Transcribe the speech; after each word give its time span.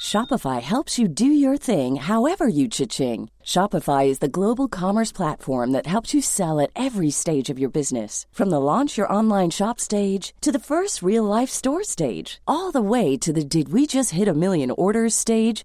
Shopify 0.01 0.63
helps 0.63 0.97
you 0.97 1.09
do 1.09 1.27
your 1.27 1.57
thing 1.57 1.97
however 1.97 2.47
you 2.47 2.69
cha-ching. 2.69 3.31
Shopify 3.43 4.07
is 4.07 4.21
the 4.21 4.29
global 4.29 4.69
commerce 4.69 5.11
platform 5.11 5.73
that 5.73 5.87
helps 5.87 6.15
you 6.15 6.23
sell 6.23 6.61
at 6.61 6.71
every 6.77 7.11
stage 7.11 7.51
of 7.51 7.59
your 7.59 7.71
business. 7.71 8.29
From 8.31 8.51
the 8.51 8.61
launch 8.61 8.97
your 8.97 9.13
online 9.13 9.51
shop 9.51 9.81
stage 9.81 10.35
to 10.41 10.53
the 10.53 10.61
first 10.61 11.03
real 11.03 11.25
life 11.25 11.51
store 11.51 11.83
stage, 11.83 12.41
all 12.47 12.71
the 12.71 12.81
way 12.81 13.17
to 13.17 13.33
the 13.33 13.45
did 13.45 13.73
we 13.73 13.89
just 13.89 14.13
hit 14.13 14.29
a 14.29 14.35
million 14.35 14.71
orders 14.71 15.17
stage. 15.17 15.65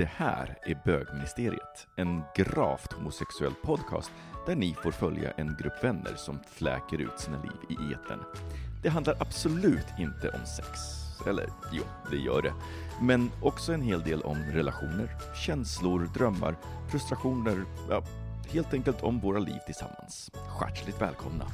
Det 0.00 0.10
här 0.16 0.58
är 0.62 0.82
Bögministeriet, 0.84 1.88
en 1.96 2.22
gravt 2.34 2.92
homosexuell 2.92 3.54
podcast 3.62 4.12
där 4.46 4.56
ni 4.56 4.74
får 4.74 4.90
följa 4.90 5.30
en 5.30 5.56
grupp 5.60 5.84
vänner 5.84 6.14
som 6.16 6.38
fläker 6.46 7.00
ut 7.00 7.18
sina 7.20 7.42
liv 7.42 7.52
i 7.68 7.92
etern. 7.92 8.20
Det 8.82 8.88
handlar 8.88 9.16
absolut 9.22 9.86
inte 9.98 10.28
om 10.28 10.46
sex. 10.46 10.68
Eller 11.26 11.48
jo, 11.72 11.82
det 12.10 12.16
gör 12.16 12.42
det. 12.42 12.52
Men 13.00 13.30
också 13.42 13.72
en 13.72 13.82
hel 13.82 14.02
del 14.02 14.22
om 14.22 14.36
relationer, 14.36 15.08
känslor, 15.46 16.10
drömmar, 16.14 16.56
frustrationer, 16.90 17.64
ja, 17.90 18.02
helt 18.48 18.74
enkelt 18.74 19.02
om 19.02 19.20
våra 19.20 19.38
liv 19.38 19.58
tillsammans. 19.66 20.30
Hjärtligt 20.60 21.02
välkomna! 21.02 21.46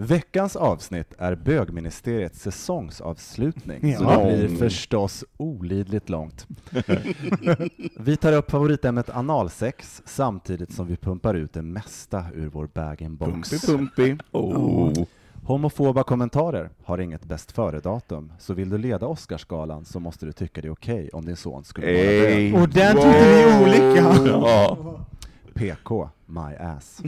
Veckans 0.00 0.56
avsnitt 0.56 1.14
är 1.18 1.34
bögministeriets 1.34 2.40
säsongsavslutning, 2.42 3.96
så 3.96 4.04
Ja. 4.04 4.18
det 4.24 4.48
blir 4.48 4.56
förstås 4.58 5.24
olidligt 5.36 6.08
långt. 6.08 6.46
vi 8.00 8.16
tar 8.16 8.32
upp 8.32 8.50
favoritämnet 8.50 9.10
analsex 9.10 10.02
samtidigt 10.06 10.72
som 10.72 10.86
vi 10.86 10.96
pumpar 10.96 11.34
ut 11.34 11.52
det 11.52 11.62
mesta 11.62 12.24
ur 12.34 12.48
vår 12.48 12.66
bag-in-box. 12.74 13.50
Pumpy, 13.66 13.66
pumpy. 14.06 14.16
Oh. 14.32 14.92
Homofoba 15.44 16.02
kommentarer 16.02 16.70
har 16.84 16.98
inget 16.98 17.24
bäst 17.24 17.52
före-datum, 17.52 18.32
så 18.38 18.54
vill 18.54 18.70
du 18.70 18.78
leda 18.78 19.06
Oscarsgalan 19.06 19.84
så 19.84 20.00
måste 20.00 20.26
du 20.26 20.32
tycka 20.32 20.60
det 20.60 20.68
är 20.68 20.72
okej 20.72 21.10
om 21.12 21.24
din 21.24 21.36
son 21.36 21.64
skulle 21.64 21.86
vara 21.86 21.96
Hey. 21.96 22.52
bög. 22.52 22.62
Och 22.62 22.68
där 22.68 22.92
tyckte 22.94 23.34
vi 23.34 23.64
olika. 23.64 24.28
Ja. 24.30 24.78
PK, 25.58 26.10
my 26.26 26.54
ass. 26.54 27.02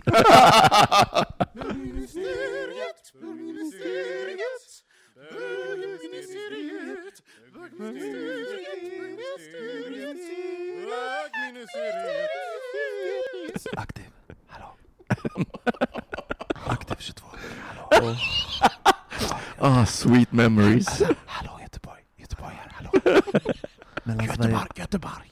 Aktiv. 13.76 14.04
Hallå. 14.48 14.66
Aktiv 16.66 16.96
22. 16.98 17.26
Hallå. 17.90 18.16
Ah, 19.58 19.86
sweet 19.86 20.32
memories. 20.32 21.02
Hallå 21.26 21.58
Göteborg. 21.62 22.02
Göteborg 22.16 22.54
här. 22.54 22.70
Hallå. 22.74 22.90
Mellansverige. 24.04 24.58
Göteborg. 24.76 25.29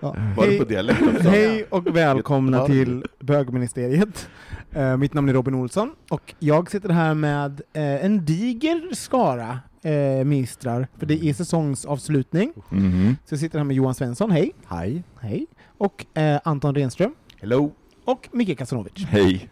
Ja. 0.00 0.16
Var 0.36 0.44
det 0.44 0.50
Hej, 0.50 0.58
på 0.58 0.64
dialekt 0.64 1.02
också? 1.02 1.28
hej 1.28 1.64
och 1.70 1.96
välkomna 1.96 2.66
till 2.66 3.04
bögministeriet. 3.20 4.28
Eh, 4.72 4.96
mitt 4.96 5.14
namn 5.14 5.28
är 5.28 5.32
Robin 5.32 5.54
Olsson 5.54 5.92
och 6.10 6.34
jag 6.38 6.70
sitter 6.70 6.88
här 6.88 7.14
med 7.14 7.60
eh, 7.72 8.04
en 8.04 8.24
diger 8.24 8.94
skara 8.94 9.58
eh, 9.82 10.24
ministrar, 10.24 10.88
för 10.98 11.06
det 11.06 11.24
är 11.24 11.34
säsongsavslutning. 11.34 12.52
Mhm. 12.68 13.16
Så 13.24 13.32
jag 13.32 13.40
sitter 13.40 13.58
här 13.58 13.64
med 13.64 13.76
Johan 13.76 13.94
Svensson, 13.94 14.30
hej. 14.30 14.52
Hej. 14.66 15.02
Hej. 15.20 15.46
Och 15.78 16.18
eh, 16.18 16.40
Anton 16.44 16.74
Renström. 16.74 17.14
Hello. 17.40 17.72
Och 18.04 18.28
Micke 18.32 18.58
Kasanovic. 18.58 19.06
Hej. 19.08 19.48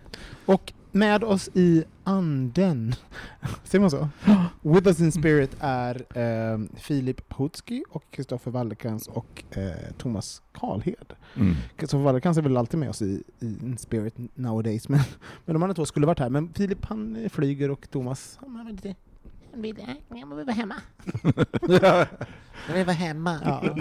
Och 0.47 0.73
med 0.93 1.25
oss 1.25 1.49
i 1.55 1.85
anden, 2.05 2.95
säger 3.65 3.81
man 3.81 3.91
så? 3.91 4.09
With 4.67 4.87
us 4.87 5.01
in 5.01 5.13
spirit 5.13 5.57
är 5.61 6.19
eh, 6.19 6.59
Filip 6.77 7.33
Hutski 7.33 7.85
och 7.91 8.05
Kristoffer 8.11 8.51
Wallercrantz 8.51 9.07
och 9.09 9.45
eh, 9.51 9.93
Thomas 9.99 10.43
Karlhed. 10.53 11.13
Mm. 11.37 11.55
Kristoffer 11.77 12.05
Wallercrantz 12.05 12.39
är 12.39 12.43
väl 12.43 12.57
alltid 12.57 12.81
med 12.81 12.91
oss 12.91 13.03
i, 13.03 13.23
i 13.41 13.47
in 13.63 13.79
spirit 13.79 14.15
nowadays, 14.35 14.89
men, 14.89 15.01
men 15.45 15.55
de 15.55 15.63
andra 15.63 15.75
två 15.75 15.87
skulle 15.87 16.07
varit 16.07 16.19
här. 16.19 16.31
Men 16.31 16.53
Filip 16.53 16.85
han 16.85 17.17
eh, 17.17 17.29
flyger 17.29 17.71
och 17.71 17.91
Thomas, 17.91 18.39
han 18.41 18.67
vill 18.67 18.75
inte... 18.75 18.95
Han 19.53 19.63
vill, 19.63 19.77
jag 20.09 20.37
vill 20.37 20.47
vara 20.47 20.51
hemma. 20.57 20.75
jag 22.69 22.75
vill 22.75 22.85
vara 22.87 22.93
hemma. 22.97 23.41
Ja. 23.45 23.77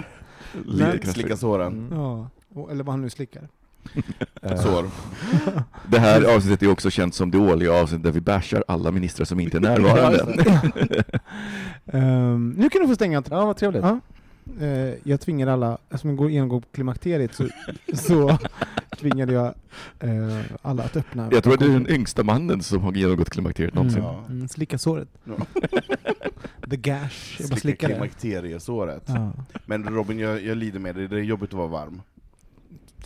Slicka 1.12 1.36
såren. 1.36 1.88
ja. 1.92 2.28
Och- 2.54 2.70
Eller 2.70 2.84
vad 2.84 2.92
han 2.92 3.00
nu 3.02 3.10
slickar. 3.10 3.48
Sår. 4.62 4.90
Det 5.88 5.98
här 5.98 6.36
avsnittet 6.36 6.62
är 6.62 6.70
också 6.70 6.90
känt 6.90 7.14
som 7.14 7.30
det 7.30 7.38
årliga 7.38 7.72
avsnittet 7.72 8.04
där 8.04 8.12
vi 8.12 8.20
bashar 8.20 8.64
alla 8.68 8.90
ministrar 8.90 9.24
som 9.24 9.40
inte 9.40 9.56
är 9.56 9.60
närvarande. 9.60 10.44
Ehm, 11.86 12.54
nu 12.58 12.70
kan 12.70 12.82
du 12.82 12.88
få 12.88 12.94
stänga. 12.94 13.22
Ja, 13.30 13.46
vad 13.46 13.56
trevligt. 13.56 13.82
Ja. 13.82 14.00
Eh, 14.60 14.94
jag 15.02 15.20
tvingar 15.20 15.46
alla, 15.46 15.78
eftersom 15.90 16.10
jag 16.10 16.16
går 16.16 16.30
igenom 16.30 16.62
klimakteriet 16.72 17.34
så, 17.34 17.48
så 17.94 18.38
tvingade 19.00 19.32
jag 19.32 19.46
eh, 20.00 20.40
alla 20.62 20.82
att 20.82 20.96
öppna. 20.96 21.28
Jag 21.32 21.44
tror 21.44 21.54
att 21.54 21.60
du 21.60 21.66
är 21.66 21.72
den 21.72 21.90
yngsta 21.90 22.22
mannen 22.22 22.62
som 22.62 22.80
har 22.82 22.92
genomgått 22.92 23.30
klimakteriet 23.30 23.74
någonsin. 23.74 24.02
Mm. 24.02 24.14
Ja. 24.14 24.24
Mm, 24.28 24.48
slicka 24.48 24.78
såret. 24.78 25.08
Ja. 25.24 25.34
The 26.70 26.76
gash. 26.76 27.36
Jag 27.38 27.48
bara 27.50 27.56
Slicka 27.56 27.56
slickar 27.56 27.88
det. 27.88 27.94
klimakteriesåret. 27.94 29.02
Ja, 29.06 29.32
Men 29.66 29.84
Robin, 29.88 30.18
jag, 30.18 30.42
jag 30.44 30.56
lider 30.56 30.78
med 30.78 30.94
dig, 30.94 31.08
det 31.08 31.16
är 31.16 31.20
jobbigt 31.20 31.50
att 31.50 31.58
vara 31.58 31.68
varm. 31.68 32.02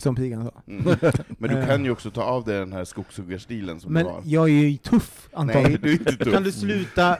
Som 0.01 0.15
pigan 0.15 0.43
sa. 0.45 0.61
Mm. 0.67 0.83
Men 1.37 1.55
du 1.55 1.65
kan 1.65 1.85
ju 1.85 1.91
också 1.91 2.11
ta 2.11 2.23
av 2.23 2.43
dig 2.43 2.59
den 2.59 2.73
här 2.73 2.85
skogshuggarstilen 2.85 3.79
som 3.79 3.93
Men 3.93 4.05
du 4.05 4.11
har. 4.11 4.21
jag 4.25 4.49
är 4.49 4.53
ju 4.53 4.77
tuff, 4.77 5.29
Anton. 5.33 5.63
Nej, 5.63 5.77
du 5.81 5.89
är 5.89 5.93
inte 5.93 6.17
tuff. 6.17 6.33
Kan 6.33 6.43
du 6.43 6.51
sluta 6.51 7.17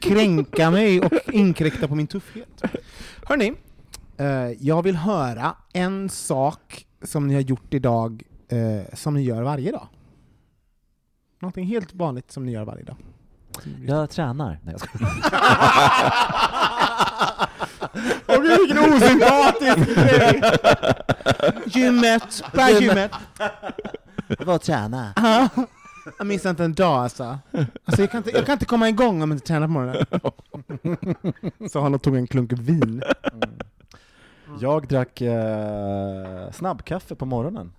kränka 0.00 0.70
mig 0.70 1.00
och 1.00 1.12
inkräkta 1.32 1.88
på 1.88 1.94
min 1.94 2.06
tuffhet? 2.06 2.62
Hörni, 3.24 3.52
eh, 4.16 4.26
jag 4.60 4.82
vill 4.82 4.96
höra 4.96 5.56
en 5.72 6.08
sak 6.08 6.86
som 7.02 7.26
ni 7.26 7.34
har 7.34 7.40
gjort 7.40 7.74
idag 7.74 8.22
eh, 8.48 8.94
som 8.94 9.14
ni 9.14 9.22
gör 9.22 9.42
varje 9.42 9.72
dag. 9.72 9.88
Någonting 11.40 11.66
helt 11.66 11.94
vanligt 11.94 12.32
som 12.32 12.46
ni 12.46 12.52
gör 12.52 12.64
varje 12.64 12.84
dag. 12.84 12.96
Jag 13.86 14.10
tränar. 14.10 14.60
Nej, 14.64 14.74
jag. 14.78 14.80
Åh 18.26 18.36
gud 18.42 18.58
vilken 18.58 18.78
osympatisk 18.78 19.94
grej! 19.94 20.42
Gymmet, 21.66 22.42
bara 22.54 22.70
gymmet. 22.70 23.12
Jag 24.38 24.44
var 24.46 24.58
träna. 24.58 25.12
Ja. 25.16 25.48
Jag 26.18 26.26
missar 26.26 26.50
inte 26.50 26.64
en 26.64 26.74
dag 26.74 26.98
alltså. 27.02 27.38
alltså 27.84 28.02
jag, 28.02 28.10
kan 28.10 28.18
inte, 28.18 28.30
jag 28.30 28.46
kan 28.46 28.52
inte 28.52 28.64
komma 28.64 28.88
igång 28.88 29.22
om 29.22 29.30
jag 29.30 29.36
inte 29.36 29.46
tränar 29.46 29.66
på 29.66 29.72
morgonen. 29.72 30.04
Så 31.70 31.80
han 31.80 31.94
och 31.94 32.02
tog 32.02 32.16
en 32.16 32.26
klunk 32.26 32.52
vin. 32.52 33.02
Jag 34.60 34.88
drack 34.88 35.20
eh, 35.20 36.50
snabbkaffe 36.52 37.14
på 37.14 37.26
morgonen. 37.26 37.72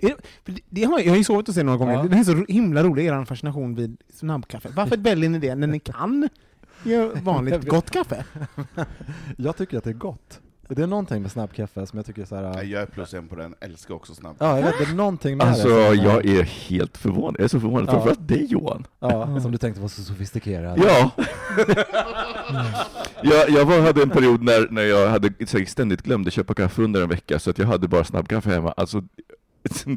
Det, 0.00 0.14
för 0.44 0.52
det, 0.52 0.60
det 0.68 0.84
har, 0.84 0.98
jag 1.00 1.10
har 1.12 1.16
ju 1.16 1.24
sovit 1.24 1.48
och 1.48 1.54
sett 1.54 1.64
några 1.64 1.78
gånger, 1.78 1.94
Ja. 1.94 2.02
det 2.02 2.16
är 2.16 2.24
så 2.24 2.44
himla 2.48 2.82
rolig 2.82 3.06
er 3.06 3.24
fascination 3.24 3.74
vid 3.74 3.96
snabbkaffe. 4.14 4.68
Varför 4.74 4.96
väljer 4.96 5.30
ni 5.30 5.38
det 5.38 5.54
när 5.54 5.66
ni 5.66 5.78
kan 5.80 6.28
göra 6.82 7.10
vanligt 7.22 7.64
gott 7.68 7.90
kaffe? 7.90 8.24
Jag 9.36 9.56
tycker 9.56 9.78
att 9.78 9.84
det 9.84 9.90
är 9.90 9.94
gott. 9.94 10.40
Det 10.68 10.82
är 10.82 10.86
någonting 10.86 11.22
med 11.22 11.30
snabbkaffe 11.32 11.86
som 11.86 11.96
jag 11.96 12.06
tycker 12.06 12.22
är 12.22 12.26
så 12.26 12.36
här. 12.36 12.62
Jag 12.62 12.82
är 12.82 12.86
plus 12.86 13.14
en 13.14 13.28
på 13.28 13.36
den, 13.36 13.54
älskar 13.60 13.94
också 13.94 14.14
snabb. 14.14 14.36
Ja, 14.38 14.56
jag 14.58 14.64
vet, 14.66 14.78
det 14.78 14.84
är 14.84 14.94
någonting 14.94 15.36
med 15.36 15.46
Alltså, 15.46 15.68
det. 15.68 15.86
som- 15.96 16.04
jag 16.04 16.26
är 16.26 16.42
helt 16.42 16.96
förvånad. 16.98 17.34
Jag 17.38 17.44
är 17.44 17.48
så 17.48 17.60
förvånad, 17.60 17.84
Ja. 17.88 17.92
framförallt 17.92 18.28
dig 18.28 18.46
Johan. 18.50 18.86
Ja, 19.00 19.40
som 19.40 19.52
du 19.52 19.58
tänkte 19.58 19.80
var 19.80 19.88
så 19.88 20.02
sofistikerad. 20.02 20.78
Ja! 20.84 21.10
jag, 23.22 23.50
jag 23.50 23.64
var, 23.64 23.80
hade 23.80 24.02
en 24.02 24.10
period 24.10 24.42
när, 24.42 24.68
när 24.70 24.82
jag 24.82 25.08
hade 25.08 25.28
här, 25.38 25.64
ständigt 25.64 26.02
glömde 26.02 26.30
köpa 26.30 26.54
kaffe 26.54 26.82
under 26.82 27.02
en 27.02 27.08
vecka, 27.08 27.38
så 27.38 27.50
att 27.50 27.58
jag 27.58 27.66
hade 27.66 27.88
bara 27.88 28.04
snabbkaffe 28.04 28.50
hemma. 28.50 28.72
Alltså, 28.76 29.02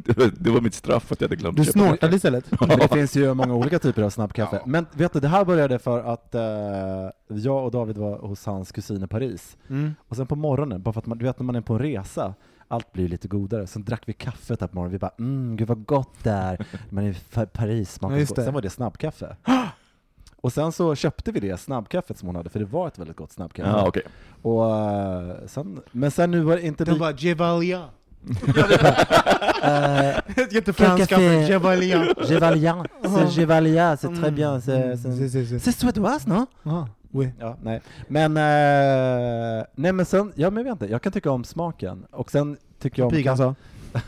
det 0.06 0.18
var- 0.18 0.32
det 0.40 0.50
var 0.52 0.62
mitt 0.62 0.74
straff 0.74 1.12
att 1.12 1.22
jag 1.22 1.28
hade 1.28 1.36
glömt 1.36 1.58
Du 1.58 1.66
snortade 1.66 2.16
istället? 2.16 2.62
Men 2.68 2.80
det 2.80 2.88
finns 2.88 3.16
ju 3.16 3.34
många 3.34 3.54
olika 3.54 3.80
typer 3.80 4.02
av 4.02 4.10
snabbkaffe. 4.10 4.56
Ja. 4.56 4.62
Men 4.66 4.86
vet 4.94 5.14
du, 5.14 5.20
det 5.20 5.28
här 5.28 5.46
började 5.46 5.80
för 5.80 6.00
att 6.14 6.36
eh, 6.36 6.42
jag 7.28 7.66
och 7.66 7.72
David 7.72 7.98
var 7.98 8.18
hos 8.18 8.46
hans 8.46 8.72
kusin 8.72 9.04
i 9.04 9.08
Paris. 9.08 9.58
Mm. 9.70 9.96
Och 10.08 10.16
sen 10.16 10.28
på 10.28 10.36
morgonen, 10.36 10.82
bara 10.82 10.94
för 10.94 11.00
att 11.00 11.06
man, 11.06 11.18
du 11.18 11.26
vet 11.26 11.40
när 11.40 11.46
man 11.46 11.56
är 11.56 11.62
på 11.62 11.74
en 11.74 11.80
resa, 11.80 12.34
allt 12.68 12.94
blir 12.94 13.08
lite 13.08 13.28
godare. 13.28 13.68
Sen 13.68 13.84
drack 13.84 14.02
vi 14.06 14.14
kaffet 14.14 14.62
här 14.62 14.68
på 14.68 14.76
morgonen, 14.76 14.92
vi 14.92 15.00
bara 15.00 15.12
mm, 15.20 15.58
gud 15.58 15.68
vad 15.68 15.86
gott 15.86 16.24
det 16.24 16.32
är. 16.32 16.66
Man 16.90 17.04
är 17.04 17.10
i 17.12 17.46
Paris, 17.46 17.94
smakar 17.94 18.18
Ja, 18.18 18.26
det. 18.36 18.44
Sen 18.44 18.54
var 18.54 18.62
det 18.62 18.70
snabbkaffe. 18.70 19.36
Och 20.36 20.54
sen 20.54 20.72
så 20.72 20.96
köpte 20.96 21.32
vi 21.32 21.40
det 21.40 21.58
snabbkaffet 21.58 22.18
som 22.18 22.28
hon 22.28 22.36
hade, 22.36 22.50
för 22.50 22.60
det 22.60 22.66
var 22.66 22.88
ett 22.88 23.00
väldigt 23.00 23.18
gott 23.18 23.32
snabbkaffe. 23.32 23.70
Ja, 23.70 23.88
okej. 23.88 24.04
Och 24.42 24.76
eh, 24.80 25.36
sen, 25.48 25.82
men 25.92 26.12
sen 26.12 26.32
nu 26.32 26.42
var 26.42 26.56
det 26.56 26.62
inte 26.66 26.86
De 26.86 26.92
lika... 26.92 27.00
bara 27.00 27.12
Gevalia. 27.12 27.86
Kaffe, 31.08 31.46
Gevalia. 31.48 32.14
Gevalia, 32.28 32.84
c'est 33.04 33.28
Gevalia, 33.32 33.98
c'est 33.98 34.14
très 34.22 34.32
bien. 34.32 34.60
C'est, 34.60 34.74
Mm, 34.94 34.98
c'est, 34.98 35.30
c'est- 35.46 35.60
c'est 35.60 35.72
suédoise, 35.80 36.28
non? 36.28 36.48
Ah, 36.66 36.86
oui. 37.12 37.30
Ja, 37.40 37.58
nej. 37.64 37.82
Men, 38.08 38.38
eh, 38.38 39.64
nej 39.76 39.92
men 39.94 40.06
sen, 40.06 40.32
ja 40.36 40.50
men 40.50 40.58
jag 40.58 40.64
vet 40.64 40.82
inte, 40.82 40.92
jag 40.92 41.02
kan 41.02 41.12
tycka 41.12 41.32
om 41.32 41.44
smaken. 41.44 42.06
Och 42.12 42.32
sen 42.32 42.58
tycker 42.80 43.02
jag 43.02 43.06
om 43.08 43.12
Pigan 43.14 43.38
sa. 43.38 43.56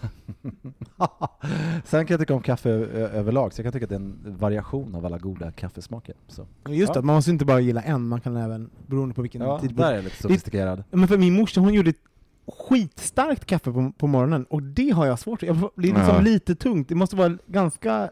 Sen 1.86 2.06
kan 2.06 2.14
jag 2.14 2.20
tycka 2.20 2.34
om 2.34 2.42
kaffe 2.42 2.70
ö- 2.70 3.10
överlag, 3.14 3.54
så 3.54 3.60
jag 3.60 3.66
kan 3.66 3.74
tycka 3.74 3.86
att 3.86 3.90
det 3.90 3.96
är 3.96 4.00
en 4.00 4.36
variation 4.40 4.96
av 4.96 5.06
alla 5.06 5.18
goda 5.18 5.52
kaffesmaker. 5.52 6.16
Så. 6.28 6.46
Just 6.70 6.94
det, 6.94 7.02
man 7.02 7.16
måste 7.16 7.32
inte 7.32 7.46
bara 7.46 7.60
gilla 7.60 7.82
en, 7.82 8.08
man 8.08 8.22
kan 8.22 8.38
även, 8.38 8.70
beroende 8.88 9.16
på 9.16 9.22
vilken 9.22 9.42
Ja, 9.42 9.60
tidpunkt. 9.60 9.82
där 9.82 9.92
är 9.92 9.96
jag 9.96 10.04
lite 10.04 10.22
sofistikerad. 10.22 10.84
Men 10.92 11.08
för 11.08 11.18
min 11.18 11.34
morsa, 11.34 11.62
hon 11.62 11.74
gjorde 11.74 11.94
skitstarkt 12.48 13.46
kaffe 13.46 13.72
på, 13.72 13.92
på 13.98 14.08
morgonen, 14.08 14.46
och 14.50 14.64
det 14.64 14.90
har 14.90 15.06
jag 15.06 15.20
svårt 15.20 15.40
för. 15.40 15.48
Jag 15.48 15.56
Det 15.76 15.82
är 15.90 15.94
liksom 15.94 16.16
Ja. 16.16 16.22
lite 16.22 16.56
tungt, 16.56 16.90
det 16.90 16.96
måste 16.96 17.16
vara 17.16 17.38
ganska... 17.48 17.94
Eh, 18.04 18.10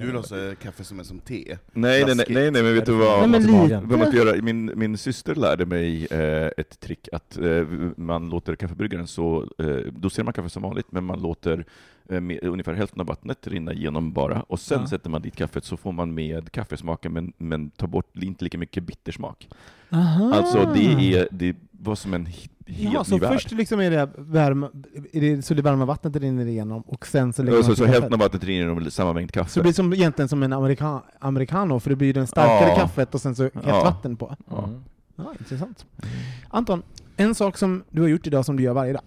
Du 0.00 0.06
vill 0.06 0.14
ha 0.14 0.22
så 0.22 0.54
kaffe 0.62 0.84
som 0.84 1.00
är 1.00 1.04
som 1.04 1.18
te? 1.18 1.58
Nej, 1.72 2.04
nej, 2.04 2.14
nej, 2.16 2.26
nej, 2.28 2.50
nej, 2.50 2.62
men 2.62 2.74
vet 2.74 2.86
du 2.86 2.92
Nej, 2.92 3.00
vad? 3.06 3.28
men 3.28 3.42
Till 3.42 3.52
lite. 3.62 3.80
Vad 3.84 3.98
man 3.98 4.08
ska 4.08 4.16
göra? 4.16 4.42
Min, 4.42 4.72
min 4.76 4.98
syster 4.98 5.34
lärde 5.34 5.66
mig 5.66 6.06
eh, 6.10 6.50
ett 6.56 6.80
trick 6.80 7.08
att 7.12 7.38
eh, 7.38 7.66
man 7.96 8.28
låter 8.30 8.56
kaffebryggaren 8.56 9.06
så, 9.06 9.46
eh, 9.58 9.66
doserar 9.92 10.24
man 10.24 10.32
kaffe 10.34 10.48
som 10.50 10.62
vanligt, 10.62 10.86
men 10.92 11.04
man 11.04 11.22
låter 11.22 11.64
med, 12.08 12.38
ungefär 12.44 12.74
hälften 12.74 13.00
av 13.00 13.06
vattnet 13.06 13.46
rinna 13.46 13.72
igenom 13.72 14.12
bara, 14.12 14.42
och 14.42 14.60
sen 14.60 14.80
Ja. 14.80 14.86
sätter 14.86 15.10
man 15.10 15.22
dit 15.22 15.36
kaffet 15.36 15.64
så 15.64 15.76
får 15.76 15.92
man 15.92 16.14
med 16.14 16.52
kaffesmaken, 16.52 17.12
men, 17.12 17.32
men 17.38 17.70
tar 17.70 17.86
bort 17.86 18.16
inte 18.16 18.44
lika 18.44 18.58
mycket 18.58 18.82
bittersmak. 18.82 19.48
Aha. 19.92 20.32
Alltså 20.34 20.70
det 20.74 21.14
är, 21.14 21.28
det 21.30 21.56
var 21.70 21.94
som 21.94 22.14
en 22.14 22.26
he- 22.26 22.48
helt 22.66 22.94
Ja, 22.94 23.04
så 23.04 23.14
ny 23.14 23.20
värld. 23.20 23.32
först 23.32 23.52
liksom 23.52 23.80
är 23.80 23.90
det, 23.90 24.10
värma, 24.16 24.70
är 25.12 25.20
det 25.20 25.42
så 25.42 25.54
det 25.54 25.62
varma 25.62 25.84
vattnet 25.84 26.16
rinner 26.16 26.46
igenom, 26.46 26.82
och 26.82 27.06
sen 27.06 27.32
så 27.32 27.42
lägger 27.42 27.58
Och 27.58 27.64
så, 27.64 27.76
så 27.76 27.84
hälften 27.84 28.12
av 28.12 28.18
vattnet 28.18 28.44
rinner 28.44 28.66
igenom 28.66 28.90
samma 28.90 29.12
mängd 29.12 29.32
kaffe. 29.32 29.50
Så 29.50 29.60
det 29.60 29.62
blir 29.62 29.72
som, 29.72 29.92
egentligen 29.92 30.28
som 30.28 30.42
en 30.42 30.52
amerika, 30.52 31.02
americano, 31.18 31.80
för 31.80 31.90
det 31.90 31.96
blir 31.96 32.14
den 32.14 32.26
starkare 32.26 32.68
Ja. 32.68 32.76
kaffet 32.76 33.14
och 33.14 33.20
sen 33.20 33.34
så 33.34 33.42
hett 33.42 33.52
Ja. 33.66 33.84
vatten 33.84 34.16
på. 34.16 34.36
Ja. 34.50 34.68
Ja, 35.16 35.32
intressant. 35.38 35.86
Anton, 36.48 36.82
en 37.16 37.34
sak 37.34 37.58
som 37.58 37.84
du 37.90 38.00
har 38.02 38.08
gjort 38.08 38.26
idag 38.26 38.44
som 38.44 38.56
du 38.56 38.62
gör 38.62 38.74
varje 38.74 38.92
dag. 38.92 39.02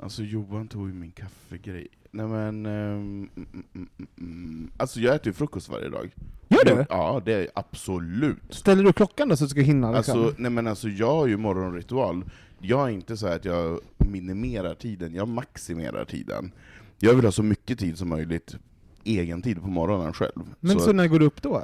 Alltså 0.00 0.22
Johan 0.22 0.68
tog 0.68 0.88
ju 0.88 0.94
min 0.94 1.10
kaffegrej. 1.10 1.86
Nej 2.10 2.26
men... 2.26 2.66
ehm, 2.66 3.28
mm, 3.36 3.88
mm. 4.18 4.70
Alltså 4.76 5.00
jag 5.00 5.14
äter 5.14 5.26
ju 5.26 5.32
frukost 5.32 5.68
varje 5.68 5.88
dag. 5.88 6.14
Gör 6.48 6.64
du? 6.64 6.84
Ja, 6.88 7.22
det 7.24 7.32
är 7.32 7.48
absolut. 7.54 8.38
Ställer 8.50 8.84
du 8.84 8.92
klockan 8.92 9.28
då 9.28 9.36
så 9.36 9.44
att 9.44 9.50
du 9.50 9.52
ska 9.52 9.60
hinna? 9.60 9.92
Liksom? 9.92 10.20
Alltså, 10.22 10.42
nej 10.42 10.50
men 10.50 10.66
alltså 10.66 10.88
jag 10.88 11.14
har 11.14 11.26
ju 11.26 11.36
morgonritual. 11.36 12.24
Jag 12.58 12.88
är 12.88 12.92
inte 12.92 13.16
så 13.16 13.26
här 13.26 13.36
att 13.36 13.44
jag 13.44 13.80
minimerar 13.98 14.74
tiden, 14.74 15.14
jag 15.14 15.28
maximerar 15.28 16.04
tiden. 16.04 16.52
Jag 16.98 17.14
vill 17.14 17.24
ha 17.24 17.32
så 17.32 17.42
mycket 17.42 17.78
tid 17.78 17.98
som 17.98 18.08
möjligt, 18.08 18.56
egen 19.04 19.42
tid 19.42 19.60
på 19.60 19.68
morgonen 19.68 20.12
själv. 20.12 20.54
Men 20.60 20.80
så, 20.80 20.92
när 20.92 21.06
går 21.06 21.18
du 21.18 21.26
upp 21.26 21.42
då? 21.42 21.62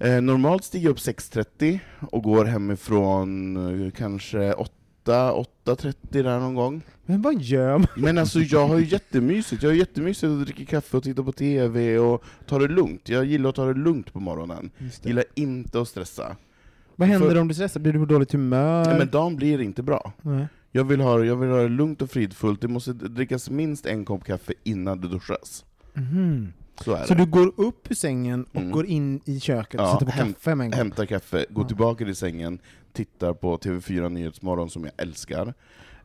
eh, 0.00 0.20
normalt 0.20 0.64
stiger 0.64 0.84
jag 0.84 0.92
upp 0.92 0.98
6.30 0.98 1.78
och 2.00 2.22
går 2.22 2.44
hemifrån 2.44 3.56
eh, 3.86 3.90
kanske 3.90 4.52
8, 4.52 4.72
8.30 5.04 5.94
där 6.10 6.40
någon 6.40 6.54
gång. 6.54 6.82
Men 7.06 7.22
vad 7.22 7.42
gör 7.42 7.78
man? 7.78 7.86
Men 7.96 8.18
alltså 8.18 8.40
jag 8.40 8.68
har 8.68 8.78
ju 8.78 8.84
jättemysigt, 8.86 9.62
jag 9.62 9.70
har 9.70 9.74
jättemysigt 9.74 10.24
att 10.24 10.40
dricka 10.46 10.64
kaffe 10.64 10.96
och 10.96 11.02
titta 11.02 11.22
på 11.22 11.32
TV 11.32 11.98
och 11.98 12.24
ta 12.46 12.58
det 12.58 12.68
lugnt. 12.68 13.08
Jag 13.08 13.24
gillar 13.24 13.50
att 13.50 13.56
ta 13.56 13.64
det 13.66 13.74
lugnt 13.80 14.12
på 14.12 14.20
morgonen. 14.20 14.70
Gillar 15.02 15.24
inte 15.34 15.80
att 15.80 15.88
stressa. 15.88 16.36
Vad 16.96 17.08
händer 17.08 17.28
för- 17.30 17.40
om 17.40 17.48
du 17.48 17.54
stressar? 17.54 17.80
Blir 17.80 17.92
du 17.92 17.98
på 17.98 18.04
dåligt 18.04 18.32
humör? 18.32 18.84
Nej, 18.84 18.98
men 18.98 19.10
dagen 19.10 19.36
blir 19.36 19.60
inte 19.60 19.82
bra. 19.82 20.12
Nej. 20.22 20.46
Jag 20.72 20.84
vill, 20.84 21.00
ha, 21.00 21.24
jag 21.24 21.36
vill 21.36 21.50
ha 21.50 21.56
det 21.62 21.68
lugnt 21.68 22.02
och 22.02 22.10
fridfullt, 22.10 22.60
det 22.60 22.68
måste 22.68 22.92
drickas 22.92 23.50
minst 23.50 23.86
en 23.86 24.04
kopp 24.04 24.24
kaffe 24.24 24.52
innan 24.64 25.00
det 25.00 25.08
duschas. 25.08 25.64
Mhm. 25.94 26.52
Så 26.84 26.98
Så 27.06 27.14
du 27.14 27.26
går 27.26 27.52
upp 27.56 27.90
ur 27.90 27.94
sängen 27.94 28.44
och 28.44 28.56
Mm. 28.56 28.70
går 28.70 28.86
in 28.86 29.20
i 29.24 29.40
köket 29.40 29.80
och 29.80 29.86
Ja, 29.86 29.92
sätter 29.92 30.06
på 30.06 30.12
häm- 30.12 30.32
kaffe 30.32 30.54
med 30.54 30.64
en 30.64 30.70
gång? 30.70 30.78
Hämtar 30.78 31.06
kaffe, 31.06 31.46
går 31.50 31.64
Ja. 31.64 31.68
tillbaka 31.68 32.04
till 32.04 32.16
sängen, 32.16 32.58
tittar 32.92 33.32
på 33.32 33.56
TV4 33.58 34.08
Nyhetsmorgon 34.08 34.70
som 34.70 34.84
jag 34.84 34.92
älskar. 34.96 35.54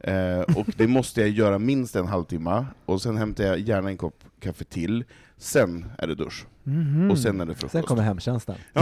Eh, 0.04 0.40
och 0.56 0.66
det 0.78 0.88
måste 0.88 1.22
jag 1.22 1.30
göra 1.30 1.60
minst 1.60 1.96
en 1.96 2.08
halvtimme, 2.08 2.66
och 2.86 3.02
sen 3.02 3.18
hämtar 3.18 3.44
jag 3.44 3.60
gärna 3.60 3.90
en 3.90 3.98
kopp 3.98 4.24
kaffe 4.44 4.64
till. 4.64 5.04
Sen 5.38 5.86
är 5.98 6.08
det 6.08 6.16
dusch, 6.16 6.46
Mhm. 6.64 7.12
och 7.12 7.18
sen 7.20 7.42
är 7.42 7.46
det 7.46 7.54
frukost. 7.54 7.72
Sen 7.72 7.84
kommer 7.84 8.02
hemtjänsten. 8.04 8.56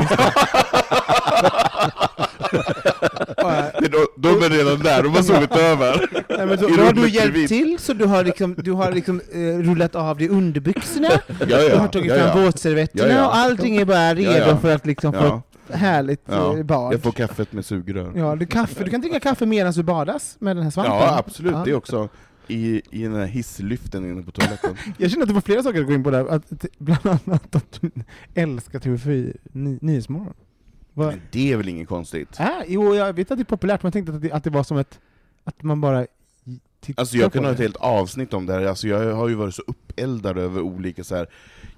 Det 3.79 3.85
är 3.85 3.89
då, 3.89 3.97
de 4.17 4.43
är 4.45 4.49
redan 4.49 4.79
där, 4.79 5.03
de 5.03 5.13
har 5.15 5.21
sovit 5.21 5.55
över. 5.55 6.07
Nej, 6.37 6.45
men 6.47 6.57
då, 6.57 6.67
då 6.67 6.83
har 6.83 6.93
du 6.93 7.09
hjälpt 7.09 7.47
till, 7.47 7.77
så 7.79 7.93
du 7.93 8.05
har 8.05 8.23
liksom, 8.23 8.55
du 8.57 8.71
har 8.71 8.91
liksom 8.91 9.21
eh, 9.33 9.37
rullat 9.39 9.95
av 9.95 10.17
dig 10.17 10.29
underbyxorna, 10.29 11.07
Ja, 11.39 11.45
du 11.45 11.53
har 11.55 11.61
ja, 11.61 11.87
tagit 11.87 12.11
ja, 12.11 12.15
fram 12.15 12.39
ja. 12.39 12.45
våtservetterna, 12.45 13.09
Ja, 13.13 13.15
ja. 13.19 13.27
och 13.27 13.35
allting 13.35 13.75
är 13.77 13.85
bara 13.85 14.13
redo 14.13 14.31
Ja, 14.31 14.37
ja. 14.47 14.57
för 14.57 14.75
att 14.75 14.85
liksom 14.85 15.13
få 15.13 15.19
Ja, 15.23 15.41
härligt 15.71 16.21
ja. 16.25 16.57
eh, 16.57 16.63
bad. 16.63 16.93
Jag 16.93 17.01
får 17.01 17.11
kaffet 17.11 17.53
med 17.53 17.65
sugrör. 17.65 18.11
Ja, 18.15 18.35
du, 18.35 18.45
kaffe, 18.45 18.83
du 18.83 18.89
kan 18.89 19.01
dricka 19.01 19.19
kaffe 19.19 19.45
medan 19.45 19.73
du 19.73 19.83
badas 19.83 20.37
med 20.39 20.55
den 20.55 20.63
här 20.63 20.71
svampen. 20.71 20.95
Ja, 20.95 21.17
absolut. 21.17 21.51
Ja. 21.51 21.63
Det 21.65 21.71
är 21.71 21.75
också 21.75 22.09
i, 22.49 22.81
i 22.91 23.03
den 23.03 23.15
här 23.15 23.25
hisslyften 23.25 24.05
inne 24.05 24.23
på 24.23 24.31
toaletten. 24.31 24.75
Jag 24.97 25.11
känner 25.11 25.23
att 25.23 25.27
det 25.27 25.33
var 25.33 25.41
flera 25.41 25.63
saker 25.63 25.79
att 25.79 25.87
gå 25.87 25.93
in 25.93 26.03
på 26.03 26.11
där, 26.11 26.27
att, 26.27 26.65
bland 26.77 26.99
annat 27.05 27.55
att 27.55 27.81
du 27.81 27.91
älskar 28.33 28.79
TV4 28.79 29.37
ny, 29.51 29.79
Nyhetsmorgon. 29.81 30.33
Men 30.93 31.21
det 31.31 31.51
är 31.51 31.57
väl 31.57 31.69
inget 31.69 31.87
konstigt? 31.87 32.39
Äh, 32.39 32.47
jo, 32.67 32.95
jag 32.95 33.13
vet 33.13 33.31
att 33.31 33.37
det 33.37 33.41
är 33.41 33.45
populärt, 33.45 33.83
men 33.83 33.87
jag 33.87 33.93
tänkte 33.93 34.13
att 34.13 34.21
det, 34.21 34.31
att 34.31 34.43
det 34.43 34.49
var 34.49 34.63
som 34.63 34.77
ett... 34.77 34.99
Att 35.43 35.63
man 35.63 35.81
bara 35.81 36.05
tittar 36.81 37.01
Alltså 37.01 37.17
jag 37.17 37.31
på 37.31 37.37
kan 37.37 37.43
ha 37.43 37.49
det. 37.51 37.53
ett 37.55 37.59
helt 37.61 37.75
avsnitt 37.75 38.33
om 38.33 38.45
det 38.45 38.53
här, 38.53 38.65
alltså 38.65 38.87
jag 38.87 39.15
har 39.15 39.27
ju 39.27 39.35
varit 39.35 39.55
så 39.55 39.63
uppeldad 39.67 40.37
över 40.37 40.61
olika 40.61 41.03
så 41.03 41.15
här. 41.15 41.27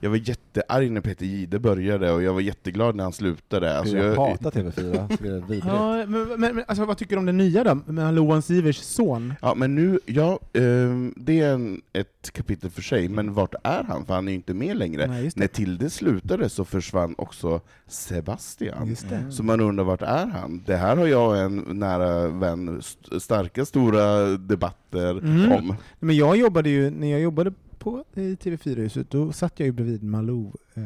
Jag 0.04 0.10
var 0.10 0.18
jättearg 0.18 0.92
när 0.92 1.02
Peter 1.02 1.26
Jihde 1.26 1.60
började, 1.60 2.12
och 2.12 2.24
jag 2.24 2.34
var 2.34 2.42
jätteglad 2.42 2.96
när 2.96 3.04
han 3.04 3.14
slutade. 3.14 3.78
Alltså 3.80 3.98
jag, 3.98 4.06
jag, 4.06 4.16
hatar 4.16 4.52
TV4, 4.52 5.08
tycker 5.10 5.24
det 5.24 5.30
är 5.30 5.42
vidrigt. 5.42 5.66
Ja, 5.68 6.06
men, 6.08 6.28
men, 6.28 6.56
men 6.56 6.64
alltså, 6.68 6.86
vad 6.86 6.98
tycker 6.98 7.16
du 7.16 7.20
om 7.20 7.26
det 7.26 7.32
nya 7.32 7.64
då, 7.64 7.76
med 7.86 8.14
Loan 8.14 8.42
Sivers 8.42 8.78
son? 8.78 9.34
Ja, 9.42 9.54
men 9.56 9.76
nu, 9.76 10.00
ja, 10.06 10.40
ehm, 10.54 11.14
det 11.18 11.40
är 11.40 11.54
en, 11.54 11.82
ett 11.94 12.30
kapitel 12.34 12.70
för 12.70 12.82
sig, 12.82 13.10
men 13.10 13.34
vart 13.34 13.54
är 13.64 13.84
han? 13.84 14.06
För 14.06 14.14
han 14.14 14.28
är 14.28 14.32
ju 14.32 14.36
inte 14.36 14.54
med 14.54 14.78
längre. 14.78 15.08
Nej, 15.08 15.24
just 15.24 15.38
När 15.38 15.48
det. 15.48 15.54
Tilde 15.54 15.90
slutade 15.90 16.50
så 16.50 16.66
försvann 16.66 17.16
också 17.18 17.62
Sebastian. 17.88 18.88
Just 18.88 19.10
det. 19.10 19.32
Så 19.32 19.44
man 19.44 19.60
undrar 19.62 19.84
vart 19.84 20.02
är 20.02 20.26
han? 20.26 20.64
Det 20.66 20.76
här 20.76 20.98
har 20.98 21.08
jag 21.08 21.30
och 21.30 21.38
en 21.38 21.58
nära 21.70 22.28
vän 22.28 22.78
st- 22.80 23.20
starka, 23.20 23.66
stora 23.66 24.24
debatter 24.26 24.91
Mm. 24.96 25.52
om. 25.52 25.76
Men 26.00 26.16
jag 26.16 26.38
jobbade 26.38 26.70
ju, 26.70 26.90
när 26.90 27.08
jag 27.12 27.20
jobbade 27.22 27.54
på 27.80 28.04
i 28.14 28.36
TV4-huset, 28.36 29.10
då 29.10 29.32
satt 29.32 29.60
jag 29.60 29.66
ju 29.66 29.72
bredvid 29.72 30.04
Malou, 30.04 30.52
eh, 30.74 30.84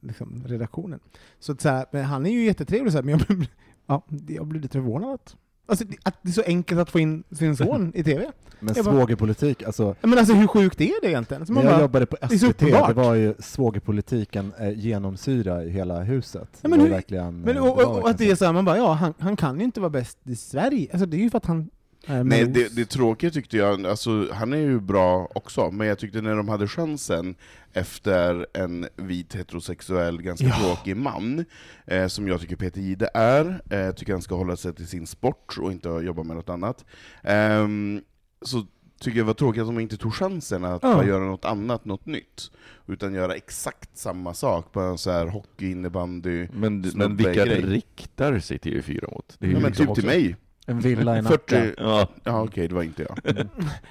liksom, 0.00 0.42
redaktionen. 0.46 1.00
Så, 1.38 1.52
att, 1.52 1.60
så 1.60 1.68
här, 1.68 1.86
men 1.90 2.04
han 2.04 2.26
är 2.26 2.30
ju 2.30 2.44
jättetrevlig, 2.44 2.92
så 2.92 2.98
här, 2.98 3.02
men 3.02 3.18
jag 3.18 3.26
blev, 3.26 3.46
ja, 3.86 4.02
jag 4.28 4.46
blev 4.46 4.62
lite 4.62 4.72
förvånad. 4.72 5.14
att- 5.14 5.36
Alltså, 5.66 5.84
det- 5.84 5.96
att 6.02 6.14
det 6.22 6.28
är 6.28 6.32
så 6.32 6.42
enkelt 6.46 6.80
att 6.80 6.90
få 6.90 6.98
in 7.00 7.24
sin 7.30 7.56
son 7.56 7.92
i 7.94 8.02
TV. 8.04 8.30
Men 8.62 8.74
Jag 8.76 8.84
bara- 8.84 8.94
svågerpolitik, 8.94 9.62
alltså 9.62 9.94
Men 10.02 10.18
alltså 10.18 10.34
hur 10.34 10.46
sjukt 10.46 10.80
är 10.80 11.00
det 11.02 11.08
egentligen? 11.08 11.46
Så 11.46 11.52
man 11.52 11.64
när 11.64 11.70
jag 11.70 11.78
bara, 11.78 11.82
jobbade 11.82 12.06
på 12.06 12.16
SVT, 12.30 12.40
det 12.40 12.46
uppenbart. 12.66 12.96
var 12.96 13.14
ju 13.14 13.34
svågerpolitiken 13.38 14.52
eh, 14.60 14.78
genomsyra 14.78 15.64
i 15.64 15.70
hela 15.70 16.02
huset. 16.02 16.48
Ja, 16.62 16.68
men 16.68 16.78
det 16.78 16.84
hur- 16.84 17.30
men, 17.30 17.56
eh, 17.56 17.62
och, 17.70 17.78
det 17.78 17.84
och, 17.84 17.98
och 18.02 18.10
att 18.10 18.18
det 18.18 18.30
är 18.30 18.34
så 18.34 18.44
här, 18.44 18.52
man 18.52 18.64
bara, 18.64 18.76
ja, 18.76 18.92
han, 18.92 19.14
han 19.18 19.36
kan 19.36 19.58
ju 19.58 19.64
inte 19.64 19.80
vara 19.80 19.90
bäst 19.90 20.18
i 20.24 20.36
Sverige. 20.36 20.88
Alltså 20.92 21.06
det 21.06 21.16
är 21.16 21.20
ju 21.20 21.30
för 21.30 21.38
att 21.38 21.46
han 21.46 21.70
Eh, 22.06 22.24
Nej, 22.24 22.44
det, 22.46 22.76
det 22.76 22.84
tråkiga 22.84 23.30
tyckte 23.30 23.56
jag, 23.56 23.86
alltså, 23.86 24.28
han 24.32 24.52
är 24.52 24.56
ju 24.56 24.80
bra 24.80 25.28
också, 25.34 25.70
men 25.70 25.86
jag 25.86 25.98
tyckte 25.98 26.20
när 26.22 26.36
de 26.36 26.48
hade 26.48 26.68
chansen 26.68 27.34
efter 27.72 28.46
en 28.54 28.86
vit 28.96 29.34
heterosexuell, 29.34 30.22
ganska 30.22 30.46
Ja. 30.46 30.58
tråkig 30.60 30.96
man, 30.96 31.44
eh, 31.86 32.06
som 32.06 32.28
jag 32.28 32.40
tycker 32.40 32.56
Peter 32.56 32.80
Jihde 32.80 33.10
är, 33.14 33.62
eh, 33.70 33.92
tycker 33.94 34.12
han 34.12 34.22
ska 34.22 34.34
hålla 34.34 34.56
sig 34.56 34.74
till 34.74 34.86
sin 34.86 35.06
sport 35.06 35.58
och 35.60 35.72
inte 35.72 35.88
jobba 35.88 36.22
med 36.22 36.36
något 36.36 36.48
annat, 36.48 36.84
ehm, 37.22 38.00
så 38.42 38.66
tycker 39.00 39.18
jag 39.18 39.24
det 39.26 39.26
var 39.26 39.34
tråkigt 39.34 39.60
att 39.60 39.68
de 39.68 39.78
inte 39.80 39.96
tog 39.96 40.14
chansen 40.14 40.64
att 40.64 40.82
Ja. 40.82 41.04
göra 41.04 41.24
något 41.24 41.44
annat, 41.44 41.84
något 41.84 42.06
nytt, 42.06 42.50
utan 42.88 43.14
göra 43.14 43.34
exakt 43.34 43.98
samma 43.98 44.34
sak, 44.34 44.72
bara 44.72 44.96
så 44.96 45.10
här 45.10 45.26
hockey, 45.26 45.70
innebandy, 45.70 46.48
Men, 46.52 46.80
men 46.94 47.16
vilka 47.16 47.44
grej. 47.44 47.62
riktar 47.62 48.38
sig 48.38 48.58
TV4 48.58 49.10
mot? 49.14 49.36
Det 49.38 49.46
är 49.46 49.48
ju 49.48 49.54
ja, 49.54 49.60
men 49.60 49.68
liksom 49.70 49.86
typ 49.86 49.94
till 49.94 50.04
också- 50.04 50.16
mig. 50.18 50.36
En 50.70 50.80
villa 50.80 51.18
i 51.18 51.22
40, 51.22 51.54
Nacka. 51.54 51.72
Ja, 51.78 52.08
ja 52.24 52.42
okej, 52.42 52.68
det 52.68 52.74
var 52.74 52.82
inte 52.82 53.02
jag. 53.02 53.18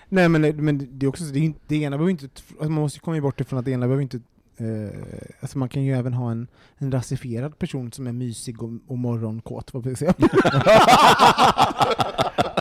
Nej 0.09 0.29
men, 0.29 0.41
men 0.65 0.87
det 0.91 1.05
är 1.05 1.07
också 1.07 1.23
så, 1.23 1.33
det, 1.33 1.39
är 1.39 1.43
inte, 1.43 1.59
det 1.67 1.75
ena 1.75 1.97
behöver 1.97 2.11
inte, 2.11 2.25
alltså 2.25 2.69
man 2.69 2.71
måste 2.81 2.97
ju 2.97 3.01
komma 3.01 3.21
bort 3.21 3.41
ifrån 3.41 3.59
att 3.59 3.65
det 3.65 3.71
ena 3.71 3.85
behöver 3.87 4.01
inte 4.03 4.17
eh, 4.57 4.89
alltså 5.39 5.57
man 5.57 5.69
kan 5.69 5.83
ju 5.83 5.93
även 5.93 6.13
ha 6.13 6.31
en, 6.31 6.47
en 6.77 6.91
rasifierad 6.91 7.59
person 7.59 7.91
som 7.91 8.07
är 8.07 8.11
mysig 8.11 8.63
och, 8.63 8.69
och 8.87 8.97
morgonkåt, 8.97 9.73
vad 9.73 9.83
vill 9.83 9.91
jag 9.91 9.97
säga? 9.97 10.13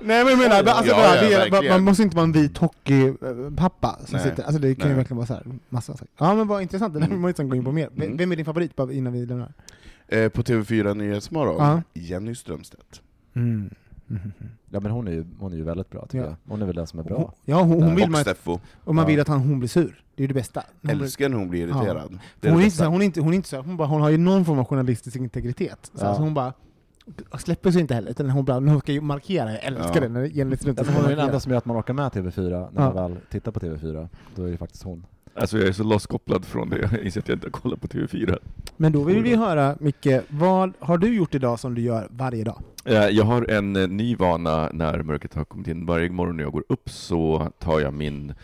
Nej 0.03 0.25
men 0.25 0.31
jag 0.31 0.39
menar, 0.39 0.65
alltså, 0.73 0.93
Ja, 0.93 1.15
ja, 1.15 1.21
det 1.21 1.33
är, 1.35 1.39
man, 1.39 1.51
verkligen. 1.51 1.75
man 1.75 1.85
måste 1.85 2.03
inte 2.03 2.17
vara 2.17 2.25
en 2.25 2.33
vit 2.33 2.59
hockeypappa 2.59 3.99
som 4.07 4.17
Nej. 4.19 4.23
sitter, 4.31 4.43
alltså 4.43 4.59
det 4.61 4.75
kan 4.75 4.85
ju 4.85 4.89
Nej. 4.89 4.97
verkligen 4.97 5.17
vara 5.17 5.27
så 5.27 5.35
här, 5.35 5.45
massa 5.69 5.93
saker. 5.93 6.09
Ja 6.19 6.35
men 6.35 6.47
vad 6.49 6.63
intressant, 6.63 6.95
det 6.95 7.01
där 7.01 7.07
Mm. 7.07 7.17
vill 7.17 7.21
man 7.23 7.31
ju 7.31 7.35
sen 7.35 7.49
gå 7.49 7.57
in 7.57 7.65
på 7.65 7.73
mer. 7.73 7.89
V- 7.95 8.05
Mm. 8.05 8.17
Vem 8.17 8.33
är 8.33 8.37
din 8.37 8.45
favorit 8.45 8.77
bara 8.77 8.93
innan 8.93 9.13
vi 9.13 9.27
lämnar? 9.27 9.53
Eh, 10.09 10.29
på 10.29 10.43
TV4 10.43 10.95
Nyhetsmorgon, 10.95 11.57
Ja. 11.59 11.83
Jenny 11.95 12.35
Strömstedt. 12.35 13.03
Mm. 13.35 13.71
Mhm. 14.11 14.33
Ja 14.71 14.81
men 14.81 14.93
hon 14.93 15.09
är 15.09 15.13
ju, 15.13 15.25
hon 15.39 15.53
är 15.53 15.57
ju 15.57 15.63
väldigt 15.63 15.91
bra 15.91 16.07
tycker 16.07 16.19
Ja. 16.19 16.25
jag. 16.25 16.37
Hon 16.53 16.63
är 16.63 16.67
väl 16.67 16.77
den 16.77 16.87
som 16.87 16.99
är 16.99 17.03
Hon, 17.03 17.13
bra. 17.13 17.35
ja, 17.45 17.63
hon, 17.63 17.83
hon 17.83 17.95
vill 17.95 18.05
och 18.05 18.11
man, 18.11 18.21
Steffo. 18.21 18.59
och 18.85 18.95
man 18.95 19.03
Ja. 19.03 19.09
vill 19.09 19.21
att 19.21 19.29
han, 19.29 19.39
hon 19.41 19.59
blir 19.59 19.69
sur. 19.69 20.05
Det 20.15 20.21
är 20.23 20.25
ju 20.25 20.29
det 20.29 20.35
bästa. 20.35 20.63
Hon 20.83 20.91
Älskar 20.91 21.29
när 21.29 21.37
hon 21.37 21.49
blir 21.51 21.61
irriterad. 21.69 22.19
Hon 22.43 22.53
är 22.61 22.65
inte 22.65 22.77
så, 22.77 22.83
här- 22.83 22.91
hon, 22.91 23.01
är 23.01 23.05
inte, 23.05 23.21
hon 23.21 23.33
är 23.33 23.37
inte 23.37 23.49
så, 23.49 23.57
här- 23.57 23.63
hon, 23.63 23.77
bara, 23.77 23.89
hon 23.89 24.01
har 24.01 24.11
ju 24.11 24.19
någon 24.19 24.45
form 24.45 24.59
av 24.59 24.65
journalistisk 24.65 25.17
integritet. 25.17 25.91
Så, 25.95 26.05
Ja. 26.05 26.15
så 26.15 26.23
hon 26.23 26.35
bara 26.35 26.53
släpper 27.39 27.71
sig 27.71 27.81
inte 27.81 27.95
heller, 27.95 28.11
utan 28.11 28.31
hon, 28.31 28.45
bara, 28.45 28.61
hon 28.61 28.81
ska 28.81 28.93
ju 28.93 29.01
markera, 29.01 29.53
jag 29.53 29.65
älskar 29.65 29.95
Ja. 29.95 30.01
det 30.01 30.09
när 30.09 30.23
Jenny 30.25 30.57
men 30.65 30.77
hon 30.95 31.05
är 31.05 31.09
den 31.09 31.19
enda 31.19 31.41
som 31.41 31.51
gör 31.53 31.59
att 31.59 31.65
man 31.65 31.77
orkar 31.81 31.95
med 31.95 32.13
TV4 32.13 32.69
när 32.73 32.83
Ja. 32.83 32.95
man 32.95 33.13
väl 33.13 33.21
tittar 33.31 33.53
på 33.53 33.61
TV4. 33.61 34.09
Då 34.35 34.45
är 34.45 34.51
det 34.51 34.57
faktiskt 34.57 34.83
hon. 34.83 35.07
Alltså 35.39 35.59
jag 35.59 35.69
är 35.69 35.73
så 35.73 35.85
losskopplad 35.85 36.45
från 36.45 36.71
det, 36.71 36.89
jag 36.93 37.03
inser 37.05 37.21
att 37.21 37.29
jag 37.29 37.37
inte 37.37 37.51
kollar 37.51 37.77
på 37.77 37.87
TV4. 37.87 38.39
Men 38.77 38.93
då 38.93 39.05
vill 39.05 39.23
vi 39.23 39.37
höra, 39.37 39.77
Micke, 39.81 40.07
vad 40.29 40.73
har 40.79 40.99
du 40.99 41.15
gjort 41.17 41.35
idag 41.35 41.61
som 41.61 41.75
du 41.75 41.83
gör 41.83 42.09
varje 42.11 42.45
dag? 42.45 42.63
Eh, 42.85 42.95
Jag 43.07 43.25
har 43.25 43.51
en 43.51 43.77
eh, 43.77 43.89
ny 43.89 44.17
vana 44.17 44.71
när 44.73 45.03
mörkret 45.03 45.35
har 45.35 45.45
kommit 45.45 45.69
in. 45.69 45.87
Varje 45.87 46.11
morgon 46.11 46.37
när 46.37 46.43
jag 46.45 46.53
går 46.53 46.65
upp 46.69 46.91
så 46.91 47.53
tar 47.59 47.81
jag 47.81 47.95
min 47.95 48.35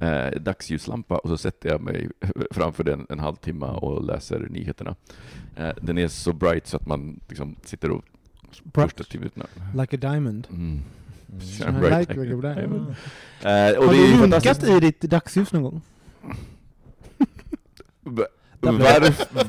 eh, 0.00 0.40
dagsljuslampa 0.40 1.16
och 1.18 1.28
så 1.28 1.36
sätter 1.36 1.68
jag 1.68 1.80
mig 1.80 2.08
framför 2.50 2.84
den 2.84 3.06
en 3.08 3.18
halvtimme 3.18 3.66
och 3.66 4.04
läser 4.04 4.46
nyheterna. 4.50 4.96
Eh, 5.56 5.70
den 5.82 5.98
är 5.98 6.08
så 6.08 6.32
bright 6.32 6.66
så 6.66 6.76
att 6.76 6.86
man 6.86 7.20
liksom 7.28 7.56
sitter 7.64 7.90
och 7.90 8.04
första 8.74 9.04
tio 9.04 9.18
minuterna. 9.18 9.46
Like 9.74 9.96
a 9.96 9.98
diamond. 10.10 10.46
Mm. 10.50 10.80
Mm. 11.62 11.82
Like 11.98 12.14
like 12.14 12.34
a 12.48 12.54
diamond. 12.54 12.94
Jajamän. 13.42 13.72
Eh, 13.72 13.78
och 13.78 13.84
Har 13.84 13.92
du 13.92 14.22
runkat 14.22 14.64
i 14.68 14.80
ditt 14.80 15.00
dagsljus 15.00 15.52
någon 15.52 15.62
gång? 15.62 15.82
Va- 18.04 18.26
Där 18.60 18.72
blev- 18.72 18.82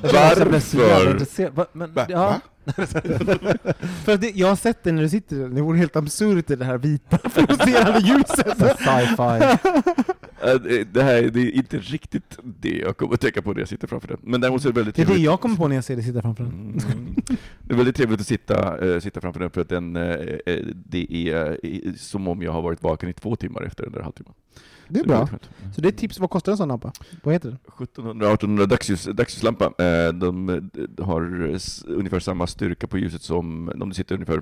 Varför? 0.02 1.50
Va? 1.56 1.66
Men, 1.74 1.94
Va? 1.94 2.06
ja. 2.10 2.40
För 4.06 4.14
att 4.14 4.22
det, 4.22 4.32
jag 4.36 4.48
har 4.48 4.56
sett 4.56 4.84
det 4.84 4.92
när 4.92 5.02
du 5.02 5.10
sitter 5.10 5.36
där, 5.36 5.48
det 5.48 5.62
vore 5.62 5.78
helt 5.78 5.96
absurt 5.96 6.50
i 6.52 6.56
det 6.56 6.66
här 6.66 6.78
vita 6.78 7.30
fluorescerande 7.30 8.00
ljuset. 8.00 8.58
Sci-fi. 8.58 9.58
Det- 10.64 10.84
Det 10.94 11.04
här 11.04 11.22
det 11.22 11.40
är 11.42 11.52
inte 11.52 11.78
riktigt 11.78 12.38
det 12.44 12.70
jag 12.78 12.98
kommer 12.98 13.14
att 13.14 13.22
tänka 13.22 13.42
på 13.42 13.54
när 13.54 13.60
jag 13.60 13.68
sitter 13.70 13.88
framför 13.88 14.08
den. 14.08 14.18
Men 14.22 14.42
däremot 14.42 14.62
så 14.62 14.68
är 14.68 14.72
det 14.74 14.80
väldigt 14.80 14.96
Det 14.96 15.02
är 15.02 15.06
det 15.06 15.16
jag 15.18 15.40
kommer 15.42 15.56
på 15.56 15.68
när 15.68 15.76
jag 15.76 15.84
ser 15.84 15.96
dig 15.96 16.06
sitta 16.06 16.22
framför 16.22 16.44
den. 16.44 16.54
Mm. 16.54 17.16
Det 17.62 17.74
är 17.74 17.78
väldigt 17.78 17.96
trevligt 17.96 18.20
att 18.22 18.28
sitta, 18.28 18.88
eh, 18.94 19.00
sitta 19.00 19.22
framför 19.22 19.40
den 19.40 19.50
för 19.50 19.62
att 19.62 19.70
den, 19.70 19.96
eh, 19.96 20.16
det 20.74 21.30
är 21.30 21.58
eh, 21.64 21.94
som 21.98 22.28
om 22.28 22.42
jag 22.42 22.52
har 22.52 22.62
varit 22.62 22.84
vaken 22.84 23.10
i 23.10 23.14
två 23.14 23.36
timmar 23.36 23.62
efter 23.64 23.84
den 23.84 23.94
där 23.94 24.02
halvtimmen. 24.02 24.34
Det 24.90 25.00
är 25.00 25.04
Så 25.04 25.08
bra. 25.08 25.18
väldigt 25.18 25.32
skönt. 25.32 25.76
Så 25.76 25.82
det 25.82 25.88
är 25.88 25.92
tips, 25.92 26.20
vad 26.20 26.30
kostar 26.30 26.52
en 26.52 26.58
sån 26.58 26.68
lampa? 26.68 26.92
Vad 27.24 27.34
heter 27.34 27.50
den? 27.50 27.60
1700-1800 27.78 28.66
dagsljus, 28.66 29.06
dagsljuslampa. 29.14 29.66
Eh, 29.84 30.14
De 30.14 30.50
eh, 30.50 31.06
har 31.06 31.22
ungefär 31.88 32.20
samma 32.20 32.48
styrka 32.48 32.88
på 32.88 32.98
ljuset 32.98 33.22
som, 33.22 33.72
om 33.82 33.90
du 33.90 33.96
sitter 33.96 34.16
ungefär 34.16 34.42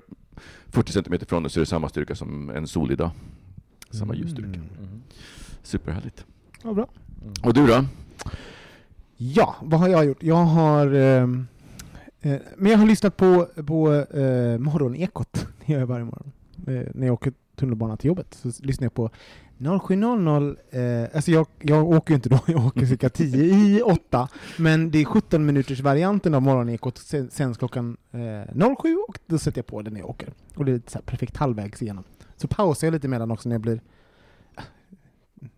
40 0.68 0.92
cm 0.92 1.14
ifrån 1.14 1.44
den 1.44 1.50
så 1.50 1.60
är 1.60 1.62
det 1.62 1.66
samma 1.66 1.90
styrka 1.90 2.16
som 2.16 2.50
en 2.50 2.68
solig 2.68 2.98
dag. 2.98 3.10
Samma 3.92 4.16
ljusstyrka. 4.16 4.48
Mm. 4.60 5.02
Superhärligt. 5.64 6.26
Ja, 6.64 6.74
bra. 6.74 6.88
Mm. 7.22 7.34
Och 7.44 7.54
du 7.54 7.68
då? 7.68 7.86
Ja, 9.18 9.56
vad 9.62 9.80
har 9.80 9.88
jag 9.88 10.06
gjort? 10.06 10.24
Jag 10.24 10.36
har... 10.46 10.88
ehm, 10.94 11.48
eh, 12.22 12.36
men 12.58 12.72
jag 12.72 12.78
har 12.80 12.86
lyssnat 12.86 13.18
på, 13.18 13.46
på 13.68 13.94
eh, 13.94 14.58
Morgonekot, 14.60 15.34
det 15.66 15.74
gör 15.74 15.80
jag 15.80 15.88
varje 15.88 16.06
morgon. 16.06 16.32
Eh, 16.68 16.88
när 16.96 17.08
jag 17.08 17.14
åker 17.14 17.34
tunnelbana 17.64 17.98
till 17.98 18.08
jobbet 18.08 18.34
så 18.34 18.52
lyssnar 18.60 18.86
jag 18.86 18.94
på 18.94 19.10
07.00, 19.58 20.58
eh, 21.04 21.10
alltså 21.16 21.32
jag, 21.32 21.48
jag 21.62 21.90
åker 21.90 22.12
ju 22.12 22.16
inte 22.16 22.30
då, 22.30 22.40
jag 22.48 22.66
åker 22.66 22.86
cirka 22.86 23.10
10 23.10 23.44
i 23.44 23.82
8, 23.82 24.28
men 24.58 24.92
det 24.92 25.00
är 25.02 25.06
17 25.06 25.46
minuters 25.46 25.80
varianten 25.80 26.34
av 26.34 26.42
Morgonekot 26.42 26.98
sen- 26.98 27.30
sen 27.32 27.54
klockan 27.54 27.98
eh, 28.12 28.76
07 28.76 28.96
och 29.08 29.20
då 29.26 29.38
sätter 29.38 29.58
jag 29.60 29.68
på 29.68 29.82
den 29.82 29.94
när 29.94 30.00
jag 30.00 30.10
åker. 30.10 30.34
Och 30.56 30.66
det 30.66 30.72
är 30.72 30.74
lite 30.74 30.92
så 30.92 30.98
här 30.98 31.04
perfekt 31.06 31.38
halvvägs 31.38 31.82
igenom. 31.82 32.04
Så 32.36 32.48
pausar 32.48 32.88
jag 32.88 32.92
lite 32.92 33.08
emellan 33.08 33.32
också 33.32 33.50
när 33.50 33.54
jag 33.54 33.62
blir... 33.62 33.82
Ah, 34.56 34.62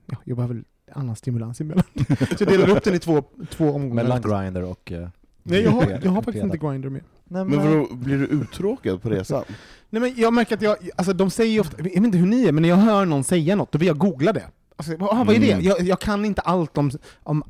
ja, 0.05 0.17
jag 0.23 0.37
behöver 0.37 0.63
annan 0.91 1.15
stimulans 1.15 1.61
emellan. 1.61 1.83
Så 2.37 2.43
jag 2.43 2.47
delar 2.47 2.69
upp 2.69 2.83
den 2.83 2.93
i 2.93 2.99
två, 2.99 3.23
två 3.49 3.69
omgångar. 3.71 4.03
Mellan 4.03 4.21
grinder 4.21 4.63
och... 4.63 4.91
eh, 4.91 5.07
Nej, 5.47 5.61
jag 5.61 5.71
har, 5.71 5.99
jag 6.03 6.11
har 6.11 6.21
faktiskt 6.21 6.43
inte 6.43 6.57
Grindr 6.57 6.89
med. 6.89 7.01
Nej, 7.23 7.45
Men 7.45 7.59
vadå, 7.59 7.95
blir 7.95 8.17
du 8.17 8.25
uttråkad 8.25 9.01
på 9.01 9.09
resan? 9.09 9.43
Nej, 9.89 10.01
men 10.01 10.13
jag 10.17 10.33
märker 10.33 10.55
att 10.55 10.61
jag, 10.61 10.77
alltså 10.95 11.13
de 11.13 11.29
säger 11.29 11.51
ju 11.51 11.59
ofta, 11.59 11.77
jag 11.77 11.83
vet 11.83 11.95
inte 11.95 12.17
hur 12.17 12.27
ni 12.27 12.45
är, 12.45 12.51
men 12.51 12.61
när 12.61 12.69
jag 12.69 12.75
hör 12.75 13.05
någon 13.05 13.23
säga 13.23 13.55
något, 13.55 13.71
då 13.71 13.77
vill 13.77 13.87
jag 13.87 13.97
googla 13.97 14.33
det. 14.33 14.43
Alltså, 14.75 14.93
ah, 14.99 15.23
vad 15.23 15.35
är 15.35 15.39
det? 15.39 15.51
Mm. 15.51 15.65
Jag, 15.65 15.81
jag 15.81 15.99
kan 15.99 16.25
inte 16.25 16.41
allt 16.41 16.77
om, 16.77 16.91
om 17.23 17.43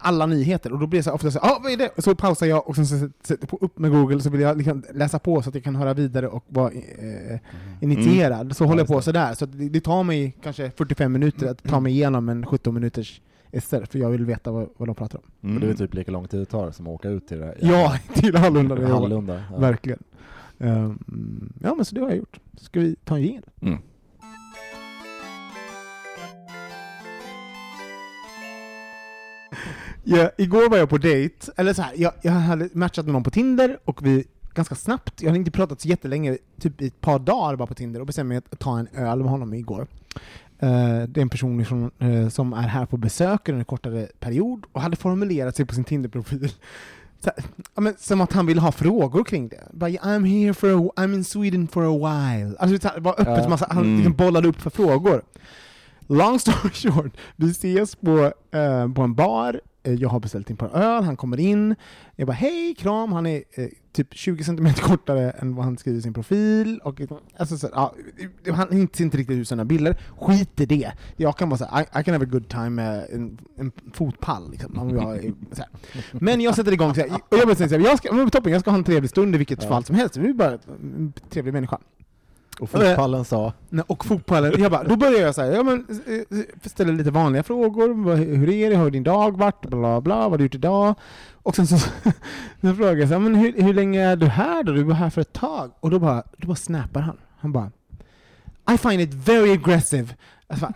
alla 0.00 0.26
nyheter, 0.26 0.72
och 0.72 0.78
då 0.78 0.86
blir 0.86 1.00
det 1.00 1.02
så 1.02 1.10
här, 1.10 1.14
ofta 1.14 1.30
så 1.30 1.38
här, 1.38 1.50
ah, 1.50 1.60
vad 1.62 1.72
är 1.72 1.76
det? 1.76 1.90
Så 1.98 2.14
pausar 2.14 2.46
jag 2.46 2.68
och 2.68 2.74
sen 2.74 2.86
så 2.86 2.98
sätter 2.98 3.38
jag 3.40 3.48
på 3.48 3.58
upp 3.60 3.78
med 3.78 3.90
Google, 3.90 4.20
så 4.20 4.30
vill 4.30 4.40
jag 4.40 4.56
liksom 4.56 4.84
läsa 4.94 5.18
på 5.18 5.42
så 5.42 5.48
att 5.48 5.54
jag 5.54 5.64
kan 5.64 5.76
höra 5.76 5.94
vidare 5.94 6.28
och 6.28 6.44
vara 6.48 6.70
eh, 6.72 7.38
initierad. 7.80 8.56
Så 8.56 8.64
håller 8.64 8.80
jag 8.80 8.88
på 8.88 9.02
sådär, 9.02 9.34
så 9.34 9.46
det 9.46 9.80
tar 9.80 10.02
mig 10.02 10.36
kanske 10.42 10.70
45 10.70 11.12
minuter 11.12 11.50
att 11.50 11.62
ta 11.62 11.80
mig 11.80 11.92
igenom 11.92 12.28
en 12.28 12.46
17 12.46 12.74
minuters 12.74 13.20
essä, 13.52 13.86
för 13.86 13.98
jag 13.98 14.10
vill 14.10 14.24
veta 14.24 14.50
vad, 14.52 14.68
vad 14.76 14.88
de 14.88 14.94
pratar 14.94 15.20
om. 15.40 15.54
Och 15.54 15.60
det 15.60 15.68
är 15.70 15.74
typ 15.74 15.94
lika 15.94 16.10
lång 16.10 16.28
tid 16.28 16.40
det 16.40 16.46
tar 16.46 16.70
som 16.70 16.86
att 16.86 16.92
åka 16.92 17.08
ut 17.08 17.28
till 17.28 17.38
det 17.38 17.54
Ja, 17.60 17.98
till 18.14 18.36
Hallunda. 18.36 18.88
Hallunda. 18.88 19.42
Ja. 19.52 19.58
Verkligen. 19.58 20.02
Ehm, 20.58 21.52
ja, 21.60 21.74
men 21.74 21.84
så 21.84 21.94
det 21.94 22.00
har 22.00 22.08
jag 22.08 22.18
gjort. 22.18 22.40
Ska 22.56 22.80
vi 22.80 22.96
ta 23.04 23.16
en 23.16 23.22
jingel? 23.22 23.42
Mm. 23.60 23.78
Ja, 30.04 30.30
igår 30.38 30.70
var 30.70 30.78
jag 30.78 30.88
på 30.88 30.98
dejt, 30.98 31.52
eller 31.56 31.72
så 31.72 31.82
här, 31.82 31.92
jag, 31.96 32.12
jag 32.22 32.32
hade 32.32 32.68
matchat 32.72 33.04
med 33.04 33.12
någon 33.12 33.22
på 33.22 33.30
Tinder 33.30 33.78
och 33.84 34.06
vi 34.06 34.24
ganska 34.54 34.74
snabbt, 34.74 35.22
jag 35.22 35.28
hade 35.28 35.38
inte 35.38 35.50
pratat 35.50 35.80
så 35.80 35.88
jättelänge, 35.88 36.38
typ 36.60 36.82
i 36.82 36.86
ett 36.86 37.00
par 37.00 37.18
dagar 37.18 37.56
bara 37.56 37.66
på 37.66 37.74
Tinder 37.74 38.00
och 38.00 38.06
bestämde 38.06 38.28
mig 38.28 38.36
att 38.50 38.58
ta 38.58 38.78
en 38.78 38.88
öl 38.94 39.18
med 39.18 39.30
honom 39.30 39.54
igår. 39.54 39.86
Eh, 40.60 41.02
det 41.08 41.20
är 41.20 41.22
en 41.22 41.28
person 41.28 41.64
från, 41.64 41.90
eh, 41.98 42.28
som 42.28 42.52
är 42.52 42.62
här 42.68 42.86
på 42.86 42.96
besök 42.96 43.48
under 43.48 43.58
en 43.58 43.64
kortare 43.64 44.06
period 44.20 44.64
och 44.72 44.80
hade 44.80 44.96
formulerat 44.96 45.56
sig 45.56 45.66
på 45.66 45.74
sin 45.74 45.84
Tinder-profil 45.84 46.52
så 47.24 47.30
ja, 47.74 47.80
men, 47.80 47.94
som 47.98 48.20
att 48.20 48.32
han 48.32 48.46
ville 48.46 48.60
ha 48.60 48.72
frågor 48.72 49.24
kring 49.24 49.48
det. 49.48 49.60
Bara, 49.72 49.90
I'm 49.90 50.24
here 50.26 50.54
for 50.54 50.68
a, 50.88 50.90
I'm 50.96 51.14
in 51.14 51.24
Sweden 51.24 51.68
for 51.68 51.82
a 51.84 51.92
while. 51.98 52.56
Alltså, 52.58 52.78
så 52.88 52.88
här, 52.94 53.00
var 53.00 53.12
öppet, 53.12 53.38
Ja. 53.42 53.48
massa, 53.48 53.66
han 53.70 53.78
Mm. 53.84 53.96
liksom 53.96 54.12
bollade 54.14 54.48
upp 54.48 54.60
för 54.60 54.70
frågor. 54.70 55.22
Long 56.06 56.38
story 56.38 56.70
short, 56.74 57.16
vi 57.36 57.50
ses 57.50 57.96
på, 57.96 58.32
eh, 58.58 58.92
på 58.92 59.02
en 59.02 59.14
bar, 59.14 59.60
jag 59.94 60.08
har 60.08 60.20
beställt 60.20 60.50
in 60.50 60.56
på 60.56 60.66
öl, 60.66 61.04
han 61.04 61.16
kommer 61.16 61.40
in, 61.40 61.74
jag 62.16 62.26
bara 62.26 62.32
hej, 62.32 62.74
kram, 62.78 63.12
han 63.12 63.26
är 63.26 63.42
eh, 63.54 63.68
typ 63.92 64.14
20 64.14 64.44
cm 64.44 64.72
kortare 64.74 65.30
än 65.30 65.54
vad 65.54 65.64
han 65.64 65.78
skriver 65.78 65.98
i 65.98 66.02
sin 66.02 66.14
profil, 66.14 66.80
och 66.84 67.00
alltså, 67.38 67.58
så, 67.58 67.68
ja, 67.72 67.94
han 68.54 68.88
ser 68.92 69.04
inte 69.04 69.16
riktigt 69.16 69.38
ut 69.38 69.48
sådana 69.48 69.64
bilder, 69.64 69.96
skit 70.18 70.60
i 70.60 70.66
det. 70.66 70.92
Jag 71.16 71.36
kan 71.36 71.48
bara 71.48 71.56
säga, 71.58 71.80
I, 71.94 72.00
I 72.00 72.04
can 72.04 72.14
have 72.14 72.24
a 72.26 72.28
good 72.32 72.48
time 72.48 72.70
med 72.70 73.06
en, 73.12 73.38
en 73.56 73.72
fotpall, 73.92 74.50
liksom, 74.50 74.78
om 74.78 74.96
jag. 74.96 75.32
Men 76.12 76.40
jag 76.40 76.54
sätter 76.54 76.72
igång, 76.72 76.94
så 76.94 77.00
här, 77.00 77.10
och 77.10 77.38
jag 77.38 77.56
så 77.56 77.64
här, 77.64 77.78
jag 77.78 77.98
ska, 77.98 78.28
toppen, 78.30 78.52
jag 78.52 78.60
ska 78.60 78.70
ha 78.70 78.78
en 78.78 78.84
trevlig 78.84 79.10
stund 79.10 79.34
i 79.34 79.38
vilket 79.38 79.62
Ja. 79.62 79.68
fall 79.68 79.84
som 79.84 79.96
helst, 79.96 80.16
vi 80.16 80.28
är 80.28 80.32
bara 80.32 80.58
en 80.82 81.12
trevlig 81.30 81.52
människa. 81.52 81.78
Och 82.60 82.70
fotpallen 82.70 83.24
sa... 83.24 83.52
Nej, 83.68 83.84
Och 83.88 84.04
fotbollen, 84.04 84.52
jag 84.58 84.70
bara, 84.70 84.84
då 84.84 84.96
började 84.96 85.18
jag 85.18 85.34
säga, 85.34 85.56
ja, 85.56 85.62
men, 85.62 85.86
eh, 86.06 86.38
eh, 86.38 86.44
ställa 86.64 86.92
lite 86.92 87.10
vanliga 87.10 87.42
frågor, 87.42 88.16
hur 88.16 88.48
är 88.50 88.70
det, 88.70 88.76
hur 88.76 88.82
har 88.82 88.90
din 88.90 89.02
dag 89.02 89.36
varit, 89.38 89.60
bla 89.60 90.00
bla, 90.00 90.20
vad 90.20 90.30
har 90.30 90.38
du 90.38 90.44
gjort 90.44 90.54
idag? 90.54 90.94
Och 91.42 91.56
sen 91.56 91.66
så, 91.66 91.78
så 92.60 92.74
frågade 92.74 92.98
jag 93.00 93.08
så 93.08 93.14
här, 93.14 93.20
men 93.20 93.34
hur, 93.34 93.62
hur 93.62 93.74
länge 93.74 94.02
är 94.02 94.16
du 94.16 94.26
här 94.26 94.62
då? 94.62 94.72
Du 94.72 94.82
var 94.82 94.94
här 94.94 95.10
för 95.10 95.20
ett 95.20 95.32
tag. 95.32 95.70
Och 95.80 95.90
då 95.90 95.98
bara, 95.98 96.22
då 96.36 96.46
bara 96.48 96.56
snappar 96.56 97.00
han. 97.00 97.16
Han 97.38 97.52
bara, 97.52 97.70
I 98.74 98.78
find 98.78 99.00
it 99.00 99.14
very 99.14 99.52
aggressive. 99.52 100.08
Alltså, 100.50 100.72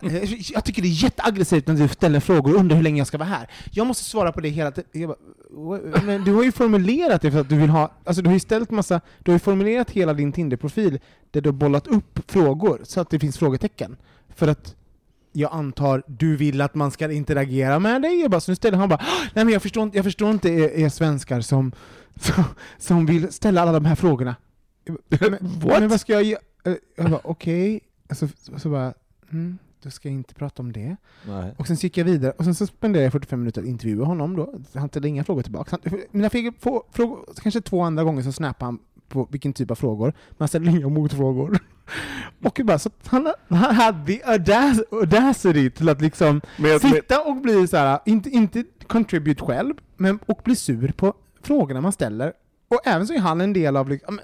jag 0.54 0.64
tycker 0.64 0.82
det 0.82 0.88
är 0.88 1.04
jätteaggressivt 1.04 1.66
när 1.66 1.74
du 1.74 1.88
ställer 1.88 2.20
frågor 2.20 2.54
och 2.54 2.60
undrar 2.60 2.76
hur 2.76 2.82
länge 2.82 2.98
jag 2.98 3.06
ska 3.06 3.18
vara 3.18 3.28
här. 3.28 3.50
Jag 3.70 3.86
måste 3.86 4.04
svara 4.04 4.32
på 4.32 4.40
det 4.40 4.48
hela 4.48 4.70
tiden. 4.70 5.14
Men 6.04 6.24
du 6.24 6.32
har 6.32 6.42
ju 6.42 6.52
formulerat 6.52 7.22
det 7.22 7.30
för 7.30 7.40
att 7.40 7.48
du 7.48 7.56
vill 7.56 7.70
ha, 7.70 7.92
alltså 8.04 8.22
du 8.22 8.28
har 8.28 8.34
ju 8.34 8.40
ställt 8.40 8.70
massa, 8.70 9.00
du 9.18 9.30
har 9.30 9.34
ju 9.34 9.38
formulerat 9.38 9.90
hela 9.90 10.14
din 10.14 10.32
Tinder-profil 10.32 11.00
där 11.30 11.40
du 11.40 11.48
har 11.48 11.54
bollat 11.54 11.86
upp 11.86 12.30
frågor 12.30 12.80
så 12.82 13.00
att 13.00 13.10
det 13.10 13.18
finns 13.18 13.38
frågetecken. 13.38 13.96
För 14.34 14.48
att 14.48 14.76
jag 15.32 15.52
antar 15.52 16.02
du 16.06 16.36
vill 16.36 16.60
att 16.60 16.74
man 16.74 16.90
ska 16.90 17.12
interagera 17.12 17.78
med 17.78 18.02
dig? 18.02 18.20
Jag 18.20 18.30
bara, 18.30 18.40
så 18.40 18.50
nu 18.50 18.56
ställer 18.56 18.78
han 18.78 18.88
bara 18.88 19.04
Nej 19.34 19.44
men 19.44 19.52
jag 19.52 19.62
förstår 19.62 19.82
inte, 19.82 19.98
jag 19.98 20.04
förstår 20.04 20.30
inte 20.30 20.48
er, 20.48 20.70
er 20.70 20.88
svenskar 20.88 21.40
som, 21.40 21.72
som, 22.20 22.44
som 22.78 23.06
vill 23.06 23.32
ställa 23.32 23.62
alla 23.62 23.72
de 23.72 23.84
här 23.84 23.94
frågorna. 23.94 24.36
Men, 25.08 25.50
men 25.62 25.88
vad 25.88 26.00
ska 26.00 26.12
jag 26.12 26.24
göra? 26.24 26.40
Jag 26.96 27.10
bara 27.10 27.20
okej, 27.24 27.80
så, 28.10 28.28
så, 28.28 28.58
så 28.58 28.68
bara 28.68 28.94
mm, 29.32 29.58
då 29.82 29.90
ska 29.90 30.08
jag 30.08 30.14
inte 30.14 30.34
prata 30.34 30.62
om 30.62 30.72
det. 30.72 30.96
Nej. 31.26 31.54
Och 31.56 31.66
sen 31.66 31.76
gick 31.76 31.96
jag 31.96 32.04
vidare, 32.04 32.32
och 32.32 32.44
sen 32.44 32.54
så 32.54 32.66
spenderade 32.66 33.04
jag 33.04 33.12
45 33.12 33.40
minuter 33.40 33.60
att 33.60 33.68
intervjua 33.68 34.04
honom 34.04 34.36
då. 34.36 34.54
Han 34.74 34.88
ställde 34.88 35.08
inga 35.08 35.24
frågor 35.24 35.42
tillbaka. 35.42 35.78
Han, 36.12 36.30
fick 36.30 36.60
få, 36.60 36.84
frågor, 36.92 37.24
kanske 37.42 37.60
två 37.60 37.82
andra 37.82 38.04
gånger 38.04 38.22
så 38.22 38.32
snappade 38.32 38.66
han 38.66 38.78
på 39.08 39.28
vilken 39.30 39.52
typ 39.52 39.70
av 39.70 39.74
frågor, 39.74 40.06
men 40.06 40.36
han 40.38 40.48
ställde 40.48 40.70
inga 40.70 40.88
motfrågor. 40.88 41.58
Och 42.44 42.60
bara, 42.64 42.78
så 42.78 42.90
han, 43.04 43.32
han 43.48 43.74
hade 43.74 44.20
audacity 44.90 45.70
till 45.70 45.88
att 45.88 46.00
liksom 46.00 46.40
Men 46.56 46.80
sitta 46.80 47.22
och 47.22 47.36
bli 47.36 47.66
så 47.66 47.76
här, 47.76 48.00
inte, 48.06 48.30
inte 48.30 48.64
contribute 48.86 49.42
själv, 49.44 49.74
men 49.96 50.18
och 50.26 50.40
bli 50.44 50.56
sur 50.56 50.92
på 50.92 51.14
frågorna 51.42 51.80
man 51.80 51.92
ställer. 51.92 52.32
Och 52.68 52.80
även 52.84 53.06
så 53.06 53.14
är 53.14 53.18
han 53.18 53.40
en 53.40 53.52
del 53.52 53.76
av 53.76 53.88
liksom, 53.88 54.20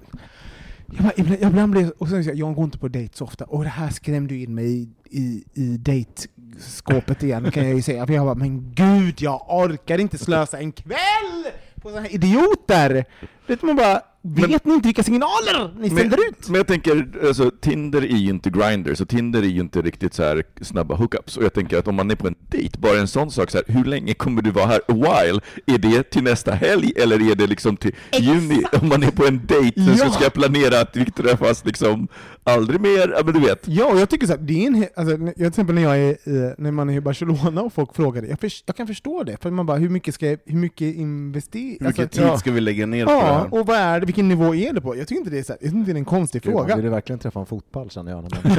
jag, 0.92 1.02
bara, 1.02 1.12
ibland, 1.16 1.42
ibland 1.42 1.73
blir 1.73 1.92
och 1.99 2.09
sen, 2.09 2.23
jag, 2.23 2.35
jag 2.35 2.54
går 2.54 2.64
inte 2.64 2.78
på 2.78 2.88
dejt 2.88 3.16
så 3.16 3.25
ofta, 3.25 3.45
och 3.45 3.62
det 3.64 3.71
här 3.71 3.90
skrämde 3.90 4.35
ju 4.35 4.42
in 4.42 4.54
mig 4.54 4.66
i, 4.83 4.88
i, 5.11 5.45
i 5.54 5.76
dejtskåpet 5.76 7.23
igen 7.23 7.50
kan 7.50 7.64
jag 7.64 7.75
ju 7.75 7.83
säga. 7.83 8.07
För 8.07 8.14
jag 8.14 8.25
bara, 8.26 8.35
men 8.35 8.75
gud, 8.75 9.23
jag 9.23 9.42
orkar 9.49 9.99
inte 9.99 10.18
slösa 10.18 10.59
en 10.59 10.73
kväll 10.73 11.45
på 11.83 11.88
sådana 11.88 12.07
här 12.07 12.14
idioter! 12.14 13.04
Vet 13.48 13.62
man 13.62 13.76
bara, 13.76 14.00
vet 14.22 14.64
ni 14.64 14.74
inte 14.74 14.88
vilka 14.88 15.02
signaler 15.02 15.74
ni 15.80 15.88
Men, 15.88 15.98
sänder 15.98 16.18
ut? 16.28 16.48
men 16.48 16.54
jag 16.56 16.66
tänker, 16.66 17.08
alltså, 17.26 17.50
Tinder 17.60 18.02
är 18.02 18.16
ju 18.16 18.30
inte 18.30 18.50
Grindr, 18.50 18.94
så 18.94 19.04
Tinder 19.06 19.42
är 19.42 19.46
ju 19.46 19.60
inte 19.60 19.82
riktigt 19.82 20.14
så 20.14 20.22
här 20.22 20.42
snabba 20.62 20.94
hookups. 20.94 21.36
Och 21.36 21.44
jag 21.44 21.52
tänker 21.52 21.78
att 21.78 21.88
om 21.88 21.94
man 21.94 22.10
är 22.10 22.14
på 22.14 22.26
en 22.26 22.34
dejt, 22.48 22.78
bara 22.78 22.98
en 22.98 23.08
sån 23.08 23.30
sak 23.30 23.50
så 23.50 23.58
här, 23.58 23.74
hur 23.74 23.84
länge 23.84 24.14
kommer 24.14 24.42
du 24.42 24.50
vara 24.50 24.66
här? 24.66 24.80
A 24.88 24.92
while? 24.94 25.40
Är 25.66 25.78
det 25.78 26.02
till 26.10 26.22
nästa 26.22 26.52
helg, 26.52 26.92
eller 26.96 27.30
är 27.30 27.34
det 27.34 27.46
liksom 27.46 27.76
till 27.76 27.94
juni? 28.12 28.62
Om 28.82 28.88
man 28.88 29.02
är 29.02 29.10
på 29.10 29.26
en 29.26 29.46
dejt, 29.46 29.80
så 29.84 29.90
Ja. 30.04 30.10
ska 30.10 30.22
jag 30.24 30.32
planera 30.32 30.80
att 30.80 30.96
vi 30.96 31.04
träffas 31.10 31.64
liksom 31.64 32.08
aldrig 32.44 32.80
mer, 32.80 33.14
ja 33.16 33.22
men 33.24 33.34
du 33.34 33.40
vet. 33.40 33.68
Ja, 33.68 33.84
och 33.92 33.98
jag 34.00 34.08
tycker 34.08 34.26
så 34.26 34.32
här, 34.32 34.40
det 34.40 34.64
är 34.64 34.66
en, 34.66 34.86
alltså, 34.96 35.16
jag, 35.18 35.34
till 35.36 35.46
exempel 35.46 35.74
när 35.74 35.82
jag 35.82 35.98
är 35.98 36.10
i, 36.28 36.54
när 36.58 36.70
man 36.70 36.90
är 36.90 36.94
i 36.94 37.00
Barcelona 37.00 37.62
och 37.62 37.72
folk 37.72 37.94
frågar 37.96 38.22
det, 38.22 38.28
jag, 38.28 38.40
förs- 38.40 38.62
jag 38.66 38.76
kan 38.76 38.86
förstå 38.86 39.22
det, 39.24 39.36
för 39.42 39.50
man 39.50 39.66
bara, 39.66 39.76
hur 39.76 39.88
mycket 39.88 40.14
ska 40.14 40.26
jag, 40.26 40.38
hur 40.46 40.58
mycket 40.58 40.94
investera? 40.96 41.76
hur 41.80 41.86
mycket 41.86 42.12
tid 42.12 42.22
ja. 42.24 42.38
ska 42.38 42.52
vi 42.52 42.60
lägga 42.60 42.86
ner 42.86 43.06
på 43.06 43.12
det 43.12 43.18
Ja, 43.50 43.59
och 43.61 43.66
vad 43.66 43.76
är 43.76 44.00
det, 44.00 44.07
vilken 44.07 44.28
nivå 44.28 44.54
är 44.54 44.73
det 44.73 44.80
på? 44.80 44.97
Jag 44.97 45.09
tycker 45.09 45.18
inte 45.18 45.30
det 45.30 45.38
är, 45.38 45.42
så 45.42 45.52
här, 45.52 45.59
jag 45.61 45.68
tycker 45.71 45.78
inte 45.78 45.92
det 45.92 45.97
är 45.97 45.99
en 45.99 46.04
konstig 46.04 46.42
Gud, 46.42 46.54
man 46.54 46.62
fråga. 46.64 46.76
vill 46.76 46.85
ju 46.85 46.90
verkligen 46.90 47.18
träffa 47.18 47.40
en 47.40 47.47
fotboll 47.47 47.90
känner 47.90 48.12
jag. 48.12 48.23
När 48.23 48.30
man, 48.30 48.40
man 48.45 48.57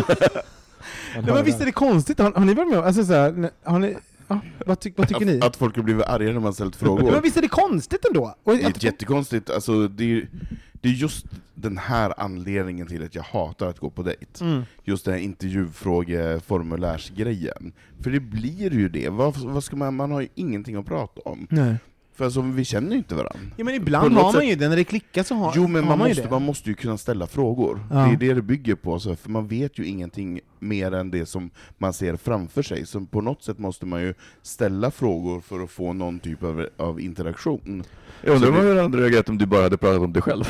Nej, 1.16 1.24
men 1.34 1.46
visst 1.46 1.62
är 1.62 1.66
det 1.66 1.72
konstigt? 1.72 2.20
Har, 2.20 2.32
har 2.32 2.46
ni 2.46 2.54
varit 2.54 2.70
med 2.70 2.80
om- 2.80 2.86
alltså, 2.86 3.06
så 3.06 3.14
här, 3.14 3.50
har 3.64 3.80
ni, 3.80 3.96
ja, 4.28 4.40
vad, 4.66 4.80
ty, 4.80 4.92
vad 4.96 5.08
tycker 5.08 5.26
ni? 5.26 5.38
Att, 5.38 5.44
att 5.46 5.56
folk 5.56 5.76
har 5.76 5.84
blivit 5.84 6.06
arga 6.06 6.32
när 6.34 6.40
man 6.40 6.54
ställt 6.54 6.76
frågor. 6.76 7.12
men 7.12 7.22
visst 7.22 7.38
är 7.38 7.42
det 7.42 7.48
konstigt 7.48 8.06
ändå? 8.06 8.36
Och 8.44 8.54
Det 8.58 8.64
är 8.64 8.68
att, 8.68 8.84
jättekonstigt, 8.84 9.50
alltså, 9.50 9.88
det, 9.88 10.04
är, 10.18 10.28
det 10.74 10.90
är 10.90 10.94
just 10.94 11.26
den 11.56 11.78
här 11.78 12.14
anledningen 12.18 12.88
till 12.88 13.04
att 13.06 13.16
jag 13.16 13.24
hatar 13.24 13.68
att 13.68 13.80
gå 13.80 13.90
på 13.90 14.04
dejt. 14.04 14.46
mm. 14.46 14.64
Just 14.84 15.06
den 15.06 15.14
här 15.14 15.22
intervjufrågeformulärsgrejen. 15.22 17.74
För 18.04 18.12
det 18.12 18.20
blir 18.20 18.74
ju 18.74 18.90
det, 18.90 19.10
vad, 19.10 19.38
vad 19.38 19.64
ska 19.64 19.76
man, 19.76 19.96
man 19.96 20.12
har 20.12 20.22
ju 20.22 20.28
ingenting 20.36 20.76
att 20.76 20.86
prata 20.86 21.22
om. 21.26 21.48
Nej. 21.50 21.76
För 22.20 22.26
alltså, 22.26 22.42
vi 22.42 22.66
känner 22.66 22.92
ju 22.92 22.98
inte 22.98 23.16
varandra. 23.16 23.40
Ja 23.58 23.66
men 23.66 23.74
ibland 23.76 24.14
har 24.14 24.24
man 24.24 24.34
sätt- 24.34 24.44
ju 24.46 24.56
det, 24.56 24.70
när 24.70 24.76
det 24.76 24.84
klickar 24.84 25.24
så 25.24 25.36
har, 25.36 25.54
Jo 25.56 25.68
men 25.68 25.84
har 25.84 25.90
man 25.90 26.00
man 26.00 26.08
ju 26.08 26.12
måste, 26.12 26.24
det. 26.24 26.30
man 26.32 26.42
måste 26.46 26.70
ju 26.70 26.76
kunna 26.76 26.98
ställa 26.98 27.28
frågor. 27.28 27.80
Ja. 27.92 27.96
Det 27.98 28.14
är 28.14 28.18
det 28.30 28.34
det 28.34 28.42
bygger 28.42 28.76
på, 28.76 29.00
så, 29.00 29.16
för 29.16 29.30
man 29.30 29.48
vet 29.48 29.80
ju 29.80 29.86
ingenting 29.86 30.40
mer 30.60 30.92
än 30.92 31.12
det 31.12 31.26
som 31.26 31.50
man 31.78 31.94
ser 31.94 32.16
framför 32.16 32.62
sig. 32.62 32.86
Så 32.86 33.02
på 33.06 33.22
något 33.22 33.44
sätt 33.44 33.60
måste 33.60 33.86
man 33.86 34.02
ju 34.02 34.14
ställa 34.42 34.92
frågor 34.92 35.42
för 35.42 35.64
att 35.64 35.70
få 35.72 35.94
någon 35.94 36.20
typ 36.20 36.44
av, 36.44 36.68
av 36.78 37.00
interaktion. 37.02 37.84
Jag 38.24 38.36
undrar 38.36 38.52
det- 38.52 38.58
hur 38.62 38.76
du 38.76 38.82
hade 38.82 38.98
reagerat 38.98 39.30
om 39.30 39.38
du 39.38 39.46
bara 39.46 39.64
hade 39.64 39.78
pratat 39.78 40.02
om 40.02 40.14
dig 40.14 40.22
själv. 40.22 40.44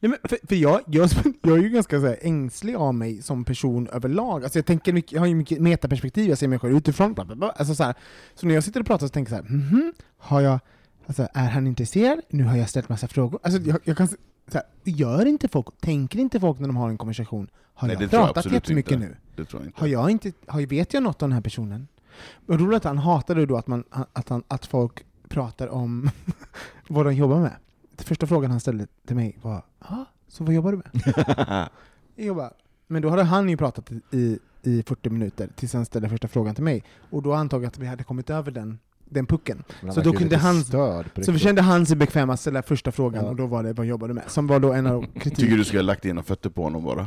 Nej, 0.00 0.10
men 0.10 0.18
för, 0.30 0.38
för 0.48 0.56
jag, 0.56 0.80
jag, 0.86 1.08
jag 1.42 1.58
är 1.58 1.62
ju 1.62 1.68
ganska 1.68 2.00
så 2.00 2.06
här 2.06 2.18
ängslig 2.22 2.74
av 2.74 2.94
mig 2.94 3.22
som 3.22 3.44
person 3.44 3.88
överlag. 3.92 4.42
Alltså 4.44 4.58
jag, 4.58 4.66
tänker 4.66 4.92
mycket, 4.92 5.12
jag 5.12 5.20
har 5.20 5.26
ju 5.26 5.34
mycket 5.34 5.60
metaperspektiv, 5.60 6.28
jag 6.28 6.38
ser 6.38 6.48
mig 6.48 6.58
själv 6.58 6.76
utifrån. 6.76 7.14
Bla 7.14 7.24
bla 7.24 7.36
bla. 7.36 7.50
Alltså 7.50 7.74
så, 7.74 7.84
här, 7.84 7.94
så 8.34 8.46
när 8.46 8.54
jag 8.54 8.64
sitter 8.64 8.80
och 8.80 8.86
pratar 8.86 9.06
så 9.06 9.10
tänker 9.12 9.32
jag 9.32 9.44
så 9.44 9.48
här, 9.48 9.56
mhm, 9.58 9.92
har 10.18 10.40
jag, 10.40 10.58
alltså, 11.06 11.28
är 11.34 11.48
han 11.48 11.66
intresserad? 11.66 12.20
Nu 12.28 12.44
har 12.44 12.56
jag 12.56 12.68
ställt 12.68 12.88
massa 12.88 13.08
frågor. 13.08 13.40
Alltså 13.42 13.60
jag, 13.60 13.78
jag 13.84 13.96
kan, 13.96 14.08
här, 14.52 14.62
gör 14.84 15.26
inte 15.26 15.48
folk, 15.48 15.66
tänker 15.80 16.18
inte 16.18 16.40
folk 16.40 16.58
när 16.58 16.66
de 16.66 16.76
har 16.76 16.88
en 16.88 16.98
konversation, 16.98 17.48
har 17.74 17.88
Nej, 17.88 17.96
jag 18.00 18.10
pratat 18.10 18.52
jättemycket 18.52 18.92
inte. 18.92 19.06
nu? 19.06 19.16
Det 19.36 19.44
tror 19.44 19.62
jag 19.62 19.68
inte. 19.68 19.80
Har 19.80 19.86
jag 19.86 20.10
inte, 20.10 20.32
har, 20.46 20.66
vet 20.66 20.94
jag 20.94 21.02
något 21.02 21.22
om 21.22 21.30
den 21.30 21.34
här 21.34 21.42
personen? 21.42 21.88
Men 22.46 22.58
roligt 22.58 22.76
att 22.76 22.84
han 22.84 22.98
hatade 22.98 23.46
då 23.46 23.56
att, 23.56 23.66
man, 23.66 23.84
att, 24.12 24.28
han, 24.28 24.42
att 24.48 24.66
folk 24.66 25.04
pratar 25.28 25.68
om 25.68 26.10
vad 26.88 27.06
de 27.06 27.14
jobbar 27.14 27.40
med. 27.40 27.56
Första 27.96 28.26
frågan 28.26 28.50
han 28.50 28.60
ställde 28.60 28.86
till 29.06 29.16
mig 29.16 29.38
var 29.42 29.62
ah, 29.78 30.04
så 30.28 30.44
vad 30.44 30.54
jobbar 30.54 30.72
du 30.72 30.76
med? 30.76 31.68
jag 32.14 32.36
bara, 32.36 32.52
men 32.86 33.02
då 33.02 33.08
hade 33.08 33.22
han 33.22 33.48
ju 33.48 33.56
pratat 33.56 33.90
i, 34.10 34.38
i 34.62 34.82
40 34.82 35.10
minuter 35.10 35.48
tills 35.56 35.72
han 35.72 35.84
ställde 35.84 36.08
första 36.08 36.28
frågan 36.28 36.54
till 36.54 36.64
mig. 36.64 36.84
Och 37.10 37.22
då 37.22 37.32
antog 37.32 37.62
jag 37.62 37.68
att 37.68 37.78
vi 37.78 37.86
hade 37.86 38.04
kommit 38.04 38.30
över 38.30 38.50
den, 38.50 38.78
den 39.14 39.26
pucken. 39.26 39.62
Så 39.94 40.00
då 40.00 40.12
kunde 40.12 40.36
han- 40.36 40.64
Så 41.24 41.38
kände 41.38 41.62
han 41.62 41.86
sig 41.86 41.96
bekväm 41.96 42.30
att 42.30 42.40
ställa 42.40 42.62
första 42.62 42.92
frågan 42.92 43.24
Ja. 43.24 43.30
och 43.30 43.36
då 43.36 43.46
var 43.46 43.62
det 43.62 43.72
vad 43.72 43.86
jobbar 43.86 44.08
du 44.08 44.14
med? 44.14 44.24
Som 44.26 44.46
var 44.46 44.60
då 44.60 44.72
en 44.72 44.86
av 44.86 45.02
kritik. 45.20 45.36
Tycker 45.38 45.56
du 45.56 45.64
skulle 45.64 45.80
ha 45.82 45.86
lagt 45.86 46.02
dina 46.02 46.22
fötter 46.22 46.50
på 46.50 46.62
honom 46.62 46.84
bara? 46.84 47.06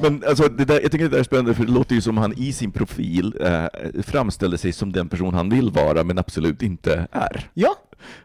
Men 0.00 0.24
alltså, 0.28 0.48
det 0.48 0.64
där, 0.64 0.80
jag 0.80 0.92
tycker 0.92 1.04
det 1.04 1.10
där 1.10 1.18
är 1.18 1.22
spännande, 1.22 1.54
för 1.54 1.64
det 1.64 1.72
låter 1.72 1.94
ju 1.94 2.00
som 2.00 2.16
han 2.18 2.32
i 2.36 2.52
sin 2.52 2.70
profil 2.72 3.34
eh, 3.40 4.02
framställer 4.02 4.56
sig 4.56 4.72
som 4.72 4.92
den 4.92 5.08
person 5.08 5.34
han 5.34 5.50
vill 5.50 5.70
vara, 5.70 6.04
men 6.04 6.18
absolut 6.18 6.62
inte 6.62 7.06
är. 7.12 7.50
Ja, 7.54 7.76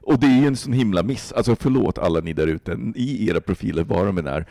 Och 0.02 0.20
det 0.20 0.28
är 0.28 0.42
ju 0.42 0.48
en 0.48 0.56
sån 0.56 0.74
himla 0.74 1.04
miss. 1.04 1.32
Alltså 1.34 1.56
förlåt 1.56 1.98
alla 1.98 2.20
ni 2.20 2.34
där 2.34 2.48
ute, 2.48 2.78
i 2.96 3.30
era 3.30 3.42
profiler, 3.42 3.84
vad 3.84 4.06
de 4.06 4.18
än 4.18 4.28
är, 4.28 4.46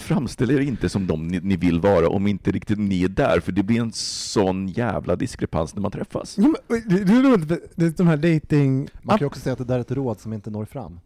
framställ 0.00 0.50
er 0.50 0.60
inte 0.60 0.88
som 0.88 1.06
de 1.06 1.28
ni, 1.28 1.40
ni 1.40 1.56
vill 1.56 1.80
vara 1.80 2.08
om 2.08 2.26
inte 2.26 2.50
riktigt 2.50 2.78
ni 2.78 3.04
är 3.04 3.08
där, 3.08 3.40
för 3.40 3.52
det 3.52 3.62
blir 3.62 3.80
en 3.80 3.92
sån 3.92 4.68
jävla 4.68 5.16
diskrepans 5.16 5.74
när 5.74 5.82
man 5.82 5.90
träffas. 5.90 6.38
Ja, 6.38 6.54
men, 6.68 6.82
det, 6.88 7.04
det 7.04 7.12
är 7.12 7.22
roligt, 7.22 7.48
det 7.76 7.84
är 7.86 7.90
de 7.90 8.06
här 8.06 8.16
dating... 8.16 8.88
Man 9.02 9.18
kan 9.18 9.24
ju 9.24 9.26
också 9.26 9.40
säga 9.40 9.52
att 9.52 9.58
det 9.58 9.64
där 9.64 9.76
är 9.76 9.80
ett 9.80 9.90
råd 9.90 10.20
som 10.20 10.32
inte 10.32 10.50
når 10.50 10.64
fram. 10.64 11.00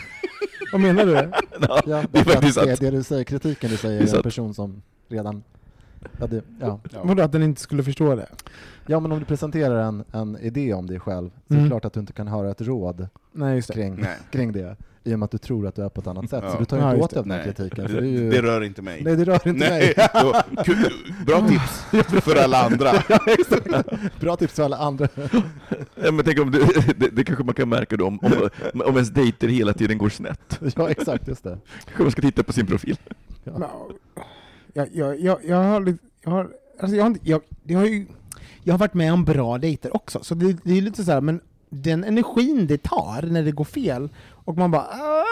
Vad 0.72 0.80
menar 0.80 1.06
du? 1.06 1.12
Ja, 1.12 1.30
det 1.84 1.92
är 1.92 2.06
därför 2.12 2.18
att 2.20 2.26
faktiskt 2.32 2.60
det, 2.60 2.76
det 2.80 2.90
du 2.90 3.02
säger, 3.02 3.24
kritiken 3.24 3.70
du 3.70 3.76
säger 3.76 4.00
Det 4.00 4.10
är 4.10 4.12
är 4.12 4.16
en 4.16 4.22
person 4.22 4.54
som 4.54 4.82
redan... 5.08 5.42
Ja, 6.20 6.26
det, 6.26 6.42
ja. 6.60 6.80
Vadå, 7.04 7.22
att 7.22 7.32
den 7.32 7.42
inte 7.42 7.60
skulle 7.60 7.82
förstå 7.82 8.14
det? 8.14 8.26
ja, 8.86 9.00
men 9.00 9.12
om 9.12 9.18
du 9.18 9.24
presenterar 9.24 9.82
en, 9.88 10.04
en 10.12 10.38
idé 10.38 10.74
om 10.74 10.86
dig 10.86 11.00
själv 11.00 11.30
så 11.48 11.54
är 11.54 11.56
Mm. 11.56 11.64
det 11.64 11.70
klart 11.70 11.84
att 11.84 11.92
du 11.92 12.00
inte 12.00 12.12
kan 12.12 12.28
höra 12.28 12.50
ett 12.50 12.60
råd 12.60 13.08
Nej, 13.32 13.54
just 13.56 13.68
det. 13.68 13.74
kring, 13.74 13.96
Nej. 14.00 14.16
kring 14.30 14.52
det 14.52 14.76
i 15.06 15.14
och 15.14 15.18
med 15.18 15.24
att 15.24 15.30
du 15.30 15.38
tror 15.38 15.66
att 15.66 15.74
du 15.74 15.82
är 15.84 15.88
på 15.88 16.00
ett 16.00 16.06
annat 16.06 16.30
sätt. 16.30 16.44
Ja. 16.46 16.52
Så 16.52 16.58
du 16.58 16.64
tar 16.64 16.76
ju 16.76 16.82
Ja, 16.82 16.92
inte 16.92 17.04
åt 17.04 17.10
dig 17.10 17.18
av 17.18 17.26
den 17.26 17.38
här 17.38 17.44
kritiken. 17.44 17.84
Det, 17.96 18.06
ju, 18.06 18.30
det 18.30 18.42
rör 18.42 18.62
inte 18.64 18.82
mig. 18.82 19.02
nej, 19.04 19.16
det 19.16 19.24
rör 19.24 19.48
inte 19.48 19.68
Nej, 19.68 19.94
mig. 19.96 20.84
bra 21.26 21.48
tips 21.48 21.84
för 22.24 22.36
alla 22.44 22.64
andra. 22.66 22.92
ja, 23.08 23.18
exakt. 23.26 23.66
Bra 24.20 24.36
tips 24.36 24.54
för 24.54 24.62
alla 24.62 24.76
andra. 24.76 25.08
Ja, 25.94 26.10
men 26.12 26.24
tänk 26.24 26.40
om 26.40 26.50
du, 26.50 26.66
det, 26.96 27.08
det 27.12 27.24
kanske 27.24 27.44
man 27.44 27.54
kan 27.54 27.68
märka 27.68 27.96
då, 27.96 28.06
om, 28.06 28.18
om, 28.22 28.82
om 28.82 28.94
ens 28.94 29.10
dejter 29.10 29.48
hela 29.48 29.72
tiden 29.72 29.98
går 29.98 30.08
snett. 30.08 30.60
ja, 30.76 30.88
exakt, 30.90 31.28
just 31.28 31.44
det. 31.44 31.58
Kanske 31.84 32.02
man 32.02 32.10
ska 32.12 32.22
titta 32.22 32.42
på 32.42 32.52
sin 32.52 32.66
profil. 32.66 32.96
Men, 33.44 33.64
Jag, 34.72 34.88
jag, 34.92 35.20
jag, 35.20 35.38
jag 35.44 35.56
har 35.62 35.80
lite... 35.80 35.98
Jag 36.24 36.30
har, 36.30 36.48
alltså 36.80 36.96
jag, 36.96 37.04
har, 37.04 37.10
inte- 37.10 37.30
jag, 37.30 37.40
det 37.62 37.74
har 37.74 37.84
ju, 37.84 38.06
jag 38.64 38.74
har 38.74 38.78
varit 38.78 38.94
med 38.94 39.12
om 39.12 39.24
bra 39.24 39.58
dejter 39.58 39.96
också, 39.96 40.18
så 40.22 40.34
det, 40.34 40.56
det 40.64 40.78
är 40.78 40.82
lite 40.82 41.04
så 41.04 41.12
här, 41.12 41.20
men 41.20 41.40
den 41.68 42.04
energin 42.04 42.66
det 42.66 42.82
tar 42.82 43.22
när 43.22 43.42
det 43.42 43.52
går 43.52 43.64
fel, 43.64 44.08
och 44.30 44.56
man 44.56 44.70
bara 44.70 44.82
"Ah", 44.82 45.24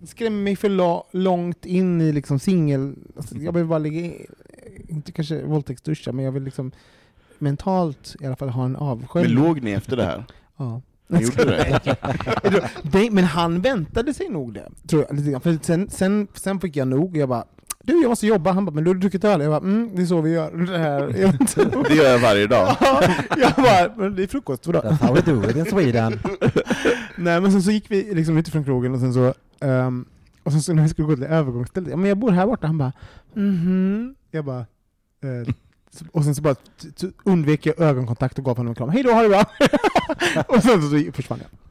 det 0.00 0.06
skrämmer 0.06 0.42
mig 0.42 0.56
för 0.56 0.68
långt 1.16 1.66
in 1.66 2.00
i 2.00 2.12
liksom 2.12 2.38
singel... 2.38 2.94
Alltså 3.16 3.36
jag 3.36 3.52
vill 3.52 3.64
bara 3.64 3.78
ligga 3.78 4.00
i, 4.00 4.26
inte 4.88 5.12
kanske 5.12 5.42
våldtäktsduscha, 5.42 6.12
men 6.12 6.24
jag 6.24 6.32
vill 6.32 6.42
liksom 6.42 6.70
mentalt 7.38 8.16
i 8.20 8.26
alla 8.26 8.36
fall 8.36 8.48
ha 8.48 8.64
en 8.64 8.72
Men 8.72 8.80
avsköljning. 8.82 9.34
låg 9.44 9.62
ni 9.62 9.70
efter 9.72 9.96
det 9.96 10.04
här? 10.04 10.24
Ja. 10.56 10.80
Det? 12.82 13.10
men 13.10 13.24
han 13.24 13.60
väntade 13.60 14.14
sig 14.14 14.28
nog 14.28 14.54
det, 14.54 14.68
tror 14.88 15.06
jag. 15.08 15.42
För 15.42 15.58
sen, 15.62 15.90
sen, 15.90 16.28
sen 16.34 16.60
fick 16.60 16.76
jag 16.76 16.88
nog, 16.88 17.16
jag 17.16 17.28
bara 17.28 17.44
du 17.84 18.02
jag 18.02 18.08
måste 18.08 18.26
jobba, 18.26 18.52
han 18.52 18.64
bara 18.64 18.74
men 18.74 18.84
du 18.84 18.90
har 18.90 18.94
druckit 18.94 19.24
öl? 19.24 19.40
Jag 19.40 19.50
bara 19.50 19.70
mm, 19.70 19.90
det 19.96 20.02
är 20.02 20.06
så 20.06 20.20
vi 20.20 20.30
gör. 20.30 20.50
Det, 20.72 20.78
här. 20.78 21.00
Jag, 21.00 21.32
vet 21.32 21.40
inte. 21.40 21.64
Det 21.88 21.94
gör 21.94 22.10
jag 22.12 22.18
varje 22.18 22.46
dag. 22.46 22.76
jag 23.36 23.52
bara, 23.56 23.94
men 23.96 24.16
det 24.16 24.22
är 24.22 24.26
frukost, 24.26 24.66
vadå? 24.66 24.80
That's 24.80 25.02
how 25.06 25.14
we 25.14 25.20
do 25.20 25.50
it 25.50 25.56
in 25.56 25.64
Sweden. 25.64 26.18
Nej 27.16 27.40
men 27.40 27.52
sen 27.52 27.62
så 27.62 27.70
gick 27.70 27.90
vi 27.90 28.14
liksom 28.14 28.38
ut 28.38 28.48
från 28.48 28.64
krogen 28.64 28.94
och 28.94 29.00
sen 29.00 29.14
så, 29.14 29.34
ehm, 29.60 30.04
och 30.42 30.52
sen 30.52 30.62
så 30.62 30.72
när 30.72 30.82
vi 30.82 30.88
skulle 30.88 31.08
gå 31.08 31.14
till 31.14 31.24
övergångsstället, 31.24 31.90
ja 31.90 31.96
men 31.96 32.08
jag 32.08 32.18
bor 32.18 32.30
här 32.30 32.46
borta, 32.46 32.66
han 32.66 32.78
bara 32.78 32.92
mhm. 33.34 34.14
Jag 34.30 34.44
bara... 34.44 34.58
Eh, 34.60 35.54
så- 35.90 36.04
och 36.12 36.24
sen 36.24 36.34
så 36.34 36.42
bara 36.42 36.54
undvek 37.24 37.66
jag 37.66 37.80
ögonkontakt 37.80 38.38
och 38.38 38.44
gav 38.44 38.56
honom 38.56 38.70
en 38.70 38.74
kram. 38.74 38.88
Hej 38.88 39.02
då, 39.02 39.10
ha 39.12 39.22
det 39.22 39.28
bra! 39.28 39.44
och 40.48 40.62
sen 40.62 40.82
så 40.82 41.12
försvann 41.12 41.38
jag. 41.42 41.63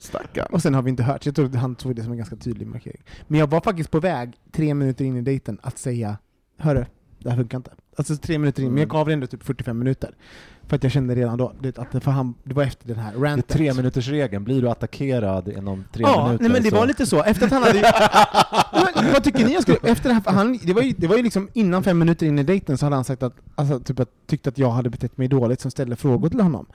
Stackarn. 0.00 0.46
Och 0.50 0.62
sen 0.62 0.74
har 0.74 0.82
vi 0.82 0.90
inte 0.90 1.02
hört. 1.02 1.26
Jag 1.26 1.34
tror 1.34 1.46
att 1.46 1.54
han 1.54 1.74
tog 1.74 1.96
det 1.96 2.02
som 2.02 2.12
en 2.12 2.18
ganska 2.18 2.36
tydlig 2.36 2.66
markering. 2.66 3.02
Men 3.28 3.40
jag 3.40 3.46
var 3.46 3.60
faktiskt 3.60 3.90
på 3.90 4.00
väg, 4.00 4.40
tre 4.52 4.74
minuter 4.74 5.04
in 5.04 5.16
i 5.16 5.22
dejten, 5.22 5.58
att 5.62 5.78
säga 5.78 6.18
Hörru, 6.56 6.84
det 7.18 7.30
här 7.30 7.36
funkar 7.36 7.58
inte. 7.58 7.70
Alltså 7.96 8.16
tre 8.16 8.38
minuter 8.38 8.62
in, 8.62 8.68
men 8.68 8.78
jag 8.78 8.88
gav 8.88 9.06
det 9.06 9.12
ändå 9.12 9.26
typ 9.26 9.42
45 9.42 9.78
minuter. 9.78 10.14
För 10.68 10.76
att 10.76 10.82
jag 10.82 10.92
kände 10.92 11.14
redan 11.14 11.38
då, 11.38 11.52
det, 11.60 11.78
att 11.78 11.92
det, 11.92 12.00
för 12.00 12.10
han, 12.10 12.34
det 12.44 12.54
var 12.54 12.62
efter 12.62 12.88
den 12.88 12.96
här 12.96 13.12
Det 13.12 13.18
är 13.18 13.20
ranten. 13.20 13.56
tre 13.56 13.74
minuters 13.74 14.08
regeln. 14.08 14.44
Blir 14.44 14.62
du 14.62 14.70
attackerad 14.70 15.48
inom 15.48 15.84
tre 15.92 16.02
ja, 16.02 16.26
minuter 16.26 16.42
nej 16.42 16.52
men 16.52 16.62
det 16.62 16.70
så... 16.70 16.76
var 16.76 16.86
lite 16.86 17.06
så. 17.06 17.22
Efter 17.22 17.46
att 17.46 17.52
han 17.52 17.62
hade... 17.62 17.80
Men, 18.94 19.12
vad 19.12 19.24
tycker 19.24 19.44
ni 19.44 19.52
jag 19.52 19.62
skulle... 19.62 19.78
Efter 19.82 20.08
det, 20.08 20.14
här, 20.14 20.22
han, 20.32 20.58
det, 20.62 20.72
var 20.72 20.82
ju, 20.82 20.94
det 20.96 21.06
var 21.06 21.16
ju 21.16 21.22
liksom 21.22 21.48
innan 21.52 21.82
fem 21.82 21.98
minuter 21.98 22.26
in 22.26 22.38
i 22.38 22.42
dejten 22.42 22.78
så 22.78 22.86
hade 22.86 22.96
han 22.96 23.04
sagt 23.04 23.22
att, 23.22 23.34
alltså, 23.54 23.80
typ 23.80 24.00
att, 24.00 24.08
tyckte 24.26 24.48
att 24.48 24.58
jag 24.58 24.70
hade 24.70 24.90
betett 24.90 25.18
mig 25.18 25.28
dåligt 25.28 25.60
som 25.60 25.70
ställde 25.70 25.96
frågor 25.96 26.28
till 26.28 26.40
honom. 26.40 26.66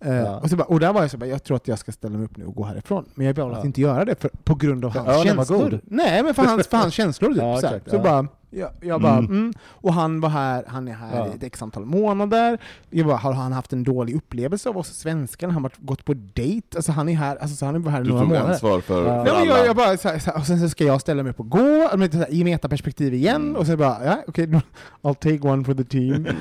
Eh, 0.00 0.14
Ja. 0.14 0.40
och, 0.40 0.50
så 0.50 0.56
bara, 0.56 0.64
och 0.64 0.80
där 0.80 0.92
var 0.92 1.00
jag 1.00 1.10
så 1.10 1.16
bara, 1.18 1.26
jag 1.26 1.44
tror 1.44 1.56
att 1.56 1.68
jag 1.68 1.78
ska 1.78 1.92
ställa 1.92 2.16
mig 2.18 2.24
upp 2.24 2.36
nu 2.36 2.44
och 2.46 2.54
gå 2.54 2.64
härifrån. 2.64 3.04
Men 3.14 3.26
jag 3.26 3.34
valde 3.34 3.56
att 3.56 3.62
Ja. 3.62 3.66
inte 3.66 3.80
göra 3.80 4.04
det 4.04 4.20
för, 4.20 4.30
på 4.44 4.54
grund 4.54 4.84
av 4.84 4.90
För 4.90 5.00
hans 5.00 5.22
känslor. 5.22 5.80
Nej, 5.84 6.22
men 6.22 6.34
för 6.34 6.42
hans, 6.42 6.66
för 6.66 6.76
hans 6.76 6.94
känslor 7.00 7.28
typ. 7.28 7.38
Ja, 7.42 7.58
så 7.60 7.66
exakt, 7.66 7.90
så 7.90 7.96
ja. 7.96 8.02
bara, 8.02 8.26
jag, 8.50 8.70
jag 8.80 9.02
bara, 9.02 9.12
Mm. 9.18 9.30
mm. 9.30 9.52
Och 9.62 9.92
han 9.94 10.20
var 10.20 10.28
här, 10.28 10.64
han 10.66 10.88
är 10.88 10.92
här 10.92 11.16
Ja. 11.16 11.26
i 11.26 11.30
ett 11.36 11.42
x 11.42 11.62
antal 11.62 11.84
månader. 11.84 12.58
Jag 12.90 13.06
bara, 13.06 13.16
har 13.16 13.32
han 13.32 13.52
haft 13.52 13.72
en 13.72 13.84
dålig 13.84 14.16
upplevelse 14.16 14.68
av 14.68 14.76
oss 14.78 14.88
svenskar? 14.88 15.46
Han 15.46 15.54
har 15.54 15.62
varit- 15.62 15.78
gått 15.78 16.04
på 16.04 16.14
dejt? 16.14 16.76
Alltså 16.76 16.92
han 16.92 17.08
är 17.08 17.14
här, 17.14 17.36
alltså, 17.36 17.56
så 17.56 17.66
han 17.66 17.74
är 17.74 17.78
bara 17.78 17.90
här 17.90 18.00
i 18.00 18.04
Du 18.04 18.08
några 18.08 18.22
tog 18.22 18.28
månader. 18.28 18.50
ansvar 18.52 18.80
för, 18.80 19.06
Ja. 19.06 19.24
för 19.24 19.30
alla. 19.32 19.44
jag, 19.44 19.66
jag 19.66 19.76
bara, 19.76 19.96
så 19.96 20.08
här, 20.08 20.18
så 20.18 20.30
här, 20.30 20.38
och 20.38 20.46
sen 20.46 20.60
så 20.60 20.68
ska 20.68 20.84
jag 20.84 21.00
ställa 21.00 21.22
mig 21.22 21.30
upp 21.30 21.40
och 21.40 21.50
gå, 21.50 21.88
men 21.96 22.10
så 22.12 22.18
här, 22.18 22.32
i 22.34 22.44
metaperspektiv 22.44 23.14
igen, 23.14 23.36
Mm. 23.42 23.56
och 23.56 23.66
så 23.66 23.76
bara, 23.76 24.04
ja, 24.04 24.18
okej, 24.28 24.46
då- 24.46 24.60
I'll 25.02 25.14
take 25.14 25.48
one 25.48 25.64
for 25.64 25.74
the 25.74 25.84
team. 25.84 26.26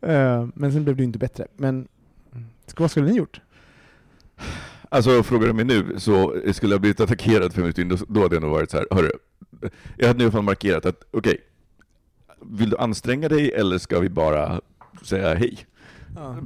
Eh, 0.00 0.46
men 0.54 0.72
sen 0.72 0.84
blev 0.84 0.96
det 0.96 1.00
ju 1.02 1.06
inte 1.06 1.18
bättre. 1.18 1.46
Men 1.56 1.88
vad 2.76 2.90
skulle 2.90 3.06
ni 3.06 3.16
gjort? 3.16 3.40
Alltså 4.88 5.22
frågar 5.22 5.46
du 5.46 5.52
mig 5.52 5.64
nu 5.64 5.94
så 5.98 6.36
skulle 6.52 6.74
jag 6.74 6.80
blivit 6.80 7.00
attackerad 7.00 7.52
fem 7.52 7.62
minuter 7.62 7.82
in, 7.82 7.88
då- 7.88 7.96
då 8.08 8.22
hade 8.22 8.34
jag 8.36 8.42
nog 8.42 8.50
varit 8.50 8.70
så 8.70 8.76
här, 8.76 8.86
hörru, 8.90 9.10
jag 9.96 10.08
hade 10.08 10.24
nu 10.24 10.30
fall 10.30 10.42
markerat 10.42 10.86
att 10.86 11.02
okej, 11.10 11.36
vill 12.42 12.70
du 12.70 12.76
anstränga 12.76 13.28
dig 13.28 13.52
eller 13.52 13.78
ska 13.78 14.00
vi 14.00 14.08
bara 14.08 14.60
säga 15.02 15.34
hej? 15.34 15.58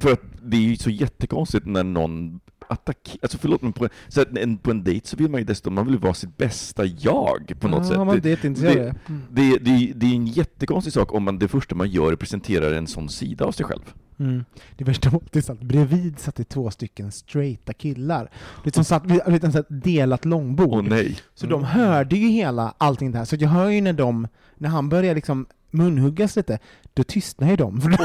För 0.01 0.13
att 0.13 0.21
det 0.43 0.57
är 0.57 0.61
ju 0.61 0.77
så 0.77 0.91
jättekonstigt 0.91 1.67
när 1.67 1.85
någon 1.85 2.41
attackerar, 2.69 3.19
alltså 3.23 3.39
förlåt 3.39 3.63
men 3.63 3.73
på, 3.73 3.89
så 4.09 4.21
att 4.21 4.37
en, 4.39 4.59
på 4.59 4.71
en 4.71 4.85
dejt 4.85 5.07
så 5.09 5.17
vill 5.17 5.31
man 5.31 5.41
ju 5.41 5.45
dessutom, 5.45 5.75
man 5.75 5.87
vill 5.87 5.99
vara 5.99 6.15
sitt 6.15 6.37
bästa 6.37 6.85
jag 6.85 7.53
på 7.61 7.69
något 7.69 7.83
ja, 7.83 7.89
sätt. 7.89 7.97
Man 7.99 8.07
Det- 8.09 8.21
det, 8.21 8.43
det, 8.43 8.49
intresserad. 8.49 8.77
det- 8.77 8.95
Mm. 9.09 9.23
det, 9.31 9.59
det, 9.59 9.93
det 9.97 10.07
är 10.07 10.15
en 10.15 10.27
jättekonstig 10.27 10.93
sak 10.93 11.15
om 11.15 11.23
man 11.23 11.39
det 11.39 11.49
första 11.49 11.75
man 11.75 11.89
gör 11.91 12.13
är 12.13 12.17
presenterar 12.17 12.73
en 12.73 12.87
sån 12.87 13.09
sida 13.09 13.45
av 13.45 13.53
sig 13.53 13.67
själv. 13.67 13.95
Mm. 14.21 14.45
Det 14.77 14.85
värsta 14.85 15.11
var 15.11 15.21
att 15.49 15.61
bredvid 15.61 16.19
satt 16.19 16.37
det 16.37 16.45
två 16.45 16.71
stycken 16.71 17.13
straighta 17.13 17.73
killar. 17.73 18.31
Det 18.65 18.75
som 18.75 18.85
satt 18.85 19.03
vid 19.27 19.45
ett 19.45 19.67
delat 19.69 20.25
långbord. 20.25 20.73
Åh 20.73 20.83
nej. 20.83 21.17
Så 21.35 21.47
de 21.47 21.65
hörde 21.65 22.17
ju 22.17 22.29
hela 22.29 22.75
allting 22.79 23.13
det 23.13 23.19
här. 23.19 23.25
Så 23.25 23.37
jag 23.39 23.49
hör 23.49 23.69
ju 23.69 23.81
när 23.81 23.93
de, 23.93 24.29
när 24.59 24.69
han 24.69 24.89
börjar 24.89 25.15
liksom 25.15 25.47
munhuggas 25.71 26.37
lite, 26.37 26.59
då 26.95 27.03
tystnar 27.03 27.51
ju 27.51 27.57
de. 27.57 27.77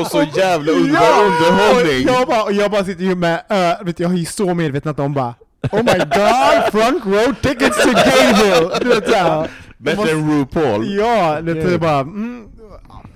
Och 0.00 0.06
så 0.06 0.22
jävla 0.36 0.72
underbar 0.72 1.00
Ja! 1.00 1.24
underhållning! 1.24 2.08
Och 2.08 2.14
jag, 2.14 2.28
bara, 2.28 2.42
och 2.42 2.52
jag 2.52 2.70
bara 2.70 2.84
sitter 2.84 3.04
ju 3.04 3.14
med, 3.14 3.42
uh, 3.50 3.86
vet 3.86 4.00
jag 4.00 4.12
är 4.12 4.16
ju 4.16 4.24
så 4.24 4.54
medveten 4.54 4.90
att 4.90 4.96
de 4.96 5.14
bara 5.14 5.34
Oh 5.72 5.82
my 5.82 5.98
god, 5.98 6.72
front 6.72 7.06
row 7.06 7.34
tickets 7.42 7.82
to 7.82 7.90
Gayville! 7.90 9.48
Bättre 9.78 10.10
än 10.10 10.30
RuPaul. 10.30 10.96
Ja, 10.96 11.40
det 11.40 11.62
är 11.62 11.78
bara, 11.78 12.00
mm, 12.00 12.48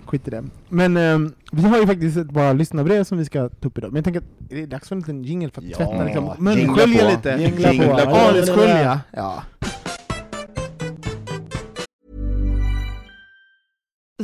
skit 0.07 0.29
i 0.29 0.31
det. 0.31 0.45
Men 0.69 0.97
ehm, 0.97 1.35
vi 1.53 1.63
har 1.63 1.79
ju 1.79 1.87
faktiskt 1.87 2.17
ett 2.17 2.31
bara 2.31 2.53
lyssnarbrev 2.53 3.05
som 3.05 3.19
vi 3.19 3.25
ska 3.25 3.49
ta 3.49 3.69
upp 3.69 3.79
idag. 3.79 3.93
Men 3.93 3.97
jag 3.97 4.05
tänker 4.05 4.21
att 4.21 4.53
är 4.53 4.57
det 4.57 4.67
dags 4.67 4.89
för 4.89 4.97
en 4.97 5.01
liten 5.01 5.25
jingle 5.25 5.51
för 5.51 5.61
att 5.61 5.67
Ja, 5.69 5.77
tvätta 5.77 6.05
liksom, 6.05 6.35
munskölja 6.39 7.11
lite. 7.11 7.31
Jingla 7.31 7.69
på. 7.69 7.75
Jingla 7.75 8.07
på. 8.07 8.17
Anusskölja. 8.17 9.01
Ja. 9.11 9.43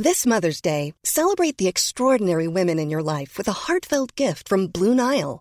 This 0.05 0.27
Mother's 0.27 0.61
Day, 0.61 0.94
celebrate 1.03 1.57
the 1.59 1.66
extraordinary 1.68 2.46
women 2.46 2.79
in 2.79 2.90
your 2.90 3.03
life 3.03 3.38
with 3.38 3.48
a 3.48 3.53
heartfelt 3.66 4.12
gift 4.14 4.48
from 4.48 4.68
Blue 4.68 4.94
Nile. 4.94 5.40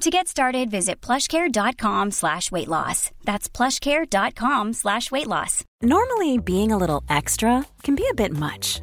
To 0.00 0.10
get 0.10 0.28
started, 0.28 0.70
visit 0.70 1.00
plushcare.com 1.00 2.10
slash 2.10 2.50
weight 2.50 2.68
loss. 2.68 3.10
That's 3.24 3.48
plushcare.com 3.48 4.72
slash 4.72 5.10
weight 5.10 5.26
loss. 5.26 5.64
Normally, 5.82 6.36
being 6.38 6.72
a 6.72 6.76
little 6.76 7.02
extra 7.08 7.64
can 7.82 7.94
be 7.94 8.06
a 8.10 8.14
bit 8.14 8.32
much, 8.32 8.82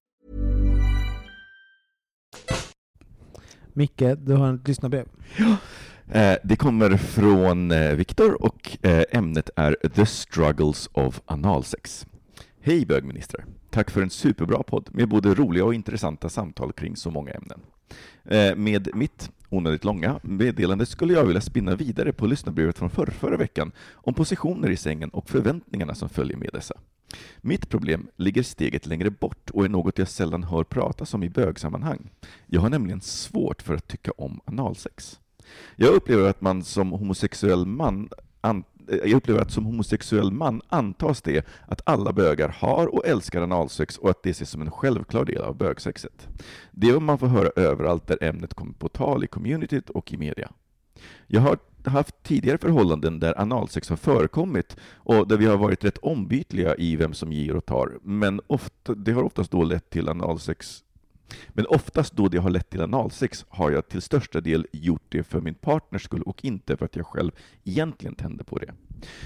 Micke, 3.81 4.15
du 4.17 4.33
har 4.33 4.53
ett 4.53 4.67
lyssnarbrev. 4.67 5.05
Ja. 5.37 5.57
Eh, 6.19 6.37
det 6.43 6.55
kommer 6.55 6.97
från 6.97 7.71
eh, 7.71 7.95
Viktor 7.95 8.43
och 8.43 8.77
eh, 8.81 9.03
ämnet 9.11 9.49
är 9.55 9.77
The 9.95 10.05
Struggles 10.05 10.89
of 10.93 11.21
Analsex. 11.25 12.05
Hej 12.61 12.85
bögministrar! 12.85 13.45
Tack 13.69 13.91
för 13.91 14.01
en 14.01 14.09
superbra 14.09 14.63
podd 14.63 14.89
med 14.91 15.09
både 15.09 15.33
roliga 15.33 15.65
och 15.65 15.73
intressanta 15.73 16.29
samtal 16.29 16.73
kring 16.73 16.95
så 16.95 17.11
många 17.11 17.31
ämnen. 17.31 17.59
Med 18.57 18.89
mitt 18.93 19.31
onödigt 19.51 19.83
långa 19.83 20.19
meddelande 20.23 20.85
skulle 20.85 21.13
jag 21.13 21.25
vilja 21.25 21.41
spinna 21.41 21.75
vidare 21.75 22.13
på 22.13 22.25
lyssnarbrevet 22.25 22.77
från 22.77 22.89
förr, 22.89 23.13
förra 23.19 23.37
veckan 23.37 23.71
om 23.93 24.13
positioner 24.13 24.69
i 24.69 24.77
sängen 24.77 25.09
och 25.09 25.29
förväntningarna 25.29 25.95
som 25.95 26.09
följer 26.09 26.37
med 26.37 26.49
dessa. 26.53 26.75
Mitt 27.41 27.69
problem 27.69 28.07
ligger 28.15 28.43
steget 28.43 28.85
längre 28.85 29.09
bort 29.09 29.49
och 29.49 29.65
är 29.65 29.69
något 29.69 29.97
jag 29.97 30.07
sällan 30.07 30.43
hör 30.43 30.63
pratas 30.63 31.13
om 31.13 31.23
i 31.23 31.29
bögsammanhang. 31.29 32.09
Jag 32.45 32.61
har 32.61 32.69
nämligen 32.69 33.01
svårt 33.01 33.61
för 33.61 33.75
att 33.75 33.87
tycka 33.87 34.11
om 34.11 34.41
analsex. 34.45 35.19
Jag 35.75 35.93
upplever 35.93 36.29
att 36.29 36.41
man 36.41 36.63
som 36.63 36.91
homosexuell 36.91 37.65
man 37.65 38.09
an, 38.41 38.63
Eh, 38.91 38.97
jag 38.97 39.13
upplever 39.13 39.41
att 39.41 39.51
som 39.51 39.65
homosexuell 39.65 40.31
man 40.31 40.61
antas 40.69 41.21
det 41.21 41.45
att 41.67 41.81
alla 41.85 42.13
bögar 42.13 42.55
har 42.59 42.87
och 42.87 43.07
älskar 43.07 43.41
analsex 43.41 43.97
och 43.97 44.09
att 44.09 44.23
det 44.23 44.29
ses 44.29 44.49
som 44.49 44.61
en 44.61 44.71
självklar 44.71 45.25
del 45.25 45.41
av 45.41 45.57
bögsexet. 45.57 46.27
Det 46.71 46.89
är 46.89 46.93
vad 46.93 47.01
man 47.01 47.19
får 47.19 47.27
höra 47.27 47.51
överallt 47.55 48.07
där 48.07 48.23
ämnet 48.23 48.53
kommer 48.53 48.73
på 48.73 48.89
tal 48.89 49.23
i 49.23 49.27
communityt 49.27 49.89
och 49.89 50.13
i 50.13 50.17
media. 50.17 50.51
Jag 51.27 51.41
har 51.41 51.57
haft 51.85 52.23
tidigare 52.23 52.57
förhållanden 52.57 53.19
där 53.19 53.41
analsex 53.41 53.89
har 53.89 53.97
förekommit 53.97 54.77
och 54.93 55.27
där 55.27 55.37
vi 55.37 55.45
har 55.45 55.57
varit 55.57 55.83
rätt 55.83 55.97
ombytliga 55.97 56.75
i 56.75 56.95
vem 56.95 57.13
som 57.13 57.31
ger 57.33 57.55
och 57.55 57.65
tar, 57.65 57.99
men 58.03 58.41
ofta, 58.47 58.93
det 58.95 59.11
har 59.11 59.23
oftast 59.23 59.51
då 59.51 59.63
lett 59.63 59.89
till 59.89 60.09
analsex 60.09 60.83
men 61.49 61.65
oftast 61.65 62.15
då 62.15 62.27
det 62.27 62.37
har 62.37 62.49
lett 62.49 62.69
till 62.69 62.81
analsex 62.81 63.45
har 63.49 63.71
jag 63.71 63.87
till 63.87 64.01
största 64.01 64.41
del 64.41 64.67
gjort 64.71 65.05
det 65.09 65.23
för 65.23 65.41
min 65.41 65.53
partners 65.53 66.03
skull 66.03 66.21
och 66.21 66.45
inte 66.45 66.77
för 66.77 66.85
att 66.85 66.95
jag 66.95 67.07
själv 67.07 67.31
egentligen 67.63 68.15
tänder 68.15 68.43
på 68.43 68.59
det. 68.59 68.73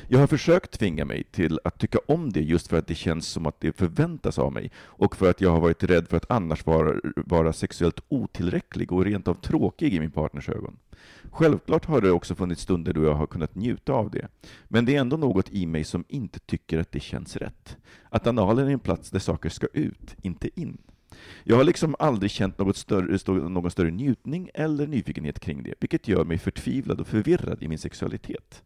Jag 0.07 0.19
har 0.19 0.27
försökt 0.27 0.79
tvinga 0.79 1.05
mig 1.05 1.23
till 1.23 1.59
att 1.63 1.79
tycka 1.79 1.99
om 2.07 2.31
det 2.31 2.41
just 2.41 2.67
för 2.67 2.77
att 2.77 2.87
det 2.87 2.95
känns 2.95 3.27
som 3.27 3.45
att 3.45 3.59
det 3.59 3.77
förväntas 3.77 4.39
av 4.39 4.53
mig 4.53 4.71
och 4.77 5.15
för 5.15 5.29
att 5.29 5.41
jag 5.41 5.51
har 5.51 5.59
varit 5.59 5.83
rädd 5.83 6.07
för 6.07 6.17
att 6.17 6.31
annars 6.31 6.65
vara, 6.65 6.99
vara 7.15 7.53
sexuellt 7.53 7.99
otillräcklig 8.07 8.91
och 8.91 9.05
rent 9.05 9.27
av 9.27 9.33
tråkig 9.33 9.93
i 9.93 9.99
min 9.99 10.11
partners 10.11 10.49
ögon. 10.49 10.77
Självklart 11.31 11.85
har 11.85 12.01
det 12.01 12.11
också 12.11 12.35
funnits 12.35 12.61
stunder 12.61 12.93
då 12.93 13.03
jag 13.03 13.15
har 13.15 13.27
kunnat 13.27 13.55
njuta 13.55 13.93
av 13.93 14.11
det. 14.11 14.27
Men 14.67 14.85
det 14.85 14.95
är 14.95 15.01
ändå 15.01 15.17
något 15.17 15.49
i 15.49 15.65
mig 15.65 15.83
som 15.83 16.03
inte 16.07 16.39
tycker 16.39 16.79
att 16.79 16.91
det 16.91 16.99
känns 16.99 17.37
rätt. 17.37 17.77
Att 18.09 18.27
analen 18.27 18.67
är 18.67 18.71
en 18.71 18.79
plats 18.79 19.09
där 19.09 19.19
saker 19.19 19.49
ska 19.49 19.67
ut, 19.73 20.15
inte 20.21 20.59
in. 20.59 20.77
Jag 21.43 21.56
har 21.56 21.63
liksom 21.63 21.95
aldrig 21.99 22.32
känt 22.32 22.58
något 22.58 22.78
större, 22.78 23.49
någon 23.49 23.71
större 23.71 23.91
njutning 23.91 24.49
eller 24.54 24.88
nyfikenhet 24.88 25.39
kring 25.39 25.63
det, 25.63 25.73
vilket 25.80 26.08
gör 26.08 26.25
mig 26.25 26.38
förtvivlad 26.38 27.01
och 27.01 27.08
förvirrad 27.08 27.63
i 27.63 27.67
min 27.67 27.80
sexualitet. 27.80 28.63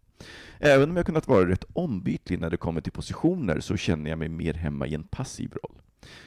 Även 0.60 0.90
om 0.90 0.98
jag 0.98 1.06
kunnat 1.06 1.28
vara 1.28 1.50
rätt 1.50 1.66
ombytlig 1.74 2.40
när 2.40 2.50
det 2.50 2.58
kommer 2.58 2.82
till 2.82 2.92
positioner 2.92 3.60
så 3.60 3.78
känner 3.78 4.10
jag 4.10 4.20
mig 4.20 4.30
mer 4.30 4.54
hemma 4.54 4.88
i 4.88 4.96
en 4.96 5.04
passiv 5.04 5.52
roll. 5.64 5.82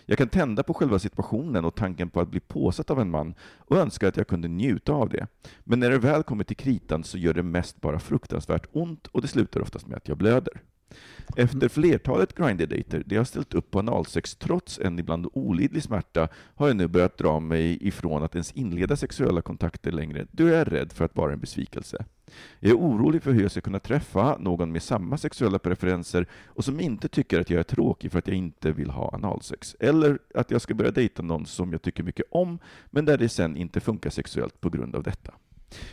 Jag 0.06 0.18
kan 0.18 0.28
tända 0.28 0.62
på 0.62 0.74
själva 0.74 0.98
situationen 0.98 1.64
och 1.64 1.74
tanken 1.74 2.10
på 2.10 2.20
att 2.20 2.30
bli 2.30 2.40
påsatt 2.40 2.90
av 2.90 3.00
en 3.00 3.10
man 3.10 3.34
och 3.58 3.76
önskar 3.76 4.08
att 4.08 4.16
jag 4.16 4.28
kunde 4.28 4.48
njuta 4.48 4.92
av 4.92 5.08
det. 5.08 5.26
Men 5.64 5.80
när 5.80 5.90
det 5.90 5.98
väl 5.98 6.22
kommer 6.22 6.44
till 6.44 6.56
kritan 6.56 7.04
så 7.04 7.18
gör 7.18 7.34
det 7.34 7.42
mest 7.42 7.80
bara 7.80 7.98
fruktansvärt 7.98 8.66
ont 8.72 9.06
och 9.06 9.22
det 9.22 9.28
slutar 9.28 9.60
oftast 9.60 9.86
med 9.86 9.96
att 9.96 10.08
jag 10.08 10.18
blöder. 10.18 10.60
Efter 11.36 11.68
flertalet 11.68 12.34
grinderdejter 12.34 13.02
där 13.06 13.16
jag 13.16 13.26
ställt 13.26 13.54
upp 13.54 13.70
på 13.70 13.78
analsex 13.78 14.34
trots 14.34 14.78
en 14.78 14.98
ibland 14.98 15.26
olidlig 15.32 15.82
smärta 15.82 16.28
har 16.54 16.66
jag 16.68 16.76
nu 16.76 16.88
börjat 16.88 17.18
dra 17.18 17.40
mig 17.40 17.78
ifrån 17.80 18.22
att 18.22 18.34
ens 18.34 18.52
inleda 18.52 18.96
sexuella 18.96 19.42
kontakter 19.42 19.92
längre, 19.92 20.26
då 20.30 20.48
jag 20.48 20.60
är 20.60 20.64
rädd 20.64 20.92
för 20.92 21.04
att 21.04 21.16
vara 21.16 21.32
en 21.32 21.40
besvikelse. 21.40 22.04
Jag 22.60 22.70
är 22.70 22.76
orolig 22.76 23.22
för 23.22 23.32
hur 23.32 23.42
jag 23.42 23.50
ska 23.50 23.60
kunna 23.60 23.78
träffa 23.78 24.38
någon 24.38 24.72
med 24.72 24.82
samma 24.82 25.18
sexuella 25.18 25.58
preferenser 25.58 26.26
och 26.46 26.64
som 26.64 26.80
inte 26.80 27.08
tycker 27.08 27.40
att 27.40 27.50
jag 27.50 27.60
är 27.60 27.64
tråkig 27.64 28.12
för 28.12 28.18
att 28.18 28.26
jag 28.26 28.36
inte 28.36 28.72
vill 28.72 28.90
ha 28.90 29.10
analsex. 29.14 29.76
Eller 29.80 30.18
att 30.34 30.50
jag 30.50 30.60
ska 30.60 30.74
börja 30.74 30.90
dejta 30.90 31.22
någon 31.22 31.46
som 31.46 31.72
jag 31.72 31.82
tycker 31.82 32.02
mycket 32.02 32.26
om, 32.30 32.58
men 32.90 33.04
där 33.04 33.18
det 33.18 33.28
sen 33.28 33.56
inte 33.56 33.80
funkar 33.80 34.10
sexuellt 34.10 34.60
på 34.60 34.70
grund 34.70 34.96
av 34.96 35.02
detta. 35.02 35.34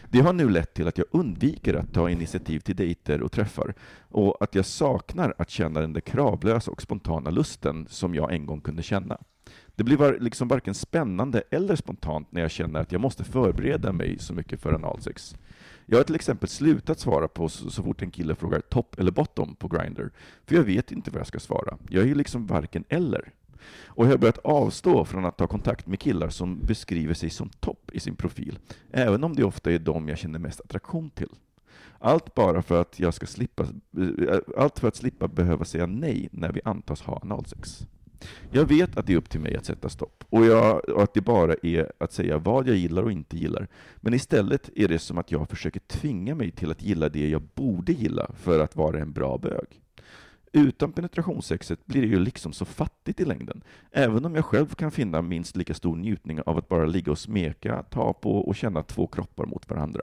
Det 0.10 0.20
har 0.20 0.34
nu 0.34 0.50
lett 0.50 0.74
till 0.74 0.88
att 0.88 0.98
jag 0.98 1.08
undviker 1.12 1.74
att 1.74 1.94
ta 1.94 2.10
initiativ 2.10 2.60
till 2.60 2.76
dejter 2.76 3.22
och 3.22 3.32
träffar 3.32 3.74
och 4.10 4.44
att 4.44 4.56
jag 4.56 4.66
saknar 4.66 5.34
att 5.38 5.50
känna 5.50 5.82
den 5.82 5.94
där 5.94 6.02
kravlösa 6.02 6.72
och 6.72 6.82
spontana 6.82 7.30
lusten 7.30 7.88
som 7.90 8.16
jag 8.16 8.34
en 8.34 8.46
gång 8.46 8.62
kunde 8.62 8.84
känna. 8.84 9.18
Det 9.76 9.84
blir 9.84 10.20
liksom 10.20 10.48
varken 10.48 10.74
spännande 10.74 11.44
eller 11.52 11.76
spontant 11.76 12.32
när 12.32 12.42
jag 12.42 12.52
känner 12.52 12.80
att 12.80 12.92
jag 12.92 13.02
måste 13.02 13.24
förbereda 13.24 13.92
mig 13.92 14.20
så 14.20 14.34
mycket 14.34 14.62
för 14.62 14.74
analsex. 14.74 15.36
Jag 15.86 15.98
har 15.98 16.04
till 16.04 16.16
exempel 16.16 16.50
slutat 16.50 17.00
svara 17.00 17.28
på 17.28 17.50
så, 17.50 17.70
så 17.70 17.84
fort 17.84 18.02
en 18.02 18.12
kille 18.12 18.36
frågar 18.36 18.60
topp 18.60 19.00
eller 19.00 19.12
bottom 19.12 19.56
på 19.56 19.68
Grindr, 19.68 20.10
för 20.46 20.56
jag 20.56 20.64
vet 20.64 20.92
inte 20.92 21.12
vad 21.12 21.20
jag 21.20 21.28
ska 21.28 21.40
svara. 21.40 21.78
Jag 21.90 22.04
är 22.04 22.08
ju 22.08 22.16
liksom 22.16 22.48
varken 22.48 22.84
eller. 22.90 23.34
Och 23.86 24.06
jag 24.06 24.12
har 24.12 24.18
börjat 24.18 24.38
avstå 24.38 25.06
från 25.06 25.26
att 25.26 25.38
ta 25.38 25.48
kontakt 25.48 25.88
med 25.88 26.00
killar 26.00 26.30
som 26.30 26.60
beskriver 26.66 27.14
sig 27.14 27.30
som 27.30 27.50
topp 27.50 27.92
i 27.94 28.00
sin 28.00 28.16
profil, 28.16 28.60
även 28.92 29.24
om 29.24 29.36
det 29.36 29.44
ofta 29.44 29.72
är 29.72 29.80
dem 29.80 30.10
jag 30.10 30.18
känner 30.18 30.40
mest 30.40 30.62
attraktion 30.62 31.10
till. 31.10 31.30
Allt 32.00 32.36
bara 32.36 32.62
för 32.62 32.82
att 32.82 33.00
jag 33.00 33.14
ska 33.14 33.26
slippa, 33.26 33.64
eh, 33.64 34.40
allt 34.58 34.80
för 34.80 34.88
att 34.88 34.96
slippa 34.96 35.28
behöva 35.28 35.66
säga 35.66 35.86
nej 35.86 36.30
när 36.32 36.52
vi 36.52 36.62
antas 36.66 37.02
ha 37.02 37.20
analsex. 37.22 37.88
Jag 38.52 38.66
vet 38.66 38.98
att 38.98 39.08
det 39.08 39.14
är 39.14 39.18
upp 39.18 39.30
till 39.30 39.40
mig 39.40 39.56
att 39.56 39.66
sätta 39.66 39.90
stopp, 39.90 40.24
och, 40.30 40.46
jag, 40.46 40.90
och, 40.90 41.04
att 41.04 41.14
det 41.14 41.22
bara 41.22 41.56
är 41.64 41.92
att 41.98 42.14
säga 42.14 42.38
vad 42.38 42.68
jag 42.68 42.76
gillar 42.76 43.04
och 43.04 43.12
inte 43.12 43.38
gillar. 43.38 43.68
Men 43.98 44.14
istället 44.14 44.70
är 44.76 44.88
det 44.88 45.00
som 45.00 45.18
att 45.18 45.32
jag 45.32 45.50
försöker 45.50 45.80
tvinga 45.80 46.36
mig 46.36 46.52
till 46.52 46.72
att 46.72 46.84
gilla 46.84 47.10
det 47.10 47.30
jag 47.30 47.42
borde 47.42 47.92
gilla 47.92 48.32
för 48.34 48.60
att 48.60 48.76
vara 48.76 49.00
en 49.00 49.12
bra 49.12 49.38
bög. 49.38 49.82
Utan 50.52 50.92
penetrationssexet 50.92 51.86
blir 51.86 52.02
det 52.02 52.08
ju 52.08 52.20
liksom 52.20 52.54
så 52.54 52.66
fattigt 52.66 53.20
i 53.20 53.26
längden, 53.26 53.64
även 53.92 54.26
om 54.26 54.36
jag 54.36 54.46
själv 54.46 54.68
kan 54.68 54.92
finna 54.92 55.22
minst 55.22 55.56
lika 55.56 55.74
stor 55.74 55.96
njutning 55.96 56.42
av 56.42 56.58
att 56.58 56.68
bara 56.68 56.86
ligga 56.86 57.12
och 57.12 57.20
smeka, 57.20 57.84
ta 57.84 58.14
på 58.14 58.38
och 58.38 58.56
känna 58.56 58.84
två 58.84 59.08
kroppar 59.08 59.46
mot 59.46 59.70
varandra. 59.70 60.02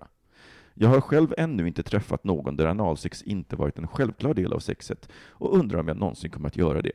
Jag 0.74 0.88
har 0.88 1.00
själv 1.00 1.34
ännu 1.38 1.66
inte 1.66 1.82
träffat 1.82 2.24
någon 2.24 2.56
där 2.56 2.66
analsex 2.66 3.22
inte 3.22 3.56
varit 3.56 3.78
en 3.78 3.88
självklar 3.88 4.34
del 4.34 4.52
av 4.52 4.58
sexet 4.58 5.08
och 5.28 5.58
undrar 5.58 5.78
om 5.78 5.88
jag 5.88 5.96
någonsin 5.96 6.30
kommer 6.30 6.48
att 6.48 6.56
göra 6.56 6.82
det. 6.82 6.92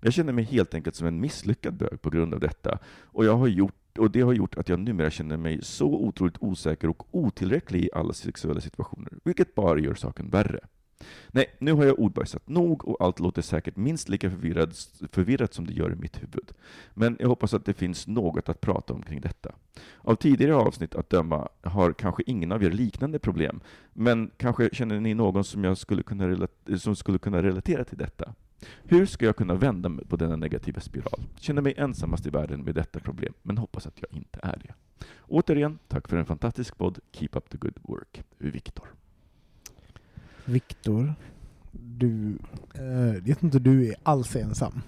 Jag 0.00 0.12
känner 0.12 0.32
mig 0.32 0.44
helt 0.44 0.74
enkelt 0.74 0.96
som 0.96 1.06
en 1.06 1.20
misslyckad 1.20 1.74
bög 1.74 2.02
på 2.02 2.10
grund 2.10 2.34
av 2.34 2.40
detta, 2.40 2.78
och, 3.02 3.24
jag 3.24 3.36
har 3.36 3.46
gjort, 3.46 3.98
och 3.98 4.10
det 4.10 4.20
har 4.20 4.32
gjort 4.32 4.58
att 4.58 4.68
jag 4.68 4.80
numera 4.80 5.10
känner 5.10 5.36
mig 5.36 5.58
så 5.62 5.86
otroligt 5.86 6.36
osäker 6.40 6.88
och 6.88 7.06
otillräcklig 7.10 7.84
i 7.84 7.90
alla 7.92 8.12
sexuella 8.12 8.60
situationer, 8.60 9.12
vilket 9.24 9.54
bara 9.54 9.80
gör 9.80 9.94
saken 9.94 10.30
värre. 10.30 10.60
Nej, 11.28 11.46
nu 11.58 11.72
har 11.72 11.84
jag 11.84 11.98
ordbajsat 11.98 12.48
nog 12.48 12.88
och 12.88 12.96
allt 13.00 13.20
låter 13.20 13.42
säkert 13.42 13.76
minst 13.76 14.08
lika 14.08 14.30
förvirrad, 14.30 14.74
förvirrat 15.12 15.54
som 15.54 15.66
det 15.66 15.72
gör 15.72 15.92
i 15.92 15.96
mitt 15.96 16.22
huvud. 16.22 16.52
Men 16.94 17.16
jag 17.20 17.28
hoppas 17.28 17.54
att 17.54 17.64
det 17.64 17.74
finns 17.74 18.06
något 18.06 18.48
att 18.48 18.60
prata 18.60 18.94
om 18.94 19.02
kring 19.02 19.20
detta. 19.20 19.54
Av 19.98 20.14
tidigare 20.14 20.54
avsnitt 20.54 20.94
att 20.94 21.10
döma 21.10 21.48
har 21.62 21.92
kanske 21.92 22.22
ingen 22.26 22.52
av 22.52 22.64
er 22.64 22.70
liknande 22.70 23.18
problem, 23.18 23.60
men 23.92 24.30
kanske 24.36 24.70
känner 24.72 25.00
ni 25.00 25.14
någon 25.14 25.44
som, 25.44 25.64
jag 25.64 25.78
skulle 25.78 26.02
kunna 26.02 26.48
som 26.78 26.96
skulle 26.96 27.18
kunna 27.18 27.42
relatera 27.42 27.84
till 27.84 27.98
detta? 27.98 28.34
Hur 28.82 29.06
ska 29.06 29.26
jag 29.26 29.36
kunna 29.36 29.54
vända 29.54 29.88
mig 29.88 30.06
på 30.06 30.16
denna 30.16 30.36
negativa 30.36 30.80
spiral? 30.80 31.20
Känner 31.36 31.62
mig 31.62 31.74
ensammast 31.76 32.26
i 32.26 32.30
världen 32.30 32.60
med 32.60 32.74
detta 32.74 33.00
problem, 33.00 33.34
men 33.42 33.58
hoppas 33.58 33.86
att 33.86 34.00
jag 34.00 34.12
inte 34.12 34.40
är 34.42 34.58
det. 34.62 34.74
Återigen, 35.20 35.78
tack 35.88 36.08
för 36.08 36.16
en 36.16 36.26
fantastisk 36.26 36.78
podd. 36.78 36.98
Keep 37.12 37.28
up 37.32 37.50
the 37.50 37.58
good 37.58 37.78
work. 37.82 38.22
Viktor. 38.38 38.88
Viktor, 40.48 41.14
du, 41.72 42.38
eh, 42.74 43.14
jag 43.14 43.20
vet 43.20 43.42
inte 43.42 43.58
du 43.58 43.88
är 43.88 43.94
alls 44.02 44.36
ensam. 44.36 44.82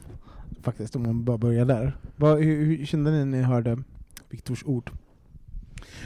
Faktiskt, 0.62 0.96
om 0.96 1.02
man 1.02 1.24
bara 1.24 1.38
börjar 1.38 1.64
där. 1.64 1.96
Vad, 2.16 2.38
hur, 2.38 2.64
hur 2.64 2.86
kände 2.86 3.10
ni 3.10 3.18
när 3.18 3.38
ni 3.38 3.42
hörde 3.42 3.82
Viktors 4.28 4.64
ord? 4.64 4.90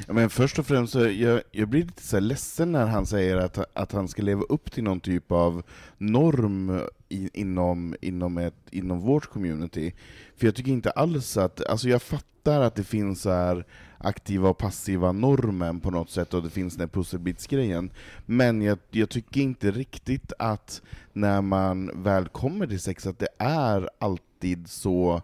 Ja, 0.06 0.12
men 0.12 0.30
först 0.30 0.58
och 0.58 0.66
främst, 0.66 0.92
så 0.92 1.08
jag, 1.08 1.42
jag 1.50 1.68
blir 1.68 1.82
lite 1.82 2.02
så 2.02 2.20
ledsen 2.20 2.72
när 2.72 2.86
han 2.86 3.06
säger 3.06 3.36
att, 3.36 3.58
att 3.78 3.92
han 3.92 4.08
ska 4.08 4.22
leva 4.22 4.42
upp 4.42 4.72
till 4.72 4.84
någon 4.84 5.00
typ 5.00 5.32
av 5.32 5.62
norm 5.98 6.80
i, 7.08 7.30
inom, 7.32 7.96
inom, 8.00 8.38
ett, 8.38 8.54
inom 8.70 9.00
vårt 9.00 9.30
community. 9.30 9.92
För 10.36 10.46
jag 10.46 10.54
tycker 10.54 10.72
inte 10.72 10.90
alls 10.90 11.36
att, 11.36 11.66
alltså 11.66 11.88
jag 11.88 12.02
fattar 12.02 12.60
att 12.60 12.74
det 12.74 12.84
finns 12.84 13.22
så 13.22 13.30
här 13.30 13.66
aktiva 13.98 14.48
och 14.48 14.58
passiva 14.58 15.12
normen 15.12 15.80
på 15.80 15.90
något 15.90 16.10
sätt, 16.10 16.34
och 16.34 16.42
det 16.42 16.50
finns 16.50 16.74
den 16.74 16.80
här 16.80 16.88
pusselbitsgrejen. 16.88 17.90
Men 18.26 18.62
jag, 18.62 18.78
jag 18.90 19.10
tycker 19.10 19.40
inte 19.40 19.70
riktigt 19.70 20.32
att 20.38 20.82
när 21.12 21.42
man 21.42 22.02
väl 22.02 22.28
kommer 22.28 22.66
till 22.66 22.80
sex, 22.80 23.06
att 23.06 23.18
det 23.18 23.28
är 23.38 23.88
alltid 23.98 24.68
så 24.68 25.22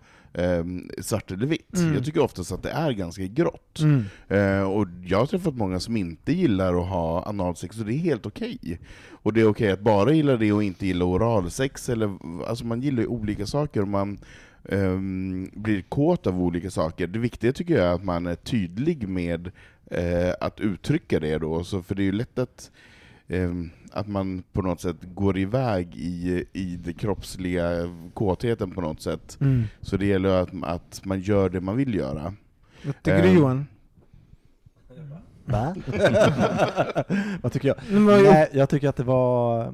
svart 0.99 1.31
eller 1.31 1.47
vitt. 1.47 1.77
Mm. 1.77 1.95
Jag 1.95 2.05
tycker 2.05 2.21
oftast 2.21 2.53
att 2.53 2.63
det 2.63 2.71
är 2.71 2.93
ganska 2.93 3.23
grått. 3.23 3.81
Mm. 3.81 4.05
Eh, 4.29 4.63
och 4.63 4.87
jag 5.05 5.19
har 5.19 5.27
träffat 5.27 5.55
många 5.55 5.81
som 5.81 5.97
inte 5.97 6.33
gillar 6.33 6.81
att 6.81 6.89
ha 6.89 7.23
analsex, 7.27 7.81
och 7.81 7.87
det 7.87 7.95
är 7.95 7.99
helt 7.99 8.27
okej. 8.27 8.59
Okay. 8.63 8.79
Och 9.11 9.33
det 9.33 9.41
är 9.41 9.45
okej 9.45 9.67
okay 9.67 9.71
att 9.71 9.81
bara 9.81 10.13
gilla 10.13 10.37
det 10.37 10.53
och 10.53 10.63
inte 10.63 10.87
gilla 10.87 11.05
oralsex, 11.05 11.89
eller, 11.89 12.19
alltså 12.47 12.67
man 12.67 12.81
gillar 12.81 13.03
ju 13.03 13.07
olika 13.07 13.47
saker, 13.47 13.83
och 13.83 13.89
man 13.89 14.19
um, 14.63 15.51
blir 15.53 15.83
kåt 15.83 16.27
av 16.27 16.43
olika 16.43 16.71
saker. 16.71 17.07
Det 17.07 17.19
viktiga 17.19 17.53
tycker 17.53 17.75
jag 17.75 17.87
är 17.87 17.95
att 17.95 18.05
man 18.05 18.27
är 18.27 18.35
tydlig 18.35 19.09
med 19.09 19.47
uh, 19.93 20.33
att 20.41 20.61
uttrycka 20.61 21.21
det 21.21 21.39
då, 21.39 21.65
så, 21.65 21.83
för 21.83 21.95
det 21.95 22.03
är 22.03 22.05
ju 22.05 22.13
lätt 22.13 22.39
att 22.39 22.71
att 23.93 24.09
man 24.09 24.43
på 24.53 24.63
något 24.63 24.81
sätt 24.81 24.97
går 25.15 25.39
iväg 25.39 25.97
i, 25.97 26.45
i 26.53 26.77
den 26.77 26.95
kroppsliga 26.95 27.71
kåtheten 28.15 28.71
på 28.71 28.81
något 28.81 29.03
sätt. 29.03 29.39
Mm. 29.41 29.65
Så 29.81 29.97
det 29.97 30.07
gäller 30.07 30.43
att, 30.43 30.51
att 30.63 31.05
man 31.05 31.21
gör 31.21 31.49
det 31.49 31.61
man 31.61 31.77
vill 31.77 31.95
göra. 31.95 32.35
Vad 32.85 33.03
tycker 33.03 33.23
du 33.23 33.33
Johan? 33.33 33.67
Va? 35.45 35.75
Vad 37.43 37.53
tycker 37.53 37.69
jag? 37.69 38.01
Nej, 38.23 38.49
jag 38.53 38.69
tycker 38.69 38.89
att 38.89 38.97
det 38.97 39.05
var... 39.05 39.67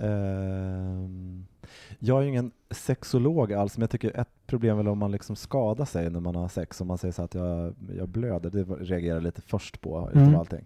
Eh, 0.00 1.08
jag 1.98 2.18
är 2.18 2.22
ju 2.22 2.28
ingen 2.28 2.50
sexolog 2.70 3.52
alls, 3.52 3.76
men 3.76 3.82
jag 3.82 3.90
tycker 3.90 4.20
ett 4.20 4.28
problem 4.46 4.78
är 4.78 4.88
om 4.88 4.98
man 4.98 5.12
liksom 5.12 5.36
skadar 5.36 5.84
sig 5.84 6.10
när 6.10 6.20
man 6.20 6.34
har 6.34 6.48
sex, 6.48 6.80
om 6.80 6.86
man 6.86 6.98
säger 6.98 7.12
så 7.12 7.22
att 7.22 7.34
jag, 7.34 7.74
jag 7.98 8.08
blöder, 8.08 8.50
det 8.50 8.62
reagerar 8.62 9.14
jag 9.14 9.22
lite 9.22 9.42
först 9.42 9.80
på 9.80 10.08
utav 10.10 10.22
mm. 10.22 10.36
allting. 10.36 10.64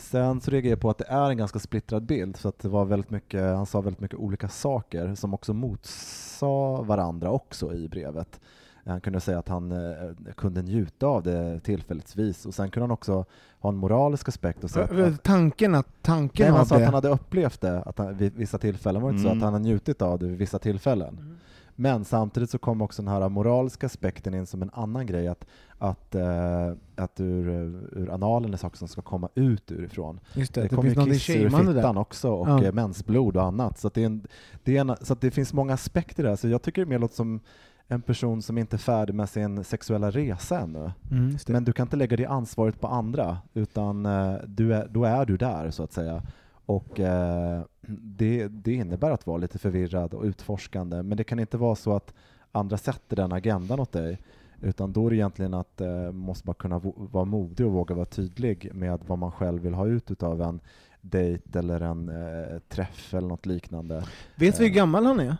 Sen 0.00 0.40
så 0.40 0.50
reagerar 0.50 0.72
jag 0.72 0.80
på 0.80 0.90
att 0.90 0.98
det 0.98 1.08
är 1.08 1.30
en 1.30 1.36
ganska 1.36 1.58
splittrad 1.58 2.02
bild, 2.02 2.36
så 2.36 2.48
att 2.48 2.58
det 2.58 2.68
var 2.68 2.84
väldigt 2.84 3.10
mycket, 3.10 3.42
han 3.42 3.66
sa 3.66 3.80
väldigt 3.80 4.00
mycket 4.00 4.18
olika 4.18 4.48
saker 4.48 5.14
som 5.14 5.34
också 5.34 5.52
motsa 5.52 6.46
varandra 6.82 7.30
också 7.30 7.74
i 7.74 7.88
brevet. 7.88 8.40
Han 8.84 9.00
kunde 9.00 9.20
säga 9.20 9.38
att 9.38 9.48
han 9.48 9.72
eh, 9.72 10.32
kunde 10.36 10.62
njuta 10.62 11.06
av 11.06 11.22
det 11.22 11.60
tillfälligtvis 11.60 12.46
och 12.46 12.54
sen 12.54 12.70
kunde 12.70 12.84
han 12.84 12.90
också 12.90 13.24
ha 13.58 13.70
en 13.70 13.76
moralisk 13.76 14.28
aspekt 14.28 14.64
och 14.64 14.70
säga 14.70 15.06
att, 15.06 15.22
tanken 15.22 15.74
att 15.74 15.86
tanken 16.02 16.46
nej, 16.46 16.56
han 16.56 16.66
sa 16.66 16.76
att 16.76 16.84
han 16.84 16.94
hade 16.94 17.08
upplevt 17.08 17.60
det 17.60 17.82
att 17.82 17.98
han, 17.98 18.16
vid 18.16 18.34
vissa 18.34 18.58
tillfällen, 18.58 19.02
var 19.02 19.10
det 19.10 19.16
inte 19.16 19.28
mm. 19.28 19.32
så 19.32 19.38
att 19.38 19.44
han 19.44 19.52
hade 19.52 19.64
njutit 19.64 20.02
av 20.02 20.18
det 20.18 20.26
vid 20.26 20.38
vissa 20.38 20.58
tillfällen. 20.58 21.18
Mm. 21.18 21.36
Men 21.74 22.04
samtidigt 22.04 22.50
så 22.50 22.58
kom 22.58 22.82
också 22.82 23.02
den 23.02 23.12
här 23.12 23.28
moraliska 23.28 23.86
aspekten 23.86 24.34
in 24.34 24.46
som 24.46 24.62
en 24.62 24.70
annan 24.72 25.06
grej, 25.06 25.28
att, 25.28 25.46
att, 25.82 26.14
uh, 26.14 26.76
att 26.96 27.20
ur, 27.20 27.48
ur 27.92 28.10
analen 28.10 28.52
är 28.52 28.56
saker 28.56 28.78
som 28.78 28.88
ska 28.88 29.02
komma 29.02 29.28
ut 29.34 29.72
urifrån. 29.72 30.20
Just 30.34 30.54
det, 30.54 30.60
det, 30.60 30.68
det 30.68 30.74
kommer 30.76 31.06
ju 31.06 31.12
kiss 31.12 31.30
ur 31.30 31.50
fittan 31.50 31.74
där. 31.74 31.98
också, 31.98 32.30
och 32.30 32.48
Ja. 32.48 32.64
ja. 32.64 32.72
mensblod 32.72 33.36
och 33.36 33.42
annat. 33.42 33.78
Så, 33.78 33.90
det, 33.94 34.02
är 34.02 34.06
en, 34.06 34.26
det, 34.64 34.76
är 34.76 34.80
en, 34.80 34.96
så 35.00 35.14
det 35.14 35.30
finns 35.30 35.52
många 35.52 35.74
aspekter 35.74 36.22
där, 36.22 36.36
så 36.36 36.48
jag 36.48 36.62
tycker 36.62 36.84
det 36.84 36.88
mer 36.88 36.98
låter 36.98 37.14
som 37.14 37.40
en 37.88 38.02
person 38.02 38.42
som 38.42 38.58
inte 38.58 38.76
är 38.76 38.78
färdig 38.78 39.14
med 39.14 39.28
sin 39.28 39.64
sexuella 39.64 40.10
resa 40.10 40.60
ännu. 40.60 40.92
Mm. 41.10 41.36
Men 41.48 41.64
du 41.64 41.72
kan 41.72 41.86
inte 41.86 41.96
lägga 41.96 42.16
det 42.16 42.26
ansvaret 42.26 42.80
på 42.80 42.86
andra, 42.86 43.38
utan 43.54 44.06
eh, 44.06 44.34
du 44.46 44.74
är, 44.74 44.88
då 44.88 45.04
är 45.04 45.26
du 45.26 45.36
där, 45.36 45.70
så 45.70 45.82
att 45.82 45.92
säga. 45.92 46.22
Och 46.66 47.00
eh, 47.00 47.62
det, 47.88 48.48
det 48.48 48.72
innebär 48.72 49.10
att 49.10 49.26
vara 49.26 49.38
lite 49.38 49.58
förvirrad 49.58 50.14
och 50.14 50.24
utforskande, 50.24 51.02
men 51.02 51.16
det 51.16 51.24
kan 51.24 51.38
inte 51.38 51.56
vara 51.56 51.74
så 51.74 51.96
att 51.96 52.14
andra 52.52 52.76
sätter 52.76 53.16
den 53.16 53.32
agendan 53.32 53.80
åt 53.80 53.92
dig, 53.92 54.18
utan 54.60 54.92
då 54.92 55.06
är 55.06 55.10
det 55.10 55.16
egentligen 55.16 55.54
att 55.54 55.80
eh, 55.80 55.88
man 55.88 56.14
måste 56.16 56.46
bara 56.46 56.54
kunna 56.54 56.78
vo- 56.78 57.08
vara 57.12 57.24
modig 57.24 57.66
och 57.66 57.72
våga 57.72 57.94
vara 57.94 58.04
tydlig 58.06 58.70
med 58.74 59.00
vad 59.06 59.18
man 59.18 59.32
själv 59.32 59.62
vill 59.62 59.74
ha 59.74 59.86
ut 59.86 60.22
av 60.22 60.42
en 60.42 60.60
dejt 61.00 61.58
eller 61.58 61.80
en 61.80 62.08
eh, 62.08 62.58
träff 62.68 63.14
eller 63.14 63.28
något 63.28 63.46
liknande. 63.46 64.04
Vet 64.36 64.60
vi 64.60 64.64
hur 64.64 64.74
gammal 64.74 65.06
han 65.06 65.20
är? 65.20 65.36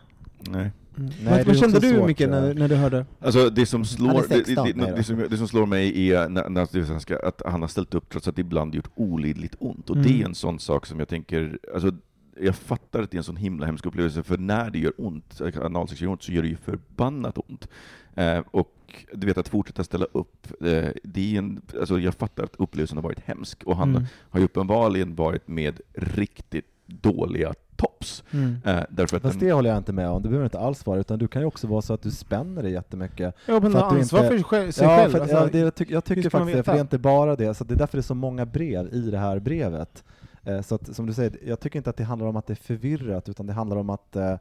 Nej. 0.49 0.71
Mm. 0.97 1.09
det 1.19 1.43
vad 1.47 1.57
kände 1.57 1.79
du 1.79 2.03
Micke 2.07 2.19
när, 2.19 2.47
ja. 2.47 2.53
när 2.53 2.67
du 2.67 2.75
hörde? 2.75 3.05
Alltså 3.19 3.49
det 3.49 3.65
som 3.65 3.85
slår, 3.85 4.07
Han 4.07 4.17
är 4.17 4.21
det, 4.21 4.27
16, 4.45 4.55
det, 4.67 4.75
nej 4.75 4.85
det, 4.89 4.95
det, 4.95 5.03
som, 5.03 5.25
det 5.29 5.37
som 5.37 5.47
slår 5.47 5.65
mig 5.65 6.09
är 6.11 6.29
när, 6.29 6.49
när 6.49 6.67
det 6.71 6.85
svenska, 6.85 7.19
att 7.19 7.41
han 7.45 7.61
har 7.61 7.67
ställt 7.67 7.93
upp 7.93 8.09
trots 8.09 8.27
att 8.27 8.35
det 8.35 8.41
ibland 8.41 8.75
gjort 8.75 8.89
olidligt 8.95 9.55
ont. 9.59 9.89
Och 9.89 9.97
det 9.97 10.09
Mm. 10.09 10.21
är 10.21 10.25
en 10.25 10.35
sån 10.35 10.59
sak 10.59 10.85
som 10.85 10.99
jag 10.99 11.07
tänker, 11.07 11.59
alltså, 11.73 11.91
jag 12.39 12.55
fattar 12.55 13.01
att 13.03 13.11
det 13.11 13.15
är 13.15 13.19
en 13.19 13.23
sån 13.23 13.35
himla 13.37 13.65
hemsk 13.65 13.85
upplevelse, 13.85 14.23
för 14.23 14.37
när 14.37 14.69
det 14.69 14.79
gör 14.79 14.93
ont, 14.97 15.41
analsex 15.61 16.01
gör 16.01 16.09
ont, 16.09 16.23
så 16.23 16.31
gör 16.31 16.41
det 16.41 16.47
ju 16.49 16.55
förbannat 16.55 17.37
ont. 17.37 17.67
Eh, 18.15 18.39
och 18.51 18.71
du 19.13 19.27
vet, 19.27 19.37
att 19.37 19.47
fortsätta 19.49 19.83
ställa 19.83 20.05
upp, 20.11 20.47
eh, 20.65 20.89
det 21.03 21.33
är 21.35 21.37
en, 21.37 21.61
alltså, 21.79 21.99
jag 21.99 22.13
fattar 22.13 22.43
att 22.43 22.55
upplevelsen 22.57 22.97
har 22.97 23.03
varit 23.03 23.19
hemsk, 23.19 23.63
och 23.63 23.75
han 23.77 23.89
Mm. 23.89 24.03
har 24.29 24.39
ju 24.39 24.45
uppenbarligen 24.45 25.15
varit 25.15 25.47
med 25.47 25.81
riktigt 25.93 26.65
dåliga 26.85 27.53
tops. 27.75 28.23
Mm. 28.31 28.55
Eh, 28.65 28.79
därför 28.89 29.17
att 29.17 29.23
Fast 29.23 29.39
den- 29.39 29.47
det 29.47 29.53
håller 29.53 29.69
jag 29.69 29.77
inte 29.77 29.93
med 29.93 30.09
om, 30.09 30.21
det 30.21 30.29
behöver 30.29 30.45
inte 30.45 30.59
alls 30.59 30.85
vara, 30.85 30.99
utan 30.99 31.19
du 31.19 31.27
kan 31.27 31.41
ju 31.41 31.45
också 31.45 31.67
vara 31.67 31.81
så 31.81 31.93
att 31.93 32.01
du 32.01 32.11
spänner 32.11 32.63
dig 32.63 32.71
jättemycket 32.71 33.35
Ja, 33.45 33.59
men 33.59 33.71
För 33.71 33.79
ha 33.79 33.85
att 33.87 33.93
du 33.93 33.99
ansvar 33.99 34.19
inte- 34.19 34.43
för 34.49 34.71
sig, 34.71 34.85
ja, 34.87 34.97
själv. 34.97 35.11
För, 35.11 35.19
alltså, 35.19 35.35
ja, 35.37 35.47
det, 35.51 35.59
jag, 35.59 35.75
tycker- 35.75 35.93
jag 35.93 36.03
tycker 36.05 36.29
faktiskt 36.29 36.57
det, 36.57 36.63
för 36.63 36.71
det 36.71 36.77
är 36.77 36.81
inte 36.81 36.97
bara 36.97 37.35
det, 37.35 37.53
så 37.53 37.63
det 37.63 37.73
är 37.73 37.77
därför 37.77 37.97
det 37.97 37.99
är 37.99 38.03
så 38.03 38.15
många 38.15 38.45
brev 38.45 38.93
i 38.93 38.99
det 39.11 39.17
här 39.17 39.39
brevet. 39.39 40.03
Eh, 40.43 40.61
så 40.61 40.75
att, 40.75 40.95
som 40.95 41.05
du 41.05 41.13
säger, 41.13 41.37
jag 41.45 41.59
tycker 41.59 41.79
inte 41.79 41.89
att 41.89 41.97
det 41.97 42.03
handlar 42.03 42.27
om 42.27 42.35
att 42.35 42.47
det 42.47 42.53
är 42.53 42.63
förvirrat, 42.63 43.29
utan 43.29 43.47
det 43.47 43.53
handlar 43.53 43.77
om 43.77 43.89
att 43.89 44.15
eh, 44.15 44.35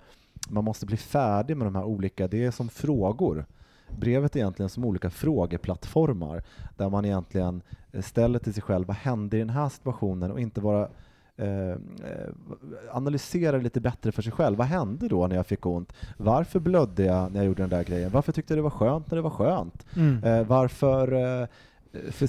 man 0.49 0.65
måste 0.65 0.87
bli 0.87 0.97
färdig 0.97 1.57
med 1.57 1.67
de 1.67 1.75
här 1.75 1.85
olika, 1.85 2.29
det 2.29 2.45
är 2.45 2.51
som 2.51 2.69
frågor. 2.69 3.47
Brevet 3.99 4.37
egentligen 4.37 4.69
som 4.69 4.85
olika 4.85 5.11
frågeplattformar, 5.11 6.43
där 6.77 6.89
man 6.89 7.05
egentligen 7.05 7.63
eh, 7.93 8.03
ställer 8.03 8.39
till 8.39 8.55
sig 8.55 8.63
själv, 8.63 8.87
vad 8.87 8.97
hände 8.97 9.37
i 9.37 9.41
den 9.41 9.51
här 9.51 9.69
situationen? 9.69 10.31
Och 10.33 10.41
inte 10.41 10.61
bara 10.61 10.89
eh, 11.37 11.71
eh, 11.71 11.77
analysera 12.93 13.57
lite 13.59 13.81
bättre 13.81 14.13
för 14.13 14.23
sig 14.23 14.33
själv. 14.33 14.57
Vad 14.59 14.67
hände 14.67 15.09
då 15.09 15.27
när 15.27 15.37
jag 15.37 15.47
fick 15.47 15.67
ont? 15.67 15.93
Varför 16.17 16.61
blödde 16.61 17.05
jag 17.05 17.33
när 17.33 17.41
jag 17.41 17.47
gjorde 17.47 17.63
den 17.63 17.71
där 17.71 17.85
grejen? 17.85 18.11
Varför 18.11 18.33
tyckte 18.33 18.53
jag 18.55 18.59
det 18.59 18.63
var 18.63 18.71
skönt 18.71 19.11
när 19.11 19.17
det 19.17 19.23
var 19.23 19.31
skönt? 19.31 19.87
Mm. 19.97 20.25
Eh, 20.25 20.47
varför... 20.47 21.13
Eh, 21.43 21.47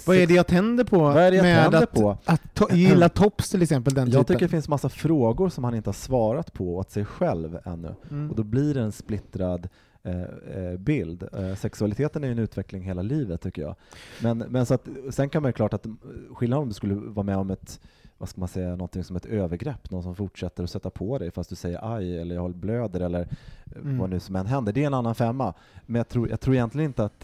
Vad 0.05 0.15
är 0.17 0.27
det 0.27 0.33
jag 0.33 0.47
tänder 0.47 0.83
på 0.83 0.97
Vad 0.99 1.17
är 1.17 1.31
det 1.31 1.37
jag 1.37 1.43
med 1.43 1.75
att, 1.75 1.91
på? 1.91 2.17
att 2.25 2.41
to- 2.55 2.73
gilla 2.75 3.09
tops 3.09 3.49
till 3.49 3.61
exempel? 3.61 3.93
Den 3.93 4.03
Jag 4.03 4.11
typen? 4.11 4.25
tycker 4.25 4.45
det 4.45 4.49
finns 4.49 4.67
massa 4.69 4.89
frågor 4.89 5.49
som 5.49 5.63
han 5.63 5.75
inte 5.75 5.87
har 5.87 5.93
svarat 5.93 6.53
på 6.53 6.77
åt 6.77 6.91
sig 6.91 7.05
själv 7.05 7.59
ännu. 7.65 7.95
Mm. 8.11 8.29
Och 8.29 8.35
då 8.35 8.43
blir 8.43 8.73
det 8.73 8.81
en 8.81 8.91
splittrad 8.91 9.69
eh, 10.03 10.21
eh, 10.21 10.77
bild. 10.77 11.23
Eh, 11.33 11.55
sexualiteten 11.55 12.23
är 12.23 12.27
ju 12.27 12.31
en 12.31 12.39
utveckling 12.39 12.83
hela 12.83 13.01
livet 13.01 13.41
tycker 13.41 13.61
jag. 13.61 13.75
Men, 14.21 14.37
men 14.37 14.65
så 14.65 14.73
att, 14.73 14.87
sen 15.09 15.29
kan 15.29 15.41
man 15.41 15.49
ju 15.49 15.53
klart 15.53 15.73
att 15.73 15.85
eh, 15.85 15.91
skillnaden 16.33 16.61
om 16.63 16.67
du 16.67 16.73
skulle 16.73 16.95
vara 16.95 17.25
med 17.25 17.37
om 17.37 17.51
ett 17.51 17.79
vad 18.17 18.29
ska 18.29 18.39
man 18.39 18.47
säga, 18.49 18.69
någonting 18.69 19.03
som 19.03 19.15
ett 19.15 19.25
övergrepp, 19.25 19.91
någon 19.91 20.03
som 20.03 20.15
fortsätter 20.15 20.63
att 20.63 20.69
sätta 20.69 20.89
på 20.89 21.17
dig 21.17 21.31
fast 21.31 21.49
du 21.49 21.55
säger 21.55 21.95
aj 21.95 22.17
eller 22.21 22.35
jag 22.35 22.55
blöder 22.55 22.99
eller 22.99 23.21
eh, 23.21 23.27
Mm. 23.75 23.97
vad 23.97 24.09
nu 24.09 24.19
som 24.19 24.35
än 24.35 24.45
händer. 24.45 24.73
Det 24.73 24.83
är 24.83 24.87
en 24.87 24.93
annan 24.93 25.15
femma. 25.15 25.53
Men 25.85 25.95
jag 25.99 26.07
tror, 26.07 26.29
jag 26.29 26.39
tror 26.39 26.55
egentligen 26.55 26.89
inte 26.89 27.03
att, 27.03 27.23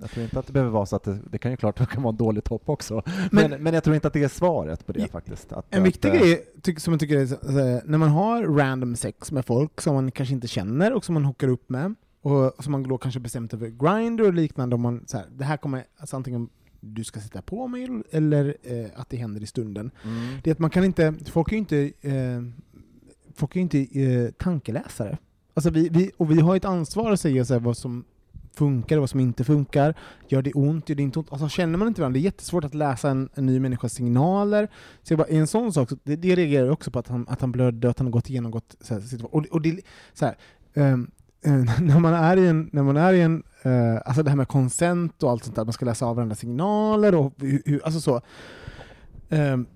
jag 0.00 0.10
tror 0.10 0.24
inte 0.24 0.38
att 0.38 0.46
det 0.46 0.52
behöver 0.52 0.72
vara 0.72 0.86
så 0.86 0.96
att 0.96 1.02
det, 1.02 1.18
det 1.30 1.38
kan 1.38 1.50
ju 1.50 1.56
klart 1.56 1.76
det 1.78 1.86
kan 1.86 2.02
vara 2.02 2.10
en 2.10 2.16
dålig 2.16 2.44
topp 2.44 2.68
också. 2.68 3.02
Men, 3.32 3.50
Men- 3.50 3.62
men, 3.62 3.74
jag 3.74 3.84
tror 3.84 3.94
inte 3.94 4.06
att 4.08 4.12
det 4.14 4.22
är 4.24 4.28
svaret 4.28 4.86
på 4.86 4.92
det 4.92 5.08
faktiskt. 5.08 5.52
Att, 5.52 5.74
En 5.74 5.80
att, 5.82 5.86
viktig 5.88 6.08
eh, 6.08 6.20
grej 6.20 6.44
tyck, 6.62 6.80
som 6.80 6.92
jag 6.92 7.00
tycker 7.00 7.16
är 7.16 7.86
när 7.86 7.98
man 7.98 8.08
har 8.08 8.42
random 8.42 8.96
sex 8.96 9.32
med 9.32 9.44
folk 9.46 9.80
som 9.80 9.94
man 9.94 10.10
kanske 10.10 10.34
inte 10.34 10.48
känner 10.48 10.92
och 10.92 11.04
som 11.04 11.14
man 11.14 11.24
hookar 11.24 11.48
upp 11.48 11.68
med, 11.70 11.94
och 12.26 12.64
som 12.64 12.72
man 12.72 12.82
då 12.82 12.98
kanske 12.98 13.20
bestämt 13.20 13.54
över 13.54 13.68
Grindr 13.68 14.22
och 14.24 14.34
liknande, 14.34 14.74
om 14.74 14.80
man, 14.80 15.04
så 15.06 15.16
här, 15.16 15.26
det 15.36 15.44
här 15.44 15.56
kommer 15.56 15.84
alltså 15.96 16.16
antingen 16.16 16.48
du 16.80 17.04
ska 17.04 17.20
sitta 17.20 17.42
på 17.42 17.68
mig 17.68 18.02
eller 18.10 18.56
eh, 18.62 18.86
att 18.96 19.10
det 19.10 19.16
händer 19.16 19.42
i 19.42 19.46
stunden. 19.46 19.90
Mm. 20.04 20.36
Det 20.42 20.50
är 20.50 20.52
att 20.54 20.58
man 20.58 20.70
kan 20.70 20.84
inte, 20.84 21.14
folk 21.26 21.48
är 21.48 21.52
ju 21.52 21.58
inte, 21.58 21.92
eh, 22.00 22.42
folk 23.34 23.56
är 23.56 23.60
inte 23.60 24.00
eh, 24.00 24.30
tankeläsare. 24.30 25.18
Alltså 25.54 25.70
vi, 25.70 25.88
vi, 25.88 26.10
och 26.16 26.30
vi 26.30 26.40
har 26.40 26.56
ett 26.56 26.64
ansvar 26.64 27.12
att 27.12 27.20
säga 27.20 27.44
så 27.44 27.52
här, 27.54 27.60
vad 27.60 27.76
som 27.76 28.04
funkar 28.54 28.96
och 28.96 29.00
vad 29.00 29.10
som 29.10 29.20
inte 29.20 29.44
funkar. 29.44 29.94
Gör 30.28 30.42
det 30.42 30.52
ont, 30.52 30.88
gör 30.88 30.96
det 30.96 31.02
inte 31.02 31.18
ont? 31.18 31.32
Alltså 31.32 31.48
känner 31.48 31.78
man 31.78 31.88
inte 31.88 32.00
varandra, 32.00 32.14
det 32.14 32.22
är 32.22 32.24
jättesvårt 32.24 32.64
att 32.64 32.74
läsa 32.74 33.10
en, 33.10 33.28
en 33.34 33.46
ny 33.46 33.60
människas 33.60 33.92
signaler. 33.92 34.68
Så 35.02 35.12
jag 35.12 35.18
bara, 35.18 35.28
en 35.28 35.46
sån 35.46 35.72
sak, 35.72 35.88
så 35.88 35.96
det, 36.04 36.16
det 36.16 36.34
reagerar 36.34 36.64
jag 36.64 36.72
också 36.72 36.90
på, 36.90 36.98
att 36.98 37.08
han, 37.08 37.28
att 37.28 37.40
han 37.40 37.52
blödde, 37.52 37.90
att 37.90 37.98
han 37.98 38.06
har 38.06 38.12
gått 38.12 38.30
igenom 38.30 38.50
gått, 38.50 38.76
så 38.80 38.94
här. 38.94 39.02
Och, 39.34 39.46
och 39.46 39.62
det, 39.62 39.80
så 40.14 40.24
här, 40.24 40.36
eh, 40.74 40.96
Eh, 41.46 41.52
när 41.80 42.00
man 42.00 42.14
är 42.14 42.36
i 42.36 42.46
en, 42.48 42.70
när 42.72 42.82
man 42.82 42.96
är 42.96 43.12
i 43.12 43.20
en 43.20 43.42
eh, 43.62 43.96
alltså 44.04 44.22
det 44.22 44.30
här 44.30 44.36
med 44.36 44.48
konsent 44.48 45.22
och 45.22 45.30
allt 45.30 45.44
sånt 45.44 45.56
där, 45.56 45.64
man 45.64 45.72
ska 45.72 45.84
läsa 45.84 46.06
av 46.06 46.16
varandras 46.16 46.38
signaler 46.38 47.14
och 47.14 47.32
hur, 47.36 47.62
hur, 47.64 47.84
alltså 47.84 48.00
så. 48.00 48.20
Ehm, 49.28 49.66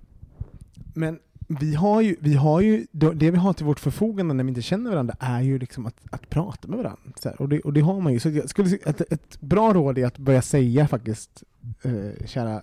men 0.95 1.19
vi 1.49 1.75
har 1.75 2.01
ju, 2.01 2.17
vi 2.21 2.35
har 2.35 2.61
ju, 2.61 2.87
det 2.93 3.31
vi 3.31 3.37
har 3.37 3.53
till 3.53 3.67
vårt 3.67 3.81
förfogande 3.81 4.35
när 4.35 4.45
vi 4.45 4.49
inte 4.49 4.63
känner 4.63 4.91
varandra 4.91 5.15
är 5.21 5.41
ju 5.41 5.59
liksom 5.59 5.87
att, 5.87 5.95
att 6.11 6.31
prata 6.31 6.69
med 6.69 6.79
varandra. 6.79 7.03
Så 7.17 7.29
här, 7.29 7.43
och, 7.43 7.49
det, 7.49 7.61
och 7.61 7.73
det 7.73 7.81
har 7.81 8.01
man 8.01 8.13
ju. 8.13 8.21
Så 8.21 8.29
jag 8.29 8.51
skulle, 8.51 8.77
ett, 8.77 9.13
ett 9.13 9.41
bra 9.41 9.73
råd 9.73 9.99
är 9.99 10.07
att 10.07 10.19
börja 10.19 10.43
säga 10.43 10.89
faktiskt, 10.89 11.43
eh, 11.83 12.27
kära 12.27 12.55
eh, 12.57 12.61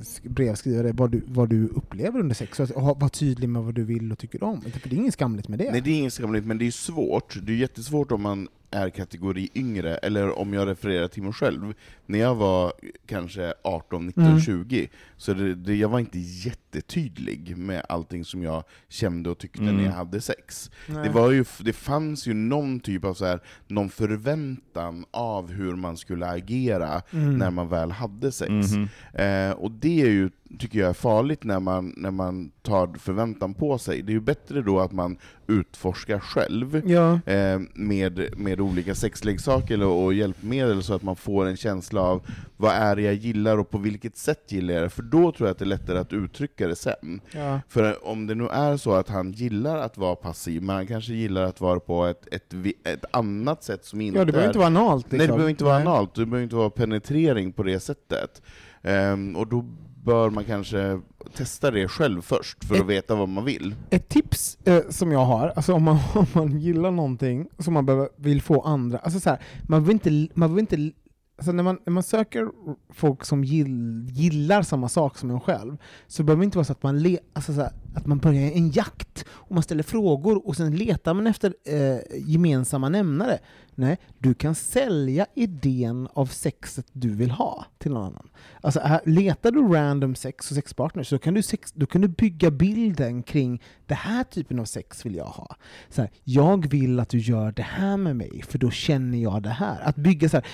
sk- 0.00 0.28
brevskrivare, 0.28 0.92
vad 0.92 1.10
du, 1.10 1.22
vad 1.26 1.48
du 1.48 1.66
upplever 1.68 2.20
under 2.20 2.34
sex. 2.34 2.60
Och 2.60 2.68
ha- 2.68 2.94
vara 2.94 3.08
tydlig 3.08 3.48
med 3.48 3.62
vad 3.62 3.74
du 3.74 3.84
vill 3.84 4.12
och 4.12 4.18
tycker 4.18 4.42
om. 4.42 4.60
För 4.60 4.88
det 4.88 4.96
är 4.96 4.98
inget 4.98 5.14
skamligt 5.14 5.48
med 5.48 5.58
det. 5.58 5.70
Nej, 5.72 5.80
det 5.80 5.90
är 5.90 5.98
inget 5.98 6.12
skamligt, 6.12 6.46
men 6.46 6.58
det 6.58 6.66
är 6.66 6.70
svårt. 6.70 7.36
Det 7.42 7.52
är 7.52 7.56
jättesvårt 7.56 8.12
om 8.12 8.22
man 8.22 8.48
är 8.72 8.90
kategori 8.90 9.48
yngre, 9.54 9.96
eller 9.96 10.38
om 10.38 10.52
jag 10.54 10.68
refererar 10.68 11.08
till 11.08 11.22
mig 11.22 11.32
själv. 11.32 11.74
När 12.06 12.18
jag 12.18 12.34
var 12.34 12.72
kanske 13.06 13.54
18, 13.64 14.06
19, 14.06 14.24
Mm. 14.26 14.40
20, 14.40 14.88
så 15.16 15.34
det, 15.34 15.54
det, 15.54 15.74
jag 15.76 15.88
var 15.88 15.98
inte 15.98 16.18
jättetydlig 16.18 17.56
med 17.56 17.82
allting 17.88 18.24
som 18.24 18.42
jag 18.42 18.64
kände 18.88 19.30
och 19.30 19.38
tyckte 19.38 19.62
Mm. 19.62 19.76
när 19.76 19.84
jag 19.84 19.92
hade 19.92 20.20
sex. 20.20 20.70
Nej. 20.88 21.02
Det, 21.04 21.10
var 21.14 21.30
ju, 21.30 21.44
det 21.60 21.72
fanns 21.72 22.26
ju 22.26 22.34
någon 22.34 22.80
typ 22.80 23.04
av 23.04 23.14
så 23.14 23.24
här, 23.24 23.40
någon 23.68 23.90
förväntan 23.90 25.04
av 25.10 25.50
hur 25.50 25.76
man 25.76 25.96
skulle 25.96 26.26
agera 26.26 27.02
Mm. 27.12 27.38
när 27.38 27.50
man 27.50 27.68
väl 27.68 27.90
hade 27.90 28.32
sex. 28.32 28.39
Mhm. 28.48 28.88
Eh, 29.12 29.50
och 29.50 29.70
det 29.70 30.02
är 30.02 30.08
ju, 30.10 30.30
tycker 30.58 30.78
jag 30.78 30.88
är 30.88 30.92
farligt 30.94 31.44
när 31.44 31.60
man, 31.60 31.94
när 31.96 32.10
man 32.10 32.50
tar 32.62 32.98
förväntan 32.98 33.54
på 33.54 33.78
sig. 33.78 34.02
Det 34.02 34.12
är 34.12 34.14
ju 34.14 34.20
bättre 34.20 34.62
då 34.62 34.80
att 34.80 34.92
man 34.92 35.16
utforskar 35.50 36.18
själv 36.18 36.82
Ja. 36.86 37.20
eh, 37.26 37.60
med, 37.74 38.38
med 38.38 38.60
olika 38.60 38.94
sexleksaker 38.94 39.82
och, 39.82 40.04
och 40.04 40.14
hjälpmedel 40.14 40.82
så 40.82 40.94
att 40.94 41.02
man 41.02 41.16
får 41.16 41.46
en 41.46 41.56
känsla 41.56 42.00
av 42.00 42.22
vad 42.56 42.72
är 42.72 42.96
det 42.96 43.02
jag 43.02 43.14
gillar 43.14 43.58
och 43.58 43.70
på 43.70 43.78
vilket 43.78 44.16
sätt 44.16 44.52
gillar 44.52 44.74
jag 44.74 44.82
det, 44.82 44.90
för 44.90 45.02
då 45.02 45.32
tror 45.32 45.48
jag 45.48 45.50
att 45.50 45.58
det 45.58 45.64
är 45.64 45.66
lättare 45.66 45.98
att 45.98 46.12
uttrycka 46.12 46.68
det 46.68 46.76
sen. 46.76 47.20
Ja. 47.32 47.60
För 47.68 48.06
om 48.08 48.26
det 48.26 48.34
nu 48.34 48.48
är 48.48 48.76
så 48.76 48.92
att 48.92 49.08
han 49.08 49.32
gillar 49.32 49.76
att 49.78 49.98
vara 49.98 50.16
passiv, 50.16 50.62
men 50.62 50.76
han 50.76 50.86
kanske 50.86 51.12
gillar 51.12 51.42
att 51.42 51.60
vara 51.60 51.80
på 51.80 52.04
ett, 52.06 52.34
ett, 52.34 52.54
ett 52.84 53.04
annat 53.10 53.64
sätt 53.64 53.84
som 53.84 54.00
inte 54.00 54.18
ja, 54.18 54.24
det 54.24 54.32
behöver 54.32 54.44
är 54.46 54.50
inte 54.50 54.58
vara 54.58 54.66
analt. 54.66 55.06
Nej, 55.10 55.18
det 55.18 55.24
liksom. 55.24 55.36
behöver 55.36 55.50
inte 55.50 55.64
vara 55.64 55.78
Nej. 55.78 55.86
analt, 55.86 56.14
det 56.14 56.26
behöver 56.26 56.42
inte 56.44 56.56
vara 56.56 56.70
penetrering 56.70 57.52
på 57.52 57.62
det 57.62 57.80
sättet. 57.80 58.42
Ehm, 58.82 59.36
och 59.36 59.46
då 59.46 59.64
bör 60.04 60.30
man 60.30 60.44
kanske 60.44 61.00
testa 61.36 61.70
det 61.70 61.88
själv 61.88 62.22
först, 62.22 62.64
för 62.64 62.74
Ett- 62.74 62.80
att 62.80 62.86
veta 62.86 63.14
vad 63.14 63.28
man 63.28 63.44
vill. 63.44 63.74
Ett 63.90 64.08
tips 64.08 64.58
eh, 64.64 64.80
som 64.90 65.12
jag 65.12 65.24
har, 65.24 65.48
alltså 65.56 65.72
om 65.74 65.82
man, 65.82 65.98
om 66.14 66.26
man 66.32 66.58
gillar 66.60 66.90
någonting 66.90 67.48
som 67.58 67.74
man 67.74 67.86
behöver, 67.86 68.08
vill 68.16 68.42
få 68.42 68.60
andra, 68.62 68.98
alltså 68.98 69.20
så 69.20 69.30
här, 69.30 69.38
man 69.68 69.84
vill 69.84 69.92
inte, 69.92 70.28
man 70.34 70.54
vill 70.54 70.60
inte 70.60 70.92
Alltså 71.38 71.52
när, 71.52 71.62
man, 71.62 71.78
när 71.86 71.92
man 71.92 72.02
söker 72.02 72.48
folk 72.92 73.24
som 73.24 73.44
gill, 73.44 74.06
gillar 74.10 74.62
samma 74.62 74.88
sak 74.88 75.18
som 75.18 75.30
en 75.30 75.40
själv, 75.40 75.76
så 76.06 76.22
behöver 76.22 76.40
det 76.40 76.44
inte 76.44 76.58
vara 76.58 76.64
så 76.64 76.72
att 76.72 76.82
man 76.82 77.02
le, 77.02 77.18
alltså 77.32 77.54
så 77.54 77.60
här, 77.60 77.72
att 77.94 78.06
man 78.06 78.18
börjar 78.18 78.50
en 78.50 78.70
jakt, 78.70 79.24
och 79.30 79.54
man 79.54 79.62
ställer 79.62 79.82
frågor, 79.82 80.46
och 80.48 80.56
sen 80.56 80.76
letar 80.76 81.14
man 81.14 81.26
efter 81.26 81.54
eh, 81.64 82.18
gemensamma 82.26 82.88
nämnare. 82.88 83.38
Nej, 83.80 83.98
du 84.18 84.34
kan 84.34 84.54
sälja 84.54 85.26
idén 85.34 86.08
av 86.12 86.26
sexet 86.26 86.86
du 86.92 87.14
vill 87.14 87.30
ha 87.30 87.64
till 87.78 87.90
någon 87.90 88.04
annan. 88.04 88.28
Alltså, 88.60 88.80
här, 88.80 89.00
letar 89.04 89.50
du 89.50 89.62
random 89.62 90.14
sex 90.14 90.50
och 90.50 90.54
sexpartners 90.54 91.08
så 91.08 91.18
kan 91.18 91.34
du, 91.34 91.42
sex, 91.42 91.72
då 91.72 91.86
kan 91.86 92.00
du 92.00 92.08
bygga 92.08 92.50
bilden 92.50 93.22
kring 93.22 93.62
den 93.86 93.96
här 93.96 94.24
typen 94.24 94.58
av 94.58 94.64
sex 94.64 95.06
vill 95.06 95.14
jag 95.14 95.24
ha. 95.24 95.56
Så 95.88 96.00
här, 96.00 96.10
jag 96.24 96.70
vill 96.70 97.00
att 97.00 97.08
du 97.08 97.18
gör 97.18 97.52
det 97.52 97.62
här 97.62 97.96
med 97.96 98.16
mig, 98.16 98.42
för 98.48 98.58
då 98.58 98.70
känner 98.70 99.18
jag 99.18 99.42
det 99.42 99.48
här. 99.48 99.80
Att 99.82 99.96
bygga 99.96 100.28
så 100.28 100.36
här, 100.36 100.46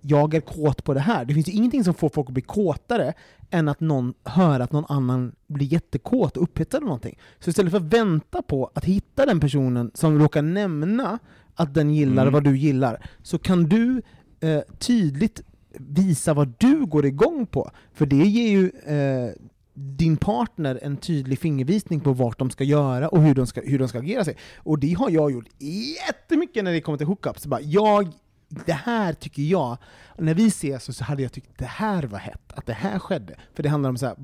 jag 0.00 0.34
är 0.34 0.40
kåt 0.40 0.84
på 0.84 0.94
det 0.94 1.00
här. 1.00 1.24
Det 1.24 1.34
finns 1.34 1.48
ju 1.48 1.52
ingenting 1.52 1.84
som 1.84 1.94
får 1.94 2.08
folk 2.08 2.28
att 2.28 2.34
bli 2.34 2.42
kåtare 2.42 3.12
än 3.50 3.68
att 3.68 3.80
någon 3.80 4.14
hör 4.24 4.60
att 4.60 4.72
någon 4.72 4.84
annan 4.88 5.32
blir 5.46 5.66
jättekåt 5.66 6.36
och 6.36 6.42
upphetsad 6.42 6.82
av 6.82 6.84
någonting. 6.84 7.18
Så 7.40 7.50
istället 7.50 7.70
för 7.70 7.78
att 7.78 7.94
vänta 7.94 8.42
på 8.42 8.70
att 8.74 8.84
hitta 8.84 9.26
den 9.26 9.40
personen 9.40 9.90
som 9.94 10.18
råkar 10.18 10.42
nämna 10.42 11.18
att 11.54 11.74
den 11.74 11.94
gillar 11.94 12.22
Mm. 12.22 12.32
vad 12.32 12.44
du 12.44 12.56
gillar, 12.56 13.06
så 13.22 13.38
kan 13.38 13.64
du 13.64 14.02
eh, 14.40 14.60
tydligt 14.78 15.40
visa 15.78 16.34
vad 16.34 16.52
du 16.58 16.86
går 16.86 17.06
igång 17.06 17.46
på. 17.46 17.70
För 17.94 18.06
det 18.06 18.16
ger 18.16 18.48
ju 18.50 18.70
eh, 18.96 19.30
din 19.74 20.16
partner 20.16 20.78
en 20.82 20.96
tydlig 20.96 21.38
fingervisning 21.38 22.00
på 22.00 22.12
vart 22.12 22.38
de 22.38 22.50
ska 22.50 22.64
göra 22.64 23.08
och 23.08 23.22
hur 23.22 23.34
de 23.34 23.46
ska, 23.46 23.60
hur 23.64 23.78
de 23.78 23.88
ska 23.88 23.98
agera 23.98 24.24
sig. 24.24 24.36
Och 24.56 24.78
det 24.78 24.92
har 24.92 25.10
jag 25.10 25.32
gjort 25.32 25.46
jättemycket 26.08 26.64
när 26.64 26.72
det 26.72 26.80
kommer 26.80 26.98
till 26.98 27.06
hookups. 27.06 27.46
Bara, 27.46 27.60
jag, 27.60 28.08
det 28.66 28.72
här 28.72 29.12
tycker 29.12 29.42
jag, 29.42 29.76
när 30.18 30.34
vi 30.34 30.46
ses 30.46 30.96
så, 30.96 31.04
hade 31.04 31.22
jag 31.22 31.32
tyckt 31.32 31.58
det 31.58 31.64
här 31.64 32.02
var 32.02 32.18
hett, 32.18 32.52
att 32.54 32.66
det 32.66 32.72
här 32.72 32.98
skedde. 32.98 33.34
För 33.54 33.62
det 33.62 33.68
handlar 33.68 33.90
om 33.90 33.96
så 33.96 34.06
här, 34.06 34.16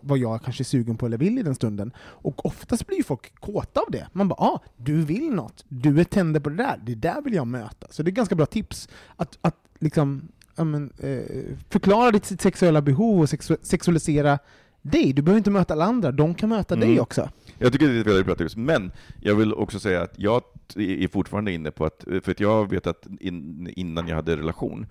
vad, 0.00 0.18
jag 0.18 0.42
kanske 0.42 0.62
är 0.62 0.64
sugen 0.64 0.96
på 0.96 1.06
eller 1.06 1.18
vill 1.18 1.38
i 1.38 1.42
den 1.42 1.54
stunden. 1.54 1.92
Och 1.98 2.46
oftast 2.46 2.86
blir 2.86 2.96
ju 2.96 3.02
folk 3.04 3.40
kåta 3.40 3.80
av 3.80 3.86
det. 3.90 4.06
Man 4.12 4.28
bara 4.28 4.40
ah, 4.44 4.60
du 4.76 5.02
vill 5.02 5.30
något, 5.30 5.64
du 5.68 6.00
är 6.00 6.04
tänder 6.04 6.40
på 6.40 6.48
det 6.50 6.56
där, 6.56 6.80
det 6.84 6.94
där 6.94 7.22
vill 7.22 7.34
jag 7.34 7.46
möta. 7.46 7.86
Så 7.90 8.02
det 8.02 8.10
är 8.10 8.12
ganska 8.12 8.34
bra 8.34 8.46
tips 8.46 8.88
att, 9.16 9.38
att 9.40 9.56
liksom, 9.78 10.28
men, 10.56 10.92
eh, 10.98 11.56
förklara 11.68 12.10
ditt 12.10 12.40
sexuella 12.40 12.82
behov 12.82 13.20
och 13.20 13.26
sexu- 13.26 13.58
sexualisera 13.62 14.38
dig. 14.82 15.12
Du 15.12 15.22
behöver 15.22 15.38
inte 15.38 15.50
möta 15.50 15.74
alla 15.74 15.84
andra, 15.84 16.12
de 16.12 16.34
kan 16.34 16.48
möta 16.48 16.76
dig 16.76 16.88
Mm. 16.88 17.02
också. 17.02 17.28
Jag 17.58 17.72
tycker 17.72 17.88
det 17.88 17.96
är 17.96 18.00
ett 18.00 18.06
väldigt 18.06 18.26
bra 18.26 18.34
tips, 18.34 18.56
men 18.56 18.92
jag 19.20 19.34
vill 19.34 19.54
också 19.54 19.80
säga 19.80 20.02
att 20.02 20.14
jag 20.16 20.42
är 20.76 21.08
fortfarande 21.08 21.52
inne 21.52 21.70
på 21.70 21.84
att, 21.84 22.04
för 22.22 22.30
att 22.30 22.40
jag 22.40 22.70
vet 22.70 22.86
att 22.86 23.06
in, 23.20 23.72
innan 23.76 24.08
jag 24.08 24.16
hade 24.16 24.36
relation, 24.36 24.86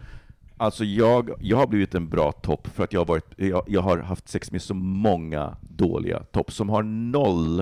alltså 0.58 0.84
jag, 0.86 1.32
jag 1.40 1.58
har 1.58 1.68
blivit 1.68 1.96
en 1.96 2.10
bra 2.10 2.32
topp 2.32 2.68
för 2.68 2.84
att 2.84 2.94
jag 2.94 3.00
har, 3.00 3.06
varit, 3.06 3.26
jag, 3.38 3.64
jag 3.68 3.82
har 3.82 3.98
haft 3.98 4.30
sex 4.30 4.52
med 4.52 4.62
så 4.62 4.74
många 4.74 5.58
dåliga 5.70 6.20
topp 6.20 6.52
som 6.52 6.70
har 6.70 6.84
noll 6.84 7.60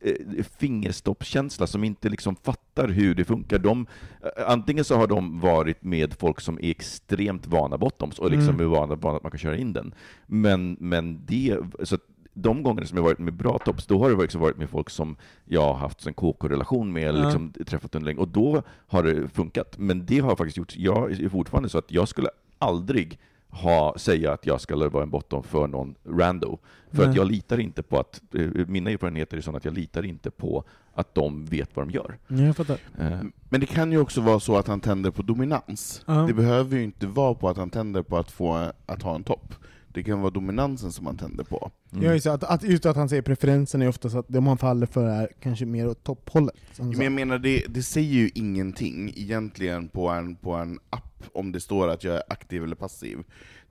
eh, 0.00 0.44
fingerstoppkänsla, 0.58 1.66
som 1.66 1.84
inte 1.84 2.08
liksom 2.08 2.36
fattar 2.36 2.88
hur 2.88 3.14
det 3.14 3.24
funkar. 3.24 3.58
De, 3.58 3.86
eh, 4.22 4.50
antingen 4.50 4.84
så 4.84 4.96
har 4.96 5.06
de 5.06 5.40
varit 5.40 5.82
med 5.84 6.14
folk 6.14 6.40
som 6.40 6.58
är 6.62 6.70
extremt 6.70 7.46
vana 7.46 7.78
bottoms 7.78 8.18
och 8.18 8.30
liksom 8.30 8.54
Mm. 8.54 8.60
är 8.66 8.70
vana, 8.70 8.94
vana 8.94 9.16
att 9.16 9.22
man 9.22 9.30
kan 9.32 9.38
köra 9.38 9.56
in 9.56 9.72
den. 9.72 9.94
Men, 10.26 10.76
men 10.80 11.26
det, 11.26 11.56
så 11.82 11.98
de 12.42 12.62
gångerna 12.62 12.86
som 12.86 12.96
jag 12.96 13.04
varit 13.04 13.18
med 13.18 13.34
bra 13.34 13.58
tops, 13.58 13.86
då 13.86 13.98
har 14.02 14.10
det 14.10 14.24
också 14.24 14.38
varit 14.38 14.56
med 14.58 14.70
folk 14.70 14.90
som 14.90 15.16
jag 15.44 15.62
har 15.62 15.74
haft 15.74 16.06
en 16.06 16.14
KK-relation 16.14 16.92
med, 16.92 17.08
eller 17.08 17.18
Ja. 17.20 17.24
liksom 17.24 17.52
träffat 17.66 17.94
under 17.94 18.06
länge, 18.06 18.20
och 18.20 18.28
då 18.28 18.62
har 18.86 19.02
det 19.02 19.28
funkat. 19.28 19.78
Men 19.78 20.06
det 20.06 20.18
har 20.18 20.36
faktiskt 20.36 20.56
gjort, 20.56 20.76
jag 20.76 21.12
är 21.12 21.28
fortfarande 21.28 21.68
så 21.68 21.78
att 21.78 21.90
jag 21.90 22.08
skulle 22.08 22.28
aldrig 22.58 23.18
ha, 23.50 23.94
säga 23.98 24.32
att 24.32 24.46
jag 24.46 24.60
skulle 24.60 24.88
vara 24.88 25.02
en 25.02 25.10
bottom 25.10 25.42
för 25.42 25.66
någon 25.66 25.94
rando. 26.04 26.58
För 26.90 26.98
Nej. 26.98 27.08
att 27.08 27.16
jag 27.16 27.26
litar 27.26 27.60
inte 27.60 27.82
på 27.82 27.98
att, 28.00 28.20
eh, 28.34 28.40
mina 28.66 28.90
erfarenheter 28.90 29.36
är 29.36 29.40
sådana 29.40 29.56
att 29.58 29.64
jag 29.64 29.74
litar 29.74 30.04
inte 30.04 30.30
på 30.30 30.64
att 30.94 31.14
de 31.14 31.44
vet 31.44 31.76
vad 31.76 31.86
de 31.88 31.92
gör. 31.94 32.18
Jag 32.28 32.56
fattar. 32.56 32.78
Eh, 32.98 33.20
Men 33.48 33.60
det 33.60 33.66
kan 33.66 33.92
ju 33.92 33.98
också 34.00 34.20
vara 34.20 34.40
så 34.40 34.56
att 34.56 34.66
han 34.68 34.80
tänder 34.80 35.10
på 35.10 35.22
dominans. 35.22 36.02
Ja. 36.06 36.12
Det 36.14 36.34
behöver 36.34 36.76
ju 36.76 36.84
inte 36.84 37.06
vara 37.06 37.34
på 37.34 37.48
att 37.48 37.56
han 37.56 37.70
tänder 37.70 38.02
på 38.02 38.16
att 38.18 38.30
få 38.30 38.70
att 38.86 39.02
ha 39.02 39.14
en 39.14 39.24
topp. 39.24 39.54
Det 39.98 40.04
kan 40.04 40.20
vara 40.20 40.30
dominansen 40.30 40.92
som 40.92 41.06
han 41.06 41.16
tänder 41.16 41.44
på. 41.44 41.70
mm. 41.92 42.04
Är 42.04 42.18
så 42.18 42.30
att, 42.30 42.44
att, 42.44 42.62
just 42.62 42.86
att 42.86 42.96
han 42.96 43.08
säger 43.08 43.22
preferensen 43.22 43.82
är 43.82 43.88
ofta 43.88 44.10
så 44.10 44.18
att 44.18 44.26
det 44.28 44.40
man 44.40 44.58
faller 44.58 44.86
för 44.86 45.06
är 45.06 45.28
kanske 45.40 45.66
mer 45.66 45.88
åt 45.88 46.04
topphållet. 46.04 46.54
Men 46.76 47.00
jag 47.00 47.12
menar, 47.12 47.38
det, 47.38 47.64
det 47.68 47.82
säger 47.82 48.14
ju 48.14 48.30
ingenting 48.34 49.12
egentligen 49.16 49.88
på 49.88 50.08
en, 50.08 50.36
på 50.36 50.52
en 50.52 50.78
app 50.90 51.24
om 51.32 51.52
det 51.52 51.60
står 51.60 51.88
att 51.88 52.04
jag 52.04 52.14
är 52.14 52.22
aktiv 52.28 52.64
eller 52.64 52.76
passiv. 52.76 53.18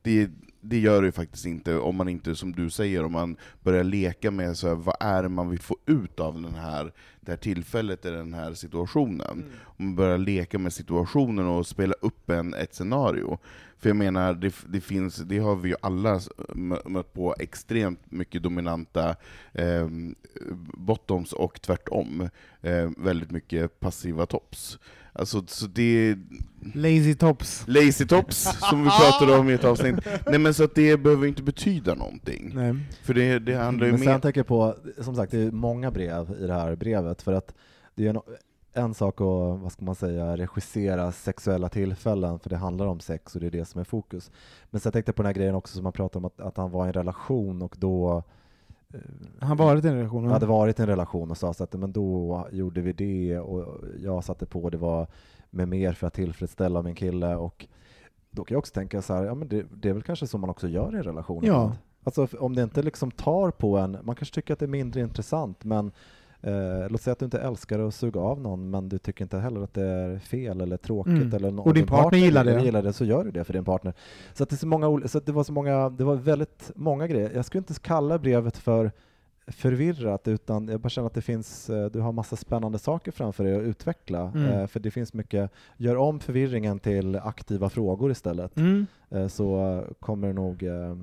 Det, 0.02 0.30
det 0.62 0.80
gör 0.80 1.02
det 1.02 1.06
ju 1.06 1.12
faktiskt 1.12 1.46
inte 1.46 1.78
om 1.78 1.96
man 1.96 2.10
inte, 2.10 2.36
som 2.36 2.52
du 2.52 2.70
säger, 2.70 3.04
om 3.04 3.12
man 3.12 3.38
börjar 3.64 3.84
leka 3.84 4.32
med 4.32 4.58
så 4.58 4.68
här, 4.68 4.76
vad 4.76 4.96
är 5.00 5.24
det 5.24 5.30
man 5.30 5.50
vill 5.50 5.60
få 5.60 5.78
ut 5.86 6.20
av 6.20 6.42
den 6.42 6.56
här, 6.56 6.94
det 7.28 7.32
här 7.32 7.38
tillfället, 7.38 8.06
eller 8.06 8.18
den 8.18 8.34
här 8.34 8.54
situationen. 8.54 9.44
Om 9.64 9.86
man 9.86 9.96
börjar 9.96 10.18
leka 10.18 10.60
med 10.60 10.74
situationen 10.74 11.48
och 11.48 11.68
spela 11.68 11.94
upp 12.02 12.30
en, 12.30 12.54
ett 12.54 12.76
scenario. 12.76 13.40
För 13.80 13.90
jag 13.90 13.96
menar, 13.96 14.34
det, 14.34 14.56
det, 14.68 14.82
finns, 14.82 15.16
det 15.16 15.40
har 15.40 15.56
vi 15.56 15.70
ju 15.70 15.76
alla 15.82 16.20
mött 16.86 17.14
på 17.14 17.36
extremt 17.40 18.12
mycket 18.12 18.44
dominanta 18.44 19.16
eh, 19.54 19.88
bottoms 20.78 21.34
och 21.34 21.62
tvärtom. 21.62 22.30
Eh, 22.62 22.90
väldigt 22.98 23.32
mycket 23.32 23.80
passiva 23.80 24.26
tops. 24.26 24.80
Alltså, 25.18 25.44
så 25.48 25.68
det 25.68 26.18
Lazy 26.74 27.16
tops. 27.16 27.64
Lazy 27.68 28.06
tops, 28.06 28.60
som 28.70 28.84
vi 28.84 28.90
pratade 28.90 29.38
om 29.38 29.50
i 29.50 29.54
ett 29.54 29.64
avsnitt. 29.64 29.96
Nej 30.26 30.40
men 30.40 30.54
så 30.54 30.64
att 30.64 30.76
det 30.76 30.98
behöver 30.98 31.28
inte 31.28 31.44
betyda 31.44 31.96
någonting. 31.96 32.52
Nej. 32.56 32.76
För 33.04 33.14
det, 33.14 33.40
det 33.40 33.56
handlar 33.56 33.86
ju 33.86 33.92
Men 33.92 34.02
sen 34.02 34.12
mer... 34.14 34.20
tänker 34.20 34.40
jag 34.40 34.48
på, 34.48 34.76
som 35.02 35.16
sagt, 35.16 35.32
det 35.32 35.40
är 35.40 35.52
många 35.52 35.92
brev 35.92 36.36
i 36.40 36.48
det 36.48 36.54
här 36.54 36.76
brevet, 36.76 37.22
för 37.22 37.34
att 37.34 37.54
det 37.96 38.06
är 38.06 38.10
en, 38.10 38.22
en 38.74 38.94
sak 38.94 39.22
att, 39.22 39.62
vad 39.62 39.72
ska 39.72 39.86
man 39.86 39.96
säga, 39.96 40.38
regissera 40.38 41.12
sexuella 41.12 41.70
tillfällen, 41.70 42.40
för 42.40 42.50
det 42.50 42.58
handlar 42.58 42.86
om 42.86 43.00
sex 43.00 43.36
och 43.36 43.42
det 43.42 43.48
är 43.48 43.52
det 43.52 43.66
som 43.66 43.82
är 43.82 43.86
fokus. 43.86 44.32
Men 44.70 44.82
sen 44.82 44.92
tänkte 44.92 45.10
jag 45.10 45.16
på 45.16 45.24
den 45.24 45.28
här 45.28 45.34
grejen 45.34 45.56
också 45.56 45.74
som 45.74 45.84
man 45.84 45.94
pratade 45.94 46.18
om, 46.18 46.26
att, 46.26 46.42
att 46.42 46.58
han 46.58 46.72
var 46.72 46.86
i 46.86 46.88
en 46.88 46.94
relation 46.94 47.62
och 47.62 47.76
då 47.80 48.24
Han 49.42 49.58
varit 49.58 49.86
i 49.86 49.88
en 49.88 49.96
relation. 49.96 50.28
va? 50.28 50.34
hade 50.34 50.46
varit 50.46 50.80
i 50.80 50.82
en 50.82 50.88
relation 50.88 51.32
och 51.32 51.38
sa 51.38 51.54
så 51.54 51.64
att 51.64 51.74
men 51.74 51.92
då 51.92 52.48
gjorde 52.52 52.82
vi 52.82 52.94
det 52.94 53.40
och 53.40 53.86
jag 54.00 54.24
satte 54.24 54.46
på 54.46 54.70
det 54.70 54.78
var 54.78 55.08
med 55.50 55.68
mer 55.68 55.94
för 55.94 56.08
att 56.08 56.14
tillfredsställa 56.14 56.82
min 56.82 56.96
kille 56.96 57.36
och 57.36 57.68
då 58.32 58.44
kan 58.44 58.56
jag 58.56 58.60
också 58.60 58.74
tänka 58.74 59.02
så 59.02 59.14
här, 59.14 59.24
ja 59.24 59.36
men 59.36 59.48
det, 59.48 59.66
det 59.72 59.90
är 59.90 59.94
väl 59.94 60.04
kanske 60.04 60.28
så 60.28 60.38
man 60.38 60.50
också 60.50 60.68
gör 60.68 60.96
i 60.96 60.98
en 60.98 61.04
relation. 61.04 61.44
Ja. 61.46 61.76
Alltså 62.04 62.28
om 62.40 62.56
det 62.56 62.64
inte 62.64 62.82
liksom 62.82 63.12
tar 63.12 63.52
på 63.52 63.78
en, 63.78 63.98
man 64.04 64.16
kanske 64.16 64.36
tycker 64.36 64.54
att 64.54 64.60
det 64.60 64.66
är 64.66 64.68
mindre 64.68 65.02
intressant 65.02 65.64
men 65.64 65.92
eh, 66.48 66.90
låt 66.90 67.02
säga 67.02 67.12
att 67.12 67.20
du 67.20 67.26
inte 67.26 67.40
älskar 67.40 67.80
att 67.80 67.94
suga 67.96 68.20
av 68.20 68.42
någon 68.42 68.70
men 68.70 68.90
du 68.90 68.98
tycker 68.98 69.26
inte 69.26 69.38
heller 69.38 69.62
att 69.62 69.74
det 69.74 69.86
är 69.86 70.20
fel 70.20 70.62
eller 70.62 70.78
tråkigt 70.78 71.14
Mm. 71.14 71.34
eller 71.34 71.52
någon, 71.52 71.68
Och 71.68 71.74
din 71.74 71.88
partner 71.88 72.20
gillar 72.20 72.44
det. 72.46 72.62
gillar 72.64 72.82
det 72.84 72.94
så 72.94 73.06
gör 73.06 73.24
du 73.24 73.32
det 73.32 73.44
för 73.44 73.54
din 73.54 73.66
partner. 73.66 73.94
Så 74.34 74.44
att 74.44 74.50
det 74.50 74.56
är 74.56 74.58
så 74.58 74.68
många, 74.68 75.08
så 75.08 75.20
det 75.20 75.32
var 75.32 75.44
så 75.44 75.54
många, 75.54 75.90
det 75.90 76.04
var 76.04 76.16
väldigt 76.16 76.72
många 76.76 77.08
grejer. 77.08 77.32
Jag 77.36 77.46
skulle 77.46 77.60
inte 77.60 77.74
kalla 77.82 78.20
brevet 78.20 78.58
för 78.58 78.92
förvirrat 79.52 80.28
utan 80.28 80.68
jag 80.68 80.80
bara 80.80 80.90
känner 80.90 81.08
att 81.08 81.14
det 81.14 81.22
finns, 81.22 81.70
eh, 81.70 81.86
du 81.86 82.00
har 82.00 82.12
massa 82.12 82.36
spännande 82.36 82.80
saker 82.80 83.12
framför 83.12 83.44
dig 83.44 83.56
att 83.56 83.62
utveckla. 83.62 84.22
Mm. 84.36 84.46
Eh, 84.52 84.68
För 84.68 84.80
det 84.80 84.92
finns 84.92 85.14
mycket, 85.14 85.52
gör 85.78 85.96
om 85.96 86.20
förvirringen 86.20 86.80
till 86.80 87.16
aktiva 87.16 87.70
frågor 87.70 88.12
istället 88.12 88.58
Mm. 88.58 88.86
eh, 89.10 89.28
så 89.28 89.84
kommer 90.00 90.28
det 90.28 90.34
nog 90.34 90.64
eh, 90.64 90.96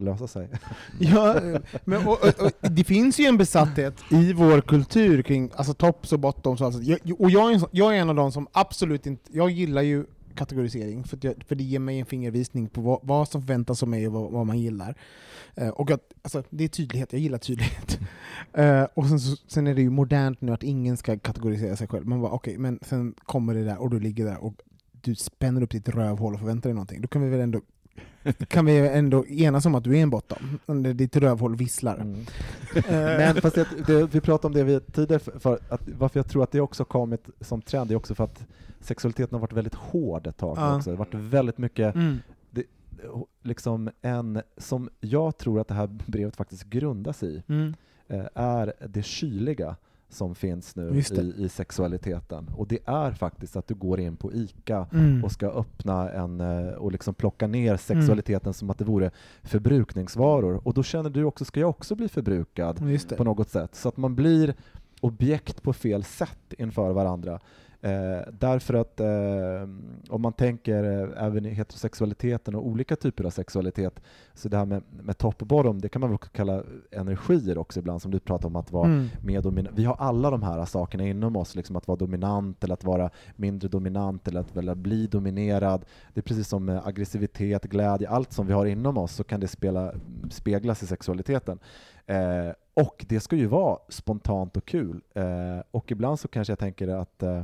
lösa 0.00 0.26
sig. 0.26 0.48
Ja, 0.98 1.40
men, 1.84 2.06
och, 2.06 2.24
och, 2.24 2.42
och, 2.46 2.70
det 2.70 2.84
finns 2.84 3.20
ju 3.20 3.24
en 3.24 3.38
besatthet 3.38 3.94
i 4.10 4.32
vår 4.32 4.60
kultur 4.60 5.22
kring 5.22 5.50
alltså, 5.54 5.74
tops 5.74 6.12
och 6.12 6.20
bottoms. 6.20 6.60
och 6.60 6.66
Alltså, 6.66 6.82
jag, 6.82 7.20
och 7.20 7.30
jag 7.30 7.50
är, 7.50 7.54
en, 7.54 7.60
jag 7.70 7.96
är 7.96 8.00
en 8.00 8.10
av 8.10 8.16
de 8.16 8.32
som 8.32 8.46
absolut 8.52 9.06
inte... 9.06 9.30
Jag 9.32 9.50
gillar 9.50 9.82
ju 9.82 10.04
kategorisering, 10.36 11.04
för, 11.04 11.16
att 11.16 11.24
jag, 11.24 11.34
för 11.46 11.54
det 11.54 11.64
ger 11.64 11.78
mig 11.78 12.00
en 12.00 12.06
fingervisning 12.06 12.68
på 12.68 12.80
vad, 12.80 13.00
vad 13.02 13.28
som 13.28 13.42
förväntas 13.42 13.82
av 13.82 13.88
mig 13.88 14.06
och 14.06 14.12
vad, 14.12 14.32
vad 14.32 14.46
man 14.46 14.58
gillar. 14.58 14.96
Eh, 15.54 15.68
och 15.68 15.90
att, 15.90 16.12
alltså, 16.22 16.42
det 16.50 16.64
är 16.64 16.68
tydlighet, 16.68 17.12
jag 17.12 17.22
gillar 17.22 17.38
tydlighet. 17.38 17.98
Eh, 18.52 18.86
och 18.94 19.06
sen, 19.06 19.20
så, 19.20 19.36
sen 19.46 19.66
är 19.66 19.74
det 19.74 19.82
ju 19.82 19.90
modernt 19.90 20.40
nu 20.40 20.52
att 20.52 20.62
ingen 20.62 20.96
ska 20.96 21.18
kategorisera 21.18 21.76
sig 21.76 21.88
själv. 21.88 22.06
Man 22.06 22.20
bara 22.20 22.32
okej, 22.32 22.58
men 22.58 22.78
sen 22.82 23.14
kommer 23.18 23.54
det 23.54 23.64
där 23.64 23.80
och 23.80 23.90
du 23.90 24.00
ligger 24.00 24.24
där 24.24 24.44
och 24.44 24.54
du 24.92 25.14
spänner 25.14 25.62
upp 25.62 25.70
ditt 25.70 25.88
rövhål 25.88 26.34
och 26.34 26.40
förväntar 26.40 26.70
dig 26.70 26.74
någonting. 26.74 27.00
Då 27.00 27.08
kan 27.08 27.22
vi 27.22 27.28
väl 27.28 27.40
ändå 27.40 27.60
kan 28.48 28.64
vi 28.66 28.78
ändå 28.88 29.26
enas 29.26 29.66
om 29.66 29.74
att 29.74 29.84
du 29.84 29.98
är 29.98 30.02
en 30.02 30.10
bottom, 30.10 30.58
ditt 30.96 31.16
rövhål 31.16 31.56
visslar. 31.56 31.96
Mm. 31.96 32.20
Eh, 32.76 32.82
Men 32.92 33.34
fast 33.34 33.54
det, 33.54 33.66
det, 33.86 34.14
vi 34.14 34.20
pratade 34.20 34.46
om 34.46 34.52
det 34.54 34.64
vi 34.64 34.80
tidigare, 34.80 35.18
för, 35.20 35.38
för 35.38 35.58
att, 35.68 35.88
varför 35.98 36.18
jag 36.18 36.28
tror 36.28 36.42
att 36.42 36.50
det 36.52 36.60
också 36.60 36.84
kommit 36.84 37.28
som 37.40 37.62
trend, 37.62 37.88
det 37.90 37.94
är 37.94 37.96
också 37.96 38.14
för 38.14 38.24
att 38.24 38.46
sexualiteten 38.80 39.34
har 39.34 39.40
varit 39.40 39.52
väldigt 39.52 39.74
hård 39.74 40.26
ett 40.26 40.36
tag 40.36 40.58
Ja. 40.58 40.76
också. 40.76 40.90
Det 40.90 40.96
har 40.96 41.04
varit 41.04 41.14
väldigt 41.14 41.58
mycket 41.58 41.94
mm. 41.94 42.18
liksom 43.42 43.90
en, 44.02 44.42
som 44.56 44.90
jag 45.00 45.38
tror 45.38 45.60
att 45.60 45.68
det 45.68 45.74
här 45.74 45.86
brevet 46.06 46.36
faktiskt 46.36 46.64
grundas 46.64 47.22
i, 47.22 47.42
Mm. 47.48 47.74
eh, 48.08 48.26
är 48.34 48.72
det 48.88 49.02
kyliga. 49.02 49.76
Som 50.08 50.34
finns 50.34 50.76
nu 50.76 51.02
i, 51.10 51.44
i, 51.44 51.48
sexualiteten. 51.48 52.50
Och 52.56 52.66
det 52.66 52.78
är 52.84 53.12
faktiskt 53.12 53.56
att 53.56 53.68
du 53.68 53.74
går 53.74 54.00
in 54.00 54.16
på 54.16 54.32
ICA 54.32 54.86
mm. 54.92 55.24
och 55.24 55.32
ska 55.32 55.46
öppna 55.46 56.10
en 56.10 56.40
eh, 56.40 56.68
och 56.68 56.92
liksom 56.92 57.14
plocka 57.14 57.46
ner 57.46 57.68
mm. 57.68 57.78
sexualiteten 57.78 58.46
mm. 58.46 58.54
som 58.54 58.70
att 58.70 58.78
det 58.78 58.84
vore 58.84 59.10
förbrukningsvaror. 59.42 60.66
Och 60.66 60.74
då 60.74 60.82
känner 60.82 61.10
du 61.10 61.24
också, 61.24 61.44
ska 61.44 61.60
jag 61.60 61.70
också 61.70 61.94
bli 61.94 62.08
förbrukad 62.08 62.80
på 63.16 63.24
något 63.24 63.48
sätt? 63.48 63.74
Så 63.74 63.88
att 63.88 63.96
man 63.96 64.14
blir 64.14 64.54
objekt 65.00 65.62
på 65.62 65.72
fel 65.72 66.04
sätt 66.04 66.54
inför 66.58 66.92
varandra. 66.92 67.40
Eh, 67.80 68.32
därför 68.32 68.74
att 68.74 69.00
eh, 69.00 69.68
om 70.08 70.22
man 70.22 70.32
tänker 70.32 70.84
eh, 70.84 71.24
även 71.24 71.46
i 71.46 71.50
heterosexualiteten 71.50 72.54
och 72.54 72.66
olika 72.66 72.96
typer 72.96 73.24
av 73.24 73.30
sexualitet, 73.30 74.00
så 74.34 74.48
det 74.48 74.56
här 74.56 74.64
med, 74.64 74.82
med 74.90 75.18
top 75.18 75.42
och 75.42 75.48
bottom, 75.48 75.80
det 75.80 75.88
kan 75.88 76.00
man 76.00 76.10
väl 76.10 76.18
kalla 76.18 76.62
energier 76.90 77.58
också 77.58 77.80
ibland, 77.80 78.02
som 78.02 78.10
du 78.10 78.18
pratar 78.20 78.48
om 78.48 78.56
att 78.56 78.72
vara 78.72 78.86
mm. 78.86 79.08
mer 79.22 79.42
dominant. 79.42 79.78
Vi 79.78 79.84
har 79.84 79.94
alla 79.94 80.30
de 80.30 80.42
här 80.42 80.64
sakerna 80.64 81.04
inom 81.04 81.36
oss, 81.36 81.54
liksom 81.54 81.76
att 81.76 81.88
vara 81.88 81.98
dominant 81.98 82.64
eller 82.64 82.74
att 82.74 82.84
vara 82.84 83.10
mindre 83.36 83.68
dominant 83.68 84.28
eller 84.28 84.40
att 84.40 84.56
vilja 84.56 84.74
bli 84.74 85.06
dominerad. 85.06 85.84
Det 86.14 86.20
är 86.20 86.22
precis 86.22 86.48
som 86.48 86.80
aggressivitet, 86.84 87.64
glädje, 87.64 88.08
allt 88.08 88.32
som 88.32 88.46
vi 88.46 88.52
har 88.52 88.66
inom 88.66 88.98
oss 88.98 89.12
så 89.12 89.24
kan 89.24 89.40
det 89.40 89.48
spela, 89.48 89.92
speglas 90.30 90.82
i 90.82 90.86
sexualiteten. 90.86 91.58
Eh, 92.06 92.52
och 92.74 93.04
det 93.08 93.20
ska 93.20 93.36
ju 93.36 93.46
vara 93.46 93.78
spontant 93.88 94.56
och 94.56 94.64
kul. 94.64 95.00
Eh, 95.14 95.60
och 95.70 95.90
ibland 95.92 96.20
så 96.20 96.28
kanske 96.28 96.50
jag 96.50 96.58
tänker 96.58 96.88
att 96.88 97.22
eh, 97.22 97.42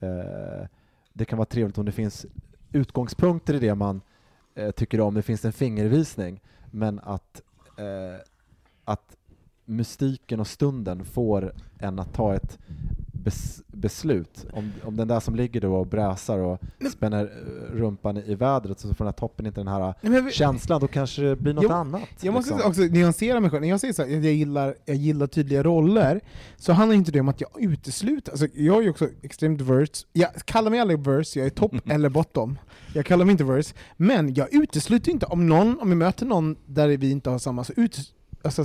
Eh, 0.00 0.66
det 1.12 1.24
kan 1.24 1.38
vara 1.38 1.46
trevligt 1.46 1.78
om 1.78 1.84
det 1.84 1.92
finns 1.92 2.26
utgångspunkter 2.72 3.54
i 3.54 3.58
det 3.58 3.74
man 3.74 4.00
eh, 4.54 4.70
tycker 4.70 5.00
om, 5.00 5.14
det 5.14 5.22
finns 5.22 5.44
en 5.44 5.52
fingervisning, 5.52 6.40
men 6.70 6.98
att, 6.98 7.42
eh, 7.76 8.20
att 8.84 9.16
mystiken 9.64 10.40
och 10.40 10.46
stunden 10.46 11.04
får 11.04 11.52
en 11.78 11.98
att 11.98 12.14
ta 12.14 12.34
ett 12.34 12.58
bes 13.18 13.62
beslut. 13.66 14.46
Om, 14.52 14.72
om 14.84 14.96
den 14.96 15.08
där 15.08 15.20
som 15.20 15.34
ligger 15.34 15.60
då 15.60 15.74
och 15.74 15.86
bräsar 15.86 16.38
och 16.38 16.60
spänner 16.92 17.24
eh, 17.24 17.76
rumpan 17.76 18.16
i, 18.16 18.34
vädret 18.34 18.80
så 18.80 18.88
får 18.88 19.04
den 19.04 19.06
här 19.06 19.12
toppen 19.12 19.46
inte 19.46 19.60
den 19.60 19.68
här 19.68 19.94
vi, 20.02 20.32
känslan, 20.32 20.80
då 20.80 20.88
kanske 20.88 21.22
det 21.22 21.36
blir 21.36 21.54
något 21.54 21.64
jag, 21.64 21.72
annat. 21.72 22.08
Jag 22.20 22.34
måste 22.34 22.52
liksom. 22.54 22.70
också 22.70 22.82
nyansera 22.82 23.40
mig 23.40 23.50
själv. 23.50 23.60
När 23.60 23.68
jag 23.68 23.80
säger 23.80 23.94
så 23.94 24.02
här, 24.02 24.10
jag, 24.10 24.32
gillar, 24.32 24.74
jag 24.84 24.96
gillar 24.96 25.26
tydliga 25.26 25.62
roller, 25.62 26.20
så 26.56 26.72
handlar 26.72 26.96
inte 26.96 27.12
det 27.12 27.20
om 27.20 27.28
att 27.28 27.40
jag 27.40 27.50
utesluter, 27.58 28.32
alltså 28.32 28.46
jag 28.54 28.78
är 28.78 28.82
ju 28.82 28.90
också 28.90 29.08
extremt 29.22 29.60
verse, 29.60 30.06
jag 30.12 30.34
kallar 30.44 30.70
mig 30.70 30.80
aldrig 30.80 30.98
verse, 30.98 31.38
jag 31.38 31.46
är 31.46 31.50
topp 31.50 31.72
eller 31.90 32.08
bottom. 32.08 32.58
Jag 32.94 33.06
kallar 33.06 33.24
mig 33.24 33.32
inte 33.32 33.44
verse, 33.44 33.74
men 33.96 34.34
jag 34.34 34.54
utesluter 34.54 35.12
inte 35.12 35.26
om 35.26 35.46
någon, 35.46 35.80
om 35.80 35.88
jag 35.88 35.98
möter 35.98 36.26
någon 36.26 36.56
där 36.66 36.88
vi 36.88 37.10
inte 37.10 37.30
har 37.30 37.38
samma, 37.38 37.64
så 37.64 37.72
ut, 37.76 37.98
alltså, 38.42 38.64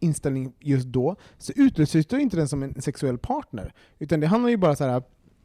inställning 0.00 0.52
just 0.60 0.86
då, 0.86 1.16
så 1.38 1.52
utesluter 1.56 2.18
inte 2.18 2.36
den 2.36 2.48
som 2.48 2.62
en 2.62 2.82
sexuell 2.82 3.18
partner. 3.18 3.72
Utan 3.98 4.20
det 4.20 4.26
handlar 4.26 4.50
ju 4.50 4.56
bara 4.56 4.76
så 4.76 4.84
här 4.84 5.02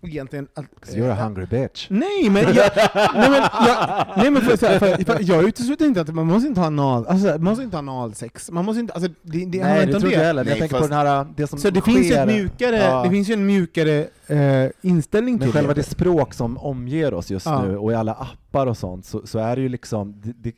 egentligen 0.07 0.47
att... 0.53 0.65
you're 0.95 1.11
a 1.11 1.23
hungry 1.23 1.45
bitch. 1.45 1.87
Nej 1.89 2.29
men 2.29 2.43
jag, 2.43 2.71
nej, 2.95 3.29
men 3.29 3.41
jag, 3.41 4.07
nej, 4.17 4.31
men 4.31 4.41
för, 4.41 4.57
för, 4.57 4.79
för, 4.79 5.03
för, 5.03 5.17
jag 5.21 5.43
utesluter 5.43 5.85
inte 5.85 6.01
att 6.01 6.15
man 6.15 6.27
måste 6.27 6.47
inte 6.47 6.59
ha 6.59 6.67
anal, 6.67 7.07
alltså, 7.07 7.27
man 7.27 7.43
måste 7.43 7.63
inte 7.63 7.77
ha 7.77 7.79
analsex. 7.79 8.51
Man 8.51 8.65
måste 8.65 8.79
inte, 8.79 8.93
alltså, 8.93 9.11
det, 9.21 9.45
det 9.45 9.63
nej, 9.63 9.85
det 9.85 9.91
tror 9.91 10.05
inte 10.05 10.17
jag 10.17 10.25
heller. 10.25 10.45
Jag 10.45 10.57
tänker 10.57 10.77
fast, 10.77 10.89
på 10.89 10.95
den 10.95 11.07
här, 11.07 11.27
det 11.35 11.47
som 11.47 11.59
Så 11.59 11.69
det 11.69 11.81
sker. 11.81 11.91
finns 11.91 12.11
ju 12.11 12.25
mjukare, 12.25 12.77
ja. 12.77 13.03
det 13.03 13.09
finns 13.09 13.29
ju 13.29 13.33
en 13.33 13.45
mjukare 13.45 14.07
eh, 14.27 14.71
inställning 14.81 15.35
men 15.35 15.41
till 15.41 15.51
själva 15.51 15.73
det. 15.73 15.81
det 15.81 15.87
språk 15.87 16.33
som 16.33 16.57
omger 16.57 17.13
oss 17.13 17.31
just 17.31 17.45
ja. 17.45 17.61
nu, 17.61 17.77
och 17.77 17.91
i 17.91 17.95
alla 17.95 18.13
appar 18.13 18.67
och 18.67 18.77
sånt, 18.77 19.05
så, 19.05 19.27
så 19.27 19.39
är 19.39 19.55
det 19.55 19.61
ju 19.61 19.69
liksom, 19.69 20.21
det, 20.23 20.51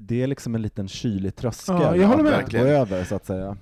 det, 0.00 0.22
är 0.22 0.26
liksom 0.26 0.54
en 0.54 0.62
liten 0.62 0.88
kylig 0.88 1.36
tröskel 1.36 1.76
ja, 1.80 1.96
jag 1.96 2.08
håller 2.08 2.22
med. 2.22 2.34
att 2.34 2.52
gå 2.52 2.58
över, 2.58 3.04
så 3.04 3.14
att 3.14 3.26
säga. 3.26 3.56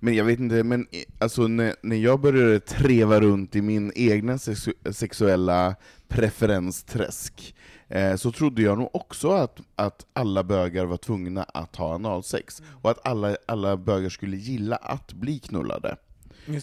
Men 0.00 0.14
jag 0.14 0.24
vet 0.24 0.38
inte, 0.38 0.62
men 0.62 0.86
alltså 1.18 1.46
när, 1.46 1.74
när 1.82 1.96
jag 1.96 2.20
började 2.20 2.60
treva 2.60 3.20
runt 3.20 3.56
i 3.56 3.62
min 3.62 3.92
egna 3.94 4.38
sexu 4.38 4.72
sexuella 4.90 5.74
preferensträsk, 6.08 7.54
eh, 7.88 8.16
så 8.16 8.32
trodde 8.32 8.62
jag 8.62 8.78
nog 8.78 8.90
också 8.92 9.30
att, 9.30 9.60
att 9.76 10.06
alla 10.12 10.44
bögar 10.44 10.84
var 10.84 10.96
tvungna 10.96 11.42
att 11.42 11.76
ha 11.76 11.94
analsex, 11.94 12.62
och 12.82 12.90
att 12.90 13.06
alla, 13.06 13.36
alla 13.46 13.76
bögar 13.76 14.08
skulle 14.08 14.36
gilla 14.36 14.76
att 14.76 15.12
bli 15.12 15.38
knullade. 15.38 15.96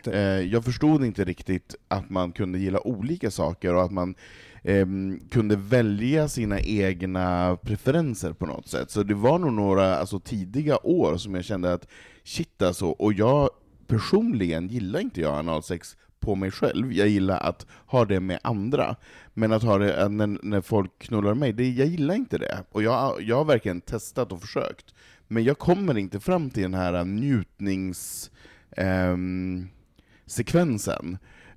Eh, 0.06 0.22
jag 0.24 0.66
förstod 0.66 1.06
inte 1.06 1.24
riktigt 1.24 1.76
att 1.88 2.10
man 2.10 2.32
kunde 2.32 2.60
gilla 2.60 2.88
olika 2.88 3.32
saker, 3.32 3.74
och 3.74 3.84
att 3.84 3.92
man 3.92 4.16
eh, 4.64 4.86
kunde 5.32 5.56
välja 5.56 6.28
sina 6.28 6.60
egna 6.60 7.58
preferenser 7.62 8.34
på 8.34 8.46
något 8.46 8.68
sätt. 8.68 8.92
Så 8.92 9.04
det 9.04 9.14
var 9.14 9.40
nog 9.40 9.54
några 9.54 9.96
alltså, 9.96 10.20
tidiga 10.20 10.78
år 10.84 11.18
som 11.18 11.36
jag 11.36 11.46
kände 11.46 11.74
att 11.74 11.88
shit 12.24 12.62
alltså, 12.62 12.86
och 12.86 13.14
jag 13.14 13.50
personligen 13.88 14.68
gillar 14.68 15.00
inte 15.00 15.22
jag 15.22 15.40
analsex 15.40 15.98
på 16.20 16.36
mig 16.36 16.52
själv, 16.52 16.94
jag 16.94 17.08
gillar 17.08 17.40
att 17.40 17.66
ha 17.86 18.06
det 18.06 18.20
med 18.20 18.40
andra. 18.44 18.96
Men 19.34 19.52
att 19.52 19.64
ha 19.64 19.78
det 19.78 20.02
eh, 20.02 20.10
när, 20.10 20.40
när 20.44 20.62
folk 20.62 21.00
knullar 21.00 21.34
mig, 21.34 21.54
det, 21.54 21.70
jag 21.70 21.88
gillar 21.88 22.16
inte 22.16 22.38
det. 22.38 22.64
Och 22.72 22.84
jag, 22.84 23.22
jag 23.22 23.36
har 23.36 23.46
verkligen 23.46 23.82
testat 23.82 24.32
och 24.32 24.42
försökt. 24.42 24.94
Men 25.28 25.44
jag 25.44 25.58
kommer 25.58 25.98
inte 25.98 26.20
fram 26.20 26.50
till 26.50 26.64
den 26.64 26.74
här 26.74 27.04
njutningssekvensen. 27.04 28.32
Ehm, 28.78 29.68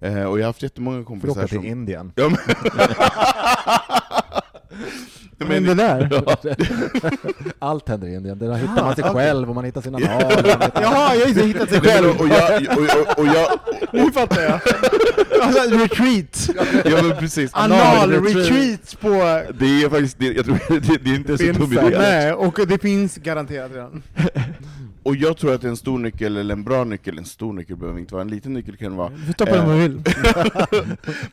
Eh, 0.05 0.25
och 0.25 0.39
jag 0.39 0.45
har 0.45 0.47
haft 0.47 0.63
jättemånga 0.63 1.05
kompisar 1.05 1.47
som... 1.47 1.49
Till 1.49 1.65
Indien. 1.71 2.13
Ja, 2.15 2.29
men... 2.29 2.39
men 5.49 5.65
det 5.65 5.75
där? 5.75 6.23
Allt 7.59 7.89
händer 7.89 8.09
i 8.09 8.15
Indien. 8.15 8.39
Där 8.39 8.55
hittar 8.55 8.85
man 8.85 8.95
sig 8.95 9.05
själv 9.05 9.49
och 9.49 9.55
man 9.55 9.65
hittar 9.65 9.81
sina 9.81 9.99
anal. 9.99 10.33
Jaha, 10.75 11.15
jag 11.15 11.27
har 11.27 11.47
hittat 11.47 11.69
sig 11.69 11.81
själv! 11.81 12.21
och 12.21 12.29
jag, 12.29 12.63
och, 12.63 13.19
och, 13.19 13.27
jag, 13.27 13.59
nu 13.93 14.13
fattar 14.13 14.43
jag. 14.43 14.61
Alltså, 15.43 15.79
retreat! 15.79 16.51
Ja 16.85 17.03
men 17.03 17.17
precis. 17.17 17.51
Anal-retreat 17.55 19.01
på... 19.01 19.09
Det 19.59 19.83
är 19.83 19.91
faktiskt, 19.91 20.19
det, 20.19 20.33
jag 20.33 20.45
tror, 20.45 20.59
det, 20.69 21.05
det 21.05 21.11
är 21.11 21.15
inte 21.15 21.39
så 21.39 21.45
dum 21.45 21.73
idé. 21.73 21.99
Nej, 21.99 22.33
och 22.33 22.61
det 22.67 22.79
finns 22.79 23.17
garanterat 23.17 23.71
redan. 23.73 24.03
Och 25.05 25.17
jag 25.17 25.37
tror 25.37 25.55
att 25.55 25.65
en 25.65 25.77
stor 25.77 25.99
nyckel, 25.99 26.37
eller 26.37 26.55
en 26.55 26.65
bra 26.65 26.85
nyckel, 26.85 27.19
en 27.19 27.25
stor 27.25 27.53
nyckel 27.53 27.77
behöver 27.77 28.01
inte 28.01 28.15
vara, 28.15 28.23
en 28.23 28.29
liten 28.29 28.53
nyckel 28.53 28.77
kan 28.77 28.91
det 28.91 28.99
vara. 28.99 29.09
Du 29.09 29.33
får 29.39 29.47
den 29.47 29.67
vad 29.67 29.77
du 29.77 29.89
vill. 29.89 30.03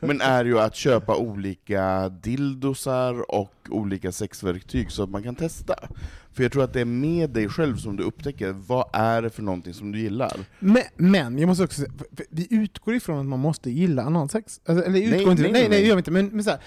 men 0.00 0.20
är 0.20 0.44
ju 0.44 0.58
att 0.58 0.74
köpa 0.74 1.16
olika 1.16 2.08
dildosar 2.08 3.34
och 3.34 3.54
olika 3.68 4.12
sexverktyg 4.12 4.90
så 4.90 5.02
att 5.02 5.10
man 5.10 5.22
kan 5.22 5.34
testa. 5.34 5.74
För 6.32 6.42
jag 6.42 6.52
tror 6.52 6.64
att 6.64 6.72
det 6.72 6.80
är 6.80 6.84
med 6.84 7.30
dig 7.30 7.48
själv 7.48 7.76
som 7.76 7.96
du 7.96 8.02
upptäcker, 8.02 8.52
vad 8.66 8.84
är 8.92 9.22
det 9.22 9.30
för 9.30 9.42
någonting 9.42 9.74
som 9.74 9.92
du 9.92 9.98
gillar? 9.98 10.40
Men, 10.58 10.82
men 10.96 11.38
jag 11.38 11.46
måste 11.46 11.64
också 11.64 11.80
säga, 11.80 11.92
vi 12.30 12.46
utgår 12.50 12.94
ifrån 12.94 13.18
att 13.18 13.26
man 13.26 13.38
måste 13.38 13.70
gilla 13.70 14.04
analsex. 14.04 14.60
Alltså, 14.66 14.84
eller 14.84 14.98
utgår 14.98 15.16
nej, 15.16 15.30
inte, 15.30 15.42
nej, 15.42 15.52
nej, 15.52 15.68
nej, 15.68 15.86
gör 15.86 15.94
vi 15.94 16.00
inte, 16.00 16.10
men, 16.10 16.26
men 16.26 16.44
så 16.44 16.50
här, 16.50 16.60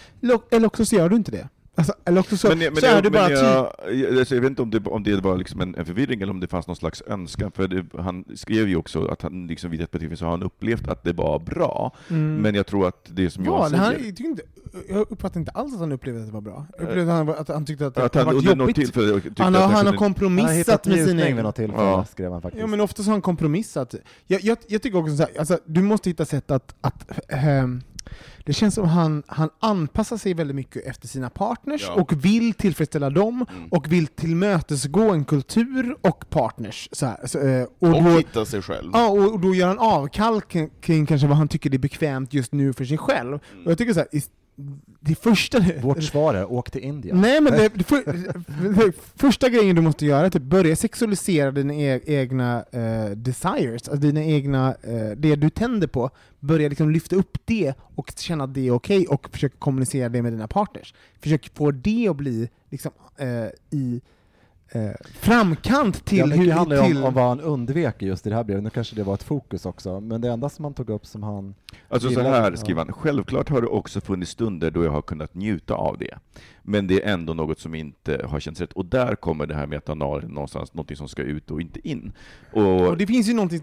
eller 0.51 0.67
också 0.67 0.85
så 0.85 0.95
gör 0.95 1.09
du 1.09 1.15
inte 1.15 1.31
det. 1.31 1.49
Alltså, 1.77 1.93
eller 2.05 2.19
också 2.19 2.37
så, 2.37 2.47
men, 2.47 2.59
men, 2.59 2.75
så 2.75 2.85
är 2.85 3.01
det 3.01 3.09
bara 3.09 3.31
jag, 3.31 3.71
jag, 3.91 4.17
alltså, 4.17 4.35
jag, 4.35 4.41
vet 4.41 4.49
inte 4.49 4.61
om 4.61 4.69
det, 4.69 4.85
om 4.85 5.03
det 5.03 5.15
var 5.15 5.37
liksom 5.37 5.61
en, 5.61 5.75
en 5.75 5.85
förvirring 5.85 6.21
eller 6.21 6.31
om 6.31 6.39
det 6.39 6.47
fanns 6.47 6.67
någon 6.67 6.75
slags 6.75 7.03
önskan, 7.07 7.51
för 7.51 7.67
det, 7.67 7.85
han 8.01 8.25
skrev 8.35 8.67
ju 8.67 8.75
också 8.75 9.05
att 9.05 9.21
han 9.21 9.47
liksom 9.47 9.71
vid 9.71 9.81
ett 9.81 9.91
tillfälle 9.91 10.17
så 10.17 10.25
har 10.25 10.31
han 10.31 10.43
upplevt 10.43 10.87
att 10.87 11.03
det 11.03 11.13
var 11.13 11.39
bra, 11.39 11.95
mm. 12.09 12.35
men 12.35 12.55
jag 12.55 12.67
tror 12.67 12.87
att 12.87 13.05
det 13.09 13.29
som 13.29 13.45
jag 13.45 13.69
säger... 13.69 13.83
Han, 13.83 13.93
jag, 13.93 14.19
inte, 14.19 14.41
jag 14.89 15.11
uppfattar 15.11 15.39
inte 15.39 15.51
alls 15.51 15.73
att 15.73 15.79
han 15.79 15.91
upplevde 15.91 16.19
att 16.19 16.27
det 16.27 16.33
var 16.33 16.41
bra. 16.41 16.65
Jag 16.77 16.87
upplevde 16.87 17.13
att 17.13 17.27
han, 17.27 17.29
att 17.29 17.47
han 17.47 17.65
tyckte 17.65 17.87
att 17.87 17.95
det, 17.95 18.05
att 18.05 18.13
det 18.13 18.23
var 18.23 18.33
jobbigt. 18.33 18.75
Tillfälle, 18.75 19.21
han, 19.37 19.55
har, 19.55 19.67
han 19.67 19.85
har 19.85 19.93
kompromissat 19.93 20.87
med 20.87 21.05
sina 21.05 21.27
egna... 21.27 21.41
något 21.41 21.55
tillfälle, 21.55 21.83
ja. 21.83 22.05
skrev 22.11 22.31
han 22.31 22.41
faktiskt. 22.41 22.61
Ja 22.61 22.67
men 22.67 22.81
ofta 22.81 23.03
så 23.03 23.09
har 23.09 23.13
han 23.13 23.21
kompromissat. 23.21 23.95
Jag, 24.27 24.41
jag, 24.41 24.57
jag 24.67 24.81
tycker 24.81 24.97
också 24.97 25.15
så 25.15 25.23
här, 25.23 25.31
alltså, 25.39 25.59
du 25.65 25.81
måste 25.81 26.09
hitta 26.09 26.25
sätt 26.25 26.51
att, 26.51 26.75
att 26.81 27.09
ähm, 27.27 27.81
det 28.45 28.53
känns 28.53 28.75
som 28.75 28.85
han, 28.85 29.23
han 29.27 29.49
anpassar 29.59 30.17
sig 30.17 30.33
väldigt 30.33 30.55
mycket 30.55 30.85
efter 30.85 31.07
sina 31.07 31.29
partners 31.29 31.83
ja. 31.87 31.93
och 31.93 32.25
vill 32.25 32.53
tillfredsställa 32.53 33.09
dem 33.09 33.45
mm. 33.49 33.67
och 33.71 33.91
vill 33.91 34.07
tillmötesgå 34.07 35.11
en 35.11 35.25
kultur 35.25 35.95
och 36.01 36.29
partners. 36.29 36.89
Så 36.91 37.05
här, 37.05 37.27
så, 37.27 37.39
eh, 37.39 37.63
och, 37.63 37.87
och 37.87 38.03
då, 38.03 38.09
hitta 38.09 38.45
sig 38.45 38.61
själv. 38.61 38.91
Ja, 38.93 39.07
och, 39.07 39.33
och, 39.33 39.39
då 39.39 39.55
gör 39.55 39.67
han 39.67 39.79
avkall 39.79 40.41
kring, 40.41 40.69
kring 40.81 41.05
kanske 41.05 41.27
vad 41.27 41.37
han 41.37 41.47
tycker 41.47 41.73
är 41.73 41.77
bekvämt 41.77 42.33
just 42.33 42.51
nu 42.51 42.73
för 42.73 42.85
sig 42.85 42.97
själv. 42.97 43.39
Mm. 43.51 43.65
Och 43.65 43.71
jag 43.71 43.77
tycker 43.77 43.93
så 43.93 43.99
här, 43.99 44.07
det 44.99 45.15
första... 45.15 45.59
Vårt 45.81 46.03
svar 46.03 46.33
är 46.33 46.51
åk 46.51 46.71
till 46.71 46.81
Indien. 46.81 47.21
Nej, 47.21 47.41
men 47.41 47.53
det, 47.53 47.69
det, 47.75 47.83
för, 47.83 48.03
det 48.85 48.91
första 49.15 49.49
grejen 49.49 49.75
du 49.75 49.81
måste 49.81 50.05
göra 50.05 50.21
är 50.21 50.25
att 50.25 50.33
typ 50.33 50.41
börja 50.41 50.75
sexualisera 50.75 51.51
dina 51.51 51.73
e 51.73 52.01
egna 52.05 52.65
uh, 52.73 53.09
desires, 53.09 53.89
alltså 53.89 53.95
dina 53.95 54.23
egna, 54.23 54.75
uh, 54.87 55.11
det 55.17 55.35
du 55.35 55.49
tänder 55.49 55.87
på. 55.87 56.09
Börja 56.39 56.69
liksom 56.69 56.89
lyfta 56.89 57.15
upp 57.15 57.37
det 57.45 57.73
och 57.95 58.13
känna 58.17 58.43
att 58.43 58.53
det 58.53 58.67
är 58.67 58.71
okej, 58.71 58.97
okay, 58.97 59.07
och 59.15 59.29
försöka 59.29 59.55
kommunicera 59.57 60.09
det 60.09 60.21
med 60.21 60.33
dina 60.33 60.47
partners. 60.47 60.93
Försök 61.19 61.51
få 61.53 61.71
det 61.71 62.07
att 62.07 62.15
bli 62.15 62.49
liksom, 62.69 62.91
uh, 63.21 63.47
i 63.69 64.01
eh, 64.69 64.91
framkant 65.13 66.05
till... 66.05 66.17
Ja, 66.17 66.25
hur, 66.25 66.45
det 66.45 66.53
handlar 66.53 66.87
till... 66.87 66.97
om, 66.97 67.03
om 67.03 67.13
vad 67.13 67.27
han 67.27 67.41
undvek 67.41 68.01
just 68.01 68.27
i 68.27 68.29
det 68.29 68.35
här 68.35 68.43
brevet, 68.43 68.63
nu 68.63 68.69
kanske 68.69 68.95
det 68.95 69.03
var 69.03 69.13
ett 69.13 69.23
fokus 69.23 69.65
också, 69.65 69.99
men 69.99 70.21
det 70.21 70.29
enda 70.29 70.49
som 70.49 70.65
han 70.65 70.73
tog 70.73 70.89
upp 70.89 71.05
som 71.05 71.23
han... 71.23 71.55
Alltså 71.89 72.09
så 72.09 72.21
här 72.21 72.55
skriver 72.55 72.85
han, 72.85 72.93
självklart 72.93 73.49
har 73.49 73.61
det 73.61 73.67
också 73.67 74.01
funnits 74.01 74.31
stunder 74.31 74.71
då 74.71 74.83
jag 74.83 74.91
har 74.91 75.01
kunnat 75.01 75.35
njuta 75.35 75.73
av 75.73 75.97
det, 75.97 76.17
men 76.63 76.87
det 76.87 77.03
är 77.03 77.13
ändå 77.13 77.33
något 77.33 77.59
som 77.59 77.75
inte 77.75 78.25
har 78.29 78.39
känts 78.39 78.61
rätt, 78.61 78.73
och 78.73 78.85
där 78.85 79.15
kommer 79.15 79.45
det 79.45 79.55
här 79.55 79.67
med 79.67 79.77
etanol 79.77 80.27
någonstans, 80.27 80.73
någonting 80.73 80.97
som 80.97 81.07
ska 81.07 81.21
ut 81.21 81.51
och 81.51 81.61
inte 81.61 81.87
in. 81.89 82.13
Och, 82.51 82.87
och 82.87 82.97
det 82.97 83.07
finns 83.07 83.29
ju 83.29 83.33
någonting 83.33 83.61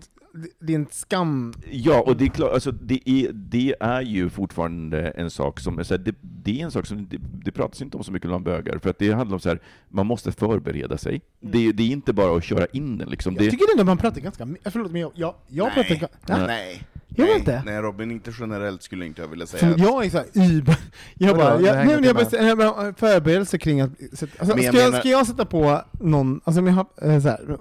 det 0.61 0.73
är 0.73 0.79
en 0.79 0.87
skam. 0.91 1.55
Ja, 1.71 2.01
och 2.01 2.17
det 2.17 2.25
är 2.25 2.29
klart, 2.29 2.53
alltså, 2.53 2.73
det, 2.73 3.11
är, 3.11 3.33
det 3.33 3.75
är 3.81 4.01
ju 4.03 4.31
fortfarande 4.31 5.01
en 5.11 5.31
sak 5.31 5.61
som, 5.61 5.85
så 5.85 5.95
här, 5.95 5.99
det, 5.99 6.15
det 6.21 6.61
är 6.61 6.65
en 6.65 6.71
sak 6.71 6.87
som 6.87 7.07
det, 7.11 7.17
det 7.45 7.53
pratas 7.53 7.83
inte 7.83 7.97
om 7.97 8.05
så 8.05 8.13
mycket 8.13 8.29
bland 8.31 8.45
bögar, 8.45 8.79
för 8.79 8.91
att 8.91 8.99
det 8.99 9.13
handlar 9.13 9.35
om 9.35 9.41
så 9.41 9.49
här, 9.49 9.61
man 9.89 10.07
måste 10.07 10.33
förbereda 10.33 10.99
sig. 10.99 11.21
Mm. 11.43 11.53
Det, 11.53 11.73
det 11.73 11.83
är 11.83 11.89
inte 11.89 12.13
bara 12.13 12.37
att 12.37 12.45
köra 12.45 12.67
in 12.67 12.99
den 12.99 13.09
liksom. 13.09 13.35
Jag 13.35 13.45
Det, 13.45 13.51
tycker 13.51 13.65
ändå 13.73 13.85
man 13.85 13.99
pratar 13.99 14.21
ganska 14.21 14.49
förlåt 14.65 14.93
men 14.93 15.01
jag, 15.01 15.13
jag, 15.15 15.35
jag 15.49 15.73
nej, 15.77 15.85
pratar 15.89 16.07
ga- 16.07 16.47
nej, 16.47 16.83
Nej. 17.17 17.27
nej. 17.27 17.29
Nej, 17.29 17.39
inte? 17.39 17.63
nej 17.67 17.81
Robin, 17.81 18.11
inte 18.11 18.33
generellt 18.41 18.83
skulle 18.83 19.07
inte 19.07 19.21
jag 19.23 19.29
vilja 19.29 19.47
säga. 19.47 19.73
Att- 19.73 19.79
jag 19.81 20.05
är 20.05 20.11
såhär 20.11 20.27
über... 20.35 20.77
Jag 21.15 21.37
bara, 21.37 21.61
jag, 21.61 21.77
nej, 21.77 21.87
men 21.87 22.05
jag, 22.05 22.17
bara, 22.17 22.47
jag 22.47 22.59
bara, 22.59 22.95
förberedelse 22.95 23.59
kring 23.59 23.81
att... 23.81 23.91
Alltså, 24.11 24.27
Men 24.39 24.47
ska, 24.47 24.57
jag 24.57 24.65
jag 24.75 24.75
menar- 24.75 24.99
ska 24.99 25.09
jag 25.09 25.27
sätta 25.27 25.45
på 25.45 25.81
någon, 25.93 26.41
alltså 26.45 26.61
om 26.61 26.67
jag 26.67 26.75
har 26.75 26.87
eh, 27.03 27.21
såhär, 27.21 27.59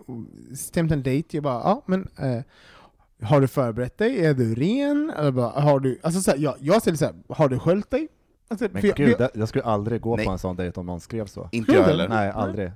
stämt 0.56 0.92
en 0.92 1.04
dejt, 1.04 1.38
jag 1.38 1.44
bara, 1.44 1.54
ja 1.64 1.84
men 1.86 2.08
eh, 2.18 2.42
har 3.28 3.42
du 3.42 3.48
förberett 3.48 3.98
dig? 3.98 4.26
Är 4.26 4.34
du 4.34 4.56
ren? 4.56 5.12
Eller 5.18 5.32
bara, 5.32 5.50
har 5.50 5.80
du, 5.80 6.00
alltså 6.04 6.22
såhär, 6.22 6.38
jag, 6.38 6.56
jag 6.60 6.82
säger 6.82 6.98
såhär, 6.98 7.14
har 7.30 7.50
du 7.50 7.60
sköljt 7.60 7.90
dig? 7.92 8.08
Alltså, 8.48 8.68
Men 8.72 8.86
jag, 8.86 8.96
gud, 8.96 9.16
jag, 9.20 9.30
jag 9.34 9.48
skulle 9.50 9.64
aldrig 9.64 10.02
gå 10.02 10.16
Nej. 10.16 10.26
på 10.26 10.32
en 10.32 10.40
sån 10.40 10.56
dejt 10.56 10.80
om 10.80 10.86
någon 10.86 11.00
skrev 11.00 11.26
så. 11.26 11.50
Inte 11.52 11.72
jag 11.72 11.84
heller. 11.84 12.08
Nej, 12.10 12.30
aldrig. 12.30 12.72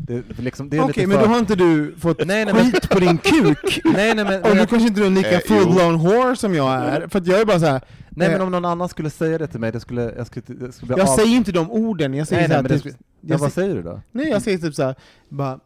Det, 0.00 0.38
liksom, 0.38 0.68
det 0.70 0.76
är 0.76 0.80
Okej, 0.80 0.92
lite 0.96 1.06
men 1.06 1.18
för... 1.18 1.24
då 1.26 1.32
har 1.32 1.38
inte 1.38 1.54
du 1.56 1.94
fått 1.98 2.26
Nej, 2.26 2.44
nej, 2.44 2.54
men- 2.54 2.64
skit 2.72 2.88
på 2.90 2.98
din 2.98 3.18
kuk? 3.18 3.80
Nej, 3.84 4.14
nej, 4.14 4.24
men, 4.24 4.42
Och 4.42 4.50
du 4.50 4.56
jag, 4.58 4.68
kanske 4.68 4.88
inte 4.88 5.00
är 5.02 5.06
en 5.06 5.14
lika 5.14 5.30
Eh, 5.32 5.40
full-blown 5.40 5.96
whore 5.98 6.36
som 6.36 6.54
jag 6.54 6.74
är, 6.74 7.08
för 7.08 7.18
att 7.18 7.26
jag 7.26 7.40
är 7.40 7.44
bara 7.44 7.60
såhär, 7.60 7.80
nej, 8.10 8.28
men 8.28 8.36
eh, 8.40 8.42
om 8.46 8.50
någon 8.52 8.64
annan 8.64 8.88
skulle 8.88 9.10
säga 9.10 9.38
det 9.38 9.46
till 9.46 9.60
mig, 9.60 9.72
det 9.72 9.80
skulle, 9.80 10.02
jag 10.16 10.26
skulle, 10.26 10.42
jag 10.60 10.74
skulle 10.74 10.94
bli 10.94 11.02
jag 11.02 11.08
av... 11.08 11.16
säger 11.16 11.36
inte 11.36 11.52
de 11.52 11.70
orden, 11.70 12.14
jag 12.14 12.28
säger 12.28 12.42
nej, 12.42 12.48
nej, 12.48 12.56
men 12.62 12.68
det, 12.68 12.74
typ, 12.74 12.80
skulle- 12.80 12.94
jag 13.20 13.34
ja, 13.34 13.38
vad 13.42 13.52
säger- 13.52 13.74
du 13.74 13.82
då? 13.82 14.00
Nej, 14.12 14.28
jag 14.28 14.42
säger 14.42 14.58
typ 14.58 14.74
såhär, 14.74 14.94
bara, 15.28 15.60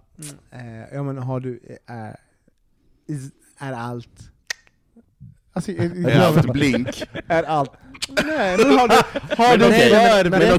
mm, 0.50 0.80
eh, 0.82 0.94
ja 0.94 1.02
men 1.02 1.18
har 1.18 1.40
du, 1.40 1.60
eh, 1.88 3.14
is, 3.16 3.30
är 3.58 3.72
allt... 3.72 4.30
Alltså, 5.52 5.72
jag, 5.72 5.96
Jag 5.96 6.18
har 6.20 6.32
haft 6.34 6.52
blink. 6.52 7.02
Är 7.28 7.42
allt... 7.42 7.70
nej, 8.26 8.58
men 8.58 8.78
har 8.78 8.88
du, 8.88 8.94
har 9.36 9.56
du 9.56 9.64
Men 9.64 9.68
okej, 9.72 9.90
förberett 9.90 10.30
men 10.30 10.40
dig? 10.40 10.54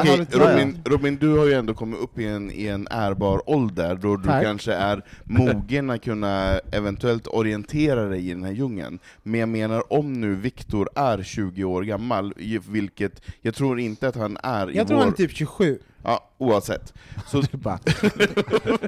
okej, 0.00 0.26
du- 0.30 0.38
Robin, 0.38 0.78
Robin, 0.84 1.16
du 1.16 1.38
har 1.38 1.46
ju 1.46 1.52
ändå 1.52 1.74
kommit 1.74 2.00
upp 2.00 2.18
i 2.18 2.24
en, 2.26 2.50
i 2.52 2.66
en 2.66 2.88
ärbar 2.90 3.50
ålder, 3.50 3.98
då 4.02 4.16
du 4.16 4.24
Tack. 4.28 4.42
kanske 4.44 4.72
är 4.74 5.02
mogen 5.24 5.90
att 5.90 6.04
kunna 6.04 6.58
eventuellt 6.72 7.26
orientera 7.26 8.04
dig 8.04 8.28
i 8.30 8.34
den 8.34 8.44
här 8.44 8.52
djungeln. 8.52 8.98
Men 9.22 9.40
jag 9.40 9.48
menar, 9.48 9.92
om 9.92 10.12
nu 10.20 10.34
Viktor 10.34 10.88
är 10.94 11.22
20 11.22 11.64
år 11.64 11.82
gammal, 11.82 12.34
vilket 12.68 13.22
jag 13.42 13.54
tror 13.54 13.80
inte 13.80 14.08
att 14.08 14.16
han 14.16 14.38
är 14.42 14.70
i 14.70 14.76
Jag 14.76 14.86
tror 14.86 14.96
vår... 14.96 15.04
han 15.04 15.12
är 15.12 15.16
typ 15.16 15.32
27. 15.36 15.78
Ja, 16.02 16.30
oavsett. 16.38 16.94
Så, 17.26 17.42
Bara, 17.52 17.78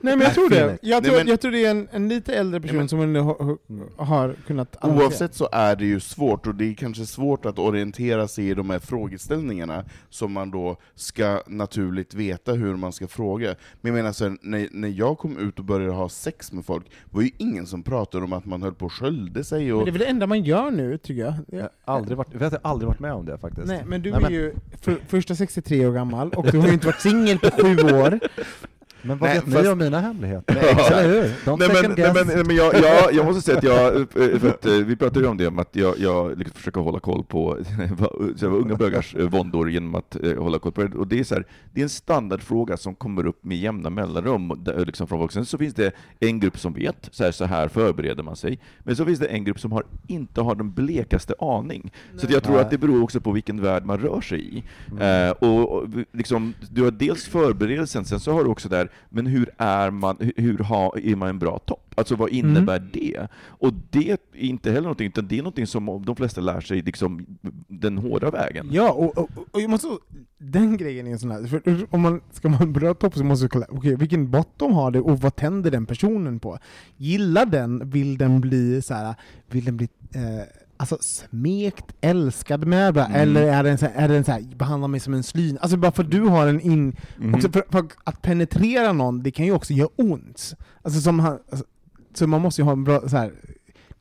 Nej 0.02 0.16
men 0.16 0.20
jag 0.20 0.34
tror 0.34 0.50
det. 0.50 0.78
Jag 0.82 1.02
Nej, 1.02 1.10
tror, 1.10 1.18
men- 1.18 1.28
jag 1.28 1.40
tror 1.40 1.52
det 1.52 1.64
är 1.66 1.70
en, 1.70 1.88
en 1.92 2.08
lite 2.08 2.34
äldre 2.34 2.60
person 2.60 2.76
men- 2.76 2.88
som 2.88 2.98
har, 3.16 3.58
har 4.04 4.34
kunnat 4.46 4.76
analysera. 4.84 5.04
Oavsett 5.06 5.34
så 5.34 5.48
är 5.52 5.76
det 5.76 5.84
ju 5.84 6.00
svårt, 6.00 6.46
och 6.46 6.54
det 6.54 6.64
är 6.64 6.74
kanske 6.74 7.06
svårt 7.06 7.46
att 7.46 7.58
orientera 7.58 8.28
sig 8.28 8.48
i 8.48 8.54
de 8.54 8.70
här 8.70 8.78
frågeställningarna 8.78 9.84
som 10.10 10.32
man 10.32 10.50
då 10.50 10.76
ska 10.94 11.42
naturligt 11.46 12.14
veta 12.14 12.52
hur 12.52 12.76
man 12.76 12.92
ska 12.92 13.08
fråga. 13.08 13.54
Men 13.80 13.92
jag 13.94 14.02
menar 14.02 14.12
så 14.12 14.24
här, 14.28 14.36
när, 14.42 14.68
när 14.72 14.88
jag 14.88 15.18
kom 15.18 15.38
ut 15.38 15.58
och 15.58 15.64
började 15.64 15.92
ha 15.92 16.08
sex 16.08 16.52
med 16.52 16.64
folk, 16.66 16.86
var 17.10 17.22
ju 17.22 17.30
ingen 17.38 17.66
som 17.66 17.82
pratade 17.82 18.24
om 18.24 18.32
att 18.32 18.44
man 18.46 18.62
höll 18.62 18.74
på 18.74 18.86
och 18.86 18.92
sköljde 18.92 19.44
sig 19.44 19.64
Men 19.66 19.74
och... 19.74 19.84
det 19.84 19.90
är 19.90 19.92
väl 19.92 19.98
det 20.00 20.06
enda 20.06 20.26
man 20.26 20.42
gör 20.44 20.70
nu, 20.70 20.98
tycker 20.98 21.22
jag. 21.22 21.34
jag 21.48 21.60
har 21.84 21.94
aldrig 21.94 22.18
varit, 22.18 22.28
jag 22.32 22.40
har 22.50 22.58
aldrig 22.62 22.86
varit 22.88 23.00
med 23.00 23.12
om 23.12 23.26
det 23.26 23.38
faktiskt. 23.38 23.66
Nej, 23.66 23.82
men 23.86 24.02
du 24.02 24.10
Nej, 24.10 24.18
är 24.18 24.22
men- 24.22 24.32
ju 24.32 24.54
för, 24.82 24.96
första 25.08 25.34
63 25.34 25.86
år 25.86 25.92
gammal, 25.92 26.28
och 26.30 26.50
du 26.52 26.58
har 26.58 26.66
ju 26.66 26.72
inte 26.72 26.86
varit 26.86 26.99
singel 27.00 27.38
på 27.38 27.50
sju 27.50 27.76
år. 27.76 28.18
Men 29.02 29.18
vad 29.18 29.28
Nej, 29.30 29.38
vet 29.38 29.54
fast- 29.54 29.64
ni 29.64 29.68
om 29.68 29.78
mina 29.78 30.00
hemligheter? 30.00 30.54
Nej. 30.54 31.00
Eller 31.00 31.08
hur? 31.08 31.56
Nej, 31.56 31.82
men, 31.82 32.26
nej, 32.26 32.44
nej, 32.46 32.56
jag, 32.56 32.74
jag, 32.74 33.14
jag 33.14 33.26
måste 33.26 33.42
säga 33.42 33.58
att 33.58 33.64
jag, 33.64 33.96
eh, 34.00 34.38
för 34.38 34.48
att, 34.48 34.66
eh, 34.66 34.72
vi 34.72 34.96
pratade 34.96 35.20
ju 35.20 35.26
om 35.26 35.36
det, 35.36 35.46
om 35.46 35.58
att 35.58 35.76
jag, 35.76 35.98
jag 35.98 36.38
liksom 36.38 36.54
försöker 36.54 36.80
hålla 36.80 37.00
koll 37.00 37.24
på 37.24 37.58
så 38.36 38.46
unga 38.46 38.74
bögars 38.74 39.14
eh, 39.14 39.28
våndor 39.28 39.70
genom 39.70 39.94
att 39.94 40.16
eh, 40.24 40.42
hålla 40.42 40.58
koll 40.58 40.72
på 40.72 40.82
det. 40.82 40.96
Och 40.98 41.06
det 41.06 41.18
är, 41.20 41.24
så 41.24 41.34
här, 41.34 41.46
det 41.72 41.80
är 41.80 41.82
en 41.82 41.88
standardfråga 41.88 42.76
som 42.76 42.94
kommer 42.94 43.26
upp 43.26 43.44
med 43.44 43.58
jämna 43.58 43.90
mellanrum 43.90 44.52
där, 44.64 44.86
liksom 44.86 45.06
från 45.06 45.18
folk. 45.18 45.32
Sen 45.32 45.46
så 45.46 45.58
finns 45.58 45.74
det 45.74 45.92
en 46.20 46.40
grupp 46.40 46.58
som 46.58 46.72
vet, 46.72 47.08
så 47.10 47.24
här, 47.24 47.30
så 47.32 47.44
här 47.44 47.68
förbereder 47.68 48.22
man 48.22 48.36
sig. 48.36 48.58
Men 48.80 48.96
så 48.96 49.04
finns 49.04 49.18
det 49.18 49.26
en 49.26 49.44
grupp 49.44 49.60
som 49.60 49.72
har, 49.72 49.84
inte 50.06 50.40
har 50.40 50.54
den 50.54 50.72
blekaste 50.72 51.34
aning. 51.40 51.92
Så 52.16 52.26
att 52.26 52.32
jag 52.32 52.42
tror 52.42 52.54
Nej. 52.54 52.64
att 52.64 52.70
det 52.70 52.78
beror 52.78 53.02
också 53.02 53.20
på 53.20 53.32
vilken 53.32 53.62
värld 53.62 53.84
man 53.84 53.98
rör 53.98 54.20
sig 54.20 54.56
i. 54.58 54.64
Eh, 55.00 55.30
och, 55.30 55.72
och 55.72 55.88
liksom, 56.12 56.54
du 56.70 56.82
har 56.82 56.90
dels 56.90 57.24
förberedelsen, 57.24 58.04
sen 58.04 58.20
så 58.20 58.32
har 58.32 58.44
du 58.44 58.50
också 58.50 58.68
där, 58.68 58.89
men 59.08 59.26
hur 59.26 59.50
är 59.58 59.90
man, 59.90 60.16
hur, 60.36 60.58
har, 60.58 60.98
är 60.98 61.16
man 61.16 61.28
en 61.28 61.38
bra 61.38 61.58
topp? 61.58 61.94
Alltså 61.96 62.16
vad 62.16 62.30
innebär 62.30 62.88
det? 62.92 63.28
Och 63.44 63.72
det 63.90 64.10
är 64.10 64.18
inte 64.32 64.70
heller 64.70 64.82
någonting, 64.82 65.06
utan 65.06 65.28
det 65.28 65.38
är 65.38 65.42
någonting 65.42 65.66
som 65.66 66.02
de 66.06 66.16
flesta 66.16 66.40
lär 66.40 66.60
sig 66.60 66.82
liksom 66.82 67.26
den 67.68 67.98
hårda 67.98 68.30
vägen. 68.30 68.68
Ja, 68.70 68.92
och, 68.92 69.18
och, 69.18 69.30
och 69.50 69.60
jag 69.60 69.70
måste, 69.70 69.88
den 70.38 70.76
grejen 70.76 71.06
är 71.06 71.10
en 71.10 71.18
sån 71.18 71.30
här, 71.30 71.44
för 71.46 71.86
om 71.90 72.00
man 72.00 72.20
ska 72.32 72.48
vara 72.48 72.62
en 72.62 72.72
bra 72.72 72.94
topp 72.94 73.14
så 73.14 73.24
måste 73.24 73.44
du 73.44 73.48
kolla, 73.48 73.66
okej, 73.68 73.96
vilken 73.96 74.30
bottom 74.30 74.72
har 74.72 74.90
det 74.90 75.00
och 75.00 75.20
vad 75.20 75.36
tänder 75.36 75.70
den 75.70 75.86
personen 75.86 76.40
på? 76.40 76.58
Gillar 76.96 77.46
den, 77.46 77.90
vill 77.90 78.18
den 78.18 78.40
bli 78.40 78.82
så 78.82 78.94
här, 78.94 79.14
vill 79.50 79.64
den 79.64 79.76
bli 79.76 79.88
eh, 80.14 80.46
alltså 80.80 80.98
smekt, 81.00 81.84
älskad 82.00 82.66
med, 82.66 82.96
Mm. 82.96 83.12
eller 83.14 83.42
är 83.42 83.62
den 83.64 83.78
så 83.78 83.86
här, 83.86 83.92
är 84.04 84.08
den 84.08 84.24
så 84.24 84.32
här, 84.32 84.42
behandla 84.56 84.88
mig 84.88 85.00
som 85.00 85.14
en 85.14 85.22
slyn? 85.22 85.58
Alltså 85.60 85.76
bara 85.76 85.92
för 85.92 86.04
att 86.04 86.10
du 86.10 86.20
har 86.20 86.46
en 86.46 86.60
in... 86.60 86.96
Också 87.34 87.50
för, 87.52 87.62
för 87.70 87.84
att 88.04 88.22
penetrera 88.22 88.92
någon, 88.92 89.22
det 89.22 89.30
kan 89.30 89.46
ju 89.46 89.52
också 89.52 89.72
göra 89.72 89.88
ont. 89.96 90.54
Alltså 90.82 91.00
som 91.00 91.20
han, 91.20 91.38
alltså, 91.50 91.64
så 92.14 92.26
man 92.26 92.40
måste 92.40 92.60
ju 92.60 92.64
ha 92.64 92.72
en 92.72 92.84
bra, 92.84 93.08
så 93.08 93.16
här, 93.16 93.32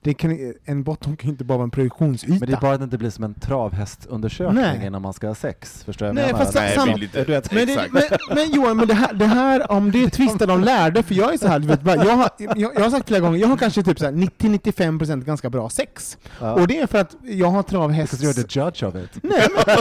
det 0.02 0.14
kan, 0.14 0.54
en 0.66 0.84
bottom 0.84 1.18
kan 1.18 1.30
inte 1.30 1.44
bara 1.44 1.58
vara 1.58 1.64
en 1.64 1.70
projektionsyta. 1.72 2.34
Men 2.40 2.50
det 2.50 2.54
är 2.56 2.62
bara 2.62 2.74
att 2.74 2.80
det 2.80 2.84
inte 2.84 2.98
blir 2.98 3.10
som 3.10 3.24
en 3.24 3.34
travhästundersökning 3.34 4.62
Nej. 4.64 4.86
innan 4.86 5.02
man 5.02 5.14
ska 5.14 5.28
ha 5.28 5.36
sex. 5.36 5.84
Förstår 5.84 6.06
jag 6.08 6.16
Nej, 6.16 6.30
fast 6.30 6.56
Nej, 6.56 6.76
sam- 6.76 6.88
det 6.88 6.94
blir 6.94 7.02
lite... 7.04 7.24
Du 7.24 7.32
vet, 7.32 7.52
Men, 7.52 7.68
det, 7.68 7.88
men, 7.92 8.04
men 8.36 8.52
Johan, 8.52 8.78
men 8.78 8.88
det 8.88 8.94
här, 8.94 9.14
det 9.14 9.26
här 9.26 9.72
om 9.72 9.92
det 9.92 10.10
tvistar 10.10 10.48
de 10.48 10.62
lärde, 10.64 11.04
för 11.04 11.16
jag 11.16 11.34
är 11.34 11.38
så 11.38 11.48
här, 11.48 11.60
vet, 11.60 11.80
jag, 11.86 12.16
har, 12.16 12.30
jag, 12.38 12.56
jag 12.76 12.82
har 12.82 12.90
sagt 12.90 13.08
flera 13.08 13.22
gånger, 13.22 13.40
jag 13.40 13.48
har 13.48 13.58
kanske 13.58 13.84
typ 13.84 14.00
så 14.00 14.06
här 14.06 14.12
90-95% 14.12 15.24
ganska 15.26 15.50
bra 15.50 15.70
sex. 15.70 16.18
ja. 16.40 16.54
Och 16.54 16.68
det 16.68 16.80
är 16.80 16.88
för 16.88 16.98
att 16.98 17.16
jag 17.24 17.48
har 17.48 17.64
travhäst... 17.64 18.12
Because 18.20 18.42
you're 18.42 18.48
the 18.48 18.60
judge 18.60 18.84
of 18.84 18.96
it. 19.04 19.24
Nej, 19.24 19.48
men, 19.56 19.76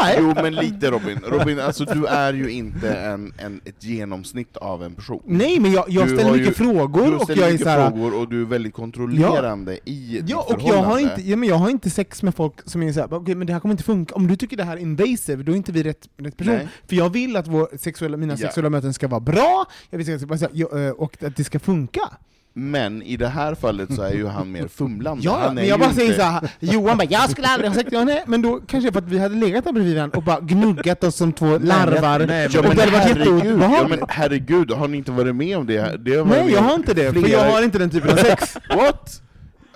nej. 0.00 0.16
Jo 0.18 0.34
men 0.42 0.54
lite 0.54 0.90
Robin, 0.90 1.18
Robin 1.28 1.60
alltså 1.60 1.84
du 1.84 2.06
är 2.06 2.32
ju 2.32 2.50
inte 2.50 2.92
en, 2.94 3.32
en, 3.38 3.60
ett 3.64 3.84
genomsnitt 3.84 4.56
av 4.56 4.82
en 4.82 4.94
person. 4.94 5.22
nej, 5.26 5.60
men 5.60 5.72
jag, 5.72 5.84
jag 5.88 6.08
ställer 6.10 6.32
mycket 6.32 6.48
ju- 6.48 6.52
frågor 6.54 7.06
du 7.06 7.16
och 7.16 7.30
jag 7.30 7.50
är 7.50 7.58
så 7.58 7.68
här, 7.68 7.90
frågor 7.90 8.18
och 8.20 8.28
du 8.28 8.40
är 8.42 8.46
väldigt 8.60 8.74
kontrollerande 8.74 9.78
i 9.84 10.20
ditt 10.20 10.30
Ja, 10.30 10.46
och 10.48 10.62
jag 10.62 10.82
har, 10.82 10.98
inte, 10.98 11.22
ja, 11.30 11.36
men 11.36 11.48
jag 11.48 11.56
har 11.56 11.70
inte 11.70 11.90
sex 11.90 12.22
med 12.22 12.34
folk 12.34 12.54
som 12.64 12.82
är 12.82 12.92
såhär, 12.92 13.14
okej 13.14 13.34
men 13.34 13.46
det 13.46 13.52
här 13.52 13.60
kommer 13.60 13.72
inte 13.72 13.84
funka, 13.84 14.14
om 14.14 14.26
du 14.26 14.36
tycker 14.36 14.56
det 14.56 14.64
här 14.64 14.76
är 14.76 14.80
invasive, 14.80 15.42
då 15.42 15.52
är 15.52 15.56
inte 15.56 15.72
vi 15.72 15.82
rätt, 15.82 16.08
rätt 16.16 16.36
person. 16.36 16.54
Nej. 16.54 16.68
För 16.88 16.96
jag 16.96 17.10
vill 17.10 17.36
att 17.36 17.46
vår 17.48 17.68
sexuella, 17.78 18.16
mina 18.16 18.32
Ja. 18.32 18.36
sexuella 18.36 18.70
möten 18.70 18.94
ska 18.94 19.08
vara 19.08 19.20
bra, 19.20 19.64
jag 19.90 19.98
vill, 19.98 20.18
ja, 20.52 20.78
eh, 20.78 20.90
och 20.90 21.22
att 21.22 21.36
det 21.36 21.44
ska 21.44 21.58
funka. 21.58 22.00
Men 22.54 23.02
i 23.02 23.16
det 23.16 23.28
här 23.28 23.54
fallet 23.54 23.94
så 23.94 24.02
är 24.02 24.12
ju 24.12 24.26
han 24.26 24.52
mer 24.52 24.68
fumlande. 24.76 25.24
Ja, 25.24 25.38
han 25.38 25.54
men 25.54 25.66
jag 25.66 25.78
bara 25.78 25.90
inte... 25.90 26.00
säger 26.00 26.14
såhär, 26.14 26.48
Johan 26.60 26.96
bara 26.98 27.04
'Jag 27.04 27.30
skulle 27.30 27.48
aldrig 27.48 27.70
ha 27.70 27.74
sagt 27.76 27.88
ja, 27.92 28.04
nej' 28.04 28.22
men 28.26 28.42
då 28.42 28.60
kanske 28.66 28.92
för 28.92 28.98
att 28.98 29.08
vi 29.08 29.18
hade 29.18 29.34
legat 29.34 29.64
där 29.64 29.72
bredvid 29.72 29.94
varandra 29.96 30.16
och 30.18 30.24
bara 30.24 30.40
gnuggat 30.40 31.04
oss 31.04 31.16
som 31.16 31.32
två 31.32 31.58
larvar, 31.58 32.18
nej, 32.26 32.46
och 32.46 32.64
men, 32.64 32.76
det 32.76 32.82
hade 32.82 32.92
varit 32.92 33.08
jätteont. 33.08 33.42
herregud, 33.42 33.62
ja 33.62 33.86
men 33.88 33.98
herregud, 34.08 34.70
har 34.70 34.88
ni 34.88 34.96
inte 34.96 35.12
varit 35.12 35.36
med 35.36 35.58
om 35.58 35.66
det? 35.66 35.96
det 36.04 36.16
har 36.16 36.24
Nej, 36.24 36.52
jag 36.52 36.62
har 36.62 36.74
inte 36.74 36.94
det, 36.94 37.12
för 37.12 37.28
jag 37.28 37.50
har 37.52 37.62
inte 37.62 37.78
den 37.78 37.90
typen 37.90 38.10
av 38.10 38.16
sex. 38.16 38.56
What? 38.76 39.22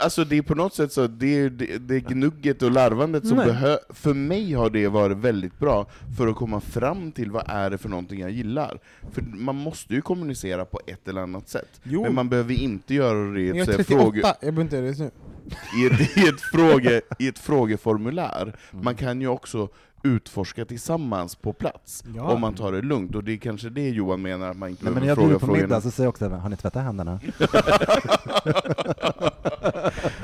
Alltså 0.05 0.25
det 0.25 0.39
är 0.39 0.43
på 0.43 0.55
något 0.55 0.75
sätt 0.75 0.93
så, 0.93 1.07
det 1.07 1.39
är 1.39 1.51
det, 1.51 1.79
det 1.79 1.95
är 1.95 2.01
gnugget 2.01 2.63
och 2.63 2.71
larvandet 2.71 3.27
som 3.27 3.37
Nej. 3.37 3.47
behö... 3.47 3.77
För 3.91 4.15
mig 4.15 4.53
har 4.53 4.71
det 4.71 4.89
varit 4.89 5.17
väldigt 5.17 5.59
bra 5.59 5.87
för 6.17 6.27
att 6.27 6.37
komma 6.37 6.61
fram 6.61 7.13
till 7.13 7.31
vad 7.31 7.45
är 7.47 7.71
det 7.71 7.79
för 7.79 7.89
någonting 7.89 8.21
jag 8.21 8.31
gillar. 8.31 8.79
För 9.13 9.23
man 9.23 9.57
måste 9.57 9.95
ju 9.95 10.03
kommunicera 10.03 10.65
på 10.65 10.81
ett 10.87 11.09
eller 11.09 11.21
annat 11.21 11.49
sätt. 11.49 11.81
Jo. 11.83 12.03
Men 12.03 12.15
man 12.15 12.29
behöver 12.29 12.55
inte 12.55 12.95
göra 12.95 13.33
det 13.33 13.41
i 13.41 13.49
Jag 13.49 13.57
ett, 13.57 13.63
är 13.63 13.65
så 13.65 13.71
här 13.71 13.79
38, 13.79 14.01
fråge, 14.03 14.21
jag 14.41 14.55
behöver 14.55 14.63
inte 14.63 14.77
göra 14.77 14.87
det 14.87 14.99
nu. 14.99 15.11
i 15.83 15.87
ett, 15.87 16.17
i 16.17 16.29
ett, 16.29 16.41
fråge, 16.41 17.01
i 17.19 17.29
ett 17.29 17.39
frågeformulär. 17.39 18.57
Man 18.71 18.95
kan 18.95 19.21
ju 19.21 19.29
också 19.29 19.69
utforska 20.05 20.65
tillsammans 20.65 21.35
på 21.37 21.53
plats, 21.53 22.05
Ja. 22.17 22.23
om 22.23 22.41
man 22.41 22.55
tar 22.55 22.73
det 22.73 22.83
lugnt. 22.83 23.15
Och 23.15 23.25
det 23.25 23.33
är 23.33 23.37
kanske 23.37 23.69
det 23.71 23.89
Johan 23.89 24.23
menar, 24.23 24.49
att 24.51 24.57
man 24.57 24.69
inte 24.69 24.85
Nej, 24.85 24.95
men 24.95 25.05
jag 25.05 25.15
fråga 25.17 25.27
bjuder 25.29 25.41
på 25.41 25.47
frågorna. 25.47 25.63
middag 25.67 25.81
så 25.81 25.91
säger 25.91 26.05
jag 26.07 26.11
också 26.11 26.29
har 26.29 26.49
ni 26.49 26.57
tvättat 26.57 26.83
händerna? 26.85 27.21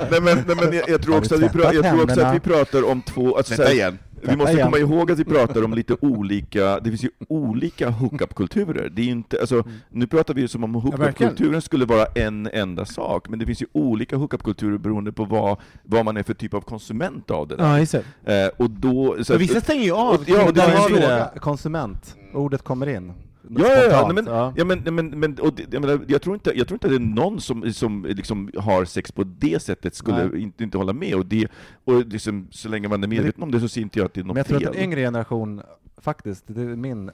Nej, 0.11 0.21
men, 0.21 0.37
nej, 0.47 0.55
men 0.55 0.73
jag, 0.77 0.89
jag, 0.89 1.01
tror 1.01 1.17
också 1.17 1.35
att 1.35 1.41
vi, 1.41 1.49
pra, 1.49 1.73
jag 1.73 1.83
tror 1.83 2.03
också 2.03 2.21
att 2.21 2.35
vi 2.35 2.39
pratar 2.39 2.89
om 2.91 3.01
två... 3.01 3.37
Alltså, 3.37 3.53
så 3.55 3.61
Vänta 3.61 3.69
här, 3.69 3.75
igen. 3.75 3.97
Vi 4.23 4.35
måste 4.35 4.63
komma 4.63 4.77
ihåg 4.77 5.11
att 5.11 5.19
vi 5.19 5.25
pratar 5.25 5.63
om 5.63 5.73
lite 5.73 5.95
olika, 6.01 6.79
det 6.79 6.89
finns 6.89 7.03
ju 7.03 7.09
olika 7.27 7.89
hookup-kulturer. 7.89 8.89
Det 8.89 9.01
är 9.01 9.05
ju 9.05 9.11
inte, 9.11 9.39
alltså, 9.39 9.63
nu 9.89 10.07
pratar 10.07 10.33
vi 10.33 10.41
ju 10.41 10.47
som 10.47 10.63
om 10.63 10.75
hookup-kulturen 10.75 11.61
skulle 11.61 11.85
vara 11.85 12.05
en 12.05 12.47
enda 12.47 12.85
sak, 12.85 13.29
men 13.29 13.39
det 13.39 13.45
finns 13.45 13.61
ju 13.61 13.65
olika 13.71 14.15
hookup-kulturer 14.15 14.77
beroende 14.77 15.11
på 15.11 15.25
vad, 15.25 15.57
vad 15.83 16.05
man 16.05 16.17
är 16.17 16.23
för 16.23 16.33
typ 16.33 16.53
av 16.53 16.61
konsument 16.61 17.31
av 17.31 17.47
det 17.47 17.55
där. 17.55 17.87
Ja. 18.23 18.33
Eh, 18.33 18.49
och 18.57 18.69
då, 18.69 19.17
så 19.23 19.33
att- 19.33 19.41
vissa 19.41 19.61
stänger 19.61 19.83
ju 19.83 19.91
av, 19.91 20.15
och- 20.15 20.29
ja, 20.29 20.43
och 20.47 20.53
det 20.53 20.61
det 20.89 20.99
det. 20.99 21.39
Konsument, 21.39 22.15
ordet 22.33 22.61
kommer 22.63 22.89
in. 22.89 23.13
Ja, 23.49 23.67
ja, 23.67 23.83
ja, 23.83 24.13
men, 24.13 24.25
ja. 24.25 24.53
ja, 24.55 24.65
men, 24.65 24.95
men, 24.95 25.19
men 25.19 25.39
och 25.39 25.53
det, 25.53 25.73
jag, 25.73 25.81
menar, 25.81 26.05
jag, 26.07 26.21
tror 26.21 26.35
inte, 26.35 26.51
jag 26.55 26.67
tror 26.67 26.75
inte 26.75 26.87
att 26.87 26.91
det 26.91 26.97
är 26.97 27.15
någon 27.15 27.41
som, 27.41 27.73
som 27.73 28.05
liksom 28.05 28.51
har 28.57 28.85
sex 28.85 29.11
på 29.11 29.23
det 29.23 29.61
sättet 29.61 29.95
skulle 29.95 30.39
inte, 30.39 30.63
inte 30.63 30.77
hålla 30.77 30.93
med, 30.93 31.15
och, 31.15 31.25
det, 31.25 31.47
och 31.83 32.05
liksom, 32.05 32.47
så 32.51 32.69
länge 32.69 32.87
man 32.87 33.03
är 33.03 33.07
medveten 33.07 33.43
om 33.43 33.51
det 33.51 33.59
så 33.59 33.67
ser 33.67 33.81
inte 33.81 33.99
jag 33.99 34.05
att 34.05 34.13
det 34.13 34.21
är 34.21 34.23
något 34.23 34.33
fel. 34.33 34.33
Men 34.33 34.37
jag 34.37 34.47
fel. 34.47 34.61
tror 34.61 34.69
att 34.69 34.75
en 34.75 34.83
yngre 34.83 35.01
generation, 35.01 35.61
faktiskt, 35.97 36.43
det 36.47 36.61
är 36.61 36.75
min 36.75 37.11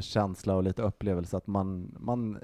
känsla 0.00 0.54
och 0.54 0.62
lite 0.62 0.82
upplevelse 0.82 1.36
att 1.36 1.46
man, 1.46 1.94
man 1.98 2.38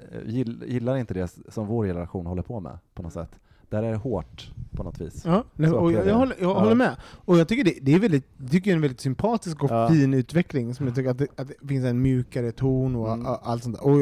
gillar 0.65 0.97
inte 0.97 1.13
det 1.13 1.37
som 1.49 1.67
vår 1.67 1.85
generation 1.85 2.25
håller 2.25 2.41
på 2.41 2.59
med 2.59 2.77
på 2.93 3.03
något 3.03 3.13
sätt. 3.13 3.39
Där 3.69 3.83
är 3.83 3.91
det 3.91 3.97
hårt 3.97 4.51
på 4.71 4.83
något 4.83 5.01
vis. 5.01 5.23
Ja, 5.25 5.43
och 5.57 5.91
jag, 5.91 6.07
jag, 6.07 6.15
håller, 6.15 6.35
jag 6.39 6.49
ja. 6.49 6.59
håller 6.59 6.75
med. 6.75 6.95
Och 7.01 7.37
jag 7.37 7.47
tycker 7.47 7.63
det, 7.63 7.73
det 7.81 7.93
är 7.93 7.99
väldigt, 7.99 8.51
tycker 8.51 8.73
en 8.73 8.81
väldigt 8.81 9.01
sympatisk 9.01 9.63
och 9.63 9.71
ja. 9.71 9.89
fin 9.89 10.13
utveckling, 10.13 10.75
som 10.75 10.85
jag 10.87 10.95
tycker 10.95 11.09
att 11.09 11.17
det, 11.17 11.27
att 11.35 11.47
det 11.47 11.67
finns 11.67 11.85
en 11.85 12.01
mjukare 12.01 12.51
ton 12.51 12.95
och 12.95 13.13
mm. 13.13 13.25
allt 13.25 13.63
sånt 13.63 13.75
där. 13.75 13.85
Och 13.85 14.01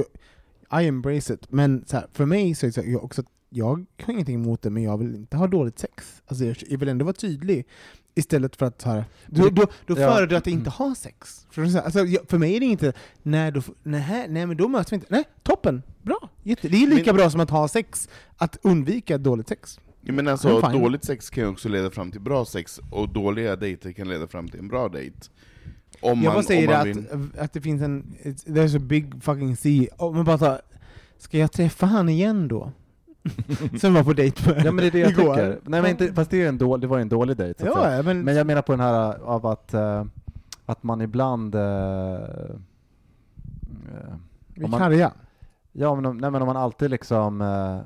I 0.82 0.88
embrace 0.88 1.34
it. 1.34 1.52
Men 1.52 1.84
så 1.88 1.98
här, 1.98 2.08
för 2.12 2.26
mig 2.26 2.56
så 2.56 2.66
är 2.66 2.68
det 2.68 2.74
så 2.74 2.82
här, 2.82 2.90
jag 2.90 3.04
också 3.04 3.24
jag 3.50 3.66
har 4.02 4.14
ingenting 4.14 4.36
emot 4.36 4.62
det, 4.62 4.70
men 4.70 4.84
jag 4.84 4.98
vill 4.98 5.16
inte 5.16 5.38
ha 5.38 5.48
dåligt 5.48 5.80
sex. 5.80 6.22
Alltså 6.26 6.46
jag, 6.46 6.58
jag 6.70 6.78
vill 6.78 6.90
ändå 6.90 7.06
vara 7.06 7.14
tydlig. 7.14 7.66
Istället 8.18 8.56
för 8.56 8.66
att 8.66 8.82
så 8.82 8.90
här, 8.90 9.06
då, 9.28 9.50
då, 9.50 9.68
då 9.86 10.00
ja. 10.00 10.14
föredrar 10.14 10.38
att 10.38 10.48
inte 10.48 10.70
ha 10.70 10.96
sex. 10.96 11.48
För, 11.52 11.62
alltså, 11.62 12.06
för 12.28 12.38
mig 12.38 12.56
är 12.56 12.60
det 12.60 12.66
inte, 12.66 12.94
nej, 13.24 13.52
då, 13.52 13.62
nej, 13.84 14.26
nej 14.30 14.46
men 14.46 14.58
då 14.58 14.68
möts 14.68 14.92
vi 14.92 14.96
inte. 14.96 15.08
Nej, 15.10 15.24
toppen, 15.44 15.84
bra, 16.02 16.30
jätte. 16.44 16.68
Det 16.68 16.84
är 16.84 16.88
lika 16.88 17.14
men, 17.14 17.16
bra 17.16 17.30
som 17.30 17.40
att 17.40 17.50
ha 17.50 17.68
sex, 17.68 18.10
att 18.38 18.58
undvika 18.62 19.18
dåligt 19.18 19.48
sex. 19.48 19.80
Men 20.02 20.28
alltså, 20.28 20.62
dåligt 20.62 21.04
sex 21.04 21.30
kan 21.30 21.44
ju 21.44 21.50
också 21.50 21.70
leda 21.70 21.92
fram 21.92 22.12
till 22.12 22.22
bra 22.22 22.46
sex, 22.46 22.80
och 22.92 23.10
dåliga 23.10 23.56
dejter 23.56 23.92
kan 23.92 24.10
leda 24.10 24.28
fram 24.28 24.48
till 24.48 24.60
en 24.60 24.68
bra 24.68 24.90
dejt. 24.90 25.18
Om 26.02 26.22
jag 26.22 26.34
bara 26.34 26.44
säger 26.44 26.70
att, 26.70 26.88
vill... 26.88 27.06
att 27.38 27.54
det 27.54 27.62
finns 27.62 27.82
en, 27.82 28.16
there's 28.24 28.78
a 28.78 28.80
big 28.80 29.24
fucking 29.24 29.58
sea, 29.58 29.88
om 29.98 30.16
man 30.16 30.26
bara 30.26 30.38
tar, 30.38 30.62
ska 31.18 31.38
jag 31.38 31.52
träffa 31.52 31.86
han 31.86 32.10
igen 32.10 32.48
då? 32.48 32.72
Som 33.80 33.94
var 33.94 34.04
på 34.04 34.14
dejt 34.14 34.50
med 34.50 34.66
Ja 34.66 34.72
men 34.72 34.78
det 34.78 34.88
är 34.88 34.92
det 34.92 35.00
jag 35.00 35.12
igår. 35.12 35.36
tycker. 35.36 35.60
Nej 35.64 35.82
men 35.82 35.92
inte, 35.92 36.14
fast 36.14 36.32
det, 36.32 36.44
är 36.44 36.50
en 36.50 36.58
dålig, 36.58 36.82
det 36.82 36.88
var 36.88 36.98
ju 36.98 37.02
en 37.02 37.10
dålig 37.10 37.38
dejt. 37.38 37.66
Ja, 37.66 38.02
men... 38.04 38.22
men 38.22 38.36
jag 38.36 38.48
menar 38.48 38.62
på 38.62 38.72
den 38.72 38.80
här 38.80 39.20
av 39.24 39.46
att, 39.46 39.74
uh, 39.74 40.04
att 40.66 40.84
man 40.84 41.02
ibland... 41.02 41.56
Uh, 41.56 41.62
uh, 41.62 42.20
man, 44.56 44.80
karga? 44.80 45.12
Ja 45.72 45.96
men, 45.96 46.06
om, 46.06 46.18
nej, 46.18 46.32
men 46.32 46.42
om 46.42 46.46
man 46.46 46.58
alltid 46.58 46.90
liksom 46.90 47.42
uh, 47.42 47.80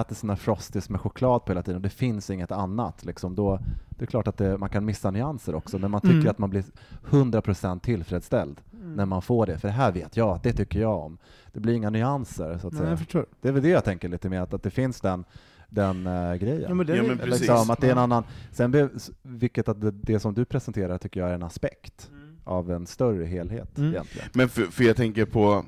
äter 0.00 0.14
sina 0.14 0.36
frosties 0.36 0.90
med 0.90 1.00
choklad 1.00 1.44
på 1.44 1.52
hela 1.52 1.62
tiden 1.62 1.76
och 1.76 1.82
det 1.82 1.90
finns 1.90 2.30
inget 2.30 2.52
annat, 2.52 3.04
liksom, 3.04 3.34
då 3.34 3.58
det 4.00 4.04
är 4.04 4.06
klart 4.06 4.28
att 4.28 4.36
det, 4.36 4.58
man 4.58 4.68
kan 4.68 4.84
missa 4.84 5.10
nyanser 5.10 5.54
också, 5.54 5.78
men 5.78 5.90
man 5.90 6.00
tycker 6.00 6.14
mm. 6.14 6.30
att 6.30 6.38
man 6.38 6.50
blir 6.50 6.64
100% 7.10 7.80
tillfredsställd 7.80 8.60
mm. 8.72 8.94
när 8.94 9.06
man 9.06 9.22
får 9.22 9.46
det, 9.46 9.58
för 9.58 9.68
det 9.68 9.74
här 9.74 9.92
vet 9.92 10.16
jag, 10.16 10.40
det 10.42 10.52
tycker 10.52 10.80
jag 10.80 10.98
om. 10.98 11.18
Det 11.52 11.60
blir 11.60 11.74
inga 11.74 11.90
nyanser, 11.90 12.58
så 12.58 12.66
att 12.66 12.72
Nej, 12.72 12.96
säga. 12.96 13.24
Det 13.40 13.48
är 13.48 13.52
väl 13.52 13.62
det 13.62 13.68
jag 13.68 13.84
tänker 13.84 14.08
lite 14.08 14.28
med, 14.28 14.42
att, 14.42 14.54
att 14.54 14.62
det 14.62 14.70
finns 14.70 15.00
den 15.00 15.24
den 15.68 16.06
uh, 16.06 16.34
grejen. 16.34 16.64
Ja, 16.68 16.74
men 16.74 16.86
det, 16.86 16.96
ja, 16.96 17.02
men 17.02 17.30
liksom, 17.30 17.70
att 17.70 17.80
det 17.80 17.86
är 17.86 17.92
en 17.92 17.98
annan, 17.98 18.24
sen, 18.52 18.90
vilket 19.22 19.68
att 19.68 19.80
det, 19.80 19.90
det, 19.90 20.20
som 20.20 20.34
du 20.34 20.44
presenterar 20.44 20.98
tycker 20.98 21.20
jag 21.20 21.30
är 21.30 21.34
en 21.34 21.42
aspekt 21.42 22.10
mm. 22.12 22.36
av 22.44 22.70
en 22.70 22.86
större 22.86 23.24
helhet 23.24 23.78
mm. 23.78 23.90
egentligen. 23.90 24.28
Men 24.32 24.48
för, 24.48 24.62
för 24.62 24.84
jag 24.84 24.96
tänker 24.96 25.24
på, 25.24 25.64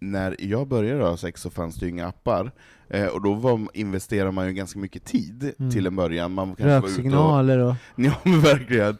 när 0.00 0.36
jag 0.38 0.68
började 0.68 1.04
ha 1.04 1.16
sex 1.16 1.42
så 1.42 1.50
fanns 1.50 1.76
det 1.76 1.86
ju 1.86 1.90
inga 1.90 2.06
appar, 2.06 2.52
eh, 2.88 3.06
och 3.06 3.22
då 3.22 3.34
var, 3.34 3.68
investerade 3.74 4.30
man 4.30 4.46
ju 4.46 4.52
ganska 4.52 4.78
mycket 4.78 5.04
tid 5.04 5.52
mm. 5.58 5.70
till 5.70 5.86
en 5.86 5.96
början. 5.96 6.32
Man 6.32 6.54
Röksignaler 6.58 7.58
och... 7.58 7.70
och... 7.70 7.76
Ja 7.96 8.12
men 8.22 8.40
verkligen. 8.40 8.98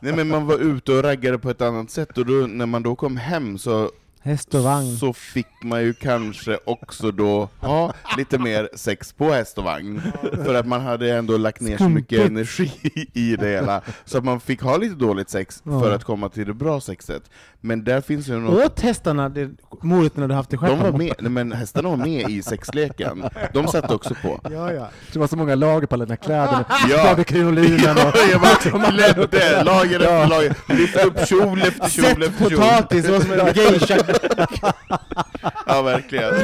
Nej 0.00 0.16
men 0.16 0.28
man 0.28 0.46
var 0.46 0.58
ute 0.58 0.92
och 0.92 1.02
raggade 1.02 1.38
på 1.38 1.50
ett 1.50 1.60
annat 1.60 1.90
sätt, 1.90 2.18
och 2.18 2.26
då, 2.26 2.32
när 2.32 2.66
man 2.66 2.82
då 2.82 2.96
kom 2.96 3.16
hem 3.16 3.58
så 3.58 3.90
Häst 4.24 4.54
och 4.54 4.62
vagn. 4.62 4.96
Så 4.96 5.12
fick 5.12 5.46
man 5.62 5.82
ju 5.82 5.94
kanske 5.94 6.58
också 6.64 7.10
då 7.10 7.48
ha 7.60 7.92
lite 8.16 8.38
mer 8.38 8.68
sex 8.74 9.12
på 9.12 9.32
häst 9.32 9.58
och 9.58 9.64
vagn, 9.64 10.02
för 10.44 10.54
att 10.54 10.66
man 10.66 10.80
hade 10.80 11.12
ändå 11.12 11.36
lagt 11.36 11.60
ner 11.60 11.78
så 11.78 11.88
mycket 11.88 12.26
energi 12.26 12.72
i 13.12 13.36
det 13.36 13.48
hela, 13.48 13.80
så 14.04 14.18
att 14.18 14.24
man 14.24 14.40
fick 14.40 14.62
ha 14.62 14.76
lite 14.76 14.94
dåligt 14.94 15.30
sex 15.30 15.62
för 15.64 15.94
att 15.94 16.04
komma 16.04 16.28
till 16.28 16.46
det 16.46 16.54
bra 16.54 16.80
sexet. 16.80 17.22
Men 17.60 17.84
där 17.84 18.00
finns 18.00 18.28
ju 18.28 18.38
något... 18.38 18.64
Åt 18.64 18.80
hästarna 18.80 19.32
morötterna 19.80 20.28
du 20.28 20.34
haft 20.34 20.52
i 20.52 20.56
De 20.56 20.78
var 20.80 20.92
med, 20.92 21.30
men 21.30 21.52
hästarna 21.52 21.88
var 21.88 21.96
med 21.96 22.30
i 22.30 22.42
sexleken, 22.42 23.24
de 23.52 23.68
satt 23.68 23.90
också 23.90 24.14
på. 24.22 24.40
Ja, 24.50 24.72
ja. 24.72 24.88
Det 25.12 25.18
var 25.18 25.26
så 25.26 25.36
många 25.36 25.54
lager 25.54 25.86
på 25.86 25.94
alla 25.94 26.04
dina 26.04 26.16
kläder, 26.16 26.64
ja. 26.90 27.24
krinolinen 27.24 27.96
ja, 27.96 28.08
och... 28.08 28.30
jag 28.32 28.40
bara 28.40 28.54
klädde 28.90 29.64
lager 29.64 30.00
efter 30.00 30.20
ja. 30.20 30.26
lager, 30.26 30.54
lyfte 30.66 31.02
upp 31.02 31.28
kjol 31.28 31.62
efter 31.62 31.88
kjol 31.88 32.22
efter 32.22 32.48
kjol. 32.48 32.58
potatis, 32.58 33.04
det 33.04 33.12
var 33.12 33.20
som 33.20 33.32
en 33.32 33.38
geisha. 33.54 34.11
ja, 35.66 35.82
verkligen. 35.82 36.34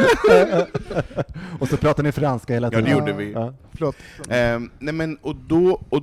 och 1.61 1.69
så 1.69 1.77
pratade 1.77 2.09
ni 2.09 2.12
franska 2.12 2.55
hela 2.55 2.71
tiden. 2.71 2.85
Ja, 2.85 2.91
det 2.91 2.99
gjorde 2.99 3.12
vi. 3.12 3.33
Ja. 3.33 3.55
Förlåt. 3.73 3.97
Eh, 4.19 4.61
nej 4.79 4.95
men, 4.95 5.16
och 5.16 5.37
då, 5.37 5.83
och 5.89 6.03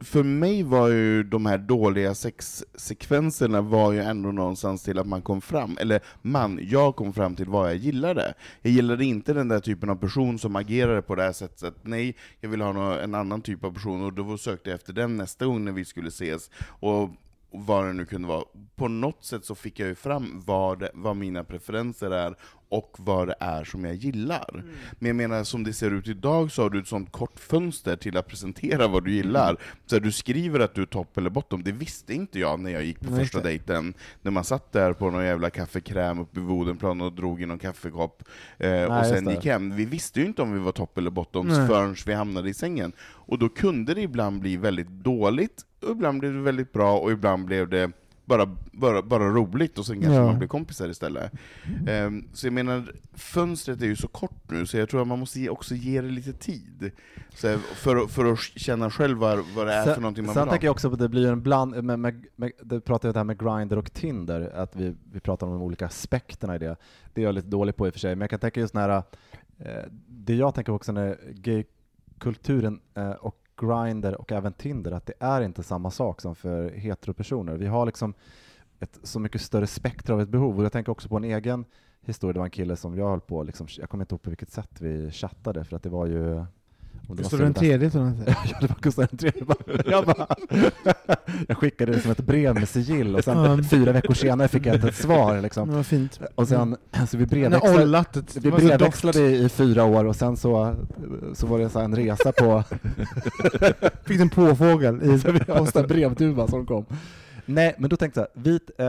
för 0.00 0.22
mig 0.22 0.62
var 0.62 0.88
ju 0.88 1.22
de 1.22 1.46
här 1.46 1.58
dåliga 1.58 2.14
sexsekvenserna 2.14 3.60
var 3.60 3.92
ju 3.92 4.00
ändå 4.00 4.32
någonstans 4.32 4.82
till 4.82 4.98
att 4.98 5.06
man 5.06 5.22
kom 5.22 5.40
fram, 5.40 5.78
eller 5.80 6.00
man, 6.22 6.58
jag 6.62 6.96
kom 6.96 7.12
fram 7.12 7.36
till 7.36 7.48
vad 7.48 7.68
jag 7.68 7.76
gillade. 7.76 8.34
Jag 8.62 8.72
gillade 8.72 9.04
inte 9.04 9.32
den 9.32 9.48
där 9.48 9.60
typen 9.60 9.90
av 9.90 9.96
person 9.96 10.38
som 10.38 10.56
agerade 10.56 11.02
på 11.02 11.14
det 11.14 11.22
här 11.22 11.32
sättet, 11.32 11.74
nej, 11.82 12.16
jag 12.40 12.48
ville 12.48 12.64
ha 12.64 12.98
en 13.00 13.14
annan 13.14 13.40
typ 13.40 13.64
av 13.64 13.72
person, 13.74 14.04
och 14.04 14.12
då 14.12 14.38
sökte 14.38 14.70
jag 14.70 14.74
efter 14.74 14.92
den 14.92 15.16
nästa 15.16 15.46
gång 15.46 15.64
när 15.64 15.72
vi 15.72 15.84
skulle 15.84 16.08
ses. 16.08 16.50
Och 16.80 17.10
vad 17.58 17.86
det 17.86 17.92
nu 17.92 18.06
kunde 18.06 18.28
vara. 18.28 18.44
På 18.76 18.88
något 18.88 19.24
sätt 19.24 19.44
så 19.44 19.54
fick 19.54 19.80
jag 19.80 19.88
ju 19.88 19.94
fram 19.94 20.42
vad, 20.46 20.78
det, 20.78 20.90
vad 20.94 21.16
mina 21.16 21.44
preferenser 21.44 22.10
är, 22.10 22.36
och 22.68 22.96
vad 22.98 23.28
det 23.28 23.34
är 23.40 23.64
som 23.64 23.84
jag 23.84 23.94
gillar. 23.94 24.50
Mm. 24.54 24.66
Men 24.98 25.06
jag 25.06 25.16
menar, 25.16 25.44
som 25.44 25.64
det 25.64 25.72
ser 25.72 25.90
ut 25.90 26.08
idag 26.08 26.52
så 26.52 26.62
har 26.62 26.70
du 26.70 26.80
ett 26.80 26.88
sånt 26.88 27.12
kort 27.12 27.40
fönster 27.40 27.96
till 27.96 28.16
att 28.16 28.26
presentera 28.26 28.88
vad 28.88 29.04
du 29.04 29.12
gillar. 29.12 29.50
Mm. 29.50 29.60
Så 29.86 29.98
du 29.98 30.12
skriver 30.12 30.60
att 30.60 30.74
du 30.74 30.82
är 30.82 30.86
topp 30.86 31.18
eller 31.18 31.30
bottom, 31.30 31.62
det 31.62 31.72
visste 31.72 32.14
inte 32.14 32.38
jag 32.38 32.60
när 32.60 32.70
jag 32.70 32.84
gick 32.84 33.00
på 33.00 33.10
Nej, 33.10 33.20
första 33.20 33.38
inte. 33.38 33.48
dejten. 33.48 33.94
När 34.22 34.30
man 34.30 34.44
satt 34.44 34.72
där 34.72 34.92
på 34.92 35.10
någon 35.10 35.24
jävla 35.24 35.50
kaffekräm 35.50 36.18
uppe 36.18 36.40
vid 36.40 36.48
Bodenplan 36.48 37.00
och 37.00 37.12
drog 37.12 37.42
i 37.42 37.46
någon 37.46 37.58
kaffekopp, 37.58 38.22
eh, 38.58 38.70
Nej, 38.70 38.86
och 38.86 39.06
sen 39.06 39.30
gick 39.30 39.44
hem. 39.44 39.76
Vi 39.76 39.84
visste 39.84 40.20
ju 40.20 40.26
inte 40.26 40.42
om 40.42 40.52
vi 40.52 40.58
var 40.58 40.72
topp 40.72 40.98
eller 40.98 41.10
bottom 41.10 41.48
förrän 41.48 41.96
vi 42.06 42.14
hamnade 42.14 42.48
i 42.48 42.54
sängen. 42.54 42.92
Och 43.00 43.38
då 43.38 43.48
kunde 43.48 43.94
det 43.94 44.00
ibland 44.00 44.40
bli 44.40 44.56
väldigt 44.56 44.88
dåligt, 44.88 45.64
och 45.86 45.92
ibland 45.92 46.20
blev 46.20 46.32
det 46.32 46.40
väldigt 46.40 46.72
bra, 46.72 46.98
och 46.98 47.12
ibland 47.12 47.44
blev 47.44 47.68
det 47.68 47.92
bara, 48.26 48.56
bara, 48.72 49.02
bara 49.02 49.28
roligt, 49.28 49.78
och 49.78 49.86
sen 49.86 50.00
kanske 50.00 50.20
ja. 50.20 50.26
man 50.26 50.38
blir 50.38 50.48
kompisar 50.48 50.88
istället. 50.88 51.32
Um, 51.88 52.28
så 52.32 52.46
jag 52.46 52.52
menar, 52.52 52.92
fönstret 53.14 53.82
är 53.82 53.86
ju 53.86 53.96
så 53.96 54.08
kort 54.08 54.50
nu, 54.50 54.66
så 54.66 54.76
jag 54.76 54.88
tror 54.88 55.00
att 55.00 55.08
man 55.08 55.18
måste 55.18 55.40
ge, 55.40 55.48
också 55.48 55.74
ge 55.74 56.00
det 56.00 56.08
lite 56.08 56.32
tid. 56.32 56.90
Så 57.34 57.58
för, 57.58 58.06
för 58.06 58.32
att 58.32 58.38
känna 58.38 58.90
själv 58.90 59.18
vad, 59.18 59.38
vad 59.54 59.66
det 59.66 59.72
är 59.72 59.84
sen, 59.84 59.94
för 59.94 60.00
någonting 60.00 60.24
man 60.24 60.34
vill 60.34 60.40
Sen 60.40 60.48
tänker 60.48 60.66
jag 60.66 60.72
också 60.72 60.92
att 60.92 60.98
det 60.98 61.08
blir 61.08 61.32
en 61.32 61.42
bland, 61.42 61.84
med, 61.84 61.98
med, 61.98 62.26
med, 62.36 62.52
det 62.62 62.80
pratar 62.80 63.08
jag 63.08 63.14
det 63.14 63.18
här 63.18 63.24
med 63.24 63.38
Grindr 63.38 63.76
och 63.76 63.92
Tinder, 63.92 64.50
att 64.54 64.76
vi, 64.76 64.94
vi 65.12 65.20
pratar 65.20 65.46
om 65.46 65.52
de 65.52 65.62
olika 65.62 65.86
aspekterna 65.86 66.54
i 66.56 66.58
det. 66.58 66.76
Det 67.14 67.20
är 67.20 67.24
jag 67.24 67.34
lite 67.34 67.48
dålig 67.48 67.76
på 67.76 67.86
i 67.86 67.90
och 67.90 67.94
för 67.94 68.00
sig, 68.00 68.14
men 68.14 68.20
jag 68.20 68.30
kan 68.30 68.40
tänka 68.40 68.60
just 68.60 68.74
nära, 68.74 69.02
eh, 69.58 69.84
det 70.06 70.34
jag 70.34 70.54
tänker 70.54 70.72
också 70.72 70.92
när 70.92 71.18
gaykulturen 71.32 72.80
eh, 72.94 73.10
och 73.10 73.45
Grindr 73.56 74.12
och 74.12 74.32
även 74.32 74.52
Tinder 74.52 74.92
att 74.92 75.06
det 75.06 75.14
är 75.20 75.40
inte 75.40 75.62
samma 75.62 75.90
sak 75.90 76.20
som 76.20 76.34
för 76.34 76.70
heteropersoner. 76.70 77.56
Vi 77.56 77.66
har 77.66 77.86
liksom 77.86 78.14
ett 78.80 78.98
så 79.02 79.20
mycket 79.20 79.40
större 79.40 79.66
spektra 79.66 80.14
av 80.14 80.20
ett 80.20 80.28
behov. 80.28 80.58
Och 80.58 80.64
jag 80.64 80.72
tänker 80.72 80.92
också 80.92 81.08
på 81.08 81.16
en 81.16 81.24
egen 81.24 81.64
historia. 82.00 82.32
Det 82.32 82.38
var 82.38 82.46
en 82.46 82.50
kille 82.50 82.76
som 82.76 82.98
jag 82.98 83.08
höll 83.10 83.20
på, 83.20 83.42
liksom, 83.42 83.66
jag 83.78 83.90
kommer 83.90 84.04
inte 84.04 84.14
ihåg 84.14 84.22
på 84.22 84.30
vilket 84.30 84.50
sätt 84.50 84.80
vi 84.80 85.10
chattade, 85.10 85.64
för 85.64 85.76
att 85.76 85.82
det 85.82 85.88
var 85.88 86.06
ju 86.06 86.44
Gustav 87.08 87.38
den 87.38 87.54
tredje 87.54 87.90
ja, 87.94 88.58
det 88.60 88.66
var 88.66 88.76
Gustav 88.80 89.06
den 89.10 89.18
tredje. 89.18 89.44
Jag, 89.90 90.06
bara, 90.06 90.26
jag 91.48 91.56
skickade 91.56 91.92
det 91.92 92.00
som 92.00 92.10
ett 92.10 92.20
brev 92.20 92.54
med 92.54 92.68
sigill 92.68 93.16
och 93.16 93.24
sen 93.24 93.38
um. 93.38 93.64
fyra 93.64 93.92
veckor 93.92 94.14
senare 94.14 94.48
fick 94.48 94.66
jag 94.66 94.84
ett 94.84 94.94
svar. 94.94 95.40
Liksom. 95.40 95.68
Det 95.68 95.76
var 95.76 95.82
fint. 95.82 96.20
Och 96.34 96.48
sen, 96.48 96.76
mm. 96.92 97.06
så 97.06 97.16
vi 97.16 97.26
brevväxlade, 97.26 98.04
vi 98.34 98.50
brevväxlade 98.50 99.20
i, 99.20 99.44
i 99.44 99.48
fyra 99.48 99.84
år 99.84 100.04
och 100.04 100.16
sen 100.16 100.36
så, 100.36 100.74
så 101.34 101.46
var 101.46 101.58
det 101.58 101.68
så 101.68 101.80
en 101.80 101.96
resa 101.96 102.32
på... 102.32 102.62
fick 104.04 104.20
en 104.20 104.30
påfågel 104.30 105.02
i 105.02 105.44
posten. 105.46 105.86
brevduva 105.86 106.48
som 106.48 106.66
kom. 106.66 106.86
Nej, 107.46 107.74
men 107.78 107.90
då 107.90 107.96
tänkte 107.96 108.20
jag, 108.20 108.42
vit, 108.42 108.70
eh, 108.78 108.86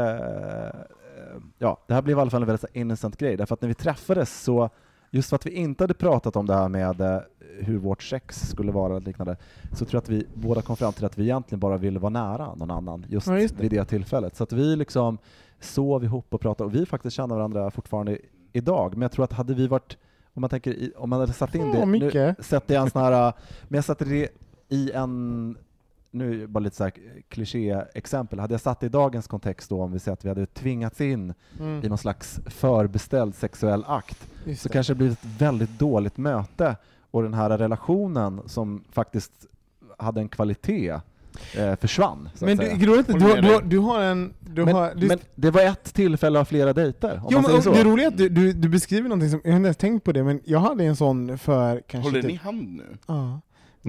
ja, 1.57 1.83
det 1.87 1.93
här 1.93 2.01
blev 2.01 2.17
i 2.17 2.21
alla 2.21 2.31
fall 2.31 2.41
en 2.41 2.47
väldigt 2.47 2.75
innocent 2.75 3.17
grej, 3.17 3.37
därför 3.37 3.53
att 3.53 3.61
när 3.61 3.67
vi 3.67 3.73
träffades 3.73 4.43
så 4.43 4.69
just 5.11 5.29
för 5.29 5.35
att 5.35 5.45
vi 5.45 5.51
inte 5.51 5.83
hade 5.83 5.93
pratat 5.93 6.35
om 6.35 6.45
det 6.45 6.53
här 6.53 6.69
med 6.69 7.01
eh, 7.01 7.19
hur 7.59 7.77
vårt 7.77 8.03
sex 8.03 8.49
skulle 8.49 8.71
vara 8.71 8.95
och 8.95 9.01
liknande, 9.01 9.37
så 9.71 9.85
tror 9.85 9.95
jag 9.95 10.03
att 10.03 10.09
vi 10.09 10.27
båda 10.33 10.61
kom 10.61 10.75
fram 10.75 10.93
till 10.93 11.05
att 11.05 11.17
vi 11.17 11.23
egentligen 11.23 11.59
bara 11.59 11.77
ville 11.77 11.99
vara 11.99 12.09
nära 12.09 12.55
någon 12.55 12.71
annan 12.71 13.05
just, 13.09 13.27
ja, 13.27 13.39
just 13.39 13.57
det. 13.57 13.61
vid 13.61 13.71
det 13.71 13.85
tillfället. 13.85 14.35
Så 14.35 14.43
att 14.43 14.53
vi 14.53 14.75
liksom 14.75 15.17
sov 15.59 16.03
ihop 16.03 16.33
och 16.33 16.41
pratade, 16.41 16.65
och 16.65 16.75
vi 16.75 16.85
faktiskt 16.85 17.15
känner 17.15 17.35
varandra 17.35 17.71
fortfarande 17.71 18.17
idag, 18.53 18.93
men 18.93 19.01
jag 19.01 19.11
tror 19.11 19.25
att 19.25 19.33
hade 19.33 19.53
vi 19.53 19.67
varit 19.67 19.97
om 20.33 20.41
man 20.41 20.49
tänker, 20.49 20.91
om 20.97 21.09
man 21.09 21.19
hade 21.19 21.33
satt 21.33 21.55
in 21.55 21.71
det, 21.71 21.83
oh, 21.83 21.87
nu 21.87 22.35
sätter 22.39 22.73
jag 22.73 22.83
en 22.83 22.89
sån 22.89 23.01
här, 23.01 23.33
men 23.67 23.77
jag 23.77 23.83
satte 23.83 24.05
det 24.05 24.29
i 24.69 24.91
en 24.91 25.57
nu 26.11 26.47
bara 26.47 26.59
lite 26.59 26.75
så 26.75 26.83
här 26.83 26.93
kliché-exempel, 27.29 28.39
hade 28.39 28.53
jag 28.53 28.61
satt 28.61 28.79
det 28.79 28.85
i 28.85 28.89
dagens 28.89 29.27
kontext 29.27 29.69
då, 29.69 29.81
om 29.83 29.91
vi 29.91 29.99
säger 29.99 30.13
att 30.13 30.25
vi 30.25 30.29
hade 30.29 30.45
tvingats 30.45 31.01
in 31.01 31.33
Mm. 31.59 31.85
i 31.85 31.89
någon 31.89 31.97
slags 31.97 32.39
förbeställd 32.45 33.35
sexuell 33.35 33.83
akt, 33.87 34.27
Just 34.45 34.61
så 34.61 34.67
det. 34.67 34.73
kanske 34.73 34.93
det 34.93 34.97
blir 34.97 35.11
ett 35.11 35.25
väldigt 35.39 35.79
dåligt 35.79 36.17
möte 36.17 36.75
och 37.11 37.23
den 37.23 37.33
här 37.33 37.57
relationen 37.57 38.41
som 38.45 38.83
faktiskt 38.91 39.31
hade 39.97 40.21
en 40.21 40.29
kvalitet 40.29 40.99
eh, 41.57 41.75
försvann. 41.75 42.29
Så 42.35 42.45
Men 42.45 42.53
att 42.53 42.59
du, 42.59 42.65
säga. 42.65 42.77
Gro, 42.77 43.01
du, 43.07 43.13
med 43.19 43.43
du, 43.43 43.61
du 43.69 43.77
har 43.79 44.01
en... 44.01 44.33
Du 44.39 44.65
men, 44.65 44.75
har, 44.75 44.95
du, 44.95 45.07
men 45.07 45.19
det 45.35 45.51
var 45.51 45.61
ett 45.61 45.93
tillfälle 45.93 46.39
av 46.39 46.45
flera 46.45 46.73
dejter, 46.73 47.15
om 47.23 47.27
jo, 47.31 47.41
man 47.41 47.51
men, 47.51 47.61
säger 47.61 47.75
så. 47.77 47.83
det 47.83 47.89
roliga 47.91 48.07
är 48.07 48.11
att 48.11 48.17
du, 48.17 48.29
du, 48.29 48.53
du 48.53 48.69
beskriver 48.69 49.09
någonting 49.09 49.29
som, 49.29 49.41
jag 49.43 49.51
har 49.51 49.57
inte 49.57 49.67
ens 49.67 49.77
tänkt 49.77 50.03
på 50.03 50.11
det, 50.11 50.23
men 50.23 50.41
jag 50.45 50.59
hade 50.59 50.83
en 50.83 50.95
sån 50.95 51.37
för 51.37 51.81
kanske... 51.87 52.09
Håller 52.09 52.21
typ- 52.21 52.31
ni 52.31 52.35
hand 52.37 52.67
nu? 52.69 52.97
Ja. 53.07 53.41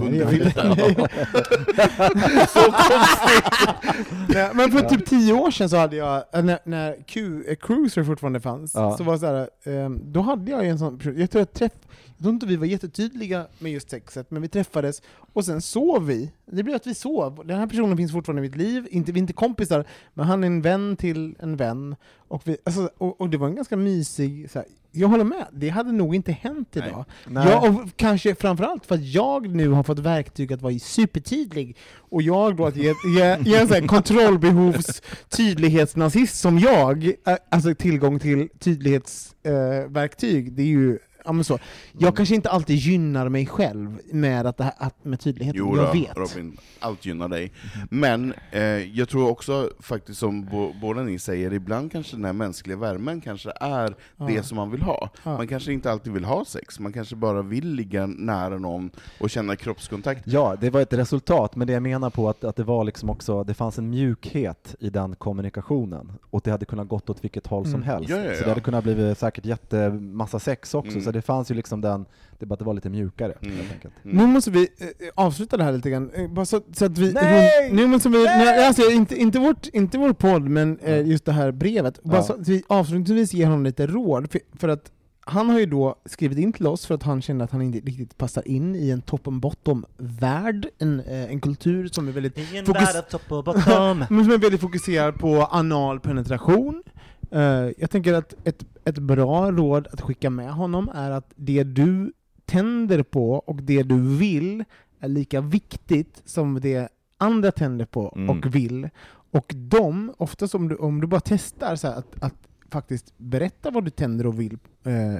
Nej, 4.28 4.50
men 4.54 4.72
för 4.72 4.82
typ 4.88 5.06
tio 5.06 5.32
år 5.32 5.50
sedan 5.50 5.68
så 5.68 5.76
hade 5.76 5.96
jag, 5.96 6.24
äh, 6.32 6.42
när, 6.44 6.58
när 6.64 6.96
Q, 7.06 7.44
eh, 7.48 7.56
Cruiser 7.56 8.04
fortfarande 8.04 8.40
fanns, 8.40 8.74
Ja. 8.74 8.96
så 8.96 9.04
var 9.04 9.12
det 9.12 9.18
så 9.18 9.26
här, 9.26 9.48
ehm, 9.64 10.00
då 10.04 10.20
hade 10.20 10.50
jag 10.50 10.64
ju 10.64 10.70
en 10.70 10.78
sån 10.78 10.98
person, 10.98 11.20
jag 11.20 11.30
tror, 11.30 11.40
jag, 11.40 11.52
träff, 11.52 11.72
jag 12.16 12.22
tror 12.22 12.34
inte 12.34 12.46
vi 12.46 12.56
var 12.56 12.66
jättetydliga 12.66 13.46
med 13.58 13.72
just 13.72 13.90
sexet, 13.90 14.30
men 14.30 14.42
vi 14.42 14.48
träffades, 14.48 15.02
och 15.32 15.44
sen 15.44 15.62
sov 15.62 16.06
vi. 16.06 16.32
Det 16.52 16.62
blev 16.62 16.76
att 16.76 16.86
vi 16.86 16.94
sov. 16.94 17.42
Den 17.46 17.58
här 17.58 17.66
personen 17.66 17.96
finns 17.96 18.12
fortfarande 18.12 18.46
i 18.46 18.48
mitt 18.48 18.56
liv, 18.56 18.88
inte, 18.90 19.12
vi 19.12 19.18
är 19.18 19.22
inte 19.22 19.32
kompisar, 19.32 19.84
men 20.14 20.26
han 20.26 20.44
är 20.44 20.46
en 20.46 20.62
vän 20.62 20.96
till 20.96 21.36
en 21.38 21.56
vän. 21.56 21.96
Och, 22.28 22.42
vi, 22.44 22.56
alltså, 22.64 22.90
och, 22.98 23.20
och 23.20 23.30
det 23.30 23.36
var 23.38 23.46
en 23.46 23.54
ganska 23.54 23.76
mysig, 23.76 24.50
så 24.50 24.58
här, 24.58 24.68
jag 24.92 25.08
håller 25.08 25.24
med, 25.24 25.46
det 25.52 25.68
hade 25.68 25.92
nog 25.92 26.14
inte 26.14 26.32
hänt 26.32 26.68
Nej. 26.72 26.88
idag. 26.88 27.04
Nej. 27.26 27.48
Ja, 27.48 27.68
och 27.68 27.74
kanske 27.96 28.34
framförallt 28.34 28.86
för 28.86 28.94
att 28.94 29.04
jag 29.04 29.48
nu 29.48 29.68
har 29.68 29.82
fått 29.82 29.98
verktyg 29.98 30.52
att 30.52 30.62
vara 30.62 30.78
supertydlig, 30.78 31.76
och 31.96 32.22
jag 32.22 32.56
då 32.56 32.66
att 32.66 32.76
ge, 32.76 32.94
ge, 33.16 33.38
ge 33.40 33.56
en 33.56 33.68
sån 33.68 33.76
här 33.76 33.86
kontrollbehovs 33.86 35.02
tydlighetsnazist 35.28 36.40
som 36.40 36.58
jag, 36.58 37.04
eh, 37.04 37.36
alltså 37.48 37.74
tillgång 37.74 38.18
till 38.18 38.48
tydlighetsverktyg, 38.58 40.48
eh, 40.48 40.52
det 40.52 40.62
är 40.62 40.66
ju 40.66 40.98
Ja, 41.28 41.32
men 41.32 41.44
så. 41.44 41.58
Jag 41.98 42.16
kanske 42.16 42.34
inte 42.34 42.50
alltid 42.50 42.76
gynnar 42.76 43.28
mig 43.28 43.46
själv 43.46 43.98
med, 44.12 44.46
att 44.46 44.56
det 44.56 44.64
här, 44.64 44.72
att, 44.78 45.04
med 45.04 45.20
tydlighet, 45.20 45.54
Jo 45.58 45.76
jag 45.76 45.86
då, 45.86 45.92
vet. 45.92 46.16
Robin, 46.16 46.56
allt 46.80 47.06
gynnar 47.06 47.28
dig. 47.28 47.52
Men 47.90 48.34
eh, 48.50 48.62
jag 48.62 49.08
tror 49.08 49.28
också, 49.30 49.70
faktiskt 49.80 50.18
som 50.18 50.44
bo, 50.44 50.72
båda 50.80 51.02
ni 51.02 51.18
säger, 51.18 51.52
ibland 51.52 51.92
kanske 51.92 52.16
den 52.16 52.24
här 52.24 52.32
mänskliga 52.32 52.76
värmen 52.76 53.20
kanske 53.20 53.52
är 53.60 53.94
Ja. 54.16 54.24
det 54.26 54.42
som 54.42 54.56
man 54.56 54.70
vill 54.70 54.82
ha. 54.82 55.10
Ja. 55.24 55.36
Man 55.36 55.46
kanske 55.48 55.72
inte 55.72 55.92
alltid 55.92 56.12
vill 56.12 56.24
ha 56.24 56.44
sex, 56.44 56.80
man 56.80 56.92
kanske 56.92 57.16
bara 57.16 57.42
vill 57.42 57.68
ligga 57.74 58.06
nära 58.06 58.58
någon 58.58 58.90
och 59.20 59.30
känna 59.30 59.56
kroppskontakt. 59.56 60.22
Ja, 60.26 60.56
det 60.60 60.70
var 60.70 60.80
ett 60.80 60.92
resultat, 60.92 61.56
men 61.56 61.66
det 61.66 61.72
jag 61.72 61.82
menar 61.82 62.10
på 62.10 62.28
att, 62.28 62.44
att 62.44 62.56
det 62.56 62.64
var 62.64 62.84
liksom 62.84 63.10
också, 63.10 63.44
det 63.44 63.54
fanns 63.54 63.78
en 63.78 63.90
mjukhet 63.90 64.74
i 64.80 64.90
den 64.90 65.16
kommunikationen, 65.16 66.12
och 66.30 66.40
det 66.44 66.50
hade 66.50 66.64
kunnat 66.66 66.88
gått 66.88 67.10
åt 67.10 67.24
vilket 67.24 67.46
håll 67.46 67.64
som 67.64 67.74
Mm. 67.74 67.82
helst. 67.86 68.10
Ja, 68.10 68.16
ja, 68.16 68.34
Så 68.34 68.42
det 68.42 68.48
hade 68.48 68.60
kunnat 68.60 68.84
bli 68.84 69.14
säkert 69.14 69.44
jättemassa 69.46 70.38
sex 70.38 70.74
också, 70.74 70.90
Mm. 70.92 71.04
så 71.04 71.10
det 71.18 71.22
fanns 71.22 71.50
ju 71.50 71.54
liksom 71.54 71.80
den, 71.80 72.04
det 72.38 72.46
bara 72.46 72.52
att 72.52 72.58
det 72.58 72.64
var 72.64 72.74
lite 72.74 72.90
mjukare 72.90 73.32
Mm. 73.42 73.56
helt 73.56 73.72
enkelt. 73.72 73.94
Nu 74.02 74.26
måste 74.26 74.50
vi 74.50 74.60
eh, 74.78 74.86
avsluta 75.14 75.56
det 75.56 75.64
här 75.64 75.72
lite 75.72 75.90
grann, 75.90 76.10
eh, 76.14 76.28
bara 76.30 76.44
så, 76.46 76.60
så 76.72 76.84
att 76.84 76.98
vi... 76.98 77.12
Nej! 77.12 77.72
Nu 77.72 77.86
måste 77.86 78.08
vi 78.08 78.24
Nej! 78.24 78.38
nej, 78.38 78.66
alltså, 78.66 78.90
inte, 78.90 79.16
inte, 79.16 79.38
vårt, 79.38 79.66
inte 79.66 79.98
vår 79.98 80.12
podd, 80.12 80.42
men 80.42 80.78
eh, 80.78 81.06
just 81.06 81.24
det 81.24 81.32
här 81.32 81.52
brevet. 81.52 82.02
Bara 82.02 82.16
Ja. 82.16 82.22
så 82.22 82.32
att 82.32 82.48
vi 82.48 82.62
avslutningsvis 82.66 83.32
ger 83.34 83.44
honom 83.46 83.64
lite 83.64 83.86
råd, 83.86 84.30
för, 84.32 84.40
för 84.58 84.68
att 84.68 84.92
han 85.20 85.50
har 85.50 85.58
ju 85.58 85.66
då 85.66 85.96
skrivit 86.04 86.38
in 86.38 86.52
till 86.52 86.66
oss 86.66 86.86
för 86.86 86.94
att 86.94 87.02
han 87.02 87.22
känner 87.22 87.44
att 87.44 87.50
han 87.50 87.62
inte 87.62 87.78
riktigt 87.78 88.18
passar 88.18 88.48
in 88.48 88.76
i 88.76 88.90
en 88.90 89.02
top 89.02 89.28
and 89.28 89.40
bottom-värld, 89.40 90.66
en, 90.78 91.00
eh, 91.00 91.30
en 91.30 91.40
kultur 91.40 91.88
som 91.92 92.08
är 92.08 92.12
väldigt 92.12 92.34
Fokus- 92.66 92.94
som 94.08 94.30
är 94.32 94.38
väldigt 94.38 94.60
fokuserad 94.60 95.18
på 95.18 95.42
anal 95.44 96.00
penetration. 96.00 96.82
Eh, 97.30 97.70
jag 97.78 97.90
tänker 97.90 98.14
att 98.14 98.34
ett, 98.44 98.64
ett 98.84 98.98
bra 98.98 99.50
råd 99.52 99.88
att 99.92 100.00
skicka 100.00 100.30
med 100.30 100.52
honom 100.52 100.90
är 100.94 101.10
att 101.10 101.32
det 101.36 101.62
du 101.62 102.12
tänder 102.44 103.02
på 103.02 103.32
och 103.32 103.62
det 103.62 103.82
du 103.82 104.16
vill 104.16 104.64
är 105.00 105.08
lika 105.08 105.40
viktigt 105.40 106.22
som 106.24 106.60
det 106.60 106.88
andra 107.18 107.52
tänder 107.52 107.84
på 107.84 108.12
Mm. 108.16 108.30
och 108.30 108.54
vill. 108.54 108.88
Och 109.30 109.52
de, 109.56 110.14
oftast 110.16 110.54
om 110.54 110.68
du, 110.68 110.76
om 110.76 111.00
du 111.00 111.06
bara 111.06 111.20
testar 111.20 111.76
så 111.76 111.88
att, 111.88 112.22
att 112.22 112.34
faktiskt 112.70 113.14
berätta 113.16 113.70
vad 113.70 113.84
du 113.84 113.90
tänder 113.90 114.26
och 114.26 114.40
vill 114.40 114.58
eh, 114.84 115.16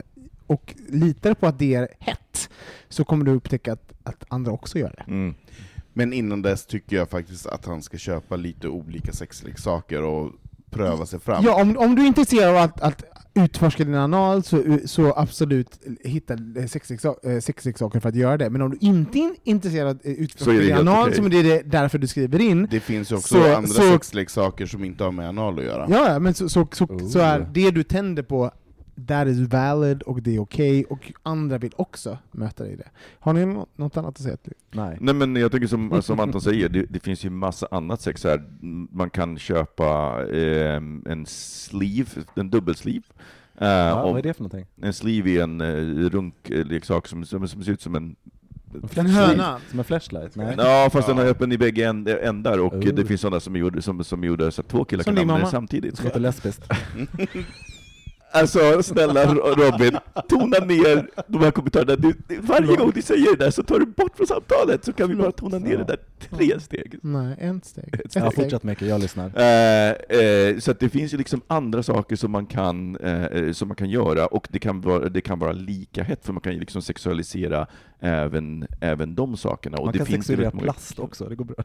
och 0.47 0.75
litar 0.89 1.35
på 1.35 1.47
att 1.47 1.59
det 1.59 1.75
är 1.75 1.89
hett, 1.99 2.51
så 2.89 3.05
kommer 3.05 3.25
du 3.25 3.33
upptäcka 3.33 3.73
att, 3.73 3.93
att 4.03 4.25
andra 4.29 4.53
också 4.53 4.79
gör 4.79 4.95
det. 4.97 5.13
Mm. 5.13 5.35
Men 5.93 6.13
innan 6.13 6.43
dess 6.43 6.67
tycker 6.67 6.97
jag 6.97 7.11
faktiskt 7.11 7.47
att 7.47 7.65
han 7.67 7.83
ska 7.83 7.99
köpa 7.99 8.37
lite 8.37 8.69
olika 8.69 9.13
sexleksaker 9.13 10.03
och 10.03 10.33
pröva 10.71 11.07
sig 11.07 11.21
fram. 11.21 11.45
Ja, 11.45 11.63
om, 11.63 11.77
om 11.79 11.95
du 11.95 12.03
är 12.03 12.07
intresserad 12.07 12.51
av 12.51 12.63
att, 12.63 12.81
att 12.81 13.03
utforska 13.35 13.85
din 13.85 13.95
anal, 13.95 14.43
så, 14.43 14.79
så 14.85 15.13
absolut 15.17 15.79
hitta 16.05 16.35
sexleksa- 16.35 17.31
eh, 17.35 17.41
sexleksaker 17.41 18.01
för 18.01 18.09
att 18.09 18.15
göra 18.15 18.37
det. 18.37 18.51
Men 18.51 18.63
om 18.63 18.71
du 18.71 18.77
inte 18.81 19.19
är 19.19 19.31
intresserad 19.45 19.89
av 19.89 19.97
att 19.97 20.07
eh, 20.07 20.15
Så 20.15 20.21
utforska 20.21 20.53
din 20.53 20.75
anal, 20.77 21.03
okej. 21.03 21.17
som 21.17 21.31
det 21.31 21.39
är 21.39 21.43
det 21.45 21.63
därför 21.65 21.99
du 21.99 22.07
skriver 22.07 22.41
in, 22.41 22.69
Det 22.71 22.81
finns 22.81 23.13
ju 23.13 23.17
också 23.17 23.35
Så- 23.35 23.55
andra 23.57 23.69
så- 23.69 23.93
sexleksaker 23.93 24.67
som 24.67 24.85
inte 24.85 25.05
har 25.05 25.13
med 25.13 25.29
anal 25.29 25.59
att 25.59 25.65
göra. 25.65 25.87
ja, 25.91 26.13
ja, 26.13 26.19
men 26.19 26.35
så, 26.35 26.49
så, 26.49 26.69
så, 26.73 26.85
Oh. 26.85 27.09
så 27.09 27.19
är 27.19 27.49
det 27.55 27.71
du 27.71 27.83
tänder 27.83 28.23
på, 28.23 28.51
that 29.07 29.29
is 29.29 29.39
valid 29.39 30.03
och 30.03 30.23
det 30.23 30.37
är 30.37 30.41
okej, 30.41 30.85
och 30.85 31.13
andra 31.23 31.59
vill 31.59 31.73
också 31.77 32.19
möta 32.31 32.65
dig 32.65 32.73
i 32.73 32.77
det. 32.77 32.89
Har 33.19 33.33
ni 33.33 33.47
nå- 33.47 33.67
något 33.77 33.97
annat 33.97 34.11
att 34.17 34.23
säga? 34.23 34.37
till? 34.37 34.53
Nej. 34.71 34.99
Nej 35.01 35.15
men 35.15 35.37
jag 35.37 35.53
tycker 35.53 35.67
som, 35.67 36.03
som 36.03 36.21
Anton 36.21 36.41
säger, 36.41 36.69
det, 36.69 36.83
det 36.91 37.01
finns 37.01 37.25
ju 37.25 37.31
massa 37.31 37.69
annat 37.71 38.01
sex 38.01 38.25
här. 38.25 38.43
Man 38.93 39.11
kan 39.11 39.39
köpa 39.39 40.19
eh, 40.33 40.77
en 41.07 41.25
sleeve, 41.27 42.11
en 42.35 42.51
dubbelsleeve. 42.51 43.03
Eh, 43.61 43.69
Ja, 43.69 44.03
vad 44.11 44.19
är 44.19 44.23
det 44.23 44.35
för 44.35 44.43
någonting? 44.43 44.67
En 44.83 44.93
sleeve 44.93 45.31
är 45.31 45.43
en 45.43 45.61
uh, 45.61 46.11
runkleksak 46.11 47.07
som, 47.07 47.25
som, 47.25 47.49
som 47.49 47.65
ser 47.65 47.73
ut 47.73 47.81
som 47.83 47.95
en... 47.95 48.17
En 48.95 49.07
höna? 49.07 49.61
Som 49.71 49.79
en 49.79 49.85
flashlight? 49.85 50.37
Nej. 50.37 50.55
Ja, 50.59 50.89
fast 50.93 51.09
den 51.09 51.19
är 51.19 51.27
öppen 51.27 51.53
i 51.53 51.59
bägge 51.59 51.91
änd- 51.93 52.19
ändar, 52.23 52.59
och 52.59 52.73
Oh. 52.75 52.81
det 52.95 53.05
finns 53.05 53.21
sådana 53.21 53.41
som 53.41 53.57
gjorde, 53.57 53.83
som, 53.83 54.05
som 54.05 54.25
gjorde 54.25 54.51
så 54.53 54.61
att 54.61 54.69
två 54.69 54.85
killar 54.85 55.05
Som 55.05 55.15
kan 55.17 55.23
använda 55.23 55.45
det 55.45 55.51
samtidigt. 55.51 55.97
Det 55.97 56.05
låter 56.05 56.21
lesbiskt. 56.21 56.63
Alltså 58.33 58.83
snälla 58.83 59.35
Ro- 59.35 59.55
Robin, 59.55 59.97
tona 60.29 60.59
ner 60.67 61.11
de 61.27 61.39
här 61.43 61.51
kommentarerna. 61.51 61.97
Du, 61.97 62.15
varje 62.41 62.77
gång 62.77 62.91
du 62.95 63.03
säger 63.03 63.37
det 63.37 63.45
där 63.45 63.51
så 63.51 63.63
tar 63.63 63.79
du 63.79 63.87
bort 63.87 64.17
från 64.17 64.27
samtalet, 64.27 64.85
så 64.85 64.93
kan 64.93 65.09
vi 65.09 65.15
bara 65.15 65.33
tona 65.33 65.59
ner 65.59 65.77
det 65.79 65.85
där 65.85 65.99
tre 66.31 66.61
steg. 66.61 66.99
Nej, 67.03 67.37
en 67.39 67.61
steg. 67.63 67.95
Ett 67.95 68.01
Ja, 68.15 68.31
steg. 68.31 68.35
fortsätt 68.45 68.63
mycket, 68.63 68.89
jag 68.89 69.01
lyssnar. 69.01 69.27
Eh, 69.37 69.91
eh, 70.19 70.59
så 70.59 70.71
att 70.71 70.81
det 70.81 70.89
finns 70.89 71.15
ju 71.15 71.19
liksom 71.19 71.41
andra 71.47 71.83
saker 71.83 72.17
som 72.17 72.31
man 72.33 72.47
kan, 72.47 72.97
eh, 72.97 73.25
eh, 73.25 73.53
som 73.53 73.69
man 73.69 73.77
kan 73.77 73.91
göra, 73.91 74.27
och 74.27 74.49
det 74.51 74.59
kan, 74.59 74.81
vara, 74.81 75.09
det 75.09 75.21
kan 75.21 75.39
vara 75.39 75.53
lika 75.53 76.03
hett, 76.03 76.25
för 76.27 76.33
man 76.33 76.41
kan 76.41 76.53
ju 76.53 76.61
liksom 76.61 76.83
sexualisera 76.83 77.67
även, 78.01 78.67
även 78.81 79.15
de 79.15 79.37
sakerna. 79.37 79.77
Och 79.79 79.85
Man 79.85 79.93
det 79.93 79.99
kan 79.99 80.07
finns 80.07 80.27
sexualisera 80.27 80.61
plast 80.63 80.99
också, 80.99 81.25
det 81.29 81.35
går 81.35 81.45
bra. 81.45 81.57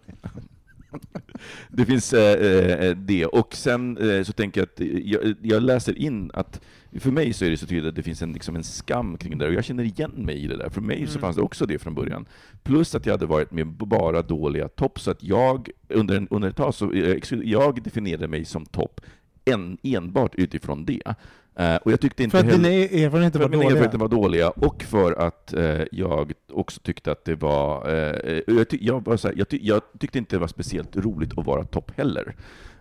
Det 1.70 1.86
finns 1.86 2.14
eh, 2.14 2.86
eh, 2.88 2.96
det, 2.98 3.26
och 3.26 3.56
sen 3.56 3.98
eh, 3.98 4.24
så 4.24 4.34
tänker 4.34 4.62
jag 4.62 4.68
att 4.74 4.80
eh, 4.80 4.88
jag, 4.88 5.36
jag 5.42 5.64
läser 5.64 5.98
in 5.98 6.32
att 6.34 6.62
för 7.00 7.12
mig 7.12 7.34
så 7.34 7.46
är 7.46 7.50
det 7.50 7.58
så 7.58 7.66
tydligt 7.66 7.90
att 7.90 7.96
det 7.96 8.04
finns 8.04 8.22
en, 8.22 8.34
liksom 8.34 8.56
en 8.56 8.64
skam 8.64 9.18
kring 9.18 9.38
det 9.38 9.46
där, 9.46 9.50
och 9.50 9.56
jag 9.58 9.64
känner 9.66 9.84
igen 9.84 10.12
mig 10.16 10.44
i 10.44 10.48
det 10.48 10.58
där. 10.58 10.70
För 10.70 10.82
mig 10.82 11.06
så 11.08 11.12
Mm. 11.12 11.22
fanns 11.22 11.36
det 11.36 11.42
också 11.42 11.66
det 11.66 11.80
från 11.80 11.96
början. 11.96 12.26
Plus 12.64 12.96
att 12.96 13.06
jag 13.06 13.14
hade 13.14 13.26
varit 13.26 13.52
med 13.52 13.68
bara 13.68 14.22
dåliga 14.22 14.68
topp, 14.68 15.00
så 15.00 15.12
att 15.12 15.24
jag 15.24 15.70
under, 15.90 16.16
en, 16.18 16.28
under 16.32 16.50
ett 16.50 16.56
tag 16.56 16.74
så 16.74 16.92
eh, 16.92 17.18
jag 17.44 17.84
definierade 17.84 18.28
mig 18.28 18.46
som 18.46 18.66
topp 18.66 19.02
en, 19.46 19.78
enbart 19.84 20.36
utifrån 20.36 20.86
det. 20.86 21.02
Eh, 21.56 21.76
och 21.76 21.92
jag 21.92 22.00
tyckte 22.02 22.24
inte 22.24 22.38
För 22.38 22.46
att 22.48 22.52
heller- 22.52 22.70
dina 22.70 23.06
erfarenheter 23.06 23.40
för 23.40 23.48
var 23.48 23.54
dåliga? 23.54 23.70
erfarenheter 23.70 23.98
var 23.98 24.08
dåliga, 24.08 24.50
och 24.50 24.84
för 24.84 25.12
att 25.28 25.54
eh, 25.54 25.82
jag 25.92 26.32
också 26.54 26.82
tyckte 26.84 27.12
att 27.12 27.26
det 27.26 27.36
var... 27.36 27.90
Eh, 27.90 28.42
jag, 28.48 28.70
ty, 28.70 28.78
jag, 28.82 29.06
var 29.06 29.28
här, 29.28 29.34
jag, 29.38 29.50
ty, 29.50 29.60
jag 29.62 29.82
tyckte 30.00 30.18
inte 30.18 30.36
det 30.36 30.40
var 30.40 30.48
speciellt 30.48 30.96
roligt 30.96 31.38
att 31.38 31.46
vara 31.46 31.64
topp 31.64 31.92
heller. 31.98 32.36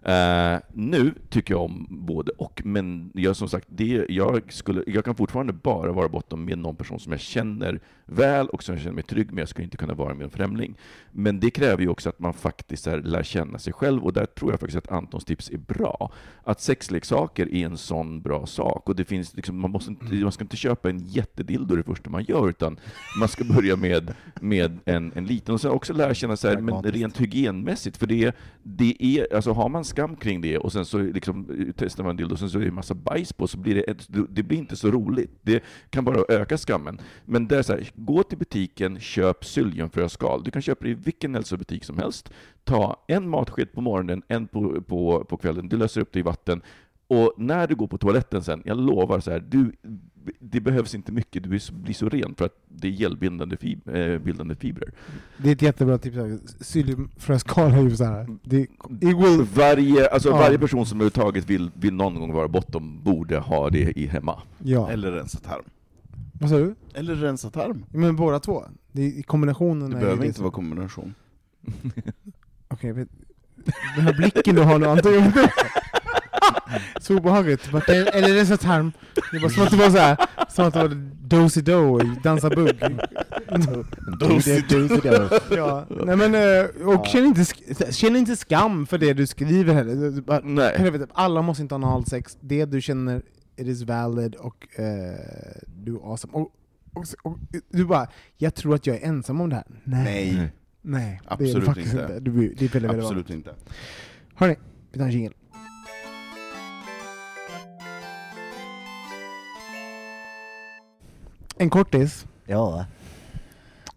Eh, 0.04 0.58
nu 0.72 1.14
tycker 1.28 1.54
jag 1.54 1.62
om 1.62 1.86
både 1.90 2.32
och, 2.38 2.62
men 2.64 3.10
jag 3.14 3.36
som 3.36 3.48
sagt, 3.48 3.66
det, 3.70 4.06
jag, 4.08 4.52
skulle, 4.52 4.84
jag 4.86 5.04
kan 5.04 5.14
fortfarande 5.14 5.52
bara 5.52 5.92
vara 5.92 6.08
bottom 6.08 6.44
med 6.44 6.58
någon 6.58 6.76
person 6.76 7.00
som 7.00 7.12
jag 7.12 7.20
känner 7.20 7.80
väl 8.04 8.48
och 8.48 8.62
som 8.62 8.74
jag 8.74 8.82
känner 8.82 8.94
mig 8.94 9.04
trygg 9.04 9.32
med. 9.32 9.42
Jag 9.42 9.48
skulle 9.48 9.64
inte 9.64 9.76
kunna 9.76 9.94
vara 9.94 10.14
med 10.14 10.24
en 10.24 10.30
främling. 10.30 10.74
Men 11.10 11.40
det 11.40 11.50
kräver 11.50 11.82
ju 11.82 11.88
också 11.88 12.08
att 12.08 12.18
man 12.18 12.34
faktiskt 12.34 12.86
här, 12.86 13.02
lär 13.02 13.22
känna 13.22 13.58
sig 13.58 13.72
själv, 13.72 14.04
och 14.04 14.12
där 14.12 14.26
tror 14.26 14.50
jag 14.52 14.60
faktiskt 14.60 14.78
att 14.78 14.96
Antons 14.96 15.24
tips 15.24 15.50
är 15.50 15.58
bra. 15.58 16.12
Att 16.44 16.60
sexleksaker 16.60 17.54
är 17.54 17.66
en 17.66 17.78
sån 17.78 18.22
bra 18.22 18.46
sak, 18.46 18.88
och 18.88 18.96
det 18.96 19.04
finns 19.04 19.36
liksom, 19.36 19.60
man, 19.60 19.70
måste 19.70 19.90
inte, 19.90 20.14
man 20.14 20.32
ska 20.32 20.44
inte 20.44 20.56
köpa 20.56 20.90
en 20.90 20.98
jättedildo 20.98 21.76
det 21.76 21.82
första 21.82 22.10
man 22.10 22.24
gör, 22.24 22.48
utan 22.48 22.78
man 23.18 23.28
ska 23.28 23.44
börja 23.44 23.76
med, 23.76 24.14
med 24.40 24.78
en, 24.84 25.12
en 25.14 25.26
liten, 25.26 25.54
och 25.54 25.60
sen 25.60 25.70
också 25.70 25.92
lära 25.92 26.14
känna 26.14 26.36
Pragmatiskt. 26.36 26.96
rent 26.96 27.20
hygienmässigt, 27.20 27.96
för 27.96 28.06
det, 28.06 28.36
det 28.62 28.96
är, 28.98 29.34
alltså 29.34 29.52
har 29.52 29.68
man 29.68 29.84
skam 29.92 30.16
kring 30.16 30.40
det 30.40 30.58
och 30.58 30.72
sen 30.72 30.84
så 30.84 30.98
liksom 30.98 31.50
eh, 31.58 31.74
testar 31.76 32.04
man 32.04 32.10
en 32.10 32.16
dildo 32.16 32.32
och 32.34 32.38
sen 32.38 32.50
så 32.50 32.58
är 32.58 32.62
det 32.62 32.68
en 32.68 32.74
massa 32.74 32.94
bajs 32.94 33.32
på, 33.32 33.46
så 33.46 33.58
blir 33.58 33.74
det, 33.74 33.80
ett, 33.80 34.06
det 34.28 34.42
blir 34.42 34.58
inte 34.58 34.76
så 34.76 34.90
roligt. 34.90 35.30
Det 35.42 35.62
kan 35.90 36.04
bara 36.04 36.24
öka 36.28 36.58
skammen. 36.58 37.00
Men 37.24 37.48
det 37.48 37.58
är 37.58 37.62
så 37.62 37.72
här, 37.72 37.90
gå 37.94 38.22
till 38.22 38.38
butiken, 38.38 39.00
köp 39.00 39.44
sylljungfruskal. 39.44 40.42
Du 40.44 40.50
kan 40.50 40.62
köpa 40.62 40.84
det 40.84 40.90
i 40.90 40.94
vilken 40.94 41.34
hälsobutik 41.34 41.84
som 41.84 41.98
helst. 41.98 42.32
Ta 42.64 43.04
en 43.08 43.28
matsked 43.28 43.72
på 43.72 43.80
morgonen, 43.80 44.22
en 44.28 44.46
på, 44.46 44.82
på, 44.82 45.24
på 45.24 45.36
kvällen. 45.36 45.68
Du 45.68 45.76
löser 45.76 46.00
upp 46.00 46.12
det 46.12 46.18
i 46.18 46.22
vatten. 46.22 46.62
Och 47.06 47.32
när 47.36 47.66
du 47.66 47.74
går 47.74 47.86
på 47.86 47.98
toaletten 47.98 48.42
sen, 48.42 48.62
jag 48.64 48.76
lovar 48.76 49.20
så 49.20 49.30
här, 49.30 49.40
du, 49.48 49.72
det 50.38 50.60
behövs 50.60 50.94
inte 50.94 51.12
mycket, 51.12 51.42
du 51.42 51.48
blir 51.48 51.94
så 51.94 52.08
ren 52.08 52.34
för 52.34 52.44
att 52.44 52.56
det 52.68 52.88
är 52.88 52.92
gelbildande 52.92 53.56
fib 53.56 53.88
äh, 53.88 54.18
bildande 54.18 54.54
fibrer. 54.54 54.92
Det 55.36 55.48
är 55.48 55.52
ett 55.52 55.62
jättebra 55.62 55.98
tips. 55.98 56.16
Sylifröskal 56.60 57.72
är 57.72 57.82
ju 57.82 57.96
så 57.96 58.04
här. 58.04 58.26
Det, 58.42 58.66
will... 58.90 59.46
varje, 59.54 60.08
alltså 60.08 60.28
ja. 60.28 60.36
varje 60.36 60.58
person 60.58 60.86
som 60.86 60.98
överhuvudtaget 60.98 61.50
vill, 61.50 61.70
vill 61.74 61.94
någon 61.94 62.14
gång 62.14 62.32
vara 62.32 62.48
bottom 62.48 63.02
borde 63.02 63.38
ha 63.38 63.70
det 63.70 63.98
i 63.98 64.06
hemma. 64.06 64.42
Ja. 64.58 64.90
Eller 64.90 65.12
rensa 65.12 65.38
tarm. 65.38 65.64
Vad 66.32 66.50
sa 66.50 66.56
du? 66.56 66.74
Eller 66.94 67.14
rensa 67.14 67.50
tarm. 67.50 67.84
Men 67.88 68.16
båda 68.16 68.40
två? 68.40 68.64
Det 68.92 69.18
är, 69.18 69.22
kombinationen 69.22 69.90
det 69.90 69.96
behöver 69.96 70.24
inte 70.24 70.40
vara 70.40 70.52
kombination. 70.52 71.14
Okej, 72.68 72.92
okay, 72.92 73.06
den 73.96 74.04
här 74.04 74.12
blicken 74.12 74.54
du 74.54 74.62
har 74.62 74.78
nu 74.78 74.86
antagligen. 74.86 75.32
Så 77.00 77.16
obehagligt. 77.16 77.68
Eller 77.88 78.34
rensa 78.34 78.56
tarm. 78.56 78.92
Det 79.32 79.38
var 79.38 79.48
som 79.48 79.62
att 79.62 79.70
det 79.70 79.76
var 79.76 79.90
såhär, 79.90 80.16
som 80.48 80.66
att 80.66 80.74
det 80.74 80.80
var 80.80 80.88
dosi-do 81.22 82.02
i 82.02 82.20
Dansa 82.22 82.50
bugg. 82.50 82.80
Dosi-do. 84.20 85.40
ja. 85.56 85.86
Nej 86.06 86.16
men, 86.16 86.34
eh, 86.34 86.88
och 86.88 86.94
ja. 86.94 87.04
känn, 87.04 87.24
inte, 87.24 87.44
känn 87.92 88.16
inte 88.16 88.36
skam 88.36 88.86
för 88.86 88.98
det 88.98 89.12
du 89.12 89.26
skriver 89.26 89.74
heller. 89.74 90.42
Nej. 90.44 91.06
Alla 91.12 91.42
måste 91.42 91.62
inte 91.62 91.74
ha 91.74 91.86
analsex. 91.86 92.38
Det 92.40 92.64
du 92.64 92.80
känner, 92.80 93.22
it 93.56 93.66
is 93.66 93.82
valid 93.82 94.34
och 94.34 94.68
uh, 94.78 94.84
du 95.66 95.94
är 95.96 96.10
awesome. 96.10 96.32
Och, 96.32 96.52
och, 96.94 97.04
och, 97.22 97.38
du 97.70 97.84
bara, 97.84 98.08
jag 98.36 98.54
tror 98.54 98.74
att 98.74 98.86
jag 98.86 98.96
är 98.96 99.06
ensam 99.06 99.40
om 99.40 99.50
det 99.50 99.56
här. 99.56 99.64
Nej. 99.84 100.34
Nej. 100.36 100.52
Nej, 100.84 101.20
Absolut 101.24 101.54
det 101.54 101.60
är 101.60 101.64
faktiskt 101.64 101.92
inte. 101.92 102.02
inte. 102.02 102.20
Du, 102.20 102.54
det 102.54 102.74
är 102.74 102.98
Absolut 102.98 103.30
inte. 103.30 103.54
Hörni, 104.34 104.56
vi 104.92 104.98
tar 104.98 105.06
en 105.06 105.12
jingel. 105.12 105.32
En 111.62 111.70
kortis. 111.70 112.26
Ja. 112.46 112.84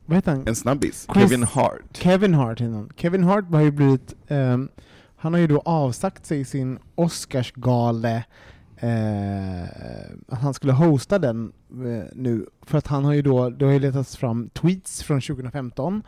Vad 0.06 0.18
heter 0.18 0.32
han? 0.32 0.48
En 0.48 0.56
snabbis. 0.56 1.08
Chris 1.14 1.30
Kevin 1.30 1.44
Hart. 1.44 1.98
Kevin 1.98 2.34
Hart 2.34 2.60
han. 2.60 2.90
Kevin 2.96 3.24
Hart 3.24 3.46
har 3.52 3.62
ju 3.62 3.72
blivit, 3.72 4.14
um, 4.28 4.70
han 5.16 5.34
har 5.34 5.40
ju 5.40 5.48
då 5.48 5.60
avsagt 5.60 6.26
sig 6.26 6.46
sin 6.46 6.80
Oscarsgale 6.96 8.24
uh, 8.84 9.64
att 10.28 10.42
han 10.42 10.54
skulle 10.54 10.74
hosta 10.74 11.20
den 11.20 11.52
uh, 11.74 12.04
nu, 12.14 12.46
för 12.62 12.78
att 12.78 12.88
han 12.88 13.06
har 13.06 13.14
ju 13.14 13.22
då, 13.22 13.50
det 13.50 13.66
har 13.66 13.72
ju 13.72 13.80
letats 13.80 14.18
fram 14.18 14.50
tweets 14.50 15.04
från 15.04 15.22
2015 15.22 16.04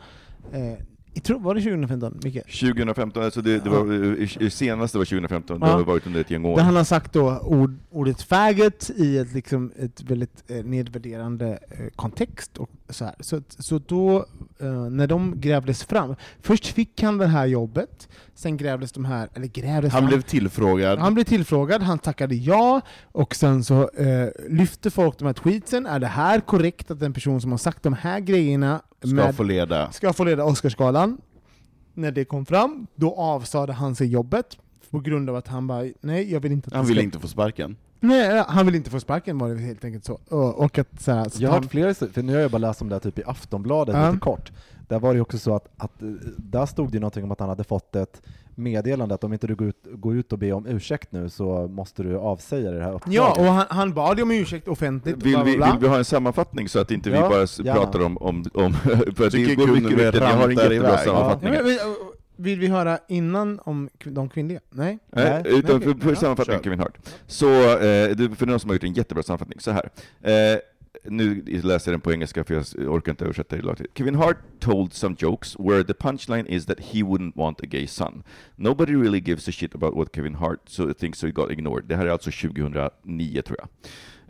uh, 0.54 0.74
jag 1.14 1.24
tror, 1.24 1.40
var 1.40 1.54
det 1.54 1.60
2015, 1.60 2.20
Micke? 2.24 2.34
2015, 2.60 3.22
alltså 3.22 3.42
det, 3.42 3.58
det 3.58 3.70
var, 3.70 4.48
senaste 4.48 4.98
var 4.98 5.04
2015, 5.04 5.58
ja. 5.60 5.66
det 5.66 5.72
har 5.72 5.84
varit 5.84 6.06
under 6.06 6.20
ett 6.20 6.30
gäng 6.30 6.44
år. 6.44 6.56
Där 6.56 6.64
han 6.64 6.76
har 6.76 6.84
sagt 6.84 7.12
då 7.12 7.38
ord, 7.38 7.74
ordet 7.90 8.22
faggot 8.22 8.90
i 8.96 9.18
ett, 9.18 9.34
liksom, 9.34 9.72
ett 9.78 10.02
väldigt 10.02 10.44
eh, 10.50 10.64
nedvärderande 10.64 11.58
eh, 11.70 11.86
kontext. 11.96 12.58
Och 12.58 12.70
så, 12.88 13.04
här. 13.04 13.14
så, 13.20 13.40
så 13.48 13.78
då, 13.78 14.26
eh, 14.58 14.72
när 14.72 15.06
de 15.06 15.40
grävdes 15.40 15.84
fram, 15.84 16.14
först 16.40 16.66
fick 16.66 17.02
han 17.02 17.18
det 17.18 17.26
här 17.26 17.46
jobbet, 17.46 18.08
sen 18.34 18.56
grävdes 18.56 18.92
de 18.92 19.04
här, 19.04 19.28
eller 19.34 19.46
grävdes 19.46 19.92
Han 19.92 20.02
fram. 20.02 20.08
blev 20.08 20.22
tillfrågad. 20.22 20.98
Han 20.98 21.14
blev 21.14 21.24
tillfrågad, 21.24 21.82
han 21.82 21.98
tackade 21.98 22.34
ja, 22.34 22.80
och 23.02 23.34
sen 23.34 23.64
så 23.64 23.88
eh, 23.90 24.28
lyfte 24.48 24.90
folk 24.90 25.18
de 25.18 25.24
här 25.24 25.32
tweetsen, 25.32 25.86
är 25.86 25.98
det 25.98 26.06
här 26.06 26.40
korrekt 26.40 26.90
att 26.90 27.02
en 27.02 27.12
person 27.12 27.40
som 27.40 27.50
har 27.50 27.58
sagt 27.58 27.82
de 27.82 27.92
här 27.92 28.20
grejerna 28.20 28.82
Ska 28.98 29.08
med, 29.14 29.34
få 29.34 29.42
leda. 29.42 29.92
Ska 29.92 30.12
få 30.12 30.24
leda 30.24 30.44
Oscarsgalan. 30.44 31.18
När 31.94 32.12
det 32.12 32.24
kom 32.24 32.46
fram, 32.46 32.86
då 32.94 33.14
avsade 33.14 33.72
han 33.72 33.94
sig 33.96 34.06
jobbet. 34.06 34.58
På 34.90 35.00
grund 35.00 35.30
av 35.30 35.36
att 35.36 35.48
han 35.48 35.66
bara, 35.66 35.84
nej 36.00 36.32
jag 36.32 36.40
vill 36.40 36.52
inte 36.52 36.66
att 36.66 36.72
Han 36.74 36.86
vill 36.86 36.98
inte 36.98 37.18
få 37.18 37.28
sparken? 37.28 37.76
Nej, 38.00 38.44
han 38.48 38.66
vill 38.66 38.74
inte 38.74 38.90
få 38.90 39.00
sparken 39.00 39.38
var 39.38 39.48
det 39.48 39.60
helt 39.60 39.84
enkelt 39.84 40.04
så. 40.04 40.20
Och 40.30 40.78
att, 40.78 41.00
så, 41.00 41.12
här, 41.12 41.28
så 41.28 41.42
jag 41.42 41.50
har 41.50 41.60
hört 41.60 41.70
flera 41.70 41.94
för 41.94 42.22
nu 42.22 42.34
har 42.34 42.40
jag 42.40 42.50
bara 42.50 42.58
läst 42.58 42.82
om 42.82 42.88
det 42.88 42.94
här 42.94 43.00
typ 43.00 43.18
i 43.18 43.22
Aftonbladet 43.26 43.96
ja. 43.96 44.06
lite 44.06 44.20
kort. 44.20 44.52
Där 44.88 44.98
var 44.98 45.14
det 45.14 45.20
också 45.20 45.38
så 45.38 45.54
att, 45.56 45.68
att 45.76 45.92
där 46.36 46.66
stod 46.66 46.92
det 46.92 47.00
någonting 47.00 47.24
om 47.24 47.30
att 47.32 47.40
han 47.40 47.48
hade 47.48 47.64
fått 47.64 47.96
ett 47.96 48.22
meddelande 48.54 49.14
att 49.14 49.24
om 49.24 49.32
inte 49.32 49.46
du 49.46 49.54
går 49.54 49.68
ut, 49.68 49.86
går 49.92 50.16
ut 50.16 50.32
och 50.32 50.38
ber 50.38 50.52
om 50.52 50.66
ursäkt 50.66 51.12
nu 51.12 51.28
så 51.28 51.68
måste 51.68 52.02
du 52.02 52.16
avsäga 52.16 52.70
det 52.70 52.84
här 52.84 52.92
uppdraget. 52.92 53.14
Ja, 53.14 53.34
och 53.38 53.44
han, 53.44 53.66
han 53.70 53.94
bad 53.94 54.20
om 54.20 54.30
ursäkt 54.30 54.68
offentligt. 54.68 55.16
Vill, 55.16 55.34
bla, 55.34 55.44
bla, 55.44 55.56
bla. 55.56 55.66
Vi, 55.66 55.72
vill 55.72 55.80
vi 55.80 55.88
ha 55.88 55.98
en 55.98 56.04
sammanfattning 56.04 56.68
så 56.68 56.78
att 56.78 56.90
inte 56.90 57.10
ja, 57.10 57.22
vi 57.22 57.34
bara 57.34 57.40
gärna. 57.40 57.80
pratar 57.80 58.02
om, 58.02 58.18
om, 58.18 58.44
om 58.54 58.72
för 59.16 59.26
att 59.26 59.32
det 59.32 59.54
går 59.54 59.66
mycket 59.66 59.98
rykten, 59.98 60.22
jag 60.22 60.36
har 60.36 60.48
en 60.48 60.56
jättebra 60.56 60.98
sammanfattning. 60.98 61.54
Ja. 61.54 61.60
Vill 62.40 62.60
vi 62.60 62.66
höra 62.66 62.98
innan 63.08 63.60
om 63.64 63.88
de 64.04 64.28
kvinnliga? 64.28 64.60
Nej? 64.70 64.98
Nej, 65.12 65.42
utan 65.46 65.80
för, 65.80 65.94
för 65.94 66.14
sammanfattningen 66.14 66.62
Kevin 66.62 66.80
Hart. 66.80 66.98
Så, 67.26 67.48
eh, 67.72 68.34
för 68.34 68.46
någon 68.46 68.60
som 68.60 68.70
har 68.70 68.74
gjort 68.74 68.84
en 68.84 68.92
jättebra 68.92 69.22
sammanfattning, 69.22 69.60
så 69.60 69.70
här. 69.70 69.90
Eh, 70.20 70.58
nu 71.04 71.42
läser 71.44 71.90
jag 71.90 71.94
den 71.94 72.00
på 72.00 72.12
engelska 72.12 72.44
för 72.44 72.54
jag 72.54 72.64
orkar 72.94 73.12
inte 73.12 73.24
översätta 73.24 73.56
det 73.56 73.62
lagligt. 73.62 73.98
Kevin 73.98 74.14
Hart 74.14 74.36
told 74.60 74.92
some 74.92 75.16
jokes 75.18 75.56
where 75.58 75.84
the 75.84 75.92
punchline 75.92 76.46
is 76.46 76.66
that 76.66 76.80
he 76.80 77.02
wouldn't 77.02 77.32
want 77.34 77.60
a 77.60 77.66
gay 77.66 77.86
son. 77.86 78.22
Nobody 78.56 78.94
really 78.94 79.20
gives 79.20 79.48
a 79.48 79.52
shit 79.52 79.74
about 79.74 79.96
what 79.96 80.14
Kevin 80.14 80.34
Hart 80.34 80.60
so 80.66 80.94
thinks 80.94 81.18
so 81.18 81.26
he 81.26 81.32
got 81.32 81.50
ignored. 81.50 81.84
Det 81.84 81.96
här 81.96 82.06
är 82.06 82.10
alltså 82.10 82.30
2009 82.30 83.42
tror 83.42 83.58
jag. 83.58 83.68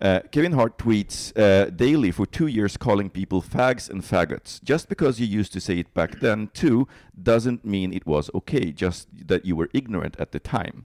Uh, 0.01 0.21
Kevin 0.31 0.53
Hart 0.53 0.79
tweets 0.79 1.37
uh, 1.37 1.71
daily 1.71 2.13
for 2.13 2.25
two 2.25 2.47
years 2.47 2.77
calling 2.77 3.11
people 3.11 3.43
fags 3.43 3.91
and 3.91 4.03
faggots. 4.03 4.63
Just 4.63 4.89
because 4.89 5.19
you 5.19 5.27
used 5.27 5.53
to 5.53 5.61
say 5.61 5.79
it 5.79 5.93
back 5.93 6.21
then 6.21 6.51
too 6.55 6.87
doesn't 7.21 7.65
mean 7.65 7.93
it 7.93 8.07
was 8.07 8.31
okay, 8.35 8.71
just 8.71 9.09
that 9.27 9.45
you 9.45 9.57
were 9.57 9.69
ignorant 9.75 10.17
at 10.21 10.31
the 10.31 10.39
time. 10.39 10.85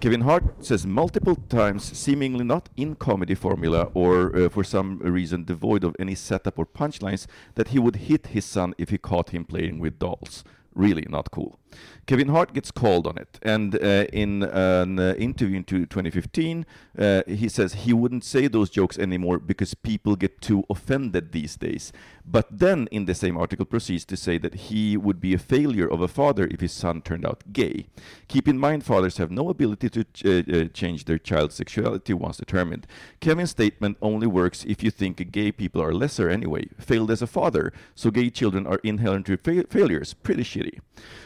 Kevin 0.00 0.22
Hart 0.22 0.64
says 0.64 0.84
multiple 0.84 1.36
times, 1.48 1.96
seemingly 1.96 2.42
not 2.42 2.68
in 2.76 2.96
comedy 2.96 3.36
formula 3.36 3.88
or 3.94 4.34
uh, 4.34 4.48
for 4.48 4.64
some 4.64 4.98
reason 4.98 5.44
devoid 5.44 5.84
of 5.84 5.94
any 6.00 6.16
setup 6.16 6.58
or 6.58 6.66
punchlines, 6.66 7.28
that 7.54 7.68
he 7.68 7.78
would 7.78 7.94
hit 7.94 8.26
his 8.28 8.44
son 8.44 8.74
if 8.78 8.90
he 8.90 8.98
caught 8.98 9.30
him 9.30 9.44
playing 9.44 9.78
with 9.78 10.00
dolls. 10.00 10.42
Really 10.74 11.06
not 11.08 11.30
cool. 11.30 11.58
Kevin 12.06 12.28
Hart 12.28 12.52
gets 12.52 12.70
called 12.70 13.06
on 13.06 13.16
it, 13.16 13.38
and 13.42 13.76
uh, 13.76 14.06
in 14.12 14.42
an 14.42 14.98
uh, 14.98 15.14
interview 15.16 15.56
in 15.56 15.64
2015, 15.64 16.66
uh, 16.98 17.22
he 17.26 17.48
says 17.48 17.74
he 17.74 17.92
wouldn't 17.92 18.24
say 18.24 18.48
those 18.48 18.70
jokes 18.70 18.98
anymore 18.98 19.38
because 19.38 19.74
people 19.74 20.16
get 20.16 20.40
too 20.40 20.64
offended 20.68 21.30
these 21.32 21.56
days. 21.56 21.92
But 22.24 22.46
then, 22.50 22.88
in 22.90 23.04
the 23.04 23.14
same 23.14 23.36
article, 23.36 23.64
proceeds 23.64 24.04
to 24.06 24.16
say 24.16 24.38
that 24.38 24.54
he 24.54 24.96
would 24.96 25.20
be 25.20 25.32
a 25.32 25.38
failure 25.38 25.88
of 25.88 26.00
a 26.00 26.08
father 26.08 26.48
if 26.50 26.60
his 26.60 26.72
son 26.72 27.02
turned 27.02 27.24
out 27.24 27.52
gay. 27.52 27.86
Keep 28.28 28.48
in 28.48 28.58
mind, 28.58 28.84
fathers 28.84 29.18
have 29.18 29.30
no 29.30 29.48
ability 29.48 29.88
to 29.90 30.04
ch 30.04 30.24
uh, 30.26 30.68
change 30.72 31.04
their 31.04 31.18
child's 31.18 31.54
sexuality 31.54 32.14
once 32.14 32.36
determined. 32.36 32.86
Kevin's 33.20 33.50
statement 33.50 33.96
only 34.02 34.26
works 34.26 34.64
if 34.64 34.82
you 34.82 34.90
think 34.90 35.30
gay 35.30 35.52
people 35.52 35.80
are 35.80 35.94
lesser 35.94 36.28
anyway, 36.28 36.66
failed 36.78 37.10
as 37.10 37.22
a 37.22 37.26
father, 37.26 37.72
so 37.94 38.10
gay 38.10 38.28
children 38.30 38.66
are 38.66 38.80
inherently 38.82 39.36
fa 39.36 39.64
failures. 39.70 40.14
Pretty 40.14 40.42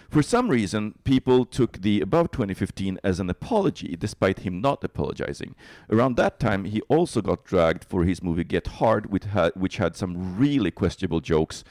For 0.08 0.22
some 0.22 0.48
reason, 0.48 0.94
people 1.04 1.44
took 1.44 1.82
the 1.82 2.00
above 2.00 2.30
2015 2.30 2.98
as 3.02 3.20
an 3.20 3.28
apology, 3.28 3.96
despite 3.98 4.40
him 4.40 4.60
not 4.60 4.84
apologizing. 4.84 5.54
Around 5.90 6.16
that 6.16 6.38
time, 6.38 6.64
he 6.64 6.80
also 6.82 7.20
got 7.20 7.44
dragged 7.44 7.84
for 7.84 8.04
his 8.04 8.22
movie 8.22 8.44
Get 8.44 8.66
Hard, 8.66 9.06
which 9.06 9.24
had, 9.24 9.52
which 9.54 9.78
had 9.78 9.96
some 9.96 10.38
really 10.38 10.70
questionable 10.70 11.20
jokes 11.20 11.64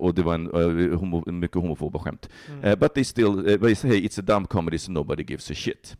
och 0.00 0.14
det 0.14 0.22
var 0.22 0.34
en 0.34 0.50
uh, 0.50 0.98
homo, 0.98 1.24
mycket 1.26 1.62
homofoba 1.62 1.98
skämt. 1.98 2.28
Mm. 2.48 2.64
Uh, 2.64 2.76
but 2.76 2.94
they 2.94 3.04
still, 3.04 3.38
uh, 3.38 3.56
they 3.56 3.74
say 3.74 3.98
it's 3.98 4.18
a 4.18 4.22
dumb 4.22 4.46
comedy 4.46 4.78
so 4.78 4.92
nobody 4.92 5.24
gives 5.24 5.50
a 5.50 5.54
shit. 5.54 5.96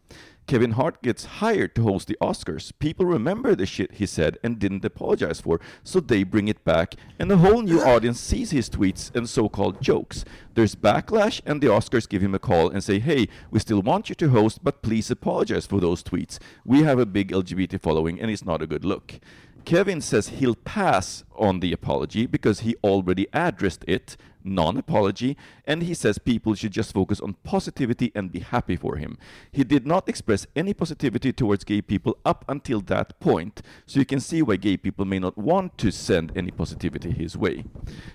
Kevin 0.51 0.73
Hart 0.73 1.01
gets 1.01 1.39
hired 1.39 1.77
to 1.77 1.85
host 1.85 2.09
the 2.09 2.19
Oscars. 2.21 2.73
People 2.81 3.07
remember 3.07 3.55
the 3.55 3.67
shit 3.67 3.93
he 3.93 4.05
said 4.05 4.37
and 4.43 4.59
didn't 4.59 4.85
apologize 4.85 5.41
for, 5.41 5.61
so 5.85 6.01
they 6.01 6.25
bring 6.25 6.49
it 6.49 6.65
back, 6.65 6.97
and 7.21 7.31
a 7.31 7.37
whole 7.37 7.63
new 7.63 7.81
audience 7.81 8.19
sees 8.19 8.51
his 8.51 8.69
tweets 8.69 9.15
and 9.15 9.29
so 9.29 9.49
called 9.49 9.81
jokes. 9.81 10.25
There's 10.55 10.75
backlash, 10.75 11.41
and 11.47 11.61
the 11.61 11.69
Oscars 11.69 12.09
give 12.09 12.21
him 12.21 12.35
a 12.35 12.41
call 12.41 12.69
and 12.69 12.83
say, 12.83 12.99
Hey, 12.99 13.29
we 13.53 13.61
still 13.61 13.81
want 13.81 14.09
you 14.09 14.17
to 14.17 14.31
host, 14.31 14.65
but 14.65 14.83
please 14.83 15.09
apologize 15.09 15.67
for 15.67 15.79
those 15.79 16.03
tweets. 16.03 16.41
We 16.65 16.83
have 16.83 16.99
a 16.99 17.07
big 17.07 17.31
LGBT 17.31 17.81
following, 17.81 18.21
and 18.21 18.29
it's 18.29 18.45
not 18.45 18.61
a 18.61 18.67
good 18.67 18.85
look. 18.85 19.21
Kevin 19.65 20.01
says 20.01 20.31
he'll 20.31 20.57
pass 20.57 21.23
on 21.37 21.61
the 21.61 21.73
apology 21.73 22.27
because 22.27 22.61
he 22.61 22.75
already 22.83 23.29
addressed 23.33 23.85
it 23.87 24.17
non-apology, 24.45 25.37
and 25.65 25.83
he 25.83 25.95
says 25.95 26.19
people 26.19 26.55
should 26.55 26.73
just 26.73 26.93
focus 26.93 27.21
on 27.21 27.35
positivity 27.45 28.13
and 28.15 28.33
be 28.33 28.41
happy 28.41 28.77
for 28.77 28.97
him. 28.97 29.19
He 29.53 29.65
did 29.65 29.87
not 29.87 30.09
express 30.09 30.47
any 30.57 30.75
positivity 30.75 31.33
towards 31.33 31.65
gay 31.65 31.83
people 31.83 32.17
up 32.25 32.45
until 32.49 32.81
that 32.83 33.19
point, 33.21 33.63
so 33.87 33.99
you 33.99 34.07
can 34.07 34.21
see 34.21 34.43
why 34.43 34.57
gay 34.57 34.77
people 34.77 35.05
may 35.05 35.19
not 35.19 35.37
want 35.37 35.79
to 35.79 35.91
send 35.91 36.33
any 36.37 36.51
positivity 36.51 37.11
his 37.11 37.37
way. 37.37 37.65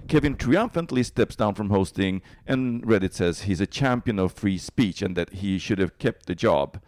Kevin 0.07 0.35
triumphantly 0.35 1.03
steps 1.03 1.35
down 1.35 1.55
from 1.55 1.69
hosting, 1.69 2.21
and 2.45 2.83
Reddit 2.83 3.13
says 3.13 3.41
he's 3.41 3.61
a 3.61 3.67
champion 3.67 4.19
of 4.19 4.31
free 4.31 4.57
speech 4.57 5.01
and 5.01 5.15
that 5.15 5.33
he 5.33 5.57
should 5.57 5.79
have 5.79 5.97
kept 5.99 6.25
the 6.25 6.35
job. 6.35 6.81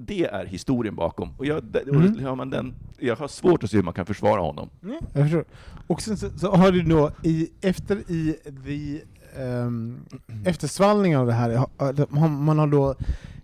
Det 0.00 0.24
är 0.24 0.46
historien 0.46 0.94
bakom. 0.94 1.30
Och 1.36 1.46
jag, 1.46 1.76
mm. 1.88 2.18
hör 2.18 2.34
man 2.34 2.50
den, 2.50 2.74
jag 2.98 3.16
har 3.16 3.28
svårt 3.28 3.64
att 3.64 3.70
se 3.70 3.76
hur 3.76 3.84
man 3.84 3.94
kan 3.94 4.06
försvara 4.06 4.40
honom. 4.40 4.70
Mm, 4.82 4.96
jag 5.12 5.22
förstår. 5.22 5.44
Och 5.86 6.02
sen 6.02 6.16
så, 6.16 6.38
så, 6.38 6.50
har 6.50 6.72
du 6.72 6.82
då, 6.82 7.10
i, 7.22 7.50
efter 7.60 7.96
i 8.10 8.36
the, 8.64 9.00
um, 9.42 10.00
eftersvallningen 10.44 11.20
av 11.20 11.26
det 11.26 11.32
här, 11.32 11.66
man 12.28 12.58
har 12.58 12.66
då 12.66 12.94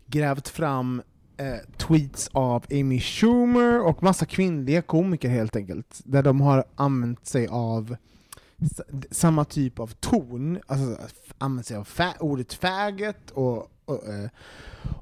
grävt 0.07 0.49
fram 0.49 1.03
eh, 1.37 1.77
tweets 1.77 2.31
av 2.33 2.65
Amy 2.71 3.01
Schumer 3.01 3.81
och 3.87 4.03
massa 4.03 4.27
kvinnliga 4.27 4.83
komiker 4.83 5.29
helt 5.29 5.57
enkelt, 5.57 6.01
där 6.05 6.23
de 6.23 6.41
har 6.41 6.65
använt 6.77 7.27
sig 7.27 7.47
av 7.47 7.97
samma 9.11 9.45
typ 9.45 9.79
av 9.79 9.87
ton, 9.87 10.59
alltså 10.67 10.97
använt 11.39 11.67
sig 11.67 11.77
av 11.77 11.89
ordet 12.21 12.53
faggot 12.53 13.31
och, 13.31 13.71
och, 13.85 14.09
eh, 14.09 14.29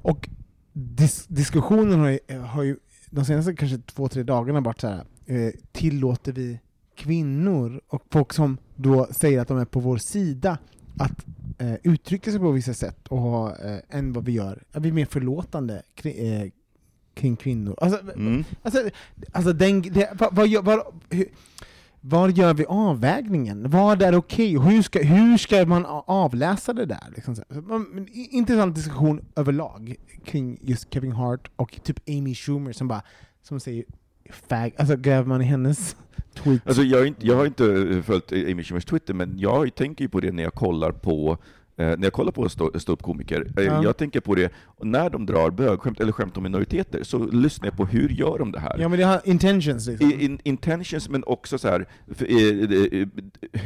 och 0.01 0.29
dis 0.73 1.25
diskussionen 1.27 1.99
har 1.99 2.09
ju, 2.09 2.39
har 2.39 2.63
ju 2.63 2.77
de 3.09 3.25
senaste 3.25 3.55
kanske 3.55 3.77
två, 3.77 4.07
tre 4.07 4.23
dagarna 4.23 4.61
varit 4.61 4.81
så 4.81 4.87
här, 4.87 5.05
eh, 5.25 5.51
tillåter 5.71 6.33
vi 6.33 6.59
kvinnor 6.95 7.81
och 7.87 8.03
folk 8.11 8.33
som 8.33 8.57
då 8.75 9.07
säger 9.11 9.41
att 9.41 9.47
de 9.47 9.57
är 9.57 9.65
på 9.65 9.79
vår 9.79 9.97
sida 9.97 10.57
att 10.97 11.25
eh, 11.57 11.73
uttrycka 11.83 12.31
sig 12.31 12.39
på 12.39 12.51
vissa 12.51 12.73
sätt 12.73 13.07
och 13.07 13.19
ha, 13.19 13.55
eh, 13.55 13.79
än 13.89 14.13
vad 14.13 14.25
vi 14.25 14.31
gör. 14.31 14.63
Att 14.71 14.83
vi 14.83 14.89
är 14.89 14.93
mer 14.93 15.05
förlåtande 15.05 15.81
kring, 15.95 16.27
eh, 16.27 16.49
kring 17.13 17.35
kvinnor. 17.35 17.75
Alltså, 17.81 18.01
mm. 18.01 18.43
alltså, 18.61 18.89
alltså 19.31 19.53
den, 19.53 19.81
det, 19.81 20.09
vad, 20.19 20.35
vad, 20.35 20.65
vad, 20.65 21.01
hur, 21.09 21.25
var 22.05 22.29
gör 22.29 22.53
vi 22.53 22.65
avvägningen? 22.65 23.69
Vad 23.69 24.01
är 24.01 24.15
okej? 24.15 24.57
Okay? 24.57 24.71
Hur, 24.73 24.81
ska, 24.81 24.99
hur 24.99 25.37
ska 25.37 25.65
man 25.65 25.85
avläsa 26.05 26.73
det 26.73 26.85
där? 26.85 27.13
Liksom 27.15 27.35
intressant 28.13 28.75
diskussion 28.75 29.25
överlag 29.35 29.95
kring 30.25 30.59
just 30.61 30.93
Kevin 30.93 31.11
Hart 31.11 31.51
och 31.55 31.79
typ 31.83 32.09
Amy 32.09 32.35
Schumer 32.35 32.71
som 32.71 32.87
bara 32.87 33.01
som 33.41 33.59
säger 33.59 33.85
fag, 34.29 34.73
alltså 34.77 34.95
gräver 34.95 35.27
man 35.27 35.41
i 35.41 35.45
hennes 35.45 35.95
tweets? 36.33 36.67
Alltså 36.67 36.83
jag, 36.83 36.99
har 36.99 37.05
inte, 37.05 37.27
jag 37.27 37.35
har 37.35 37.45
inte 37.45 38.01
följt 38.05 38.31
Amy 38.31 38.63
Schumers 38.63 38.85
Twitter, 38.85 39.13
men 39.13 39.39
jag 39.39 39.75
tänker 39.75 40.05
ju 40.05 40.09
på 40.09 40.19
det 40.19 40.31
när 40.31 40.43
jag 40.43 40.53
kollar 40.53 40.91
på 40.91 41.37
när 41.75 42.03
jag 42.03 42.13
kollar 42.13 42.31
på 42.31 42.49
ståuppkomiker, 42.79 43.47
eh, 43.57 43.63
ja. 43.63 43.83
jag 43.83 43.97
tänker 43.97 44.19
på 44.19 44.35
det, 44.35 44.53
när 44.81 45.09
de 45.09 45.25
drar 45.25 45.51
bögskämt 45.51 45.99
eller 45.99 46.11
skämt 46.11 46.37
om 46.37 46.43
minoriteter, 46.43 47.03
så 47.03 47.17
lyssnar 47.17 47.67
jag 47.67 47.77
på 47.77 47.85
hur 47.85 48.09
gör 48.09 48.39
de 48.39 48.51
det 48.51 48.59
här? 48.59 48.77
Ja 48.79 48.89
men 48.89 48.99
det 48.99 49.05
har 49.05 49.21
intentions 49.25 49.87
liksom. 49.87 50.11
In, 50.11 50.39
intentions, 50.43 51.09
men 51.09 51.23
också 51.23 51.57
så 51.57 51.67
här, 51.67 51.87
för, 52.15 52.25
eh, 52.25 53.07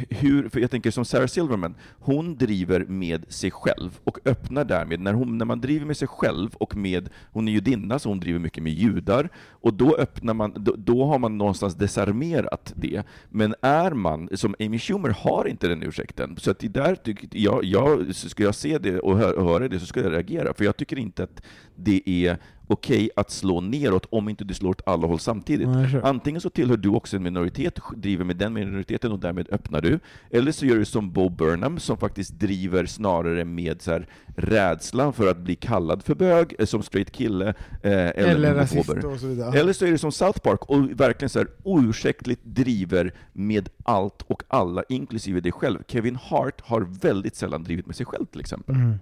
hur, 0.08 0.48
för 0.48 0.60
jag 0.60 0.70
tänker 0.70 0.90
som 0.90 1.04
Sarah 1.04 1.26
Silverman, 1.26 1.74
hon 1.98 2.36
driver 2.36 2.84
med 2.84 3.32
sig 3.32 3.50
själv, 3.50 3.98
och 4.04 4.18
öppnar 4.24 4.64
därmed, 4.64 5.00
när, 5.00 5.12
hon, 5.12 5.38
när 5.38 5.44
man 5.44 5.60
driver 5.60 5.86
med 5.86 5.96
sig 5.96 6.08
själv, 6.08 6.50
och 6.54 6.76
med, 6.76 7.08
hon 7.32 7.48
är 7.48 7.52
judinna, 7.52 7.98
så 7.98 8.08
hon 8.08 8.20
driver 8.20 8.38
mycket 8.38 8.62
med 8.62 8.72
judar, 8.72 9.28
och 9.50 9.74
då 9.74 9.96
öppnar 9.96 10.34
man, 10.34 10.52
då, 10.56 10.74
då 10.78 11.04
har 11.04 11.18
man 11.18 11.38
någonstans 11.38 11.74
desarmerat 11.74 12.72
det. 12.76 13.02
Men 13.28 13.54
är 13.62 13.90
man, 13.90 14.28
som 14.32 14.54
Amy 14.60 14.78
Schumer 14.78 15.08
har 15.08 15.48
inte 15.48 15.68
den 15.68 15.82
ursäkten, 15.82 16.36
så 16.36 16.50
att 16.50 16.58
det 16.58 16.68
där 16.68 16.94
tycker 16.94 17.28
jag, 17.32 17.64
jag 17.64 17.97
ska 18.12 18.42
jag 18.42 18.54
se 18.54 18.78
det 18.78 18.98
och 18.98 19.18
höra 19.18 19.68
det 19.68 19.80
så 19.80 19.86
ska 19.86 20.00
jag 20.00 20.12
reagera, 20.12 20.54
för 20.54 20.64
jag 20.64 20.76
tycker 20.76 20.98
inte 20.98 21.22
att 21.22 21.42
det 21.76 22.02
är 22.06 22.38
okej 22.68 22.96
okay 22.96 23.10
att 23.16 23.30
slå 23.30 23.60
neråt 23.60 24.06
om 24.10 24.28
inte 24.28 24.44
du 24.44 24.54
slår 24.54 24.70
åt 24.70 24.82
alla 24.86 25.06
håll 25.06 25.18
samtidigt. 25.18 25.68
Nej, 25.68 25.90
sure. 25.90 26.02
Antingen 26.02 26.40
så 26.40 26.50
tillhör 26.50 26.76
du 26.76 26.88
också 26.88 27.16
en 27.16 27.22
minoritet, 27.22 27.78
driver 27.96 28.24
med 28.24 28.36
den 28.36 28.52
minoriteten 28.52 29.12
och 29.12 29.18
därmed 29.18 29.48
öppnar 29.50 29.80
du, 29.80 30.00
eller 30.30 30.52
så 30.52 30.66
gör 30.66 30.76
du 30.76 30.84
som 30.84 31.12
Bo 31.12 31.28
Burnham 31.28 31.78
som 31.78 31.96
faktiskt 31.96 32.38
driver 32.40 32.86
snarare 32.86 33.44
med 33.44 33.82
så 33.82 33.90
här, 33.90 34.08
rädslan 34.36 35.12
för 35.12 35.30
att 35.30 35.38
bli 35.38 35.56
kallad 35.56 36.02
för 36.02 36.14
bög, 36.14 36.54
eh, 36.58 36.66
som 36.66 36.82
straight 36.82 37.10
kille, 37.10 37.48
eh, 37.48 37.54
eller, 37.82 38.28
eller 38.28 38.54
rasist 38.54 38.90
och 39.04 39.20
så 39.20 39.26
vidare. 39.26 39.58
Eller 39.58 39.72
så 39.72 39.86
är 39.86 39.90
det 39.90 39.98
som 39.98 40.12
South 40.12 40.38
Park 40.38 40.64
och 40.64 41.00
verkligen 41.00 41.30
så 41.30 41.38
här 41.38 41.48
oursäktligt 41.62 42.44
driver 42.44 43.14
med 43.32 43.68
allt 43.82 44.22
och 44.22 44.42
alla, 44.48 44.82
inklusive 44.88 45.40
dig 45.40 45.52
själv. 45.52 45.78
Kevin 45.88 46.16
Hart 46.16 46.60
har 46.60 46.80
väldigt 46.80 47.36
sällan 47.36 47.64
drivit 47.64 47.86
med 47.86 47.96
sig 47.96 48.06
själv 48.06 48.26
till 48.26 48.40
exempel. 48.40 48.74
Mm. 48.74 48.98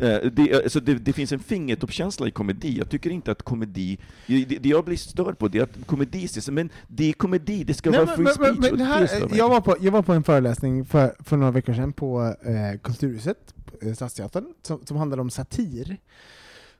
Eh, 0.00 0.30
det, 0.32 0.54
alltså 0.54 0.80
det, 0.80 0.94
det, 0.94 1.12
finns 1.12 1.32
en 1.32 1.38
fingertoppskänsla 1.38 2.28
i 2.28 2.30
komedi. 2.30 2.78
Jag 2.78 2.90
tycker 2.90 3.10
inte 3.10 3.32
att 3.32 3.42
komedi... 3.42 3.98
Det, 4.26 4.44
det 4.44 4.68
jag 4.68 4.84
blir 4.84 4.96
störd 4.96 5.38
på 5.38 5.48
det 5.48 5.58
är 5.58 5.62
att 5.62 5.86
komedi 5.86 6.28
men 6.50 6.70
det 6.88 7.08
är 7.08 7.12
komedi, 7.12 7.64
det 7.64 7.74
ska 7.74 7.90
Nej, 7.90 8.04
vara 8.04 8.16
free 8.16 8.24
men, 8.24 8.34
speech. 8.34 8.58
Men, 8.58 8.76
men 8.76 8.86
här, 8.86 9.36
jag, 9.36 9.48
var 9.48 9.60
på, 9.60 9.76
jag 9.80 9.92
var 9.92 10.02
på 10.02 10.12
en 10.12 10.24
föreläsning 10.24 10.84
för, 10.84 11.14
för 11.18 11.36
några 11.36 11.50
veckor 11.50 11.74
sedan 11.74 11.92
på 11.92 12.34
eh, 12.42 12.80
Kulturhuset, 12.82 13.54
eh, 13.82 13.94
Stadsteatern, 13.94 14.44
som, 14.62 14.86
som 14.86 14.96
handlade 14.96 15.22
om 15.22 15.30
satir. 15.30 15.96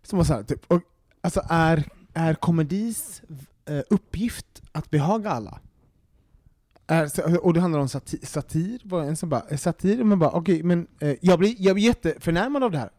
Som 0.02 0.16
var 0.16 0.24
så 0.24 0.34
här, 0.34 0.42
typ, 0.42 0.64
och, 0.66 0.80
alltså 1.20 1.42
är, 1.48 1.88
är 2.14 2.34
komedis 2.34 3.22
eh, 3.68 3.80
uppgift 3.90 4.62
att 4.72 4.90
behaga 4.90 5.30
alla? 5.30 5.60
Är, 6.86 7.44
och 7.44 7.54
det 7.54 7.60
handlar 7.60 7.80
om 7.80 7.88
satir, 7.88 8.26
satir 8.26 8.80
var 8.84 9.02
en 9.02 9.16
som 9.16 9.28
bara, 9.28 9.58
satir, 9.58 10.04
man 10.04 10.18
bara 10.18 10.30
okej, 10.30 10.54
okay, 10.54 10.62
men 10.62 10.86
eh, 11.00 11.16
jag, 11.20 11.38
blir, 11.38 11.54
jag 11.58 11.74
blir 11.74 11.84
jätteförnärmad 11.84 12.64
av 12.64 12.70
det 12.70 12.78
här. 12.78 12.90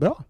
Bra. 0.00 0.24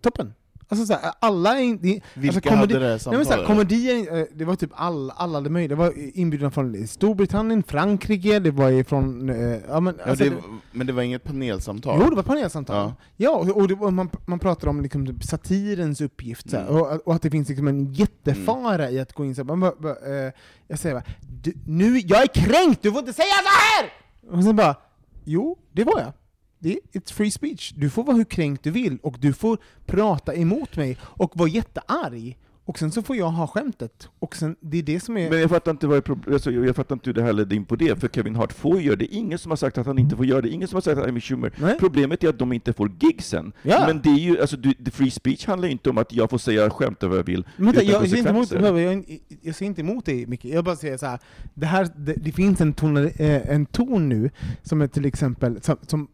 Toppen. 0.00 0.34
Alltså 0.68 0.86
såhär, 0.86 1.12
alla 1.20 1.58
är 1.58 1.62
inte... 1.62 1.86
Vilka 2.14 2.36
alltså, 2.36 2.40
komedi, 2.40 2.74
hade 2.74 2.92
det 2.92 2.98
samtalet? 2.98 3.28
Nej, 3.28 3.46
komedier, 3.46 4.18
eh, 4.18 4.24
det 4.34 4.44
var 4.44 4.56
typ 4.56 4.70
alla, 4.74 5.12
alla 5.12 5.40
de 5.40 5.50
möjliga, 5.50 5.68
det 5.68 5.82
var 5.82 5.92
inbjudna 6.18 6.50
från 6.50 6.86
Storbritannien, 6.86 7.62
Frankrike, 7.62 8.38
det 8.38 8.50
var 8.50 8.82
från... 8.84 9.30
Eh, 9.30 9.58
ja, 9.68 9.80
men, 9.80 10.00
alltså, 10.04 10.24
ja, 10.24 10.30
det, 10.30 10.36
men 10.72 10.86
det 10.86 10.92
var 10.92 11.02
inget 11.02 11.24
panelsamtal? 11.24 12.00
Jo, 12.02 12.10
det 12.10 12.16
var 12.16 12.22
panelsamtal. 12.22 12.76
Ja, 12.76 12.94
ja 13.16 13.52
och, 13.54 13.68
det, 13.68 13.74
och 13.74 13.92
man, 13.92 14.10
man 14.26 14.38
pratar 14.38 14.68
om 14.68 14.80
liksom, 14.80 15.06
typ 15.06 15.24
satirens 15.24 16.00
uppgift, 16.00 16.52
mm. 16.52 16.66
och, 16.66 17.06
och, 17.06 17.14
att 17.14 17.22
det 17.22 17.30
finns 17.30 17.48
liksom 17.48 17.68
en 17.68 17.92
jättefara 17.92 18.84
mm. 18.84 18.94
i 18.94 19.00
att 19.00 19.12
gå 19.12 19.24
in 19.24 19.34
så 19.34 19.44
man 19.44 19.60
bara, 19.60 19.74
bara, 19.78 20.26
eh, 20.26 20.32
Jag 20.68 20.78
säger 20.78 20.94
bara, 20.94 21.04
du, 21.42 21.52
nu, 21.66 21.98
jag 21.98 22.22
är 22.22 22.26
kränkt, 22.26 22.82
du 22.82 22.90
får 22.92 23.00
inte 23.00 23.12
säga 23.12 23.26
så 23.26 23.82
här! 23.82 23.92
Och 24.36 24.44
sen 24.44 24.56
bara, 24.56 24.76
jo, 25.24 25.58
det 25.72 25.84
var 25.84 26.00
jag 26.00 26.12
det 26.60 26.72
är 26.72 27.00
it's 27.00 27.12
free 27.12 27.30
speech. 27.30 27.72
Du 27.76 27.90
får 27.90 28.04
vara 28.04 28.16
hur 28.16 28.24
kränkt 28.24 28.64
du 28.64 28.70
vill, 28.70 28.98
och 29.02 29.16
du 29.18 29.32
får 29.32 29.58
prata 29.86 30.34
emot 30.34 30.76
mig 30.76 30.98
och 31.02 31.36
vara 31.36 31.48
jättearg. 31.48 32.36
Och 32.64 32.78
sen 32.78 32.92
så 32.92 33.02
får 33.02 33.16
jag 33.16 33.30
ha 33.30 33.46
skämtet. 33.46 34.08
Och 34.18 34.36
sen, 34.36 34.56
det 34.60 34.78
är 34.78 34.82
det 34.82 35.00
som 35.00 35.16
är... 35.16 35.30
Men 35.30 35.40
jag 35.40 35.50
fattar 35.50 35.70
inte, 35.70 35.86
vad 35.86 36.26
alltså, 36.32 36.50
jag 36.50 36.76
fattar 36.76 36.94
inte 36.94 37.10
hur 37.10 37.14
det 37.14 37.22
här 37.22 37.32
ledde 37.32 37.54
in 37.54 37.64
på 37.64 37.76
det, 37.76 38.00
för 38.00 38.08
Kevin 38.08 38.36
Hart 38.36 38.52
får 38.52 38.80
ju 38.80 38.86
göra 38.86 38.96
det. 38.96 39.06
Ingen 39.06 39.38
som 39.38 39.50
har 39.50 39.56
sagt 39.56 39.78
att 39.78 39.86
han 39.86 39.98
inte 39.98 40.16
får 40.16 40.26
göra 40.26 40.40
det. 40.40 40.48
Ingen 40.48 40.68
som 40.68 40.76
har 40.76 40.80
sagt 40.80 40.98
att 40.98 41.08
Amy 41.08 41.20
Schumer... 41.20 41.52
Nej. 41.56 41.76
Problemet 41.78 42.24
är 42.24 42.28
att 42.28 42.38
de 42.38 42.52
inte 42.52 42.72
får 42.72 42.92
gigsen. 43.00 43.52
Ja. 43.62 43.84
Men 43.86 44.00
det 44.02 44.08
är 44.08 44.18
ju, 44.18 44.40
alltså, 44.40 44.56
the 44.84 44.90
free 44.90 45.10
speech 45.10 45.46
handlar 45.46 45.68
ju 45.68 45.72
inte 45.72 45.90
om 45.90 45.98
att 45.98 46.12
jag 46.12 46.30
får 46.30 46.38
säga 46.38 46.70
skämt 46.70 47.02
över 47.02 47.10
vad 47.10 47.18
jag 47.18 47.24
vill, 47.24 47.44
men, 47.56 47.68
utan 47.68 47.86
jag, 47.86 48.06
jag, 48.06 48.18
inte 48.18 48.30
emot, 48.30 48.50
jag, 48.50 49.20
jag 49.42 49.54
ser 49.54 49.66
inte 49.66 49.80
emot 49.80 50.04
det 50.04 50.26
mycket. 50.26 50.50
Jag 50.50 50.64
bara 50.64 50.76
säger 50.76 50.96
så 50.96 51.06
här, 51.06 51.18
det, 51.54 51.66
här, 51.66 51.88
det, 51.96 52.12
det 52.12 52.32
finns 52.32 52.60
en 52.60 52.72
ton, 52.72 52.96
eh, 52.96 53.50
en 53.50 53.66
ton 53.66 54.08
nu, 54.08 54.30
som 54.62 54.82
är 54.82 54.86
till 54.86 55.04
exempel, 55.04 55.62
som, 55.62 55.76
som 55.86 56.08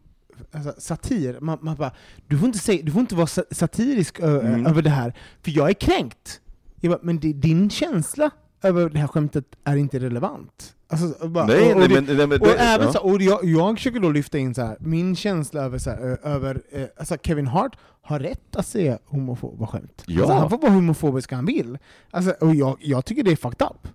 alltså, 0.51 0.73
satir, 0.77 1.37
man, 1.41 1.57
man 1.61 1.75
bara, 1.75 1.91
du 2.27 2.37
får 2.37 2.47
inte, 2.47 2.59
säga, 2.59 2.83
du 2.83 2.91
får 2.91 3.01
inte 3.01 3.15
vara 3.15 3.27
satirisk 3.51 4.19
mm. 4.19 4.65
över 4.65 4.81
det 4.81 4.89
här, 4.89 5.13
för 5.43 5.51
jag 5.51 5.69
är 5.69 5.73
kränkt. 5.73 6.41
Jag 6.81 6.91
bara, 6.91 6.99
men 7.03 7.19
det, 7.19 7.33
din 7.33 7.69
känsla 7.69 8.31
över 8.63 8.89
det 8.89 8.99
här 8.99 9.07
skämtet 9.07 9.45
är 9.63 9.75
inte 9.75 9.99
relevant. 9.99 10.73
Alltså, 10.89 11.27
bara, 11.27 11.45
nej, 11.45 11.73
och, 11.73 11.81
och, 11.81 11.89
nej, 11.89 11.89
men, 11.89 12.17
nej, 12.17 12.27
men, 12.27 12.41
och, 12.41 12.47
det, 12.47 12.53
även 12.53 12.85
ja. 12.85 12.93
så, 12.93 12.99
och 12.99 13.21
jag, 13.21 13.45
jag 13.45 13.77
försöker 13.77 13.99
då 13.99 14.09
lyfta 14.09 14.37
in 14.37 14.55
så 14.55 14.61
här, 14.61 14.77
min 14.79 15.15
känsla 15.15 15.61
över, 15.61 15.77
så 15.77 15.89
här, 15.89 16.17
över 16.23 16.61
eh, 16.71 16.85
alltså 16.97 17.17
Kevin 17.23 17.47
Hart 17.47 17.77
har 18.01 18.19
rätt 18.19 18.55
att 18.55 18.67
säga 18.67 18.99
homofoba 19.05 19.67
skämt. 19.67 20.03
Ja. 20.07 20.21
Alltså, 20.21 20.33
han 20.33 20.49
får 20.49 20.57
vara 20.57 20.71
homofobisk 20.71 21.31
han 21.31 21.45
vill. 21.45 21.77
Alltså, 22.11 22.31
och 22.31 22.55
jag, 22.55 22.77
jag 22.81 23.05
tycker 23.05 23.23
det 23.23 23.31
är 23.31 23.35
fucked 23.35 23.67
up. 23.67 23.87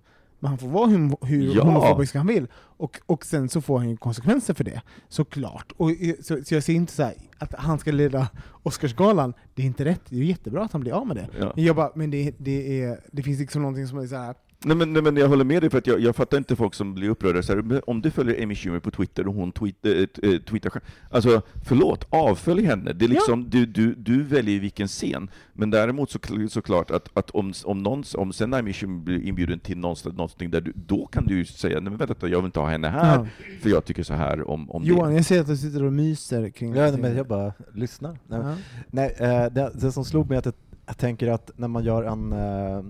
Men 0.43 0.49
han 0.49 0.57
får 0.57 0.67
vara 0.67 0.87
hur, 0.87 1.25
hur 1.25 1.55
ja. 1.55 1.63
homofobisk 1.63 2.15
han 2.15 2.27
vill, 2.27 2.47
och, 2.55 2.99
och 3.05 3.25
sen 3.25 3.49
så 3.49 3.61
får 3.61 3.77
han 3.77 3.89
ju 3.89 3.97
konsekvenser 3.97 4.53
för 4.53 4.63
det, 4.63 4.81
såklart. 5.09 5.71
Och, 5.77 5.91
så, 6.21 6.43
så 6.43 6.53
jag 6.53 6.63
ser 6.63 6.73
inte 6.73 6.93
så 6.93 7.03
här, 7.03 7.13
att 7.37 7.53
han 7.53 7.79
ska 7.79 7.91
leda 7.91 8.29
Oscarsgalan, 8.63 9.33
det 9.53 9.61
är 9.61 9.65
inte 9.65 9.85
rätt, 9.85 10.01
det 10.09 10.15
är 10.15 10.23
jättebra 10.23 10.63
att 10.63 10.71
han 10.71 10.81
blir 10.81 10.93
av 10.93 11.07
med 11.07 11.15
det. 11.15 11.27
Ja. 11.39 11.51
Men, 11.55 11.65
jag 11.65 11.75
bara, 11.75 11.91
men 11.95 12.11
det, 12.11 12.35
det, 12.37 12.81
är, 12.81 12.99
det 13.11 13.23
finns 13.23 13.39
liksom 13.39 13.61
någonting 13.61 13.87
som 13.87 13.97
är 13.97 14.07
så 14.07 14.15
här, 14.15 14.35
Nej 14.65 14.77
men, 14.77 14.93
nej 14.93 15.01
men 15.01 15.17
jag 15.17 15.27
håller 15.27 15.45
med 15.45 15.63
dig, 15.63 15.69
för 15.69 15.77
att 15.77 15.87
jag, 15.87 15.99
jag 15.99 16.15
fattar 16.15 16.37
inte 16.37 16.55
folk 16.55 16.73
som 16.73 16.93
blir 16.93 17.09
upprörda. 17.09 17.43
Så 17.43 17.53
här, 17.53 17.89
om 17.89 18.01
du 18.01 18.11
följer 18.11 18.43
Amy 18.43 18.55
Schumer 18.55 18.79
på 18.79 18.91
Twitter 18.91 19.27
och 19.27 19.33
hon 19.33 19.51
tweet, 19.51 19.85
äh, 19.85 20.39
tweetar 20.39 20.69
själv, 20.69 20.83
alltså 21.09 21.41
förlåt, 21.65 22.07
avfölj 22.09 22.65
henne. 22.65 22.93
Det 22.93 23.05
är 23.05 23.09
liksom, 23.09 23.41
ja. 23.41 23.47
du, 23.49 23.65
du, 23.65 23.95
du 23.95 24.23
väljer 24.23 24.59
vilken 24.59 24.87
scen. 24.87 25.29
Men 25.53 25.69
däremot 25.69 26.11
så, 26.11 26.19
såklart 26.49 26.91
att, 26.91 27.09
att 27.13 27.29
om, 27.29 27.53
om, 27.63 27.83
någon, 27.83 28.03
om 28.15 28.33
sen 28.33 28.53
Amy 28.53 28.73
Schumer 28.73 28.99
blir 28.99 29.21
inbjuden 29.21 29.59
till 29.59 29.77
någonstans, 29.77 30.15
någonting 30.15 30.51
där 30.51 30.61
du, 30.61 30.73
då 30.75 31.05
kan 31.05 31.25
du 31.25 31.37
ju 31.37 31.45
säga, 31.45 31.79
nej 31.79 31.89
men 31.89 31.97
vänta 31.97 32.27
jag 32.27 32.37
vill 32.37 32.45
inte 32.45 32.59
ha 32.59 32.69
henne 32.69 32.87
här, 32.87 33.17
ja. 33.17 33.27
för 33.61 33.69
jag 33.69 33.85
tycker 33.85 34.03
så 34.03 34.13
här 34.13 34.49
om, 34.49 34.71
om 34.71 34.83
Johan, 34.83 35.09
det. 35.09 35.15
jag 35.15 35.25
ser 35.25 35.41
att 35.41 35.47
du 35.47 35.57
sitter 35.57 35.83
och 35.83 35.93
myser 35.93 36.49
kring 36.49 36.75
ja, 36.75 36.97
men 36.97 37.17
Jag 37.17 37.27
bara 37.27 37.53
lyssnar. 37.73 38.19
Nej, 38.27 38.39
ja. 38.43 38.55
nej 38.87 39.15
äh, 39.19 39.53
det, 39.53 39.71
det 39.73 39.91
som 39.91 40.05
slog 40.05 40.29
mig 40.29 40.37
att 40.37 40.45
jag, 40.45 40.53
jag 40.85 40.97
tänker 40.97 41.27
att 41.27 41.51
när 41.55 41.67
man 41.67 41.83
gör 41.83 42.03
en 42.03 42.33
äh, 42.33 42.83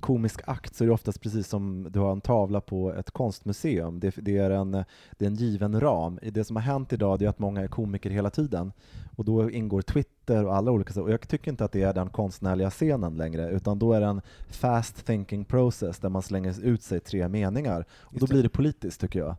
komisk 0.00 0.40
akt 0.46 0.74
så 0.74 0.84
är 0.84 0.88
det 0.88 0.94
oftast 0.94 1.20
precis 1.20 1.48
som 1.48 1.86
du 1.90 1.98
har 1.98 2.12
en 2.12 2.20
tavla 2.20 2.60
på 2.60 2.92
ett 2.92 3.10
konstmuseum. 3.10 4.00
Det, 4.00 4.14
det, 4.16 4.38
är, 4.38 4.50
en, 4.50 4.70
det 4.70 5.24
är 5.24 5.26
en 5.26 5.34
given 5.34 5.80
ram. 5.80 6.18
Det 6.22 6.44
som 6.44 6.56
har 6.56 6.62
hänt 6.62 6.92
idag 6.92 7.22
är 7.22 7.28
att 7.28 7.38
många 7.38 7.62
är 7.62 7.68
komiker 7.68 8.10
hela 8.10 8.30
tiden 8.30 8.72
och 9.16 9.24
då 9.24 9.50
ingår 9.50 9.82
Twitter 9.82 10.44
och 10.44 10.56
alla 10.56 10.70
olika 10.70 11.02
och 11.02 11.10
jag 11.10 11.28
tycker 11.28 11.50
inte 11.50 11.64
att 11.64 11.72
det 11.72 11.82
är 11.82 11.94
den 11.94 12.08
konstnärliga 12.08 12.70
scenen 12.70 13.16
längre 13.16 13.50
utan 13.50 13.78
då 13.78 13.92
är 13.92 14.00
det 14.00 14.06
en 14.06 14.20
fast 14.48 15.06
thinking 15.06 15.44
process 15.44 15.98
där 15.98 16.08
man 16.08 16.22
slänger 16.22 16.64
ut 16.64 16.82
sig 16.82 17.00
tre 17.00 17.28
meningar 17.28 17.84
och 17.90 18.18
då 18.18 18.26
blir 18.26 18.42
det 18.42 18.48
politiskt 18.48 19.00
tycker 19.00 19.18
jag. 19.18 19.36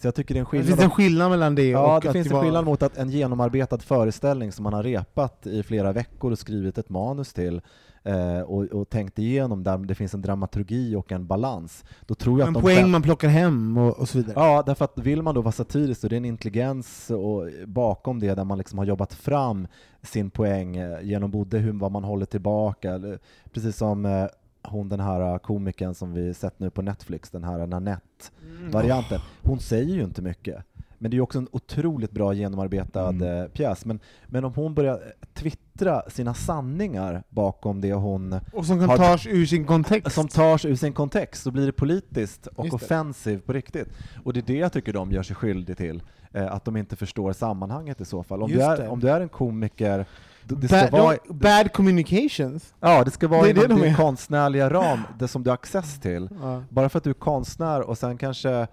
Så 0.00 0.06
jag 0.06 0.14
tycker 0.14 0.34
det, 0.34 0.38
är 0.38 0.40
en 0.40 0.46
skillnad 0.46 0.66
det 0.66 0.72
finns 0.72 0.84
en 0.84 0.90
skillnad 0.90 1.30
mellan 1.30 1.54
det 1.54 1.68
ja, 1.68 1.96
och 1.96 2.02
det 2.02 2.08
att 2.08 2.12
finns 2.12 2.28
det 2.28 2.34
en 2.34 2.42
skillnad 2.42 2.64
mot 2.64 2.82
att 2.82 2.96
en 2.96 3.10
genomarbetad 3.10 3.78
föreställning 3.78 4.52
som 4.52 4.62
man 4.62 4.72
har 4.72 4.82
repat 4.82 5.46
i 5.46 5.62
flera 5.62 5.92
veckor 5.92 6.32
och 6.32 6.38
skrivit 6.38 6.78
ett 6.78 6.88
manus 6.88 7.32
till 7.32 7.60
eh, 8.02 8.40
och, 8.40 8.64
och 8.64 8.88
tänkt 8.88 9.18
igenom 9.18 9.62
där 9.62 9.78
det 9.78 9.94
finns 9.94 10.14
en 10.14 10.22
dramaturgi 10.22 10.94
och 10.94 11.12
en 11.12 11.26
balans. 11.26 11.84
Då 12.06 12.14
tror 12.14 12.38
jag 12.38 12.48
en 12.48 12.56
att 12.56 12.62
poäng 12.62 12.90
man 12.90 13.02
plockar 13.02 13.28
hem 13.28 13.78
och, 13.78 13.98
och, 13.98 14.08
så 14.08 14.18
vidare. 14.18 14.34
Ja, 14.36 14.62
därför 14.66 14.84
att 14.84 14.98
vill 14.98 15.22
man 15.22 15.34
då 15.34 15.42
vara 15.42 15.52
satirisk, 15.52 16.00
det 16.00 16.06
är 16.06 16.12
en 16.12 16.24
intelligens 16.24 17.10
och 17.10 17.48
bakom 17.66 18.20
det 18.20 18.34
där 18.34 18.44
man 18.44 18.58
liksom 18.58 18.78
har 18.78 18.84
jobbat 18.84 19.14
fram 19.14 19.66
sin 20.02 20.30
poäng 20.30 20.76
eh, 20.76 21.02
genom 21.02 21.30
både 21.30 21.58
hur, 21.58 21.72
vad 21.72 21.92
man 21.92 22.04
håller 22.04 22.26
tillbaka, 22.26 23.00
precis 23.52 23.76
som 23.76 24.06
eh, 24.06 24.26
hon 24.62 24.88
den 24.88 25.00
här 25.00 25.38
komikern 25.38 25.94
som 25.94 26.12
vi 26.12 26.34
sett 26.34 26.60
nu 26.60 26.70
på 26.70 26.82
Netflix, 26.82 27.30
den 27.30 27.44
här 27.44 27.66
Nanette-varianten, 27.66 29.16
mm. 29.16 29.28
hon 29.42 29.60
säger 29.60 29.94
ju 29.94 30.02
inte 30.02 30.22
mycket. 30.22 30.64
Men 31.02 31.10
det 31.10 31.16
är 31.16 31.20
också 31.20 31.38
en 31.38 31.48
otroligt 31.52 32.10
bra 32.10 32.32
genomarbetad 32.32 33.08
mm. 33.08 33.42
Eh, 33.42 33.48
pjäs. 33.48 33.84
Men, 33.84 34.00
men 34.26 34.44
om 34.44 34.54
hon 34.54 34.74
börjar 34.74 35.02
twittra 35.34 36.02
sina 36.10 36.34
sanningar 36.34 37.22
bakom 37.28 37.80
det 37.80 37.92
hon... 37.92 38.40
Och 38.52 38.66
som 38.66 38.80
har, 38.80 38.96
tas 38.96 39.26
ur 39.26 39.46
sin 39.46 39.66
kontext. 39.66 40.14
Som 40.14 40.28
tas 40.28 40.64
ur 40.64 40.74
sin 40.74 40.92
kontext, 40.92 41.42
så 41.42 41.50
blir 41.50 41.66
det 41.66 41.72
politiskt 41.72 42.46
och 42.46 42.74
offensivt 42.74 43.46
på 43.46 43.52
riktigt. 43.52 43.88
Och 44.24 44.32
det 44.32 44.40
är 44.40 44.44
det 44.44 44.56
jag 44.56 44.72
tycker 44.72 44.92
de 44.92 45.12
gör 45.12 45.22
sig 45.22 45.36
skyldiga 45.36 45.76
till. 45.76 46.02
Eh, 46.32 46.52
att 46.52 46.64
de 46.64 46.76
inte 46.76 46.96
förstår 46.96 47.32
sammanhanget 47.32 48.00
i 48.00 48.04
så 48.04 48.22
fall. 48.22 48.42
Om, 48.42 48.50
du 48.50 48.62
är, 48.62 48.88
om 48.88 49.00
du 49.00 49.10
är 49.10 49.20
en 49.20 49.28
komiker 49.28 50.06
det 50.44 50.68
ska 50.68 50.88
bad, 50.90 50.90
vara, 50.90 51.16
bad 51.28 51.72
communications? 51.72 52.74
Ja, 52.80 53.04
det 53.04 53.10
ska 53.10 53.28
vara 53.28 53.42
det 53.42 53.64
inom 53.64 53.80
din 53.80 53.94
konstnärliga 53.94 54.70
ram, 54.70 55.00
det 55.18 55.28
som 55.28 55.42
du 55.42 55.50
har 55.50 55.54
access 55.54 56.00
till. 56.00 56.28
Ja. 56.42 56.62
Bara 56.68 56.88
för 56.88 56.98
att 56.98 57.04
du 57.04 57.10
är 57.10 57.14
konstnär 57.14 57.80
och 57.80 57.98
sen 57.98 58.18
kanske 58.18 58.66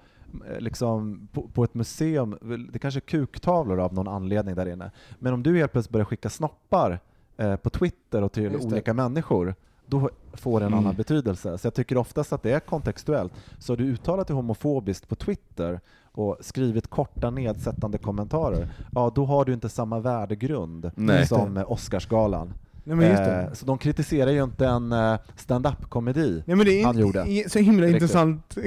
Eh, 0.49 0.59
liksom, 0.59 1.27
på, 1.31 1.47
på, 1.47 1.63
ett 1.63 1.73
museum, 1.73 2.37
det 2.71 2.79
kanske 2.79 2.97
är 2.97 3.01
kuktavlor 3.01 3.79
av 3.79 3.93
någon 3.93 4.07
anledning 4.07 4.55
där 4.55 4.65
inne, 4.67 4.91
men 5.19 5.33
om 5.33 5.43
du 5.43 5.57
helt 5.57 5.71
plötsligt 5.71 5.91
börjar 5.91 6.05
skicka 6.05 6.29
snoppar 6.29 6.99
eh, 7.37 7.55
på 7.55 7.69
Twitter 7.69 8.21
och 8.21 8.31
till 8.31 8.55
olika 8.55 8.93
människor, 8.93 9.55
då 9.85 10.09
får 10.33 10.59
det 10.59 10.65
en 10.65 10.73
mm. 10.73 10.85
annan 10.85 10.95
betydelse. 10.95 11.57
Så 11.57 11.65
jag 11.65 11.73
tycker 11.73 11.97
oftast 11.97 12.33
att 12.33 12.43
det 12.43 12.51
är 12.51 12.59
kontextuellt. 12.59 13.33
Så 13.59 13.71
har 13.71 13.77
du 13.77 13.83
uttalat 13.83 14.27
dig 14.27 14.35
homofobiskt 14.35 15.07
på 15.07 15.15
Twitter 15.15 15.79
och 16.17 16.37
skrivit 16.41 16.87
korta 16.87 17.29
nedsättande 17.29 17.97
kommentarer, 17.97 18.67
ja 18.95 19.11
då 19.15 19.25
har 19.25 19.45
du 19.45 19.53
inte 19.53 19.69
samma 19.69 19.99
värdegrund 19.99 20.91
Nej. 20.95 21.27
som 21.27 21.63
Oscarsgalan. 21.67 22.53
Nej, 22.83 23.11
eh, 23.11 23.53
så 23.53 23.65
de 23.65 23.77
kritiserar 23.77 24.31
ju 24.31 24.43
inte 24.43 24.67
en 24.67 24.93
uh, 24.93 25.17
stand-up-komedi 25.35 26.43
Nej, 26.45 26.55
men 26.55 26.65
det 26.65 26.81
är 26.81 26.85
han 26.85 26.97
gjorde. 26.97 27.23
Det 27.23 27.51
så 27.51 27.59
himla 27.59 27.85
Riktigt. 27.85 28.01
intressant 28.01 28.57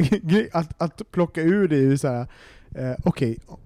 att, 0.52 0.82
att 0.82 1.10
plocka 1.10 1.42
ur 1.42 1.68
det, 1.68 1.76
är 1.76 2.08
här, 2.08 2.26
uh, 2.78 2.96
okej, 3.04 3.38
okay 3.46 3.58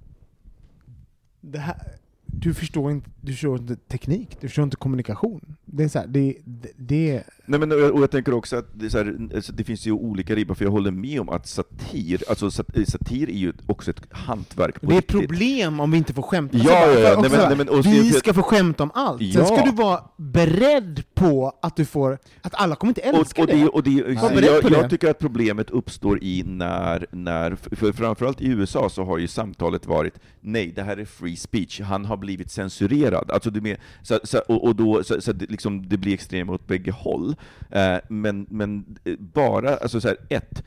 du 2.40 2.54
förstår 2.54 2.90
inte, 2.90 3.10
du 3.20 3.32
förstår 3.32 3.58
inte 3.58 3.76
teknik, 3.76 4.36
du 4.40 4.48
förstår 4.48 4.64
inte 4.64 4.76
kommunikation. 4.76 5.56
Det 5.64 5.84
är 5.84 5.88
så 5.88 5.98
här, 5.98 6.06
det, 6.06 6.36
det, 6.44 6.70
det... 6.76 7.22
Nej, 7.46 7.60
men, 7.60 7.72
och 7.72 8.02
jag 8.02 8.10
tänker 8.10 8.34
också 8.34 8.56
att 8.56 8.68
det, 8.74 8.92
här, 8.92 9.28
alltså, 9.34 9.52
det 9.52 9.64
finns 9.64 9.86
ju 9.86 9.92
olika 9.92 10.34
ribbor, 10.34 10.54
för 10.54 10.64
jag 10.64 10.72
håller 10.72 10.90
med 10.90 11.20
om 11.20 11.28
att 11.28 11.46
satir, 11.46 12.22
alltså 12.28 12.50
satir 12.50 13.28
är 13.28 13.32
ju 13.32 13.52
också 13.66 13.90
ett 13.90 14.00
hantverk 14.10 14.80
på 14.80 14.86
Det 14.86 14.94
är 14.94 14.98
ett 14.98 15.06
problem 15.06 15.80
om 15.80 15.90
vi 15.90 15.98
inte 15.98 16.12
får 16.12 16.22
skämta. 16.22 16.58
Ja, 16.58 16.86
alltså, 16.86 17.00
ja, 17.00 17.08
ja. 17.08 17.20
Nej, 17.20 17.30
men, 17.30 17.40
nej, 17.48 17.56
men, 17.56 17.68
och, 17.68 17.86
vi 17.86 18.12
ska 18.12 18.34
få 18.34 18.42
skämta 18.42 18.82
om 18.82 18.90
allt. 18.94 19.22
Ja. 19.22 19.32
Sen 19.32 19.56
ska 19.56 19.64
du 19.64 19.72
vara 19.72 20.00
beredd 20.16 21.02
på 21.14 21.58
att 21.62 21.76
du 21.76 21.84
får, 21.84 22.18
att 22.42 22.54
alla 22.54 22.76
kommer 22.76 22.90
inte 22.90 23.00
älska 23.00 23.42
och, 23.42 23.48
och 23.48 23.54
det. 23.54 23.68
Och 23.68 23.82
det 23.82 23.90
jag, 23.90 24.70
jag 24.72 24.90
tycker 24.90 25.10
att 25.10 25.18
problemet 25.18 25.70
uppstår 25.70 26.24
i 26.24 26.42
när, 26.46 27.06
när 27.10 27.56
för 27.56 27.92
framförallt 27.92 28.40
i 28.40 28.46
USA 28.46 28.88
så 28.90 29.04
har 29.04 29.18
ju 29.18 29.28
samtalet 29.28 29.86
varit, 29.86 30.14
nej, 30.40 30.72
det 30.76 30.82
här 30.82 30.96
är 30.96 31.04
free 31.04 31.36
speech, 31.36 31.80
han 31.80 32.04
har 32.04 32.16
blivit 32.24 32.50
censurerad. 32.50 33.30
Alltså 33.30 33.50
det 33.50 33.60
med, 33.60 33.76
så, 34.02 34.20
så, 34.24 34.38
och, 34.38 34.64
och, 34.64 34.76
då, 34.76 35.04
så, 35.04 35.20
så 35.20 35.32
det, 35.32 35.50
liksom, 35.50 35.88
det 35.88 35.96
blir 35.96 36.14
extremt 36.14 36.50
åt 36.50 36.66
bägge 36.66 36.90
håll. 36.90 37.36
Eh, 37.70 37.96
men, 38.08 38.46
men 38.50 38.98
eh, 39.04 39.14
bara, 39.18 39.76
alltså 39.76 40.00
så 40.00 40.08
här, 40.08 40.16
ett, 40.28 40.62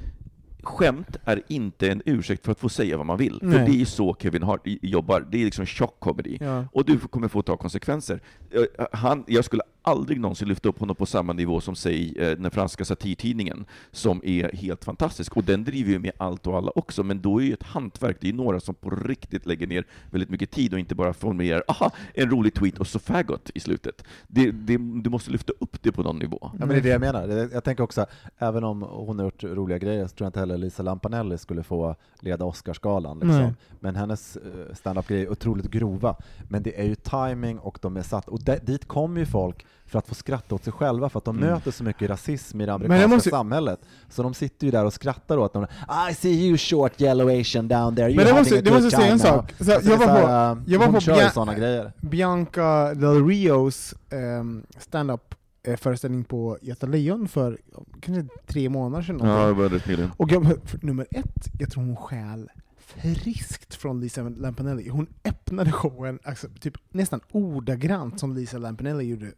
skämt 0.63 1.17
är 1.25 1.43
inte 1.47 1.91
en 1.91 2.01
ursäkt 2.05 2.45
för 2.45 2.51
att 2.51 2.59
få 2.59 2.69
säga 2.69 2.97
vad 2.97 3.05
man 3.05 3.17
vill. 3.17 3.39
Nej. 3.41 3.57
För 3.57 3.65
det 3.65 3.81
är 3.81 3.85
så 3.85 4.15
Kevin 4.19 4.43
Hart 4.43 4.61
jobbar. 4.63 5.27
Det 5.31 5.41
är 5.41 5.45
liksom 5.45 5.65
tjock 5.65 5.99
comedy. 5.99 6.37
Ja. 6.41 6.65
Och 6.71 6.85
du 6.85 6.99
kommer 6.99 7.27
få 7.27 7.41
ta 7.41 7.57
konsekvenser. 7.57 8.21
Eh, 8.51 8.85
han, 8.91 9.23
jag 9.27 9.45
skulle 9.45 9.63
aldrig 9.87 10.19
någonsin 10.19 10.47
lyfta 10.47 10.69
upp 10.69 10.79
honom 10.79 10.95
på 10.95 11.05
samma 11.05 11.33
nivå 11.33 11.61
som, 11.61 11.75
säg, 11.75 12.17
eh, 12.17 12.37
den 12.37 12.51
franska 12.51 12.85
satirtidningen, 12.85 13.65
som 13.91 14.21
är 14.23 14.55
helt 14.55 14.85
fantastisk. 14.85 15.37
Och 15.37 15.43
den 15.43 15.63
driver 15.63 15.91
ju 15.91 15.99
med 15.99 16.11
allt 16.17 16.47
och 16.47 16.57
alla 16.57 16.71
också, 16.75 17.03
men 17.03 17.21
då 17.21 17.37
är 17.37 17.41
det 17.41 17.47
ju 17.47 17.53
ett 17.53 17.63
hantverk. 17.63 18.17
Det 18.21 18.29
är 18.29 18.33
några 18.33 18.59
som 18.59 18.75
på 18.75 18.89
riktigt 18.89 19.45
lägger 19.45 19.67
ner 19.67 19.85
väldigt 20.11 20.29
mycket 20.29 20.51
tid 20.51 20.73
och 20.73 20.79
inte 20.79 20.95
bara 20.95 21.13
formulerar 21.13 21.63
aha, 21.67 21.91
en 22.13 22.29
rolig 22.29 22.53
tweet 22.53 22.79
och 22.79 22.87
så 22.87 22.99
faggot 22.99 23.51
i 23.53 23.59
slutet. 23.59 24.03
Det, 24.27 24.51
det, 24.51 24.77
du 24.77 25.09
måste 25.09 25.31
lyfta 25.31 25.53
upp 25.59 25.83
det 25.83 25.91
på 25.91 26.03
någon 26.03 26.19
nivå. 26.19 26.39
Ja, 26.41 26.49
men 26.59 26.69
det 26.69 26.75
är 26.75 26.81
det 26.81 26.89
jag 26.89 27.01
menar. 27.01 27.49
Jag 27.53 27.63
tänker 27.63 27.83
också, 27.83 28.05
även 28.37 28.63
om 28.63 28.81
hon 28.81 29.19
har 29.19 29.25
gjort 29.25 29.43
roliga 29.43 29.77
grejer, 29.77 30.07
så 30.07 30.15
tror 30.15 30.25
jag 30.25 30.29
inte 30.29 30.39
heller 30.39 30.57
Lisa 30.57 30.83
Lampanelli 30.83 31.37
skulle 31.37 31.63
få 31.63 31.95
leda 32.19 32.45
Oscarsgalan. 32.45 33.19
Liksom. 33.19 33.53
Men 33.79 33.95
hennes 33.95 34.37
eh, 34.37 34.73
standup-grejer 34.73 35.25
är 35.25 35.31
otroligt 35.31 35.71
grova. 35.71 36.15
Men 36.49 36.63
det 36.63 36.79
är 36.79 36.85
ju 36.85 36.95
timing 36.95 37.59
och 37.59 37.79
de 37.81 37.97
är 37.97 38.01
satt, 38.01 38.29
och 38.29 38.39
dit 38.61 38.87
kommer 38.87 39.19
ju 39.19 39.25
folk 39.25 39.65
för 39.87 39.99
att 39.99 40.07
få 40.07 40.15
skratta 40.15 40.55
åt 40.55 40.63
sig 40.63 40.73
själva, 40.73 41.09
för 41.09 41.17
att 41.17 41.25
de 41.25 41.37
mm. 41.37 41.49
möter 41.49 41.71
så 41.71 41.83
mycket 41.83 42.09
rasism 42.09 42.61
i 42.61 42.65
det 42.65 42.73
amerikanska 42.73 43.07
måste... 43.07 43.29
samhället. 43.29 43.79
Så 44.09 44.23
de 44.23 44.33
sitter 44.33 44.65
ju 44.65 44.71
där 44.71 44.85
och 44.85 44.93
skrattar 44.93 45.37
åt 45.37 45.53
dem. 45.53 45.67
I 46.11 46.13
see 46.13 46.47
you 46.47 46.57
short 46.57 47.01
yellow 47.01 47.39
asian 47.39 47.67
down 47.67 47.95
there, 47.95 48.15
Men 48.15 48.25
det 48.25 48.33
måste, 48.33 48.71
måste 48.71 48.91
säga 48.91 49.11
en 49.11 49.19
sak. 49.19 49.53
Så 49.59 49.73
alltså, 49.73 49.89
jag, 49.89 49.97
var 49.97 50.05
på, 50.07 50.61
jag 50.67 50.79
var 50.79 50.87
på 50.87 51.45
Bia 51.45 51.53
grejer. 51.53 51.91
Bianca 52.01 52.93
Del 52.93 53.25
Rios 53.25 53.93
um, 54.11 54.63
stand-up 54.79 55.35
eh, 55.63 55.75
föreställning 55.75 56.23
på 56.23 56.57
Göta 56.61 56.85
Lejon 56.85 57.27
för 57.27 57.57
kanske 58.01 58.27
tre 58.47 58.69
månader 58.69 59.03
sedan. 59.03 59.19
Ja, 59.23 59.53
var 59.53 59.69
rätt 59.69 60.11
Och 60.17 60.31
jag, 60.31 60.51
nummer 60.81 61.07
ett, 61.11 61.47
jag 61.59 61.71
tror 61.71 61.83
hon 61.83 61.95
stjäl 61.95 62.49
friskt 62.77 63.75
från 63.75 63.99
Lisa 63.99 64.21
Lampanelli. 64.21 64.89
Hon 64.89 65.07
öppnade 65.23 65.71
showen 65.71 66.19
alltså, 66.23 66.47
typ 66.59 66.73
nästan 66.89 67.19
ordagrant 67.31 68.19
som 68.19 68.35
Lisa 68.35 68.57
Lampanelli 68.57 69.03
gjorde 69.03 69.31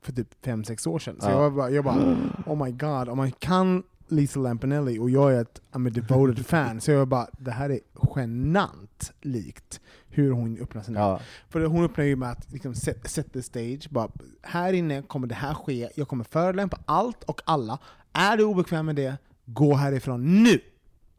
för 0.00 0.12
typ 0.12 0.44
fem 0.44 0.64
sex 0.64 0.86
år 0.86 0.98
sedan. 0.98 1.16
Så 1.20 1.28
ja. 1.28 1.42
jag, 1.42 1.54
bara, 1.54 1.70
jag 1.70 1.84
bara, 1.84 2.16
oh 2.46 2.64
my 2.64 2.70
god, 2.70 3.08
om 3.08 3.16
man 3.16 3.32
kan 3.32 3.82
Lisa 4.08 4.40
Lampanelli 4.40 4.98
och 4.98 5.10
jag 5.10 5.34
är 5.34 5.42
ett 5.42 5.60
I'm 5.72 5.88
a 5.88 5.90
devoted 5.90 6.46
fan, 6.46 6.80
så 6.80 6.90
jag 6.90 7.08
bara, 7.08 7.26
det 7.38 7.50
här 7.50 7.70
är 7.70 7.80
genant 8.16 9.12
likt 9.20 9.80
hur 10.08 10.30
hon 10.30 10.58
öppnar 10.58 10.82
sina... 10.82 11.00
Ja. 11.00 11.20
För 11.48 11.64
hon 11.64 11.84
öppnar 11.84 12.04
ju 12.04 12.16
med 12.16 12.30
att 12.30 12.52
liksom 12.52 12.74
set, 12.74 13.10
set 13.10 13.32
the 13.32 13.42
stage, 13.42 13.88
bara, 13.90 14.08
här 14.42 14.72
inne 14.72 15.02
kommer 15.02 15.26
det 15.26 15.34
här 15.34 15.54
ske, 15.54 15.88
jag 15.94 16.08
kommer 16.08 16.24
förolämpa 16.24 16.78
allt 16.86 17.24
och 17.24 17.40
alla. 17.44 17.78
Är 18.12 18.36
du 18.36 18.44
obekväm 18.44 18.86
med 18.86 18.96
det, 18.96 19.16
gå 19.44 19.74
härifrån 19.74 20.42
nu! 20.42 20.60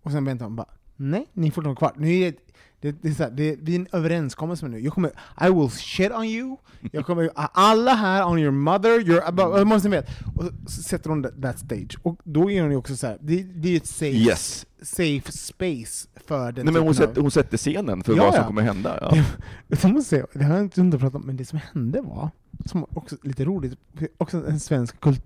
Och 0.03 0.11
sen 0.11 0.25
väntar 0.25 0.45
hon 0.45 0.55
bara, 0.55 0.67
Nej, 0.95 1.27
ni 1.33 1.51
får 1.51 1.67
inte 1.67 1.79
kvar. 1.79 1.93
Nu 1.95 2.13
är 2.13 2.31
det, 2.31 2.37
det, 2.83 2.95
det, 3.01 3.09
är 3.09 3.13
så 3.13 3.23
här, 3.23 3.31
det, 3.31 3.55
det 3.55 3.71
är 3.71 3.75
en 3.75 3.87
överenskommelse 3.91 4.67
nu. 4.67 4.79
Jag 4.79 4.93
kommer, 4.93 5.11
I 5.41 5.49
will 5.49 5.69
shit 5.69 6.11
on 6.11 6.25
you, 6.25 6.57
jag 6.91 7.05
kommer, 7.05 7.29
alla 7.35 7.93
här, 7.93 8.27
on 8.27 8.39
your 8.39 8.51
mother, 8.51 9.09
your, 9.09 9.23
jag 9.57 9.67
måste 9.67 9.89
veta. 9.89 10.11
Och 10.35 10.43
så 10.67 10.81
sätter 10.81 11.09
hon 11.09 11.23
that, 11.23 11.41
that 11.41 11.59
stage. 11.59 11.97
Och 12.01 12.19
då 12.23 12.51
är 12.51 12.61
hon 12.61 12.71
ju 12.71 12.77
också 12.77 12.95
så 12.95 13.07
här, 13.07 13.17
det, 13.21 13.43
det 13.43 13.69
är 13.69 13.77
ett 13.77 13.87
safe, 13.87 14.07
yes. 14.07 14.65
safe 14.81 15.31
space 15.31 16.07
för 16.27 16.51
den 16.51 16.65
Nej, 16.65 16.73
men 16.73 16.83
hon, 16.83 16.95
sätter, 16.95 17.21
hon 17.21 17.31
sätter 17.31 17.57
scenen 17.57 18.03
för 18.03 18.15
ja, 18.15 18.23
vad 18.23 18.33
som 18.33 18.41
ja. 18.41 18.47
kommer 18.47 18.61
hända. 18.61 18.97
Ja. 19.01 19.23
Det, 19.67 19.83
måste 19.83 20.09
säga, 20.09 20.25
det 20.33 20.43
har 20.43 20.55
jag 20.55 20.77
inte 20.77 20.97
pratat 20.97 21.15
om, 21.15 21.21
men 21.21 21.37
det 21.37 21.45
som 21.45 21.59
hände 21.73 22.01
var, 22.01 22.29
som 22.65 22.85
också 22.89 23.15
lite 23.21 23.45
roligt, 23.45 23.79
också 24.17 24.37
en 24.47 24.59
svensk 24.59 24.99
kult, 24.99 25.21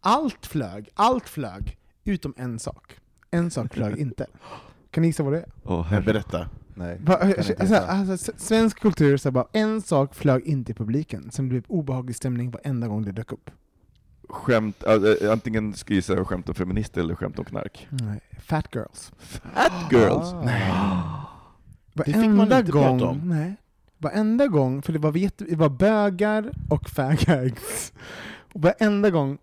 allt 0.00 0.46
flög, 0.46 0.88
allt 0.94 1.28
flög 1.28 1.78
Utom 2.04 2.34
en 2.36 2.58
sak. 2.58 2.96
En 3.30 3.50
sak 3.50 3.74
flög 3.74 3.98
inte. 3.98 4.26
Kan 4.90 5.02
ni 5.02 5.08
gissa 5.08 5.22
vad 5.22 5.32
det 5.32 5.38
är? 5.38 5.46
Oh, 5.64 6.04
Berätta. 6.04 6.48
Nej. 6.74 6.98
Inte 6.98 7.56
alltså, 7.58 7.76
alltså, 7.76 8.32
svensk 8.36 8.80
kultur, 8.80 9.16
så 9.16 9.30
bara, 9.30 9.46
en 9.52 9.82
sak 9.82 10.14
flög 10.14 10.46
inte 10.46 10.72
i 10.72 10.74
publiken, 10.74 11.30
som 11.30 11.48
blev 11.48 11.64
obehaglig 11.68 12.16
stämning 12.16 12.50
varenda 12.50 12.88
gång 12.88 13.04
det 13.04 13.12
dök 13.12 13.32
upp. 13.32 13.50
Skämt, 14.28 14.84
äh, 14.86 15.32
antingen 15.32 15.74
ska 15.74 15.94
jag 15.94 16.26
skämt 16.26 16.48
om 16.48 16.54
feminister 16.54 17.00
eller 17.00 17.14
skämt 17.14 17.38
om 17.38 17.44
knark. 17.44 17.88
Nej. 17.90 18.20
Fat 18.40 18.68
girls. 18.74 19.12
Fat 19.18 19.92
girls! 19.92 20.32
Ah. 20.32 21.20
Det 21.96 22.04
fick 22.04 22.16
man 22.16 22.40
inte 22.40 22.72
prata 22.72 22.88
gång, 22.88 23.02
om. 23.02 23.28
Nej. 23.28 23.56
Varenda 23.98 24.46
gång, 24.46 24.82
för 24.82 24.92
det 24.92 24.98
var, 24.98 25.16
jätte, 25.16 25.44
det 25.44 25.56
var 25.56 25.68
bögar 25.68 26.52
och 26.68 26.90
faggags. 26.90 27.92
Och 28.52 28.62
varenda 28.62 29.10
gång 29.10 29.38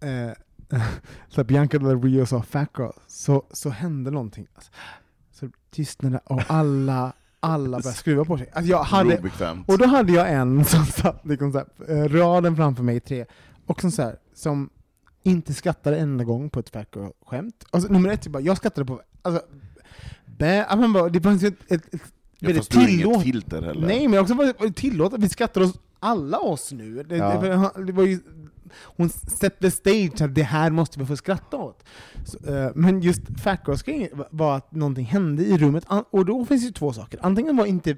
eh, 0.00 0.32
så 1.28 1.40
att 1.40 1.46
Bianca 1.46 1.78
Del 1.78 2.02
Rio 2.02 2.26
sa 2.26 2.42
fat 2.42 2.70
girl, 2.78 2.90
så, 3.06 3.44
så 3.50 3.70
hände 3.70 4.10
någonting. 4.10 4.46
Alltså, 4.54 4.72
tystnade 5.76 6.20
och 6.24 6.40
alla, 6.48 7.12
alla 7.40 7.78
började 7.78 7.92
skruva 7.96 8.24
på 8.24 8.38
sig. 8.38 8.48
Alltså 8.52 8.70
jag 8.70 8.82
hade, 8.82 9.18
Obekvämt. 9.18 9.68
och 9.68 9.78
då 9.78 9.86
hade 9.86 10.12
jag 10.12 10.32
en 10.32 10.64
som 10.74 10.84
satt 10.86 11.26
liksom 11.26 11.52
så 11.52 11.58
här, 11.58 11.66
eh, 11.96 12.08
raden 12.08 12.56
framför 12.56 12.82
mig, 12.82 13.00
tre, 13.00 13.24
och 13.66 13.80
som, 13.80 13.90
så 13.90 14.02
här, 14.02 14.16
som 14.34 14.70
inte 15.22 15.54
skrattade 15.54 15.96
en 15.96 16.02
enda 16.02 16.24
gång 16.24 16.50
på 16.50 16.60
ett 16.60 16.68
fat 16.70 16.88
girl-skämt. 16.96 17.64
Alltså, 17.70 17.92
nummer 17.92 18.08
ett, 18.10 18.24
jag 18.24 18.32
bara, 18.32 18.42
jag 18.42 18.56
skrattade 18.56 18.84
på... 18.86 19.00
Alltså, 19.22 19.42
bä, 20.38 20.66
man 20.76 20.92
bara, 20.92 21.08
det 21.08 21.20
fanns 21.20 21.42
ju 21.42 21.48
ett, 21.48 21.72
ett, 21.72 21.94
ett 21.94 22.00
ja, 22.38 22.54
fast 22.54 22.70
du 22.70 22.78
har 22.78 22.88
inget 22.88 23.00
tillåt- 23.06 23.22
filter 23.22 23.62
heller. 23.62 23.86
Nej, 23.86 24.08
men 24.08 24.20
också 24.20 24.34
tillåtet, 24.74 25.20
vi 25.20 25.28
skrattar 25.28 25.60
oss 25.60 25.74
alla 26.00 26.38
oss 26.38 26.72
nu. 26.72 27.02
Det, 27.02 27.16
Ja. 27.16 27.40
det, 27.76 27.84
det 27.86 27.92
var 27.92 28.02
ju, 28.04 28.20
hon 28.82 29.08
set 29.10 29.60
the 29.60 29.70
stage, 29.70 30.20
att 30.22 30.34
det 30.34 30.42
här 30.42 30.70
måste 30.70 30.98
vi 30.98 31.06
få 31.06 31.16
skratta 31.16 31.56
åt. 31.56 31.84
Så, 32.24 32.54
eh, 32.54 32.70
men 32.74 33.00
just 33.00 33.40
fat 33.40 33.60
girls 33.66 33.84
var 34.30 34.56
att 34.56 34.72
någonting 34.72 35.04
hände 35.04 35.44
i 35.44 35.58
rummet, 35.58 35.84
An- 35.86 36.04
och 36.10 36.24
då 36.24 36.44
finns 36.44 36.66
det 36.66 36.72
två 36.72 36.92
saker. 36.92 37.20
Antingen 37.22 37.56
var 37.56 37.66
inte 37.66 37.96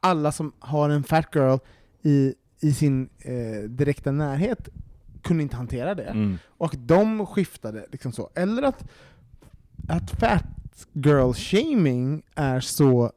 alla 0.00 0.32
som 0.32 0.52
har 0.58 0.90
en 0.90 1.04
fat 1.04 1.28
girl 1.34 1.58
i, 2.02 2.34
i 2.60 2.72
sin 2.72 3.08
eh, 3.18 3.68
direkta 3.68 4.10
närhet 4.12 4.68
kunde 5.22 5.42
inte 5.42 5.56
hantera 5.56 5.94
det, 5.94 6.02
Mm. 6.04 6.38
och 6.58 6.74
de 6.78 7.26
skiftade 7.26 7.86
liksom 7.92 8.12
så. 8.12 8.30
Eller 8.34 8.62
att, 8.62 8.84
att 9.88 10.10
fat 10.10 10.44
girl 10.92 11.32
shaming 11.32 12.22
är 12.34 12.60
så 12.60 13.12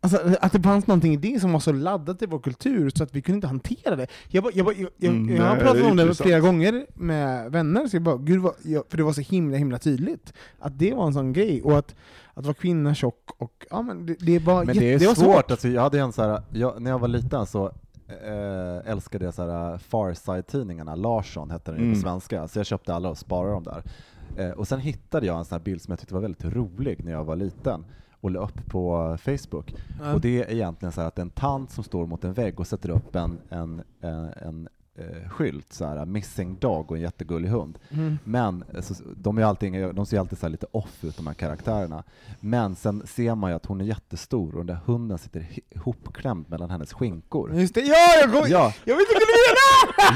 Alltså, 0.00 0.36
att 0.40 0.52
det 0.52 0.62
fanns 0.62 0.86
någonting 0.86 1.12
i 1.12 1.16
det 1.16 1.40
som 1.40 1.52
var 1.52 1.60
så 1.60 1.72
laddat 1.72 2.22
i 2.22 2.26
vår 2.26 2.38
kultur 2.38 2.90
så 2.94 3.02
att 3.02 3.14
vi 3.14 3.22
kunde 3.22 3.36
inte 3.36 3.46
hantera 3.46 3.96
det. 3.96 4.06
Jag, 4.28 4.44
bara, 4.44 4.52
jag, 4.54 4.66
bara, 4.66 4.74
jag, 4.74 4.90
jag, 4.96 5.14
Mm, 5.14 5.36
jag 5.36 5.44
har 5.44 5.56
pratat 5.56 5.82
om 5.82 5.96
det 5.96 6.14
flera 6.14 6.40
gånger 6.40 6.86
med 6.94 7.52
vänner, 7.52 7.86
så 7.86 7.96
jag 7.96 8.02
bara, 8.02 8.16
Gud, 8.16 8.40
vad, 8.40 8.54
för 8.62 8.96
det 8.96 9.02
var 9.02 9.12
så 9.12 9.20
himla 9.20 9.56
himla 9.56 9.78
tydligt 9.78 10.32
att 10.58 10.78
det 10.78 10.94
var 10.94 11.06
en 11.06 11.12
sån 11.12 11.32
grej. 11.32 11.62
Och 11.62 11.78
att, 11.78 11.94
att 12.34 12.44
vara 12.44 12.54
kvinna 12.54 12.94
tjock, 12.94 13.30
och, 13.38 13.66
ja, 13.70 13.82
men 13.82 14.06
det, 14.06 14.14
det 14.20 14.38
var, 14.38 14.64
Men 14.64 14.76
det 14.76 14.94
är 14.94 14.98
det 14.98 15.06
var 15.06 15.14
svårt, 15.14 15.50
Alltså, 15.50 15.68
jag 15.68 15.82
hade 15.82 16.00
en 16.00 16.12
så 16.12 16.22
här, 16.22 16.42
jag, 16.52 16.82
när 16.82 16.90
jag 16.90 16.98
var 16.98 17.08
liten 17.08 17.46
så 17.46 17.66
eh, 18.08 18.90
älskade 18.90 19.24
jag 19.24 19.34
så 19.34 19.50
här 19.50 19.78
Farside-tidningarna, 19.78 20.94
Larsson 20.94 21.50
hette 21.50 21.70
den 21.72 21.80
Mm. 21.80 21.94
på 21.94 22.00
svenska, 22.00 22.48
så 22.48 22.58
jag 22.58 22.66
köpte 22.66 22.94
alla 22.94 23.08
och 23.08 23.18
sparade 23.18 23.52
dem 23.52 23.62
där. 23.64 23.82
Eh, 24.36 24.50
och 24.50 24.68
sen 24.68 24.80
hittade 24.80 25.26
jag 25.26 25.38
en 25.38 25.44
sån 25.44 25.56
här 25.58 25.64
bild 25.64 25.82
som 25.82 25.92
jag 25.92 25.98
tyckte 25.98 26.14
var 26.14 26.20
väldigt 26.20 26.44
rolig 26.44 27.04
när 27.04 27.12
jag 27.12 27.24
var 27.24 27.36
liten 27.36 27.84
och 28.20 28.30
la 28.30 28.40
upp 28.40 28.66
på 28.66 29.16
Facebook. 29.20 29.74
Ja. 30.02 30.12
Och 30.14 30.20
det 30.20 30.42
är 30.42 30.50
egentligen 30.50 30.92
så 30.92 31.00
här 31.00 31.08
att 31.08 31.18
en 31.18 31.30
tant 31.30 31.70
som 31.70 31.84
står 31.84 32.06
mot 32.06 32.24
en 32.24 32.32
vägg 32.32 32.60
och 32.60 32.66
sätter 32.66 32.90
upp 32.90 33.16
en, 33.16 33.38
en, 33.48 33.82
en, 34.00 34.24
en 34.36 34.68
eh, 34.98 35.28
skylt, 35.28 35.72
så 35.72 35.84
här, 35.86 36.06
missing 36.06 36.56
dog 36.60 36.90
och 36.90 36.96
en 36.96 37.02
jättegullig 37.02 37.48
hund. 37.48 37.78
Mm. 37.90 38.18
Men 38.24 38.64
eh, 38.74 38.80
så, 38.80 38.94
de, 39.16 39.38
är 39.38 39.42
alltid, 39.44 39.94
de 39.94 40.06
ser 40.06 40.18
alltid 40.18 40.38
så 40.38 40.46
här 40.46 40.50
lite 40.50 40.66
off 40.70 41.04
ut, 41.04 41.16
de 41.16 41.26
här 41.26 41.34
karaktärerna. 41.34 42.02
Men 42.40 42.76
sen 42.76 43.02
ser 43.06 43.34
man 43.34 43.50
ju 43.50 43.56
att 43.56 43.66
hon 43.66 43.80
är 43.80 43.84
jättestor 43.84 44.52
och 44.52 44.58
den 44.58 44.66
där 44.66 44.78
hunden 44.84 45.18
sitter 45.18 45.46
ihopklämd 45.70 46.50
mellan 46.50 46.70
hennes 46.70 46.92
skinkor. 46.92 47.54
Just 47.54 47.74
det, 47.74 47.80
ja! 47.80 47.96
Jag, 48.20 48.32
kom, 48.32 48.50
Ja, 48.50 48.72
jag 48.84 48.96
vet 48.96 49.00
inte 49.00 49.14
vad 49.14 49.20
du 49.20 49.26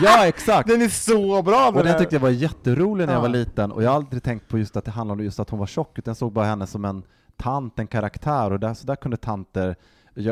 menar! 0.01 0.05
ja 0.21 0.27
exakt! 0.27 0.69
Den 0.69 0.83
är 0.83 0.89
så 0.89 1.43
bra! 1.43 1.69
Och 1.69 1.75
den 1.75 1.87
här. 1.87 1.99
tyckte 1.99 2.15
jag 2.15 2.21
var 2.21 2.31
jätterolig 2.31 3.07
när 3.07 3.13
jag 3.13 3.19
Ja. 3.19 3.23
var 3.23 3.29
liten, 3.29 3.73
och 3.73 3.83
jag 3.83 3.89
har 3.91 3.97
aldrig 3.97 4.23
tänkt 4.23 4.49
på 4.49 4.59
just 4.59 4.77
att 4.77 4.85
det 4.85 4.91
handlade 4.91 5.19
om 5.21 5.25
just 5.25 5.41
att 5.41 5.51
hon 5.51 5.59
var 5.59 5.67
tjock, 5.67 5.99
utan 5.99 6.11
jag 6.11 6.17
såg 6.17 6.33
bara 6.33 6.45
henne 6.45 6.67
som 6.67 6.85
en 6.85 7.03
tant, 7.43 7.79
en 7.79 7.87
karaktär, 7.87 8.53
och 8.53 8.61
där, 8.61 8.75
så 8.75 8.87
där 8.87 8.97
kunde 8.97 9.17
tanter 9.17 9.77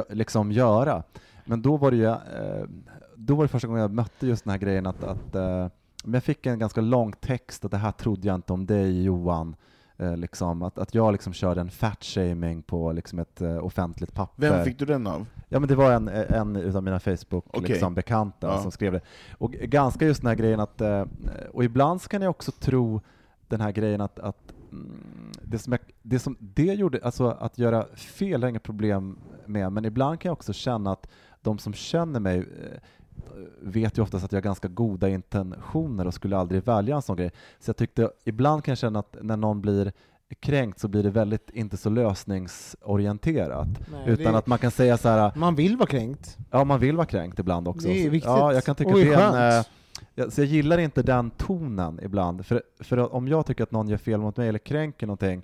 liksom 0.09 0.53
göra. 0.53 1.03
Men 1.45 1.63
då 1.63 1.77
var 1.77 1.91
det 1.91 1.97
ju, 1.97 2.07
eh, 2.07 2.65
då 3.17 3.35
var 3.35 3.45
det 3.45 3.49
första 3.49 3.69
gången 3.69 3.83
jag 3.83 3.91
mötte 3.91 4.27
just 4.27 4.45
den 4.45 4.51
här 4.51 4.59
grejen 4.59 4.87
att, 4.87 5.05
att 5.05 5.35
eh, 5.35 5.69
men 6.05 6.15
jag 6.15 6.23
fick 6.23 6.47
en 6.47 6.59
ganska 6.59 6.81
lång 6.81 7.13
text 7.13 7.65
att 7.65 7.71
det 7.71 7.77
här 7.77 7.93
trodde 7.93 8.27
jag 8.27 8.35
inte 8.35 8.53
om 8.53 8.67
dig 8.67 9.03
Johan, 9.03 9.57
eh, 9.97 10.17
liksom, 10.17 10.63
att, 10.63 10.79
att 10.79 10.95
jag 10.95 11.13
liksom 11.13 11.33
körde 11.33 11.61
en 11.61 11.71
fat-shaming 11.71 12.63
på 12.63 12.93
liksom 12.93 13.19
ett 13.19 13.41
eh, 13.41 13.65
offentligt 13.65 14.15
papper. 14.15 14.51
Vem 14.51 14.65
fick 14.65 14.79
du 14.79 14.85
den 14.85 15.07
av? 15.07 15.27
Ja 15.49 15.59
men 15.59 15.69
det 15.69 15.75
var 15.75 15.93
en, 15.93 16.09
en 16.09 16.57
utav 16.57 16.83
mina. 16.83 16.99
Facebook-bekanta 16.99 17.69
liksom, 17.69 17.95
bekanta 17.95 18.47
Ja. 18.47 18.63
som 18.63 18.71
skrev 18.71 18.93
det. 18.93 19.01
Och 19.39 19.53
ganska 19.53 20.07
just 20.07 20.21
den 20.21 20.29
här 20.29 20.35
grejen 20.35 20.61
att, 20.61 20.81
eh, 20.81 21.05
och 21.53 21.65
ibland 21.65 22.03
så 22.03 22.09
kan 22.09 22.23
jag 22.23 22.31
också 22.31 22.53
tro 22.53 23.01
den 23.49 23.61
här 23.61 23.73
grejen 23.73 24.01
att, 24.01 24.19
att 24.19 24.53
det, 25.43 25.59
som 25.59 25.73
jag, 25.73 25.81
det 26.03 26.19
som 26.19 26.37
det 26.41 26.63
gjorde, 26.75 27.01
alltså 27.03 27.27
att 27.29 27.59
göra 27.59 27.87
fel 27.97 28.41
har 28.43 28.47
jag 28.47 28.51
inga 28.51 28.61
problem 28.61 29.19
med, 29.47 29.73
men 29.73 29.85
ibland 29.85 30.21
kan 30.21 30.29
jag 30.29 30.33
också 30.33 30.53
känna 30.53 30.93
att 30.93 31.07
de 31.43 31.59
som 31.59 31.73
känner 31.73 32.21
mig 32.21 32.39
eh, 32.39 32.79
vet 33.63 33.99
ju 33.99 34.03
oftast 34.03 34.25
att 34.25 34.33
jag 34.33 34.37
har 34.37 34.43
ganska 34.45 34.69
goda 34.69 35.09
intentioner 35.09 36.07
och 36.07 36.15
skulle 36.15 36.37
aldrig 36.37 36.65
välja 36.65 36.97
en 36.97 37.03
sån 37.03 37.17
grej. 37.17 37.31
Så 37.61 37.69
jag 37.69 37.77
tyckte, 37.77 38.11
ibland 38.25 38.65
kan 38.65 38.73
jag 38.73 38.79
känna 38.79 38.99
att 38.99 39.17
när 39.23 39.37
någon 39.37 39.61
blir 39.61 39.93
kränkt 40.41 40.79
så 40.81 40.89
blir 40.89 41.03
det 41.03 41.11
väldigt 41.11 41.51
inte 41.51 41.77
så 41.77 41.91
lösningsorienterat. 41.91 43.69
Nej, 43.93 44.03
Utan 44.07 44.33
det- 44.33 44.39
att 44.39 44.47
man 44.47 44.59
kan 44.59 44.71
säga 44.71 44.97
så 44.97 45.09
här, 45.09 45.33
Man 45.37 45.55
vill 45.55 45.77
vara 45.77 45.87
kränkt. 45.89 46.39
ja 46.51 46.65
man 46.65 46.81
vill 46.81 46.97
vara 46.97 47.07
kränkt 47.07 47.39
ibland 47.39 47.69
också. 47.69 47.89
Det 47.89 48.07
är 48.07 48.11
viktigt. 48.11 48.29
Ja, 48.31 48.53
jag 48.53 48.65
kan 48.65 48.75
tycka 48.75 48.91
Och 48.91 48.97
det 48.97 49.13
är 49.15 49.33
är 49.33 49.59
en, 49.59 49.65
ja, 50.15 50.31
så 50.31 50.41
jag 50.41 50.49
gillar 50.49 50.79
inte 50.79 51.03
den 51.03 51.31
tonen 51.31 52.01
ibland. 52.03 52.47
För, 52.47 52.63
för 52.81 53.15
om 53.15 53.29
jag 53.29 53.47
tycker 53.47 53.65
att 53.65 53.71
någon 53.71 53.89
gör 53.89 53.97
fel 53.97 54.21
mot 54.21 54.37
mig 54.37 54.49
eller 54.49 54.59
kränker 54.59 55.07
någonting, 55.07 55.43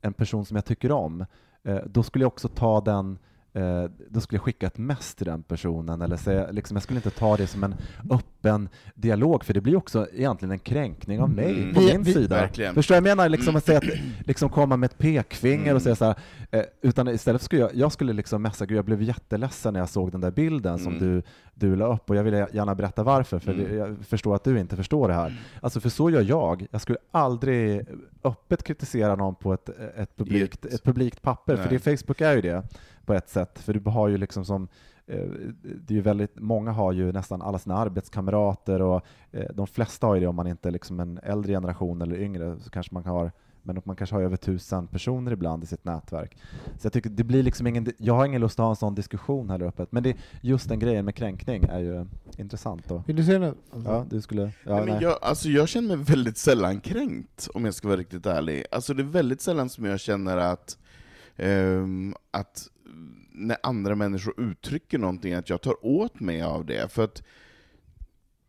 en 0.00 0.12
person 0.12 0.44
som 0.44 0.54
jag 0.54 0.64
tycker 0.64 0.92
om, 0.92 1.24
eh, 1.62 1.80
då 1.86 2.02
skulle 2.02 2.22
jag 2.22 2.32
också 2.32 2.48
ta 2.48 2.80
den 2.80 3.18
eh, 3.54 3.84
då 4.10 4.20
skulle 4.20 4.36
jag 4.36 4.42
skicka 4.44 4.66
ett 4.66 4.78
mess 4.78 5.14
till 5.14 5.26
den 5.26 5.42
personen, 5.42 6.02
eller 6.02 6.16
säga, 6.16 6.50
liksom, 6.50 6.76
jag 6.76 6.82
skulle 6.82 6.98
inte 6.98 7.10
ta 7.10 7.36
det 7.36 7.46
som 7.46 7.64
en 7.64 7.74
öppen 8.10 8.68
dialog, 8.94 9.44
för 9.44 9.54
det 9.54 9.60
blir 9.60 9.76
också 9.76 10.06
egentligen 10.12 10.52
en 10.52 10.58
kränkning 10.58 11.20
av 11.20 11.30
mig 11.30 11.62
Mm. 11.62 11.74
på 11.74 11.80
Vi- 11.80 11.86
min 11.92 12.02
vi- 12.02 12.12
sida. 12.12 12.36
Verkligen. 12.36 12.74
Förstår 12.74 12.94
jag 12.94 13.02
menar? 13.04 13.28
Liksom 13.28 13.56
att 13.56 13.64
säga 13.64 13.78
att, 13.78 13.84
liksom 14.26 14.48
komma 14.48 14.76
med 14.76 14.90
ett 14.90 14.98
pekfinger 14.98 15.62
Mm. 15.64 15.76
och 15.76 15.82
säga 15.82 15.96
så 15.96 16.04
här, 16.04 16.14
eh, 16.50 16.62
utan 16.82 17.08
istället 17.08 17.42
skulle 17.42 17.60
jag, 17.62 17.74
jag 17.74 17.92
skulle 17.92 18.12
liksom 18.12 18.42
messa, 18.42 18.66
gud 18.66 18.78
jag 18.78 18.84
blev 18.84 19.02
jätteledsen 19.02 19.72
när 19.72 19.80
jag 19.80 19.88
såg 19.88 20.12
den 20.12 20.20
där 20.20 20.30
bilden 20.30 20.78
som 20.78 20.96
Mm. 20.96 20.98
du, 21.08 21.22
du 21.54 21.76
la 21.76 21.94
upp 21.94 22.10
och 22.10 22.16
jag 22.16 22.24
vill 22.24 22.34
gärna 22.34 22.74
berätta 22.74 23.02
varför, 23.02 23.38
för 23.38 23.52
Mm. 23.52 23.76
jag 23.76 23.96
förstår 24.06 24.34
att 24.34 24.44
du 24.44 24.58
inte 24.60 24.76
förstår 24.76 25.08
det 25.08 25.14
här. 25.14 25.40
Alltså 25.60 25.80
för 25.80 25.88
så 25.88 26.10
gör 26.10 26.20
jag. 26.22 26.66
Jag 26.70 26.80
skulle 26.80 26.98
aldrig 27.10 27.86
öppet 28.24 28.62
kritisera 28.62 29.16
någon 29.16 29.34
på 29.34 29.52
ett, 29.52 29.68
ett, 29.96 30.16
publikt, 30.16 30.64
ett- 30.66 30.82
publikt 30.84 31.22
papper, 31.22 31.56
för 31.56 31.70
Nej. 31.70 31.80
det, 31.84 31.98
Facebook 31.98 32.20
är 32.20 32.34
ju 32.34 32.40
det 32.40 32.62
på 33.06 33.14
ett 33.14 33.28
sätt, 33.28 33.58
för 33.58 33.74
du 33.74 33.90
har 33.90 34.08
ju 34.08 34.16
liksom 34.16 34.44
som 34.44 34.68
eh, 35.06 35.26
det 35.62 35.94
är 35.94 35.96
ju 35.96 36.00
väldigt, 36.00 36.40
många 36.40 36.72
har 36.72 36.92
ju 36.92 37.12
nästan 37.12 37.42
alla 37.42 37.58
sina 37.58 37.76
arbetskamrater 37.76 38.82
och 38.82 39.02
eh, 39.30 39.50
de 39.54 39.66
flesta 39.66 40.06
har 40.06 40.14
ju 40.14 40.20
det 40.20 40.26
om 40.26 40.36
man 40.36 40.46
inte 40.46 40.68
är 40.68 40.72
liksom 40.72 41.00
en 41.00 41.18
äldre 41.22 41.52
generation 41.52 42.02
eller 42.02 42.16
yngre 42.16 42.56
så 42.60 42.70
kanske 42.70 42.94
man 42.94 43.04
har 43.04 43.32
men 43.62 43.82
man 43.84 43.96
kanske 43.96 44.16
har 44.16 44.22
över 44.22 44.36
tusen 44.36 44.86
personer 44.86 45.32
ibland 45.32 45.64
i 45.64 45.66
sitt 45.66 45.84
nätverk. 45.84 46.38
Så 46.78 46.86
jag 46.86 46.92
tycker 46.92 47.10
det 47.10 47.24
blir 47.24 47.42
liksom 47.42 47.66
ingen, 47.66 47.92
jag 47.98 48.14
har 48.14 48.26
ingen 48.26 48.40
lust 48.40 48.58
att 48.58 48.64
ha 48.64 48.70
en 48.70 48.76
sån 48.76 48.94
diskussion 48.94 49.50
här 49.50 49.62
öppet, 49.62 49.92
men 49.92 50.02
det, 50.02 50.16
just 50.40 50.68
den 50.68 50.78
grejen 50.78 51.04
med 51.04 51.14
kränkning 51.14 51.64
är 51.64 51.78
ju 51.78 52.06
intressant. 52.36 52.88
Då. 52.88 53.02
Vill 53.06 53.16
du 53.16 53.24
säga 53.24 53.38
det? 53.38 53.54
Ja, 53.84 54.06
du 54.10 54.20
skulle... 54.20 54.42
Ja, 54.42 54.76
nej, 54.76 54.84
men 54.84 55.00
jag, 55.00 55.18
alltså 55.22 55.48
jag 55.48 55.68
känner 55.68 55.96
mig 55.96 56.06
väldigt 56.06 56.38
sällan 56.38 56.80
kränkt, 56.80 57.48
om 57.54 57.64
jag 57.64 57.74
ska 57.74 57.88
vara 57.88 57.98
riktigt 57.98 58.26
ärlig. 58.26 58.64
Alltså 58.70 58.94
det 58.94 59.02
är 59.02 59.04
väldigt 59.04 59.40
sällan 59.40 59.68
som 59.68 59.84
jag 59.84 60.00
känner 60.00 60.36
att, 60.36 60.78
ehm, 61.36 62.14
att 62.30 62.68
när 63.46 63.56
andra 63.62 63.94
människor 63.94 64.34
uttrycker 64.40 64.98
någonting, 64.98 65.34
att 65.34 65.50
jag 65.50 65.60
tar 65.60 65.86
åt 65.86 66.20
mig 66.20 66.42
av 66.42 66.66
det. 66.66 66.92
För 66.92 67.04
att 67.04 67.22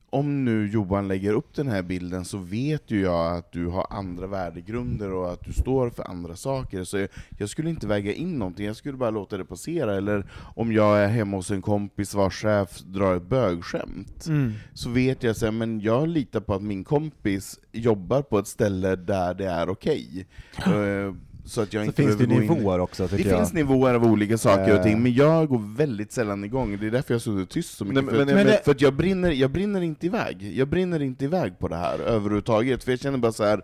om 0.10 0.46
nu 0.46 0.68
Johan 0.70 1.08
lägger 1.08 1.34
upp 1.34 1.56
den 1.56 1.68
här 1.68 1.82
bilden 1.82 2.26
så 2.26 2.38
vet 2.38 2.92
ju 2.92 3.02
jag 3.02 3.38
att 3.38 3.52
du 3.52 3.68
har 3.68 3.88
andra 3.90 4.28
värdegrunder 4.28 5.12
och 5.14 5.32
att 5.32 5.42
du 5.46 5.54
står 5.54 5.90
för 5.90 6.10
andra 6.10 6.36
saker. 6.36 6.84
Så 6.84 6.98
jag, 6.98 7.10
jag 7.38 7.50
skulle 7.50 7.70
inte 7.70 7.88
väga 7.88 8.14
in 8.14 8.40
någonting, 8.40 8.66
jag 8.66 8.76
skulle 8.76 8.98
bara 8.98 9.10
låta 9.10 9.38
det 9.38 9.46
passera. 9.46 9.96
Eller 9.98 10.26
om 10.56 10.72
jag 10.74 11.00
är 11.04 11.08
hemma 11.08 11.38
hos 11.38 11.52
en 11.52 11.62
kompis 11.62 12.14
vars 12.14 12.42
chef 12.42 12.80
drar 12.80 13.16
ett 13.16 13.24
bögskämt, 13.24 14.26
Mm. 14.28 14.52
så 14.74 14.90
vet 14.90 15.24
jag 15.24 15.36
sen, 15.38 15.58
men 15.58 15.80
jag 15.82 16.08
litar 16.08 16.40
på 16.40 16.54
att 16.54 16.64
min 16.64 16.84
kompis 16.84 17.60
jobbar 17.72 18.22
på 18.22 18.40
ett 18.40 18.48
ställe 18.48 18.96
där 18.96 19.34
det 19.34 19.46
är 19.46 19.70
okej. 19.70 20.28
Eh, 20.66 21.14
så 21.46 21.62
att 21.62 21.74
jag 21.74 21.82
Så 21.82 21.86
inte 21.88 22.02
finns 22.02 22.18
det 22.18 22.26
gå 22.26 22.34
in- 22.34 22.40
nivåer 22.40 22.80
också, 22.80 23.04
Det 23.04 23.10
tycker 23.18 23.30
jag. 23.30 23.40
finns 23.40 23.54
nivåer 23.54 23.94
av 23.94 24.06
olika 24.06 24.38
saker 24.38 24.64
och 24.72 24.78
Eh. 24.78 24.84
ting, 24.84 25.04
men 25.04 25.14
jag 25.14 25.48
går 25.48 25.76
väldigt 25.76 26.12
sällan 26.12 26.44
igång. 26.44 26.78
Det 26.80 26.88
är 26.88 26.92
därför 26.92 27.14
jag 27.14 27.22
suttit 27.22 27.50
tyst 27.50 27.78
så 27.78 27.86
mycket. 27.86 28.04
Nej, 28.04 28.14
för, 28.14 28.20
men- 28.26 28.30
att- 28.30 28.36
men 28.36 28.46
det- 28.46 28.62
för 28.66 28.72
att 28.72 28.82
jag 28.82 28.94
brinner, 28.94 29.32
jag 29.32 29.52
brinner 29.52 29.82
inte 29.82 30.06
iväg. 30.06 30.54
Jag 30.58 30.68
brinner 30.68 31.02
inte 31.02 31.26
iväg 31.26 31.60
på 31.60 31.68
det 31.68 31.76
här 31.76 32.00
överhuvudtaget, 32.00 32.84
för 32.84 32.92
jag 32.92 33.00
känner 33.00 33.18
bara 33.18 33.32
så 33.32 33.44
här. 33.44 33.62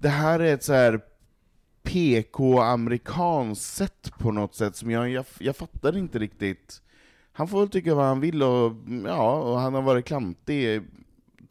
det 0.00 0.08
här 0.08 0.40
är 0.40 0.54
ett 0.54 0.64
så 0.64 0.72
här 0.72 1.00
PK-amerikanskt 1.82 3.74
sätt 3.76 4.12
på 4.18 4.32
något 4.32 4.54
sätt 4.54 4.76
som 4.76 4.90
jag, 4.90 5.10
jag, 5.10 5.24
jag 5.38 5.56
fattar 5.56 5.96
inte 5.96 6.18
riktigt. 6.18 6.82
Han 7.32 7.48
får 7.48 7.60
väl 7.60 7.68
tycka 7.68 7.94
vad 7.94 8.04
han 8.06 8.20
vill, 8.20 8.42
och, 8.42 8.72
ja, 9.06 9.32
och 9.42 9.60
han 9.60 9.74
har 9.74 9.82
varit 9.82 10.04
klantig, 10.04 10.82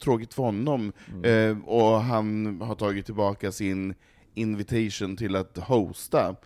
tråkigt 0.02 0.34
för 0.34 0.42
honom, 0.42 0.92
mm. 1.14 1.50
eh, 1.58 1.64
och 1.68 2.00
han 2.02 2.60
har 2.60 2.74
tagit 2.74 3.06
tillbaka 3.06 3.52
sin 3.52 3.94
invitation 4.40 5.16
till 5.16 5.36
att 5.36 5.56
hosta. 5.58 6.36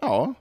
Ja, 0.00 0.34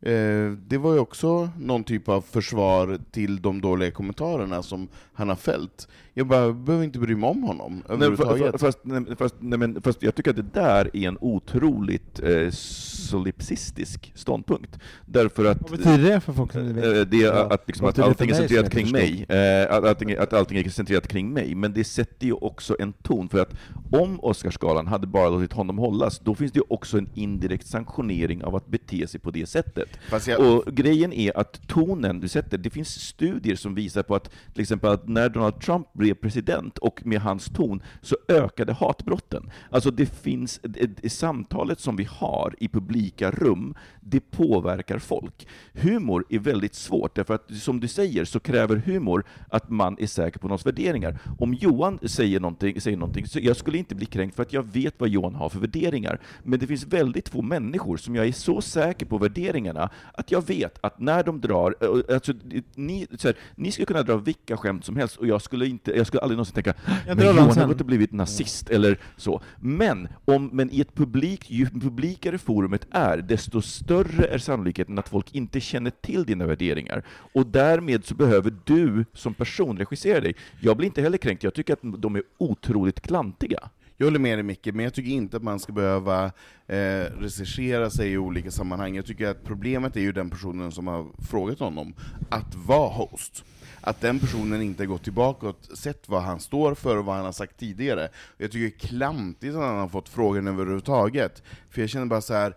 eh, 0.00 0.50
det 0.50 0.78
var 0.78 0.92
ju 0.92 0.98
också 0.98 1.50
någon 1.58 1.84
typ 1.84 2.08
av 2.08 2.20
försvar 2.20 2.98
till 3.10 3.42
de 3.42 3.60
dåliga 3.60 3.90
kommentarerna 3.90 4.62
som 4.62 4.88
han 5.12 5.28
har 5.28 5.36
fällt. 5.36 5.88
Jag 6.16 6.26
bara 6.26 6.52
behöver 6.52 6.84
inte 6.84 6.98
bry 6.98 7.14
mig 7.14 7.30
om 7.30 7.42
honom 7.42 7.82
överhuvudtaget. 7.88 8.60
Fast, 8.60 8.78
fast, 9.18 9.34
nej, 9.40 9.74
fast 9.82 10.02
jag 10.02 10.14
tycker 10.14 10.30
att 10.30 10.36
det 10.36 10.54
där 10.54 10.90
är 10.96 11.08
en 11.08 11.18
otroligt 11.20 12.20
eh, 12.20 12.50
solipsistisk 12.50 14.12
ståndpunkt. 14.14 14.78
Därför 15.06 15.44
att, 15.44 15.62
Vad 15.62 15.70
betyder 15.70 16.10
det 16.10 16.20
för 16.20 16.32
folk 16.32 16.52
som 16.52 16.74
vet? 16.74 17.10
Det 17.10 17.22
är 17.22 17.52
att, 17.52 17.66
liksom, 17.66 17.86
att 17.86 17.98
allting 17.98 18.30
är 18.30 18.34
centrerat 18.34 18.70
kring 18.70 18.92
mig. 18.92 19.26
Eh, 19.28 19.76
att, 19.76 19.84
allting, 19.84 20.16
att 20.16 20.32
allting 20.32 20.58
är 20.58 20.68
centrerat 20.68 21.08
kring 21.08 21.32
mig. 21.32 21.54
Men 21.54 21.72
det 21.72 21.84
sätter 21.84 22.26
ju 22.26 22.32
också 22.32 22.76
en 22.78 22.92
ton, 22.92 23.28
för 23.28 23.38
att 23.42 23.54
om 23.92 24.20
Oscarsgalan 24.20 24.86
hade 24.86 25.06
bara 25.06 25.28
låtit 25.28 25.52
honom 25.52 25.78
hållas, 25.78 26.18
då 26.18 26.34
finns 26.34 26.52
det 26.52 26.58
ju 26.58 26.64
också 26.68 26.98
en 26.98 27.08
indirekt 27.14 27.66
sanktionering 27.66 28.44
av 28.44 28.56
att 28.56 28.66
bete 28.66 29.06
sig 29.06 29.20
på 29.20 29.30
det 29.30 29.46
sättet. 29.46 29.88
Jag... 30.26 30.40
Och 30.40 30.74
grejen 30.74 31.12
är 31.12 31.38
att 31.38 31.68
tonen 31.68 32.20
du 32.20 32.28
sätter, 32.28 32.58
det 32.58 32.70
finns 32.70 32.88
studier 32.88 33.56
som 33.56 33.74
visar 33.74 34.02
på 34.02 34.14
att 34.14 34.30
till 34.52 34.62
exempel 34.62 34.90
att 34.90 35.08
när 35.08 35.28
Donald 35.28 35.60
Trump 35.60 35.86
blev 36.04 36.14
president 36.14 36.78
och 36.78 37.06
med 37.06 37.20
hans 37.20 37.44
ton 37.46 37.82
så 38.00 38.16
ökade 38.28 38.72
hatbrotten. 38.72 39.50
Alltså 39.70 39.90
det 39.90 40.06
finns, 40.06 40.60
det, 40.62 41.10
samtalet 41.10 41.80
som 41.80 41.96
vi 41.96 42.04
har 42.04 42.54
i 42.58 42.68
publika 42.68 43.30
rum, 43.30 43.74
det 44.00 44.20
påverkar 44.20 44.98
folk. 44.98 45.48
Humor 45.72 46.24
är 46.28 46.38
väldigt 46.38 46.74
svårt, 46.74 47.14
därför 47.14 47.34
att 47.34 47.54
som 47.54 47.80
du 47.80 47.88
säger 47.88 48.24
så 48.24 48.40
kräver 48.40 48.76
humor 48.76 49.24
att 49.48 49.70
man 49.70 49.96
är 50.00 50.06
säker 50.06 50.38
på 50.38 50.48
någons 50.48 50.66
värderingar. 50.66 51.18
Om 51.38 51.54
Johan 51.54 51.98
säger 52.02 52.40
någonting, 52.40 52.80
säger 52.80 52.96
någonting 52.96 53.26
så 53.26 53.38
jag 53.42 53.56
skulle 53.56 53.78
inte 53.78 53.94
bli 53.94 54.06
kränkt 54.06 54.36
för 54.36 54.42
att 54.42 54.52
jag 54.52 54.62
vet 54.62 54.94
vad 54.98 55.08
Johan 55.08 55.34
har 55.34 55.48
för 55.48 55.58
värderingar. 55.58 56.20
Men 56.42 56.58
det 56.58 56.66
finns 56.66 56.86
väldigt 56.86 57.28
få 57.28 57.42
människor 57.42 57.96
som 57.96 58.14
jag 58.14 58.26
är 58.26 58.32
så 58.32 58.60
säker 58.60 59.06
på 59.06 59.18
värderingarna 59.18 59.90
att 60.12 60.30
jag 60.30 60.46
vet 60.46 60.78
att 60.80 60.98
när 61.00 61.24
de 61.24 61.40
drar, 61.40 61.76
eh, 61.80 62.14
alltså, 62.14 62.32
ni, 62.74 63.06
så 63.18 63.28
här, 63.28 63.36
ni 63.54 63.72
skulle 63.72 63.86
kunna 63.86 64.02
dra 64.02 64.16
vilka 64.16 64.56
skämt 64.56 64.84
som 64.84 64.96
helst 64.96 65.16
och 65.16 65.26
jag 65.26 65.42
skulle, 65.42 65.66
inte, 65.66 65.93
jag 65.96 66.06
skulle 66.06 66.20
aldrig 66.20 66.36
någonsin 66.36 66.54
tänka 66.54 66.74
men 67.06 67.26
Johan 67.26 67.58
har 67.58 67.70
inte 67.70 67.84
blivit 67.84 68.12
nazist 68.12 68.70
eller 68.70 68.98
så. 69.16 69.42
Men, 69.60 70.08
om, 70.24 70.50
men 70.52 70.70
i 70.70 70.80
ett 70.80 70.94
publik, 70.94 71.50
ju 71.50 71.66
publikare 71.66 72.38
forumet 72.38 72.86
är, 72.90 73.18
desto 73.18 73.62
större 73.62 74.26
är 74.26 74.38
sannolikheten 74.38 74.98
att 74.98 75.08
folk 75.08 75.34
inte 75.34 75.60
känner 75.60 75.90
till 75.90 76.24
dina 76.24 76.46
värderingar. 76.46 77.02
Och 77.08 77.46
därmed 77.46 78.04
så 78.04 78.14
behöver 78.14 78.54
du 78.64 79.04
som 79.12 79.34
person 79.34 79.78
regissera 79.78 80.20
dig. 80.20 80.34
Jag 80.60 80.76
blir 80.76 80.86
inte 80.86 81.02
heller 81.02 81.18
kränkt, 81.18 81.42
jag 81.42 81.54
tycker 81.54 81.72
att 81.72 81.80
de 81.82 82.16
är 82.16 82.22
otroligt 82.38 83.00
klantiga. 83.00 83.70
Jag 83.96 84.06
håller 84.06 84.18
med 84.18 84.38
dig 84.38 84.42
Micke, 84.42 84.66
men 84.66 84.84
jag 84.84 84.94
tycker 84.94 85.10
inte 85.10 85.36
att 85.36 85.42
man 85.42 85.60
ska 85.60 85.72
behöva 85.72 86.24
eh, 86.66 87.04
regissera 87.18 87.90
sig 87.90 88.12
i 88.12 88.18
olika 88.18 88.50
sammanhang. 88.50 88.96
Jag 88.96 89.06
tycker 89.06 89.28
att 89.28 89.44
problemet 89.44 89.96
är 89.96 90.00
ju 90.00 90.12
den 90.12 90.30
personen 90.30 90.72
som 90.72 90.86
har 90.86 91.06
frågat 91.30 91.58
honom 91.58 91.94
att 92.28 92.54
vara 92.54 92.88
host. 92.88 93.44
Att 93.86 94.00
den 94.00 94.18
personen 94.18 94.62
inte 94.62 94.86
gått 94.86 95.02
tillbaka 95.02 95.48
och 95.48 95.56
sett 95.78 96.08
vad 96.08 96.22
han 96.22 96.40
står 96.40 96.74
för 96.74 96.96
och 96.96 97.04
vad 97.04 97.16
han 97.16 97.24
har 97.24 97.32
sagt 97.32 97.58
tidigare. 97.58 98.08
Jag 98.38 98.50
tycker 98.50 98.64
det 98.78 98.84
är 98.84 98.88
klantigt 98.88 99.54
att 99.54 99.62
han 99.62 99.78
har 99.78 99.88
fått 99.88 100.08
frågan 100.08 100.48
överhuvudtaget. 100.48 101.42
För 101.70 101.80
jag 101.80 101.90
känner 101.90 102.06
bara 102.06 102.20
så 102.20 102.34
här 102.34 102.54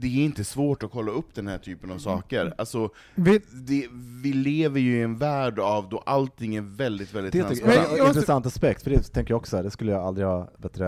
det 0.00 0.06
är 0.06 0.24
inte 0.24 0.44
svårt 0.44 0.82
att 0.82 0.90
kolla 0.90 1.12
upp 1.12 1.34
den 1.34 1.46
här 1.46 1.58
typen 1.58 1.90
av 1.90 1.98
saker. 1.98 2.54
Alltså, 2.58 2.90
vi, 3.14 3.40
det, 3.52 3.88
vi 4.22 4.32
lever 4.32 4.80
ju 4.80 4.98
i 4.98 5.02
en 5.02 5.18
värld 5.18 5.58
av 5.58 5.88
då 5.88 6.02
allting 6.06 6.56
är 6.56 6.60
väldigt, 6.60 7.14
väldigt 7.14 7.32
det 7.32 7.42
transparent. 7.42 7.88
Det 7.90 7.98
är 7.98 8.00
en 8.00 8.06
intressant 8.06 8.46
aspekt, 8.46 8.82
för 8.82 8.90
det 8.90 9.02
tänker 9.02 9.32
jag 9.32 9.38
också, 9.38 9.62
det 9.62 9.70
skulle 9.70 9.92
jag 9.92 10.02
aldrig 10.04 10.26
ha 10.26 10.50
bättre, 10.58 10.86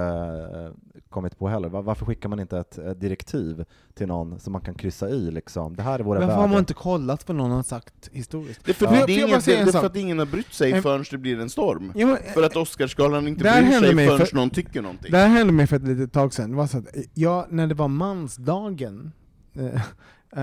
kommit 1.10 1.38
på 1.38 1.48
heller. 1.48 1.68
Varför 1.68 2.06
skickar 2.06 2.28
man 2.28 2.40
inte 2.40 2.58
ett, 2.58 2.78
ett 2.78 3.00
direktiv 3.00 3.64
till 3.94 4.06
någon 4.06 4.40
som 4.40 4.52
man 4.52 4.62
kan 4.62 4.74
kryssa 4.74 5.08
i 5.08 5.30
liksom? 5.30 5.76
Det 5.76 5.82
här 5.82 5.98
är 5.98 6.02
våra 6.02 6.20
Varför 6.20 6.34
har 6.34 6.48
man 6.48 6.58
inte 6.58 6.74
kollat 6.74 7.28
vad 7.28 7.36
någon 7.36 7.50
har 7.50 7.62
sagt 7.62 8.08
historiskt? 8.12 8.64
Det 8.64 8.70
är 8.70 8.74
för, 8.74 8.86
ja. 8.86 9.06
det 9.06 9.12
är 9.12 9.26
ingen, 9.26 9.40
det 9.44 9.56
är 9.56 9.66
för 9.66 9.86
att 9.86 9.96
ingen 9.96 10.18
har 10.18 10.26
brytt 10.26 10.52
sig 10.52 10.82
förrän 10.82 11.04
det 11.10 11.18
blir 11.18 11.40
en 11.40 11.50
storm. 11.50 11.92
Ja, 11.94 12.06
men, 12.06 12.16
för 12.34 12.42
att 12.42 12.56
Oscarsgalan 12.56 13.28
inte 13.28 13.40
bryr 13.40 13.50
sig 13.52 13.80
förrän 13.80 14.26
för, 14.26 14.36
någon 14.36 14.50
tycker 14.50 14.82
någonting. 14.82 15.12
Det 15.12 15.18
här 15.18 15.28
hände 15.28 15.52
mig 15.52 15.66
för 15.66 15.76
ett 15.76 15.88
litet 15.88 16.12
tag 16.12 16.34
sedan. 16.34 16.50
Det 16.50 16.56
var 16.56 16.66
så 16.66 16.78
att 16.78 16.86
jag, 17.14 17.52
när 17.52 17.66
det 17.66 17.74
var 17.74 17.88
mansdagen, 17.88 19.12
eh, 19.52 19.80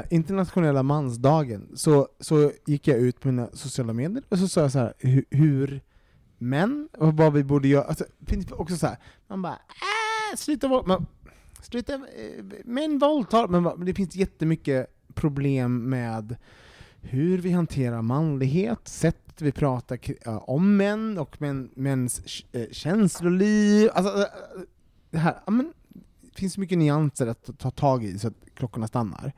internationella 0.09 0.83
mansdagen, 0.83 1.71
så, 1.75 2.07
så 2.19 2.51
gick 2.65 2.87
jag 2.87 2.97
ut 2.97 3.19
på 3.19 3.27
mina 3.27 3.49
sociala 3.53 3.93
medier 3.93 4.23
och 4.29 4.39
så 4.39 4.47
sa 4.47 4.61
jag 4.61 4.71
så 4.71 4.79
här, 4.79 4.93
hur, 4.97 5.25
hur 5.29 5.81
män, 6.37 6.89
och 6.97 7.13
vad 7.13 7.33
vi 7.33 7.43
borde 7.43 7.67
göra. 7.67 7.83
Alltså, 7.83 8.05
finns 8.25 8.51
också 8.51 8.77
så 8.77 8.87
här, 8.87 8.97
man 9.27 9.41
bara 9.41 9.59
äh, 10.33 10.37
sluta 10.37 10.83
men, 10.85 11.05
Sluta, 11.61 11.99
män 12.65 12.99
våldtar, 12.99 13.47
men 13.47 13.85
det 13.85 13.93
finns 13.93 14.15
jättemycket 14.15 14.87
problem 15.13 15.89
med 15.89 16.35
hur 17.01 17.37
vi 17.37 17.51
hanterar 17.51 18.01
manlighet, 18.01 18.87
sättet 18.87 19.41
vi 19.41 19.51
pratar 19.51 19.99
eh, 20.25 20.49
om 20.49 20.77
män 20.77 21.17
och 21.17 21.41
män, 21.41 21.69
mäns 21.75 22.43
eh, 22.51 22.67
känsloliv. 22.71 23.89
Alltså, 23.93 24.27
det, 25.11 25.17
här, 25.17 25.35
men, 25.47 25.73
det 26.21 26.39
finns 26.39 26.57
mycket 26.57 26.77
nyanser 26.77 27.27
att 27.27 27.59
ta 27.59 27.71
tag 27.71 28.03
i 28.03 28.19
så 28.19 28.27
att 28.27 28.33
klockorna 28.53 28.87
stannar. 28.87 29.31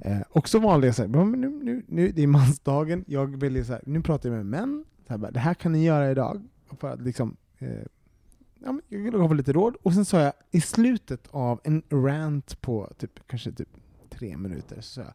Eh, 0.00 0.20
och 0.30 0.48
så 0.48 0.58
valde 0.58 0.86
jag 0.86 0.96
så 0.96 1.02
här, 1.02 1.08
nu, 1.08 1.48
nu, 1.48 1.82
nu, 1.88 2.12
det 2.12 2.22
är 2.22 2.26
mansdagen, 2.26 3.04
jag 3.06 3.40
väljer 3.40 3.64
så 3.64 3.72
här, 3.72 3.82
nu 3.86 4.02
pratar 4.02 4.28
jag 4.28 4.36
med 4.36 4.46
män, 4.46 4.84
så 5.06 5.18
här, 5.18 5.30
det 5.32 5.40
här 5.40 5.54
kan 5.54 5.72
ni 5.72 5.84
göra 5.84 6.10
idag, 6.10 6.48
för 6.80 6.92
att 6.92 7.02
liksom, 7.02 7.36
eh, 7.58 7.68
ja, 8.64 8.80
jag 8.88 9.12
gav 9.12 9.34
lite 9.34 9.52
råd, 9.52 9.76
och 9.82 9.94
sen 9.94 10.04
sa 10.04 10.20
jag 10.20 10.32
i 10.50 10.60
slutet 10.60 11.28
av 11.30 11.60
en 11.64 11.82
rant 11.90 12.60
på 12.60 12.92
typ, 12.98 13.26
kanske 13.26 13.52
typ 13.52 13.68
tre 14.10 14.36
minuter, 14.36 14.80
så 14.80 15.00
jag, 15.00 15.12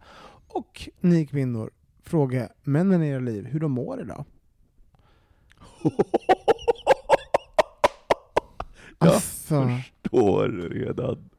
och 0.47 0.89
ni 0.99 1.25
kvinnor, 1.25 1.71
fråga 2.01 2.49
männen 2.63 3.03
i 3.03 3.07
era 3.07 3.19
liv 3.19 3.45
hur 3.45 3.59
de 3.59 3.71
mår 3.71 4.01
idag. 4.01 4.25
jag 8.99 9.09
alltså, 9.09 9.67
förstår 9.67 10.49
redan. 10.49 11.29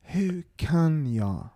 Hur 0.00 0.42
kan 0.56 1.14
jag, 1.14 1.48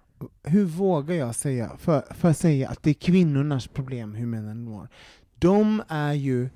hur 0.42 0.64
vågar 0.64 1.14
jag 1.14 1.34
säga, 1.34 1.76
för, 1.76 2.14
för 2.14 2.28
att 2.28 2.38
säga 2.38 2.68
att 2.68 2.82
det 2.82 2.90
är 2.90 2.94
kvinnornas 2.94 3.66
problem 3.66 4.14
hur 4.14 4.26
männen 4.26 4.64
mår? 4.64 4.88
De 5.38 5.82
är 5.88 6.12
ju 6.12 6.48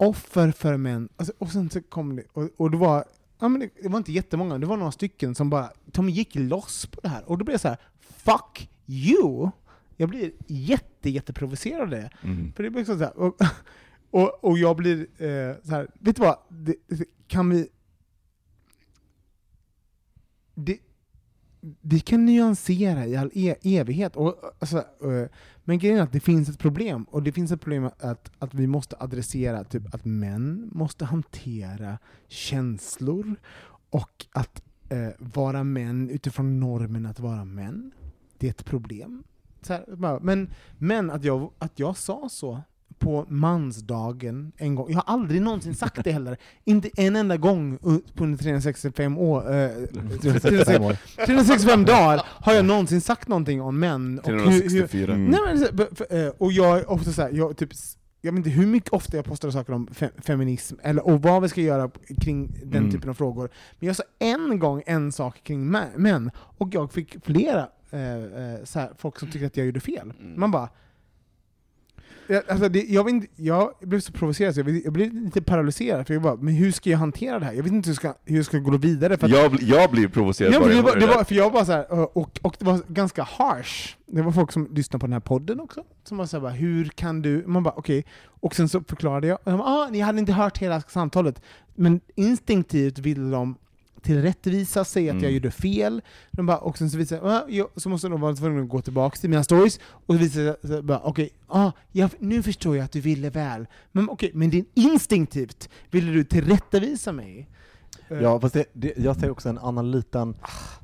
offer 0.00 0.50
för 0.50 0.76
män, 0.76 1.08
alltså, 1.16 1.32
och 1.38 1.52
sen 1.52 1.70
så 1.70 1.82
kom 1.82 2.16
det, 2.16 2.24
och, 2.32 2.50
och 2.56 2.70
det 2.70 2.76
var 2.76 3.04
Ja, 3.38 3.48
men 3.48 3.60
det, 3.60 3.70
det, 3.82 3.88
var 3.88 3.98
inte 3.98 4.12
jättemånga, 4.12 4.58
det 4.58 4.66
var 4.66 4.76
några 4.76 4.92
stycken 4.92 5.34
som 5.34 5.50
bara 5.50 5.72
de 5.84 6.08
gick 6.08 6.34
loss 6.34 6.86
på 6.86 7.00
det 7.00 7.08
här. 7.08 7.30
Och 7.30 7.38
då 7.38 7.44
blev 7.44 7.52
jag 7.52 7.60
så 7.60 7.68
här, 7.68 7.78
fuck 7.98 8.70
you! 8.86 9.50
Jag 9.96 10.08
blir 10.08 10.32
jätte, 10.46 11.10
jätteprovocerad 11.10 11.80
av 11.80 11.88
det. 11.88 12.10
Mm. 12.22 12.52
För 12.52 12.62
det 12.62 12.70
blir 12.70 12.84
så 12.84 12.94
här, 12.94 13.16
och, 13.16 13.36
och, 14.10 14.44
och 14.44 14.58
jag 14.58 14.76
blir 14.76 14.98
eh, 15.00 15.54
så 15.64 15.70
här, 15.70 15.88
vet 16.00 16.16
du 16.16 16.22
vad? 16.22 16.38
Det, 16.48 16.74
kan 17.26 17.50
vi... 17.50 17.68
Det, 20.54 20.78
vi 21.80 22.00
kan 22.00 22.24
nyansera 22.24 23.06
i 23.06 23.16
all 23.16 23.30
e 23.34 23.54
evighet. 23.62 24.16
Och, 24.16 24.34
alltså, 24.58 24.84
uh, 25.04 25.26
men 25.64 25.78
grejen 25.78 25.98
är 25.98 26.02
att 26.02 26.12
det 26.12 26.20
finns 26.20 26.48
ett 26.48 26.58
problem, 26.58 27.04
och 27.04 27.22
det 27.22 27.32
finns 27.32 27.52
ett 27.52 27.60
problem 27.60 27.90
att, 27.98 28.30
att 28.38 28.54
vi 28.54 28.66
måste 28.66 28.96
adressera 28.98 29.64
typ 29.64 29.94
att 29.94 30.04
män 30.04 30.70
måste 30.72 31.04
hantera 31.04 31.98
känslor, 32.28 33.36
och 33.90 34.26
att 34.32 34.62
uh, 34.92 35.08
vara 35.18 35.64
män 35.64 36.10
utifrån 36.10 36.60
normen 36.60 37.06
att 37.06 37.20
vara 37.20 37.44
män. 37.44 37.92
Det 38.38 38.46
är 38.46 38.50
ett 38.50 38.64
problem. 38.64 39.24
Här, 39.68 40.20
men, 40.20 40.50
men 40.78 41.10
att, 41.10 41.24
jag, 41.24 41.50
att 41.58 41.78
jag 41.78 41.96
sa 41.96 42.28
så 42.28 42.62
på 42.98 43.26
mansdagen 43.28 44.52
en 44.56 44.74
gång. 44.74 44.86
Jag 44.88 44.96
har 44.96 45.14
aldrig 45.14 45.42
någonsin 45.42 45.74
sagt 45.74 46.04
det 46.04 46.12
heller. 46.12 46.36
Inte 46.64 46.90
en 46.96 47.16
enda 47.16 47.36
gång 47.36 47.78
på 48.14 48.36
365 48.36 49.18
år, 49.18 49.54
eh, 49.54 49.70
365, 50.22 50.96
365 51.26 51.84
dagar 51.84 52.22
har 52.26 52.54
jag 52.54 52.64
någonsin 52.64 53.00
sagt 53.00 53.28
någonting 53.28 53.62
om 53.62 53.78
män. 53.78 54.20
364. 54.24 55.12
Och, 55.12 55.18
hur, 55.18 55.28
nej, 55.28 55.40
men, 55.46 56.26
eh, 56.26 56.32
och 56.38 56.52
jag 56.52 56.78
är 56.78 56.90
ofta 56.90 57.12
såhär, 57.12 57.30
jag, 57.32 57.56
typ, 57.56 57.70
jag 58.20 58.32
vet 58.32 58.38
inte 58.38 58.50
hur 58.50 58.66
mycket 58.66 58.92
ofta 58.92 59.16
jag 59.16 59.24
postar 59.24 59.50
saker 59.50 59.72
om 59.72 59.86
fe 59.86 60.10
feminism, 60.18 60.76
eller, 60.82 61.06
och 61.06 61.22
vad 61.22 61.42
vi 61.42 61.48
ska 61.48 61.60
göra 61.60 61.90
kring 62.20 62.52
den 62.64 62.82
mm. 62.82 62.90
typen 62.90 63.10
av 63.10 63.14
frågor. 63.14 63.50
Men 63.78 63.86
jag 63.86 63.96
sa 63.96 64.02
en 64.18 64.58
gång 64.58 64.82
en 64.86 65.12
sak 65.12 65.40
kring 65.44 65.70
män, 65.96 66.30
och 66.34 66.68
jag 66.72 66.92
fick 66.92 67.24
flera 67.24 67.68
eh, 67.90 68.14
eh, 68.14 68.64
såhär, 68.64 68.90
folk 68.98 69.18
som 69.18 69.30
tyckte 69.30 69.46
att 69.46 69.56
jag 69.56 69.66
gjorde 69.66 69.80
fel. 69.80 70.12
Mm. 70.20 70.40
Man 70.40 70.50
bara 70.50 70.68
alltså 72.48 72.68
det, 72.68 72.84
jag, 72.88 73.10
inte, 73.10 73.26
jag 73.36 73.72
blev 73.80 74.00
så 74.00 74.12
provocerad, 74.12 74.54
så 74.54 74.58
jag, 74.60 74.64
blev, 74.66 74.80
jag 74.84 74.92
blev 74.92 75.14
lite 75.14 75.42
paralyserad, 75.42 76.06
för 76.06 76.14
jag 76.14 76.22
bara, 76.22 76.36
men 76.36 76.54
hur 76.54 76.72
ska 76.72 76.90
jag 76.90 76.98
hantera 76.98 77.38
det 77.38 77.44
här? 77.44 77.52
Jag 77.52 77.62
vet 77.62 77.72
inte 77.72 77.86
hur 77.88 77.92
jag 77.92 77.96
ska, 77.96 78.14
hur 78.24 78.36
jag 78.36 78.44
ska 78.44 78.58
gå 78.58 78.76
vidare. 78.76 79.16
För 79.16 79.28
Jag, 79.28 79.50
bli- 79.52 79.66
jag 79.68 79.90
blir 79.90 80.08
provocerad 80.08 80.54
Ja, 80.54 80.60
bara 80.60 80.68
det 80.68 80.74
jag 80.76 80.82
var, 80.82 80.96
det 80.96 81.06
var, 81.06 81.24
för 81.24 81.34
jag 81.34 81.50
var 81.50 81.64
så 81.64 81.72
här, 81.72 82.18
och, 82.18 82.38
och 82.42 82.56
det 82.58 82.64
var 82.64 82.80
ganska 82.88 83.22
harsh. 83.22 83.94
Det 84.06 84.22
var 84.22 84.32
folk 84.32 84.52
som 84.52 84.68
lyssnade 84.74 85.00
på 85.00 85.06
den 85.06 85.12
här 85.12 85.20
podden 85.20 85.60
också, 85.60 85.84
som 86.04 86.18
var 86.18 86.26
så 86.26 86.36
här, 86.36 86.42
bara, 86.42 86.52
hur 86.52 86.84
kan 86.84 87.22
du... 87.22 87.44
Man 87.46 87.62
bara 87.62 87.74
okej, 87.76 88.04
och 88.26 88.54
sen 88.54 88.68
så 88.68 88.80
förklarade 88.88 89.26
jag, 89.26 89.38
och 89.44 89.50
de 89.50 89.58
bara, 89.58 89.68
ah, 89.68 89.88
ni 89.90 90.00
hade 90.00 90.18
inte 90.18 90.32
hört 90.32 90.58
hela 90.58 90.80
samtalet, 90.80 91.42
men 91.74 92.00
instinktivt 92.14 92.98
ville 92.98 93.30
de 93.30 93.56
tillrättvisa, 94.02 94.84
säga 94.84 95.12
att 95.12 95.14
jag 95.16 95.22
Mm. 95.24 95.34
gjorde 95.34 95.50
fel, 95.50 96.02
de 96.30 96.46
bara, 96.46 96.58
och 96.58 96.78
sen 96.78 96.90
så 96.90 96.96
visade 96.98 97.22
ah, 97.22 97.44
jag, 97.48 97.68
så 97.76 97.88
måste 97.88 98.08
de 98.08 98.20
vara 98.20 98.34
tvungna 98.34 98.62
att 98.62 98.68
gå 98.68 98.80
tillbaka 98.80 99.16
till 99.16 99.30
mina 99.30 99.44
stories, 99.44 99.80
och 100.06 100.14
så 100.14 100.20
visade 100.20 100.56
det 100.62 100.68
sig, 100.68 100.82
okej, 101.02 101.30
ah, 101.46 101.72
jag, 101.92 102.10
nu 102.18 102.42
förstår 102.42 102.76
jag 102.76 102.84
att 102.84 102.92
du 102.92 103.00
ville 103.00 103.30
väl, 103.30 103.66
men 103.92 104.08
okej, 104.10 104.30
men 104.34 104.50
din 104.50 104.64
instinktivt 104.74 105.68
ville 105.90 106.12
du 106.12 106.24
tillrättavisa 106.24 107.12
mig. 107.12 107.48
Eh, 108.08 108.20
Ja, 108.22 108.40
fast 108.40 108.54
det, 108.54 108.64
det, 108.72 108.92
jag 108.98 109.16
ser 109.16 109.30
också 109.30 109.48
en 109.48 109.58
annan 109.58 109.90
liten, 109.90 110.34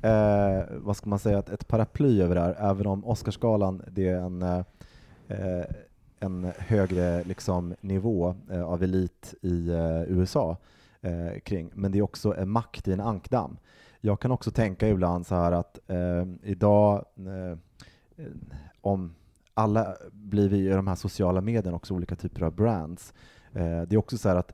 eh, 0.01 0.63
vad 0.71 0.97
ska 0.97 1.09
man 1.09 1.19
säga, 1.19 1.39
ett, 1.39 1.49
ett 1.49 1.67
paraply 1.67 2.21
över 2.21 2.35
det 2.35 2.41
här, 2.41 2.55
även 2.71 2.87
om 2.87 3.05
Oscarsgalan 3.05 3.81
det 3.91 4.07
är 4.07 4.17
en, 4.17 4.41
eh, 4.41 4.59
eh, 5.27 5.65
en 6.19 6.51
högre 6.57 7.23
liksom, 7.23 7.75
nivå 7.81 8.35
eh, 8.51 8.61
av 8.63 8.83
elit 8.83 9.33
i 9.41 9.69
eh, 9.69 10.01
USA 10.17 10.57
eh, 11.05 11.39
kring, 11.39 11.71
men 11.73 11.91
det 11.91 11.97
är 11.97 12.01
också 12.01 12.35
en 12.37 12.49
makt 12.49 12.87
i 12.87 12.93
en 12.93 12.99
ankdamm. 12.99 13.57
Jag 14.01 14.19
kan 14.19 14.31
också 14.31 14.51
tänka 14.51 14.89
ibland 14.89 15.27
så 15.27 15.35
här 15.35 15.51
att 15.51 15.79
eh, 15.87 16.25
idag, 16.43 17.05
eh, 17.17 17.57
om 18.81 19.15
alla 19.53 19.95
blir 20.11 20.49
vi 20.49 20.57
i 20.57 20.69
de 20.69 20.87
här 20.87 20.95
sociala 20.95 21.41
medierna 21.41 21.77
också 21.77 21.93
olika 21.93 22.15
typer 22.15 22.41
av 22.41 22.55
brands, 22.55 23.13
eh, 23.53 23.81
det 23.81 23.95
är 23.95 23.97
också 23.97 24.17
så 24.17 24.29
här 24.29 24.35
att 24.35 24.53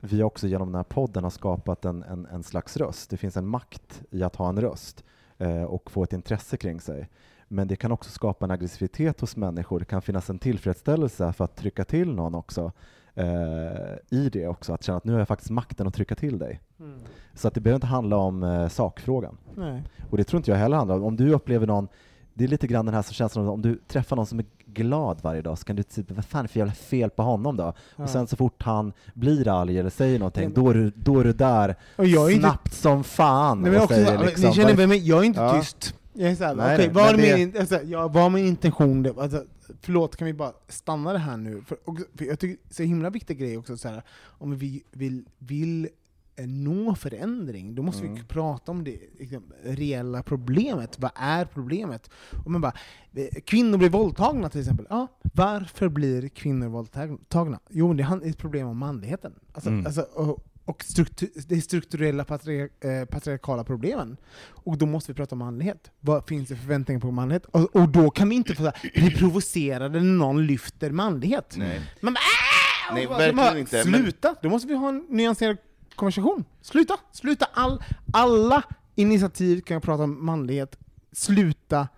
vi 0.00 0.22
också 0.22 0.46
genom 0.46 0.68
den 0.68 0.74
här 0.74 0.82
podden 0.82 1.22
har 1.22 1.30
skapat 1.30 1.84
en, 1.84 2.02
en, 2.02 2.26
en 2.26 2.42
slags 2.42 2.76
röst. 2.76 3.10
Det 3.10 3.16
finns 3.16 3.36
en 3.36 3.46
makt 3.46 4.02
i 4.10 4.22
att 4.22 4.36
ha 4.36 4.48
en 4.48 4.60
röst 4.60 5.04
eh, 5.38 5.62
och 5.62 5.90
få 5.90 6.02
ett 6.02 6.12
intresse 6.12 6.56
kring 6.56 6.80
sig. 6.80 7.08
Men 7.48 7.68
det 7.68 7.76
kan 7.76 7.92
också 7.92 8.10
skapa 8.10 8.44
en 8.44 8.50
aggressivitet 8.50 9.20
hos 9.20 9.36
människor. 9.36 9.78
Det 9.78 9.84
kan 9.84 10.02
finnas 10.02 10.30
en 10.30 10.38
tillfredsställelse 10.38 11.32
för 11.32 11.44
att 11.44 11.56
trycka 11.56 11.84
till 11.84 12.14
någon 12.14 12.34
också 12.34 12.72
eh, 13.14 14.18
i 14.18 14.28
det 14.32 14.46
också, 14.48 14.72
att 14.72 14.82
känna 14.82 14.98
att 14.98 15.04
nu 15.04 15.12
har 15.12 15.18
jag 15.18 15.28
faktiskt 15.28 15.50
makten 15.50 15.86
att 15.86 15.94
trycka 15.94 16.14
till 16.14 16.38
dig. 16.38 16.60
Mm. 16.80 16.98
Så 17.34 17.48
att 17.48 17.54
det 17.54 17.60
behöver 17.60 17.76
inte 17.76 17.86
handla 17.86 18.16
om 18.16 18.42
eh, 18.42 18.68
sakfrågan. 18.68 19.36
Nej. 19.54 19.82
Och 20.10 20.16
det 20.16 20.24
tror 20.24 20.38
inte 20.38 20.50
jag 20.50 20.58
heller 20.58 20.76
handlar 20.76 20.96
om. 20.96 21.04
Om 21.04 21.16
du 21.16 21.32
upplever 21.32 21.66
någon, 21.66 21.88
det 22.34 22.44
är 22.44 22.48
lite 22.48 22.66
grann 22.66 22.86
den 22.86 22.94
här 22.94 23.02
så 23.02 23.12
känslan 23.12 23.48
om 23.48 23.62
du 23.62 23.78
träffar 23.88 24.16
någon 24.16 24.26
som 24.26 24.38
är 24.38 24.44
glad 24.66 25.18
varje 25.22 25.42
dag 25.42 25.58
så 25.58 25.64
kan 25.64 25.76
du 25.76 25.82
typ, 25.82 26.10
vad 26.10 26.24
fan 26.24 26.44
är 26.44 26.48
för 26.48 26.58
jävla 26.58 26.72
fel 26.74 27.10
på 27.10 27.22
honom 27.22 27.56
då? 27.56 27.72
Ja. 27.96 28.02
Och 28.04 28.10
sen 28.10 28.26
så 28.26 28.36
fort 28.36 28.62
han 28.62 28.92
blir 29.14 29.48
arg 29.62 29.78
eller 29.78 29.90
säger 29.90 30.18
någonting, 30.18 30.44
Men- 30.44 30.64
då 30.64 30.70
är 30.70 30.74
du, 30.74 30.92
då 30.96 31.20
är 31.20 31.24
du 31.24 31.32
där 31.32 31.76
Och 31.96 32.06
jag 32.06 32.24
är 32.30 32.30
inte 32.34 32.48
snabbt 32.48 32.74
som 32.74 33.04
fan 33.04 33.58
Nej, 33.60 33.70
men 33.70 33.78
och 33.80 33.84
också, 33.84 33.94
säger 33.94 34.18
liksom, 34.18 34.48
ni 34.48 34.54
känner 34.54 34.86
mig, 34.86 35.08
jag 35.08 35.18
är 35.18 35.24
inte 35.24 35.40
Ja. 35.40 35.52
tyst. 35.60 35.94
Jag 36.12 36.30
är 36.30 36.34
såhär, 36.34 36.54
Nej, 36.54 36.74
okej, 36.74 36.86
nej, 36.86 36.94
vad, 36.94 37.06
är 37.08 37.16
men 37.16 37.20
det- 37.26 37.36
min, 37.36 37.56
alltså, 37.60 37.80
ja, 37.84 38.08
vad 38.08 38.24
är 38.24 38.30
min 38.30 38.46
intention? 38.46 39.06
Alltså, 39.18 39.44
förlåt, 39.80 40.16
kan 40.16 40.26
vi 40.26 40.32
bara 40.34 40.52
stanna 40.68 41.12
det 41.12 41.18
här 41.18 41.36
nu? 41.36 41.62
För, 41.66 41.78
och, 41.84 41.98
för 42.14 42.24
jag 42.24 42.38
tycker 42.38 42.56
det 42.62 42.70
är 42.70 42.74
så 42.74 42.82
himla 42.82 43.10
viktig 43.10 43.38
grej 43.38 43.58
också, 43.58 43.76
så 43.76 43.88
här, 43.88 44.02
om 44.22 44.56
vi 44.56 44.82
vill, 44.90 45.24
vill 45.38 45.88
eh, 46.36 46.46
nå 46.46 46.94
förändring, 46.94 47.74
då 47.74 47.82
måste 47.82 48.02
Mm. 48.02 48.14
vi 48.14 48.22
prata 48.24 48.72
om 48.72 48.84
det 48.84 48.98
liksom, 49.18 49.42
reella 49.64 50.22
problemet. 50.22 50.98
Vad 50.98 51.10
är 51.14 51.44
problemet? 51.44 52.10
Och 52.44 52.50
man 52.50 52.60
bara, 52.60 52.74
eh, 53.14 53.40
kvinnor 53.44 53.78
blir 53.78 53.90
våldtagna 53.90 54.48
till 54.48 54.60
exempel. 54.60 54.86
Ja, 54.90 55.06
varför 55.34 55.88
blir 55.88 56.28
kvinnor 56.28 56.68
våldtagna? 56.68 57.60
Jo, 57.70 57.94
det 57.94 58.02
är 58.02 58.26
ett 58.26 58.38
problem 58.38 58.66
om 58.68 58.78
manligheten. 58.78 59.32
Alltså, 59.52 59.70
Mm. 59.70 59.86
alltså, 59.86 60.00
och, 60.00 60.44
och 60.64 60.84
struktur, 60.84 61.30
det 61.48 61.60
strukturella 61.60 62.24
patri, 62.24 62.60
eh, 62.60 63.04
patriarkala 63.10 63.64
problemen. 63.64 64.16
Och 64.48 64.78
då 64.78 64.86
måste 64.86 65.12
vi 65.12 65.16
prata 65.16 65.34
om 65.34 65.38
manlighet. 65.38 65.90
Vad 66.00 66.28
finns 66.28 66.48
det 66.48 66.54
för 66.56 66.62
förväntningar 66.62 67.00
på 67.00 67.10
manlighet? 67.10 67.44
Och, 67.44 67.76
och 67.76 67.88
då 67.88 68.10
kan 68.10 68.28
vi 68.28 68.34
inte 68.34 68.54
få 68.54 68.72
bli 68.94 69.10
provocerade 69.10 70.00
när 70.00 70.12
någon 70.18 70.46
lyfter 70.46 70.90
manlighet. 70.90 71.54
Nej. 71.58 71.80
Man 72.00 72.14
bara, 72.14 72.20
"Ah!" 72.20 72.94
Nej, 72.94 73.06
verkligen 73.06 73.36
bara, 73.36 73.58
inte, 73.58 73.76
men- 73.84 74.02
Sluta! 74.02 74.34
Då 74.42 74.48
måste 74.48 74.68
vi 74.68 74.74
ha 74.74 74.88
en 74.88 75.06
nyanserad 75.08 75.56
konversation. 75.96 76.44
Sluta! 76.62 76.94
Sluta! 77.12 77.46
All, 77.54 77.82
alla 78.12 78.62
initiativ 78.94 79.60
kan 79.60 79.74
jag 79.74 79.82
prata 79.82 80.02
om 80.02 80.26
manlighet. 80.26 80.78
Sluta 81.12 81.88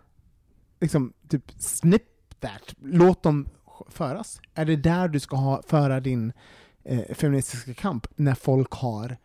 liksom, 0.80 1.12
typ 1.28 1.52
snip 1.58 2.02
that. 2.40 2.74
Låt 2.82 3.22
dem 3.22 3.48
föras. 3.88 4.40
Är 4.54 4.64
det 4.64 4.76
där 4.76 5.08
du 5.08 5.20
ska 5.20 5.36
ha, 5.36 5.62
föra 5.66 6.00
din 6.00 6.32
eh, 6.84 7.14
feministiska 7.14 7.74
kamp? 7.74 8.06
När 8.16 8.34
folk 8.34 8.72
har 8.72 9.16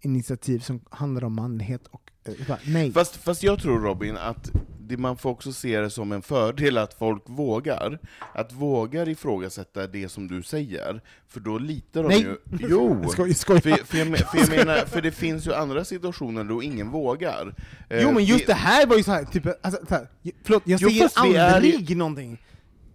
initiativ 0.00 0.58
som 0.58 0.80
handlar 0.90 1.24
om 1.24 1.34
manlighet 1.34 1.86
och 1.86 2.10
eh, 2.24 2.34
bara, 2.48 2.58
nej. 2.66 2.92
Fast, 2.92 3.16
fast 3.16 3.42
jag 3.42 3.62
tror 3.62 3.80
Robin, 3.80 4.16
att 4.16 4.50
det, 4.80 4.96
man 4.96 5.16
får 5.16 5.30
också 5.30 5.52
se 5.52 5.80
det 5.80 5.90
som 5.90 6.12
en 6.12 6.22
fördel 6.22 6.78
att 6.78 6.94
folk 6.94 7.22
vågar. 7.26 7.98
Att 8.34 8.52
vågar 8.52 9.08
ifrågasätta 9.08 9.86
det 9.86 10.08
som 10.08 10.28
du 10.28 10.42
säger, 10.42 11.02
för 11.28 11.40
då 11.40 11.58
litar 11.58 12.02
de 12.02 12.08
Nej. 12.08 12.20
ju... 12.20 12.36
Jo! 12.60 13.08
Skoj, 13.08 13.34
skoj. 13.34 13.60
För, 13.60 13.70
för, 13.70 13.98
jag, 13.98 14.18
för 14.18 14.38
jag 14.38 14.48
menar, 14.48 14.76
för 14.76 15.02
det 15.02 15.12
finns 15.12 15.46
ju 15.46 15.54
andra 15.54 15.84
situationer 15.84 16.44
då 16.44 16.62
ingen 16.62 16.90
vågar. 16.90 17.54
Eh, 17.90 18.02
Jo 18.02 18.12
men 18.12 18.24
just 18.24 18.46
det 18.46 18.54
här 18.54 18.86
var 18.86 18.96
ju 18.96 19.02
så 19.02 19.12
här, 19.12 19.24
typ, 19.24 19.46
alltså, 19.62 19.86
så 19.88 19.94
här, 19.94 20.08
förlåt, 20.42 20.62
jag 20.66 20.80
Jo, 20.80 20.88
säger 20.88 21.28
vi 21.32 21.36
är 21.36 21.54
aldrig 21.54 21.96
någonting 21.96 22.38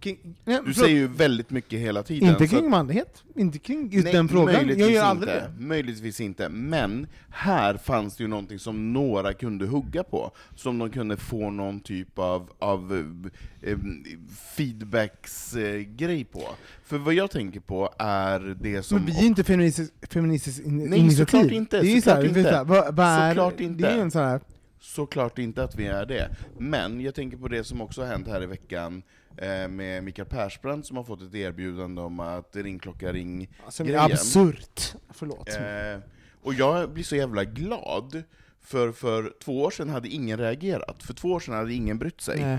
kring, 0.04 0.36
nej, 0.44 0.60
Du 0.66 0.74
säger 0.74 0.96
ju 0.96 1.06
väldigt 1.06 1.50
mycket 1.50 1.80
hela 1.80 2.02
tiden. 2.02 2.28
Inte 2.28 2.46
kring 2.46 2.64
att- 2.64 2.70
manlighet, 2.70 3.22
inte 3.36 3.58
kring 3.58 3.90
just 3.92 4.04
Nej, 4.04 4.12
den 4.12 4.28
frågan. 4.28 4.54
Möjligtvis, 4.54 4.78
Jag 4.86 4.90
gör 4.90 5.04
aldrig 5.04 5.34
inte, 5.34 5.46
det. 5.58 5.64
möjligtvis 5.64 6.20
inte, 6.20 6.48
men 6.48 7.06
här 7.30 7.76
fanns 7.76 8.16
det 8.16 8.22
ju 8.24 8.28
någonting 8.28 8.58
som 8.58 8.92
några 8.92 9.32
kunde 9.32 9.66
hugga 9.66 10.04
på, 10.04 10.30
som 10.56 10.78
de 10.78 10.90
kunde 10.90 11.16
få 11.16 11.50
någon 11.50 11.80
typ 11.80 12.18
av, 12.18 12.50
av 12.58 12.92
eh, 13.62 13.70
eh, 13.70 13.78
feedbacks-grej 14.56 16.24
på. 16.24 16.42
För 16.84 16.98
vad 16.98 17.14
jag 17.14 17.30
tänker 17.30 17.60
på 17.60 17.90
är 17.98 18.40
det 18.60 18.82
som... 18.82 18.96
Men 18.98 19.06
vi 19.06 19.18
är 19.18 19.26
inte 19.26 19.44
feministiskt 19.44 20.12
feministisk 20.12 20.60
in, 20.64 20.76
Nej, 20.78 20.98
initiativ. 20.98 21.24
såklart 21.38 21.52
inte, 21.52 21.80
Det 21.80 21.86
är 21.96 22.00
såklart 22.00 22.24
inte. 22.24 22.62
vad, 22.66 22.94
vad 22.96 23.06
är, 23.06 23.30
Såklart 23.30 23.60
inte. 23.60 23.82
Det 23.82 23.88
är 23.90 23.98
en 23.98 24.10
sån 24.10 24.22
här, 24.24 24.40
Såklart 24.80 25.38
inte 25.38 25.62
att 25.64 25.76
vi 25.76 25.86
är 25.86 26.06
det. 26.06 26.28
Men 26.58 27.00
jag 27.00 27.14
tänker 27.14 27.36
på 27.36 27.48
det 27.48 27.64
som 27.64 27.80
också 27.80 28.00
har 28.02 28.08
hänt 28.08 28.28
här 28.28 28.42
i 28.42 28.46
veckan 28.46 28.96
eh, 28.96 29.02
med 29.68 30.04
Mikael 30.04 30.28
Persbrandt 30.28 30.86
som 30.86 30.96
har 30.96 31.04
fått 31.04 31.22
ett 31.22 31.34
erbjudande 31.34 32.02
om 32.02 32.20
att 32.20 32.56
ringklocka 32.56 33.12
ring 33.12 33.42
är 33.78 33.84
grejen. 33.84 34.00
absurt. 34.00 34.94
Förlåt. 35.10 35.48
Eh, 35.48 36.02
och 36.42 36.54
jag 36.54 36.90
blir 36.90 37.04
så 37.04 37.16
jävla 37.16 37.44
glad, 37.44 38.22
för 38.60 38.92
för 38.92 39.32
två 39.44 39.62
år 39.62 39.70
sedan 39.70 39.88
hade 39.88 40.08
ingen 40.08 40.38
reagerat, 40.38 41.02
för 41.02 41.14
två 41.14 41.28
år 41.28 41.40
sedan 41.40 41.54
hade 41.54 41.72
ingen 41.72 41.98
brytt 41.98 42.20
sig. 42.20 42.40
Nej. 42.40 42.58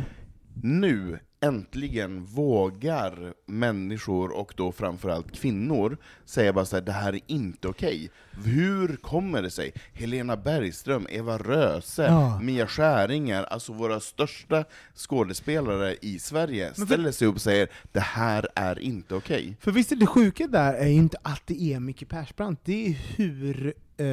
Nu, 0.63 1.19
äntligen, 1.41 2.25
vågar 2.25 3.33
människor, 3.45 4.31
och 4.37 4.53
då 4.57 4.71
framförallt 4.71 5.31
kvinnor, 5.31 5.97
säga 6.25 6.53
bara 6.53 6.65
så 6.65 6.75
här, 6.75 6.83
det 6.83 6.91
här 6.91 7.13
är 7.15 7.21
inte 7.27 7.67
okej. 7.67 8.09
Hur 8.45 8.95
kommer 8.95 9.41
det 9.41 9.49
sig? 9.49 9.73
Helena 9.93 10.37
Bergström, 10.37 11.07
Eva 11.09 11.37
Röse, 11.37 12.03
Ja. 12.03 12.39
Mia 12.41 12.67
Skäringer, 12.67 13.43
alltså 13.43 13.73
våra 13.73 13.99
största 13.99 14.65
skådespelare 14.95 15.95
i 16.01 16.19
Sverige, 16.19 16.73
för- 16.73 16.85
ställer 16.85 17.11
sig 17.11 17.27
upp 17.27 17.35
och 17.35 17.41
säger 17.41 17.69
det 17.91 17.99
här 17.99 18.47
är 18.55 18.79
inte 18.79 19.15
okej. 19.15 19.57
För 19.59 19.71
visst 19.71 19.91
är 19.91 19.95
det 19.95 20.05
sjuka 20.07 20.47
där 20.47 20.73
är 20.73 20.87
ju 20.87 20.93
inte 20.93 21.17
att 21.21 21.41
det 21.45 21.61
är 21.73 21.79
Micke 21.79 22.09
Persbrandt, 22.09 22.61
det 22.65 22.87
är 22.87 22.91
hur, 23.15 23.73
eh, 23.97 24.05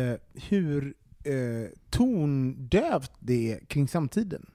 hur 0.48 0.94
eh, 1.24 1.68
tondövt 1.90 3.12
det 3.20 3.52
är 3.52 3.58
kring 3.66 3.88
samtiden. 3.88 4.46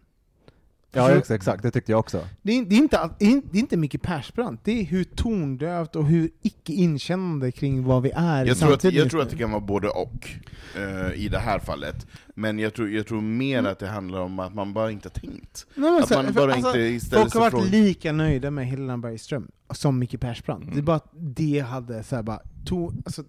Ja, 0.91 1.07
För- 1.07 1.17
ex- 1.17 1.31
exakt, 1.31 1.63
det 1.63 1.71
tyckte 1.71 1.91
jag 1.91 1.99
också. 1.99 2.27
Det 2.41 2.51
är, 2.57 2.65
det, 2.65 2.75
är 2.75 2.77
inte, 2.77 3.09
det 3.19 3.25
är 3.25 3.41
det 3.51 3.57
är 3.57 3.59
inte 3.59 3.77
Micke 3.77 4.01
Persbrandt, 4.01 4.61
det 4.63 4.71
är 4.79 4.83
hur 4.83 5.03
tondövt 5.03 5.95
och 5.95 6.05
hur 6.05 6.29
icke 6.41 6.73
inkännande 6.73 7.51
kring 7.51 7.83
vad 7.83 8.01
vi 8.03 8.11
är 8.15 8.45
Jag 8.45 8.57
tror, 8.57 8.73
att, 8.73 8.83
jag 8.83 9.09
tror 9.11 9.21
att 9.21 9.29
det 9.29 9.37
kan 9.37 9.51
vara 9.51 9.61
både 9.61 9.89
och 9.89 10.29
eh, 10.75 11.13
i 11.23 11.27
det 11.31 11.39
här 11.39 11.59
fallet. 11.59 12.07
Men 12.35 12.59
jag 12.59 12.73
tror, 12.73 12.89
jag 12.89 13.07
tror 13.07 13.21
mer 13.21 13.63
att 13.63 13.79
det 13.79 13.87
handlar 13.87 14.19
om 14.21 14.39
att 14.39 14.53
man 14.53 14.73
bara 14.73 14.91
inte 14.91 15.09
har 15.13 15.19
tänkt. 15.21 15.65
Nej, 15.75 15.91
men 15.91 16.03
Att 16.03 16.07
så- 16.09 16.13
man 16.15 16.25
för- 16.25 16.33
bara 16.33 16.53
alltså, 16.53 16.67
inte 16.67 16.79
istället 16.79 17.21
Folk 17.23 17.33
har 17.33 17.41
varit 17.41 17.51
frågar- 17.51 17.69
lika 17.71 18.11
nöjda 18.11 18.51
med 18.51 18.67
Helena 18.67 18.97
Bergström 18.97 19.51
som 19.71 19.99
Micke 19.99 20.19
Persbrandt. 20.19 20.63
Mm. 20.63 20.75
Det 20.75 20.81
är 20.81 20.83
bara 20.83 20.95
att 20.97 21.11
det 21.13 21.59
hade 21.59 22.03
så 22.03 22.15
här, 22.15 22.23
bara, 22.23 22.39
to, 22.65 22.91
alltså, 23.05 23.23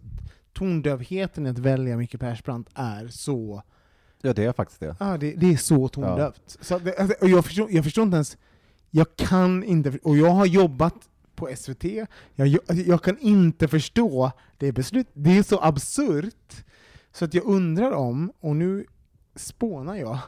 tondövheten 0.52 1.46
i 1.46 1.50
att 1.50 1.58
välja 1.58 1.96
Micke 1.96 2.18
Persbrandt 2.20 2.68
är 2.74 3.08
så 3.08 3.62
Ja, 4.22 4.32
det 4.32 4.44
är 4.44 4.52
faktiskt 4.52 4.80
det. 4.80 4.96
Ja, 5.00 5.16
det, 5.16 5.32
det 5.34 5.52
är 5.52 5.56
så 5.56 5.88
tondövt. 5.88 6.56
Så 6.60 6.78
det, 6.78 6.98
alltså, 6.98 7.16
och 7.20 7.28
jag, 7.28 7.44
förstår, 7.44 7.70
jag 7.70 7.84
förstår 7.84 8.04
inte 8.04 8.14
ens, 8.14 8.36
jag 8.90 9.16
kan 9.16 9.64
inte, 9.64 9.98
och 10.02 10.16
jag 10.16 10.30
har 10.30 10.46
jobbat 10.46 10.94
på 11.34 11.48
SVT, 11.56 11.84
jag, 12.34 12.48
jag, 12.48 12.60
jag 12.68 13.02
kan 13.02 13.18
inte 13.18 13.68
förstå 13.68 14.32
det 14.56 14.72
beslutet. 14.72 15.12
Det 15.14 15.38
är 15.38 15.42
så 15.42 15.60
absurt, 15.62 16.64
så 17.12 17.24
att 17.24 17.34
jag 17.34 17.44
undrar 17.44 17.92
om, 17.92 18.32
och 18.40 18.56
nu 18.56 18.86
spånar 19.36 19.96
jag, 19.96 20.18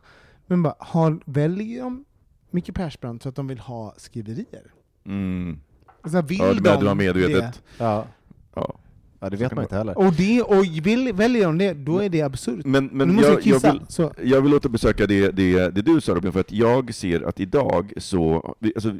men 0.46 0.62
bara, 0.62 0.74
har, 0.78 1.20
väljer 1.24 1.82
de 1.82 2.04
Micke 2.50 2.74
Persbrandt 2.74 3.22
så 3.22 3.28
att 3.28 3.34
de 3.36 3.46
vill 3.46 3.58
ha 3.58 3.94
skriverier? 3.96 4.72
Mm. 5.04 5.60
Alltså, 6.02 6.22
vill 6.22 6.38
Ja, 6.38 6.54
de 6.54 6.60
det 6.60 6.84
var 6.84 6.94
medvetet? 6.94 7.54
det? 7.78 7.84
Ja. 7.84 8.06
Ja. 8.54 8.74
Ja, 9.20 9.30
det 9.30 9.36
vet 9.36 9.54
man 9.54 9.64
inte 9.64 9.76
heller. 9.76 9.98
Och, 9.98 10.12
det, 10.12 10.42
och 10.42 10.64
vill, 10.64 11.12
väljer 11.12 11.44
de 11.46 11.58
det, 11.58 11.72
då 11.74 11.98
är 11.98 12.08
det 12.08 12.22
absurt. 12.22 12.64
Men, 12.64 12.86
Men 12.86 13.08
nu 13.08 13.14
måste 13.14 13.30
jag, 13.30 13.42
kissa. 13.42 13.66
jag, 13.66 13.72
vill, 13.72 13.82
så. 13.88 14.12
jag 14.22 14.40
vill 14.40 14.54
återbesöka 14.54 15.06
det, 15.06 15.30
det, 15.30 15.70
det 15.74 15.82
du 15.82 16.00
sa 16.00 16.14
Robin, 16.14 16.32
för 16.32 16.40
att 16.40 16.52
jag 16.52 16.94
ser 16.94 17.22
att 17.22 17.40
idag 17.40 17.92
så, 17.96 18.54
alltså, 18.74 18.94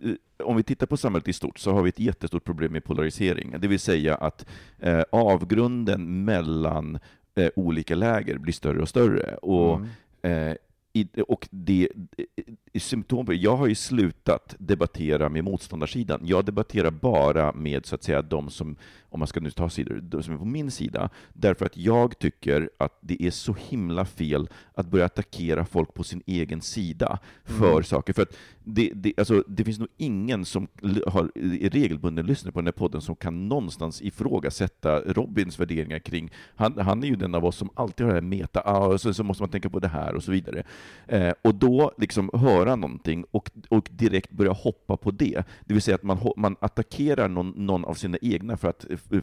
om 0.45 0.57
vi 0.57 0.63
tittar 0.63 0.87
på 0.87 0.97
samhället 0.97 1.29
i 1.29 1.33
stort, 1.33 1.59
så 1.59 1.73
har 1.73 1.83
vi 1.83 1.89
ett 1.89 2.01
jättestort 2.01 2.45
problem 2.45 2.73
med 2.73 2.85
polarisering. 2.85 3.55
Det 3.59 3.69
vill 3.69 3.81
säga 3.81 4.15
att 4.15 4.47
eh, 4.79 5.03
avgrunden 5.13 6.25
mellan 6.25 6.99
eh, 7.35 7.49
olika 7.57 7.95
läger 7.95 8.39
blir 8.39 8.53
större 8.53 8.83
och 8.83 8.89
större. 8.89 9.35
Och 9.35 9.77
Mm. 9.77 10.49
Eh, 10.49 10.55
i, 10.93 11.09
och 11.29 11.49
det, 11.51 11.89
symptom 12.79 13.27
på, 13.27 13.35
jag 13.35 13.57
har 13.57 13.67
ju 13.67 13.75
slutat 13.75 14.55
debattera 14.59 15.29
med 15.29 15.45
motståndarsidan. 15.45 16.21
Jag 16.25 16.45
debatterar 16.45 16.91
bara 16.91 17.53
med 17.53 17.87
så 17.87 17.95
att 17.95 18.03
säga 18.03 18.23
de 18.23 18.51
som, 18.51 18.77
om 19.09 19.19
man 19.19 19.27
ska 19.29 19.41
nu 19.41 19.51
ta 19.51 19.71
sidor, 19.71 20.01
de 20.03 20.23
som 20.23 20.35
är 20.35 20.39
på 20.39 20.45
min 20.45 20.71
sida. 20.71 21.11
Därför 21.33 21.67
att 21.67 21.77
jag 21.77 22.19
tycker 22.19 22.71
att 22.79 22.99
det 23.01 23.23
är 23.23 23.31
så 23.31 23.57
himla 23.69 24.05
fel 24.05 24.49
att 24.75 24.87
börja 24.87 25.05
attackera 25.05 25.65
folk 25.65 25.95
på 25.95 26.05
sin 26.05 26.23
egen 26.27 26.61
sida 26.61 27.19
för 27.45 27.71
Mm. 27.71 27.83
saker. 27.83 28.13
För 28.13 28.23
att 28.23 28.37
det, 28.65 28.93
det, 28.95 29.13
alltså, 29.17 29.45
det 29.49 29.65
finns 29.65 29.79
nog 29.79 29.89
ingen 29.97 30.45
som 30.45 30.69
har, 31.07 31.31
är 31.35 31.71
regelbunden 31.71 32.27
lyssnare 32.27 32.53
på 32.53 32.59
den 32.61 32.67
här 32.67 32.73
podden 32.73 33.01
som 33.01 33.17
kan 33.17 33.49
någonstans 33.49 34.03
ifrågasätta 34.03 35.01
Robins 35.01 35.61
värderingar 35.61 35.99
kring, 35.99 36.31
han, 36.57 36.79
han 36.79 37.03
är 37.05 37.09
ju 37.09 37.17
den 37.17 37.35
av 37.35 37.45
oss 37.45 37.57
som 37.57 37.71
alltid 37.75 38.07
har 38.07 38.13
det 38.13 38.21
här 38.21 38.27
meta, 38.27 38.63
ah, 38.65 38.99
så, 38.99 39.15
så 39.15 39.25
måste 39.25 39.43
man 39.43 39.51
tänka 39.51 39.71
på 39.71 39.79
det 39.79 39.89
här 39.89 40.15
och 40.15 40.23
så 40.23 40.33
vidare. 40.33 40.63
Eh, 41.07 41.33
och 41.43 41.55
då 41.55 41.93
liksom 41.99 42.31
höra 42.61 42.77
någonting 42.77 43.24
och, 43.31 43.51
och 43.69 43.89
direkt 43.93 44.31
börja 44.31 44.53
hoppa 44.53 44.97
på 44.97 45.11
det, 45.11 45.43
det 45.65 45.74
vill 45.74 45.82
säga 45.82 45.95
att 45.95 46.03
man, 46.03 46.19
man 46.37 46.57
attackerar 46.61 47.28
någon, 47.28 47.51
någon 47.57 47.85
av 47.85 47.95
sina 47.95 48.19
egna 48.23 48.57
för 48.57 48.69
att 48.69 48.91
eh, 48.91 48.99
f- 49.12 49.23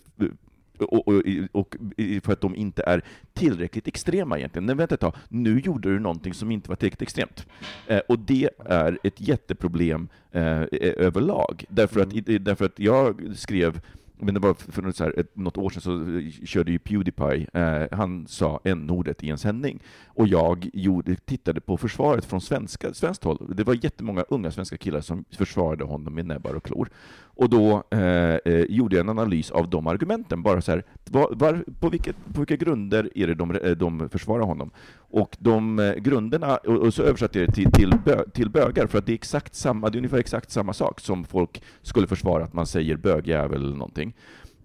och, 0.80 1.07
och, 1.07 1.23
och 1.51 1.76
för 2.23 2.34
att 2.34 2.41
de 2.41 2.55
inte 2.55 2.84
är 2.84 3.01
tillräckligt 3.34 3.88
extrema 3.88 4.38
egentligen. 4.38 4.65
Nej, 4.65 4.76
vänta 4.76 4.95
ett 4.95 5.01
tag, 5.01 5.14
nu 5.30 5.59
gjorde 5.59 5.89
du 5.93 5.99
någonting 5.99 6.34
som 6.34 6.51
inte 6.51 6.69
var 6.69 6.76
tillräckligt 6.76 7.01
extremt. 7.01 7.45
Eh, 7.88 7.99
och 8.07 8.19
det 8.19 8.49
är 8.65 8.99
ett 9.03 9.22
jätteproblem 9.22 10.07
eh, 10.31 10.64
överlag. 10.97 11.64
Därför 11.69 11.99
att, 12.01 12.14
i- 12.14 12.38
därför 12.38 12.65
att 12.65 12.80
jag 12.80 13.22
skrev 13.35 13.81
men 14.19 14.34
det 14.34 14.39
var 14.39 14.53
för 14.53 14.81
något, 14.81 14.95
så 14.95 15.03
här, 15.03 15.19
ett, 15.19 15.35
något 15.35 15.57
år 15.57 15.69
sedan 15.69 15.81
så 15.81 16.18
eh, 16.18 16.45
körde 16.45 16.72
ju 16.72 16.80
Pewdiepie, 16.80 17.48
eh, 17.53 17.98
han 17.98 18.27
sa 18.27 18.60
n-ordet 18.64 19.23
i 19.23 19.30
en 19.30 19.38
sändning. 19.38 19.80
Och 20.07 20.27
jag 20.27 20.69
gjorde, 20.73 21.15
tittade 21.15 21.61
på 21.61 21.77
försvaret 21.77 22.26
från 22.26 22.41
svenska, 22.41 22.94
svenskt 22.94 23.23
håll. 23.23 23.53
Det 23.56 23.64
var 23.64 23.77
jättemånga 23.84 24.26
unga 24.30 24.52
svenska 24.52 24.77
killar 24.77 25.02
som 25.02 25.26
försvarade 25.31 25.84
honom 25.84 26.15
med 26.15 26.26
näbbar 26.26 26.53
och 26.53 26.64
klor. 26.64 26.89
Och 27.38 27.49
då 27.49 27.84
eh, 27.89 27.99
eh 28.45 28.65
gjorde 28.69 28.95
jag 28.95 29.03
en 29.03 29.10
analys 29.10 29.52
av 29.52 29.69
de 29.69 29.88
argumenten, 29.88 30.44
bara 30.44 30.61
så 30.61 30.72
här, 30.72 30.84
var, 31.06 31.30
var, 31.31 31.64
på, 31.80 31.89
vilket, 31.89 32.15
på 32.34 32.39
vilka 32.39 32.56
grunder 32.56 33.10
är 33.15 33.27
det 33.27 33.35
de, 33.35 33.56
eh, 33.56 33.72
de 33.72 34.10
försvarar 34.10 34.44
honom? 34.44 34.72
Och 35.10 35.38
de 35.39 35.80
eh, 35.80 35.94
grunderna, 35.94 36.57
och, 36.57 36.76
och 36.76 36.94
så 36.94 37.03
översatte 37.03 37.39
jag 37.39 37.48
det 37.48 37.53
till, 37.53 37.72
till, 37.72 37.94
bö, 38.06 38.23
till 38.34 38.49
bögar, 38.49 38.88
för 38.88 38.98
att 38.98 39.06
det 39.06 39.11
är 39.11 39.14
exakt 39.14 39.56
samma, 39.56 39.89
det 39.89 39.95
är 39.95 39.99
ungefär 39.99 40.18
exakt 40.18 40.52
samma 40.52 40.73
sak 40.73 40.99
som 40.99 41.23
folk 41.23 41.64
skulle 41.81 42.07
försvara 42.07 42.44
att 42.44 42.53
man 42.53 42.65
säger 42.65 42.95
bögjävel 42.95 43.61
eller 43.61 43.76
någonting. 43.76 44.06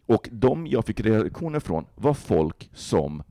Och 0.06 0.28
de 0.32 0.66
jag 0.66 0.84
fick 0.84 1.00
reaktioner 1.00 1.60
från 1.60 1.84
var 1.94 2.14
folk 2.14 2.70
som 2.74 3.22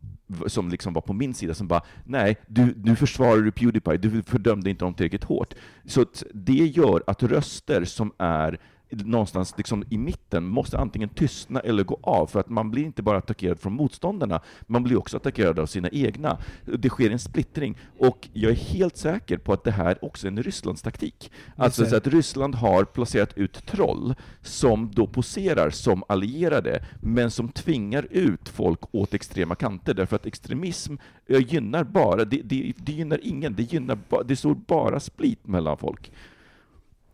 som 0.48 0.70
liksom 0.70 0.94
var 0.94 1.02
på 1.02 1.14
min 1.14 1.34
sida, 1.34 1.54
som 1.54 1.68
bara 1.68 1.82
nej, 2.06 2.38
du, 2.48 2.76
nu 2.84 2.96
försvarar 2.96 3.42
du 3.42 3.52
Pewdiepie, 3.52 3.98
du 3.98 4.24
fördömde 4.24 4.70
inte 4.70 4.86
dem 4.86 4.94
tillräckligt 4.94 5.24
hårt. 5.24 5.54
Så 5.86 6.06
det 6.34 6.54
gör 6.54 7.04
att 7.08 7.24
röster 7.24 7.86
som 7.86 8.12
är 8.18 8.60
någonstans 8.92 9.54
liksom 9.58 9.84
i 9.90 9.98
mitten 9.98 10.46
måste 10.46 10.78
antingen 10.78 11.10
tystna 11.10 11.60
eller 11.60 11.84
gå 11.84 12.00
av, 12.04 12.28
för 12.28 12.40
att 12.40 12.50
man 12.50 12.72
blir 12.72 12.84
inte 12.84 13.04
bara 13.04 13.18
attackerad 13.18 13.60
från 13.60 13.74
motståndarna, 13.74 14.42
man 14.68 14.84
blir 14.84 14.98
också 14.98 15.18
attackerad 15.18 15.60
av 15.60 15.66
sina 15.66 15.90
egna. 15.90 16.38
Det 16.66 16.90
sker 16.90 17.12
en 17.12 17.20
splittring, 17.20 17.78
och 17.98 18.30
jag 18.34 18.52
är 18.52 18.56
helt 18.56 18.98
säker 18.98 19.38
på 19.38 19.54
att 19.54 19.64
det 19.64 19.72
här 19.72 20.06
också 20.06 20.28
är 20.28 20.32
en 20.32 20.44
Rysslands 20.44 20.82
taktik. 20.82 21.32
Alltså 21.56 21.86
så 21.86 21.96
att 21.96 22.08
Ryssland 22.08 22.56
har 22.56 22.84
placerat 22.84 23.38
ut 23.38 23.66
troll 23.66 24.16
som 24.42 24.92
då 24.94 25.08
poserar 25.08 25.70
som 25.70 26.04
allierade, 26.08 26.86
men 27.02 27.32
som 27.32 27.50
tvingar 27.50 28.08
ut 28.12 28.50
folk 28.50 28.80
åt 28.92 29.14
extrema 29.14 29.56
kanter, 29.56 29.94
därför 29.94 30.16
att 30.16 30.26
extremism 30.26 30.96
eh, 31.28 31.54
gynnar 31.54 31.84
bara, 31.84 32.26
det, 32.26 32.42
det, 32.44 32.74
det 32.78 32.92
gynnar 32.92 33.20
ingen, 33.24 33.56
det, 33.56 33.64
gynnar 33.64 33.98
ba, 34.10 34.24
det 34.24 34.36
står 34.36 34.56
bara 34.56 35.00
split 35.00 35.48
mellan 35.48 35.78
folk. 35.78 36.12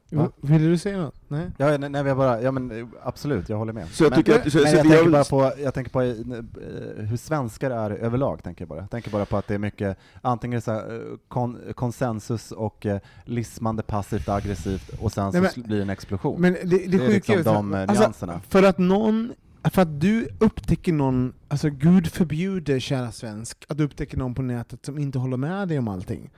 Va? 0.10 0.32
Vill 0.42 0.64
du 0.64 0.78
säga 0.78 0.98
något? 0.98 1.16
Nej? 1.28 1.52
Ja, 1.58 1.78
nej, 1.78 1.90
nej, 1.90 2.06
jag 2.06 2.18
bara, 2.18 2.42
ja 2.42 2.52
men 2.52 2.92
absolut, 3.04 3.50
jag 3.50 3.58
håller 3.58 3.74
med. 3.74 3.88
Så 3.88 4.04
jag 4.04 4.10
men, 4.10 4.18
tycker 4.24 4.40
att- 4.40 4.52
så- 4.52 4.58
men 4.58 4.68
så 4.68 4.76
jag, 4.78 4.88
tänker 4.88 5.10
bara 5.10 5.24
på, 5.24 5.52
jag 5.64 5.74
tänker 5.74 5.92
på 5.92 6.02
eh, 6.02 7.06
hur 7.06 7.18
svenskar 7.18 7.72
är 7.72 7.92
överlag, 7.92 8.44
tänker 8.44 8.62
jag 8.62 8.70
bara. 8.70 8.80
Jag 8.80 8.90
tänker 8.92 9.12
bara 9.12 9.26
på 9.26 9.38
att 9.38 9.48
det 9.48 9.54
är 9.54 9.60
mycket, 9.60 9.98
antingen 10.22 10.62
så 10.62 10.72
här, 10.72 10.96
eh, 10.96 11.18
kon, 11.28 11.58
konsensus 11.76 12.52
och 12.52 12.86
eh, 12.86 13.00
lismande 13.26 13.84
passivt 13.84 14.30
aggressivt, 14.30 14.90
och 15.00 15.12
sen 15.12 15.32
så 15.32 15.40
Nej, 15.42 15.42
men- 15.56 15.64
sl- 15.64 15.68
blir 15.68 15.78
det 15.78 15.84
en 15.84 15.90
explosion. 15.90 16.42
Men 16.42 16.54
det, 16.54 16.60
det, 16.64 16.88
Det 16.98 17.06
är 17.06 17.10
liksom 17.10 17.36
så- 17.44 17.54
de, 17.54 17.74
eh, 17.74 17.82
alltså, 17.82 18.00
nyanserna. 18.04 18.42
För 18.50 18.64
att 18.64 18.78
någon, 18.78 19.34
för 19.64 19.82
att 19.82 20.02
du 20.02 20.28
upptäcker 20.40 20.94
någon, 20.94 21.34
alltså 21.48 21.70
Gud 21.70 22.08
förbjuder 22.08 22.80
kära 22.80 23.12
svensk, 23.12 23.66
att 23.68 23.78
du 23.78 23.84
upptäcker 23.84 24.18
någon 24.18 24.36
på 24.36 24.42
nätet 24.42 24.86
som 24.86 24.98
inte 25.00 25.20
håller 25.20 25.38
med 25.38 25.68
dig 25.68 25.80
om 25.80 25.88
allting. 25.88 26.30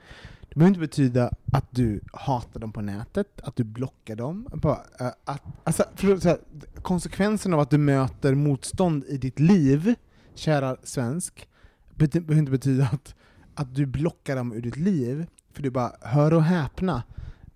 Det 0.50 0.58
behöver 0.58 0.68
inte 0.68 0.80
betyda 0.80 1.30
att 1.52 1.64
du 1.70 2.00
hatar 2.12 2.60
dem 2.60 2.72
på 2.72 2.80
nätet, 2.80 3.40
att 3.42 3.56
du 3.56 3.64
blockar 3.64 4.16
dem. 4.16 4.48
Bara, 4.52 4.80
eh, 5.00 5.06
att, 5.24 5.42
alltså, 5.64 5.84
här, 5.98 6.38
konsekvensen 6.82 7.54
av 7.54 7.60
att 7.60 7.70
du 7.70 7.78
möter 7.78 8.34
motstånd 8.34 9.04
i 9.08 9.16
ditt 9.16 9.40
liv, 9.40 9.94
kära 10.34 10.76
svensk, 10.82 11.48
behöver 11.94 12.34
inte 12.38 12.52
betyda 12.52 12.84
att, 12.84 13.14
att 13.54 13.74
du 13.74 13.86
blockar 13.86 14.36
dem 14.36 14.52
ur 14.52 14.60
ditt 14.60 14.76
liv. 14.76 15.26
För 15.52 15.62
du 15.62 15.70
bara, 15.70 15.92
hör 16.00 16.34
och 16.34 16.42
häpna. 16.42 17.02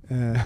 Eh, 0.09 0.17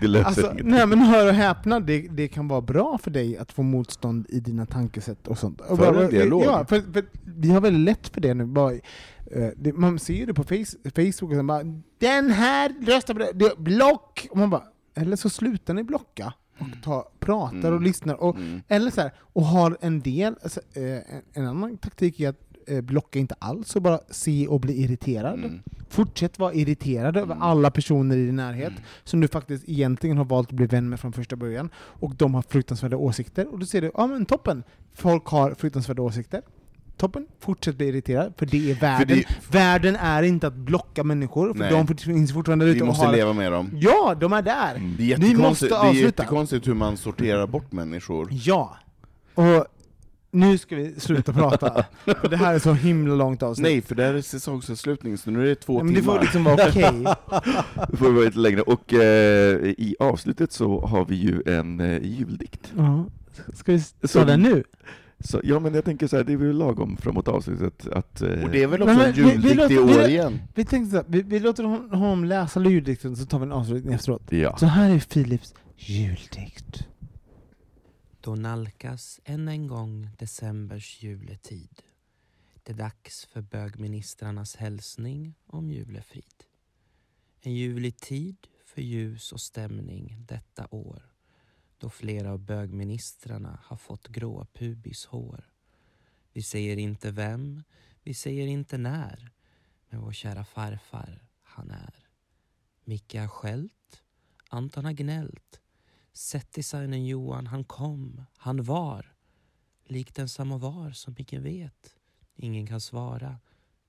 Det 0.00 0.06
löser 0.06 0.26
Alltså, 0.26 0.54
nej 0.62 0.86
men 0.86 0.98
hör 0.98 1.26
och 1.28 1.34
häpna, 1.34 1.80
det, 1.80 2.08
det 2.08 2.28
kan 2.28 2.48
vara 2.48 2.60
bra 2.60 2.98
för 2.98 3.10
dig 3.10 3.36
att 3.38 3.52
få 3.52 3.62
motstånd 3.62 4.26
i 4.28 4.40
dina 4.40 4.66
tankesätt 4.66 5.28
och 5.28 5.38
sånt. 5.38 5.60
Och 5.60 5.78
För 5.78 6.02
en 6.02 6.10
dialog. 6.10 6.42
Ja, 6.44 6.64
för, 6.64 6.92
för 6.92 7.04
vi 7.24 7.50
har 7.50 7.60
väldigt 7.60 7.84
lätt 7.84 8.08
för 8.08 8.20
det 8.20 8.34
nu. 8.34 8.44
Bara, 8.44 8.72
det, 9.56 9.72
man 9.72 9.98
ser 9.98 10.14
ju 10.14 10.26
det 10.26 10.34
på 10.34 10.44
face, 10.44 10.76
Facebook, 10.94 11.30
och 11.30 11.36
så 11.36 11.42
bara, 11.42 11.62
den 11.98 12.30
här 12.30 12.74
röstar 12.86 13.14
på 13.14 13.20
det, 13.20 13.32
det, 13.34 13.52
block! 13.58 14.26
Och 14.30 14.36
man 14.36 14.50
bara, 14.50 14.62
eller 14.94 15.16
så 15.16 15.30
slutar 15.30 15.74
ni 15.74 15.82
blocka 15.84 16.32
och 16.58 16.82
ta, 16.84 17.10
pratar 17.20 17.58
Mm. 17.58 17.74
och 17.74 17.80
lyssnar. 17.80 18.14
Och, 18.22 18.36
Mm. 18.36 18.62
Eller 18.68 18.90
så 18.90 19.00
här, 19.00 19.12
och 19.18 19.44
har 19.44 19.76
en 19.80 20.00
del, 20.00 20.34
alltså, 20.42 20.60
eh, 20.72 20.82
en, 20.84 21.22
en 21.32 21.46
annan 21.46 21.76
taktik 21.76 22.20
är 22.20 22.28
att 22.28 22.40
eh, 22.66 22.80
blocka 22.80 23.18
inte 23.18 23.34
alls 23.38 23.76
och 23.76 23.82
bara 23.82 24.00
se 24.10 24.46
och 24.48 24.60
bli 24.60 24.82
irriterad. 24.82 25.34
Mm. 25.38 25.62
Fortsätt 25.88 26.38
vara 26.38 26.54
irriterad 26.54 27.16
över 27.16 27.34
Mm. 27.34 27.42
alla 27.42 27.70
personer 27.70 28.16
i 28.16 28.26
din 28.26 28.36
närhet 28.36 28.72
som 29.04 29.20
du 29.20 29.28
faktiskt 29.28 29.68
egentligen 29.68 30.16
har 30.18 30.24
valt 30.24 30.48
att 30.48 30.54
bli 30.56 30.66
vän 30.66 30.88
med 30.88 31.00
från 31.00 31.12
första 31.12 31.36
början, 31.36 31.70
och 31.76 32.14
de 32.16 32.34
har 32.34 32.42
fruktansvärda 32.42 32.96
åsikter, 32.96 33.46
och 33.52 33.58
då 33.58 33.66
ser 33.66 33.80
du, 33.80 33.90
ja 33.94 34.06
men 34.06 34.26
toppen, 34.26 34.62
folk 34.94 35.26
har 35.26 35.54
fruktansvärda 35.54 36.02
åsikter, 36.02 36.42
toppen, 36.96 37.26
fortsätt 37.40 37.76
bli 37.76 37.86
irriterad, 37.88 38.32
för 38.38 38.46
det 38.46 38.70
är 38.70 38.74
världen. 38.74 39.18
det- 39.18 39.26
Världen 39.58 39.96
är 39.96 40.22
inte 40.22 40.46
att 40.46 40.54
blocka 40.54 41.04
människor, 41.04 41.52
för 41.54 41.58
Nej. 41.60 41.70
de 41.86 41.96
finns 41.96 42.32
fortfarande 42.32 42.64
ute 42.64 42.78
Vi 42.78 42.84
måste 42.84 43.06
har... 43.06 43.12
leva 43.12 43.32
med 43.32 43.52
dem. 43.52 43.70
Ja, 43.80 44.16
de 44.20 44.32
är 44.32 44.42
där! 44.42 44.74
Mm. 44.74 44.94
Det 44.98 45.12
är 45.12 45.16
Vi 45.18 45.34
måste 45.34 45.64
jättekonstigt, 45.66 45.70
det 45.70 45.76
är 45.76 45.88
avsluta. 45.88 46.06
jättekonstigt 46.06 46.68
hur 46.68 46.74
man 46.74 46.96
sorterar 46.96 47.46
bort 47.46 47.72
människor. 47.72 48.28
Ja! 48.30 48.76
Och 49.34 49.66
nu 50.34 50.58
ska 50.58 50.76
vi 50.76 50.94
sluta 51.00 51.32
prata, 51.32 51.84
för 52.04 52.28
det 52.30 52.36
här 52.36 52.54
är 52.54 52.58
så 52.58 52.72
himla 52.72 53.14
långt 53.14 53.42
avsnitt. 53.42 53.62
Nej, 53.62 53.82
för 53.82 53.94
det 53.94 54.02
här 54.04 54.14
är 54.14 54.20
säsongsavslutning, 54.22 55.18
så 55.18 55.30
nu 55.30 55.42
är 55.42 55.46
det 55.46 55.54
två 55.54 55.82
men 55.84 55.94
det 55.94 56.00
timmar. 56.00 56.14
får 56.14 56.20
liksom 56.22 56.44
vara 56.44 56.54
okej. 56.68 57.04
Det 57.90 57.96
får 57.96 58.10
vara 58.12 58.24
lite 58.24 58.38
längre. 58.38 58.60
Och 58.62 58.92
eh, 58.94 59.56
i 59.78 59.96
avslutet 60.00 60.52
så 60.52 60.80
har 60.86 61.04
vi 61.04 61.14
ju 61.16 61.42
en 61.46 61.80
eh, 61.80 62.02
juldikt. 62.02 62.72
Ja. 62.76 63.04
Ska 63.54 63.72
vi 63.72 63.82
ta 64.12 64.24
den 64.24 64.40
nu? 64.42 64.64
Så, 65.24 65.40
ja, 65.44 65.58
men 65.60 65.74
jag 65.74 65.84
tänker 65.84 66.06
så 66.06 66.16
här, 66.16 66.24
det 66.24 66.32
är 66.32 66.36
väl 66.36 66.56
lagom 66.58 66.96
framåt 66.96 67.28
avslutet 67.28 67.86
att... 67.88 68.20
Eh, 68.22 68.42
Och 68.44 68.50
det 68.50 68.62
är 68.62 68.66
väl 68.66 68.82
också 68.82 68.94
men 68.94 69.06
en 69.06 69.12
vi- 69.12 69.22
vi 69.22 69.28
juldikt 69.30 69.70
i 69.70 69.74
vi- 69.74 69.78
år 69.78 70.08
igen? 70.08 70.38
Vi 70.54 70.64
tänkte 70.64 70.90
så 70.90 70.96
här, 70.96 71.04
vi, 71.08 71.22
vi 71.22 71.40
låter 71.40 71.64
hon- 71.64 71.90
honom 71.90 72.24
läsa 72.24 72.60
juldikten, 72.64 73.16
så 73.16 73.26
tar 73.26 73.38
vi 73.38 73.42
en 73.42 73.52
avslutning 73.52 73.94
efteråt. 73.94 74.32
ja. 74.32 74.56
Så 74.56 74.66
här 74.66 74.90
är 74.90 74.98
Philips 75.00 75.54
juldikt. 75.76 76.86
Då 78.20 78.34
nalkas 78.34 79.20
än 79.24 79.48
en 79.48 79.66
gång 79.66 80.08
decembers 80.18 81.02
juletid. 81.02 81.82
Det 82.62 82.72
är 82.72 82.76
dags 82.76 83.24
för 83.32 83.42
bögministrarnas 83.42 84.56
hälsning 84.56 85.34
om 85.46 85.70
julefrid. 85.70 86.24
En 87.40 87.54
julig 87.54 87.96
tid 87.96 88.36
för 88.66 88.82
ljus 88.82 89.32
och 89.32 89.40
stämning 89.40 90.16
detta 90.28 90.66
år 90.70 91.02
då 91.82 91.90
flera 91.90 92.32
av 92.32 92.38
bögministrarna 92.38 93.58
har 93.64 93.76
fått 93.76 94.08
grå 94.08 94.46
pubishår. 94.52 95.50
Vi 96.32 96.42
säger 96.42 96.76
inte 96.76 97.10
vem, 97.10 97.62
vi 98.02 98.14
säger 98.14 98.46
inte 98.46 98.78
när, 98.78 99.30
men 99.88 100.00
vår 100.00 100.12
kära 100.12 100.44
farfar, 100.44 101.26
han 101.42 101.70
är. 101.70 102.08
Micke 102.84 103.14
har 103.14 103.28
skällt, 103.28 104.02
Anton 104.48 104.84
har 104.84 104.92
gnällt, 104.92 105.60
Setdesignen 106.12 107.06
Johan, 107.06 107.46
han 107.46 107.64
kom, 107.64 108.24
han 108.36 108.62
var. 108.62 109.14
Likt 109.84 110.18
en 110.18 110.28
samovar 110.28 110.90
som 110.90 111.16
ingen 111.18 111.42
vet. 111.42 111.96
Ingen 112.34 112.66
kan 112.66 112.80
svara, 112.80 113.38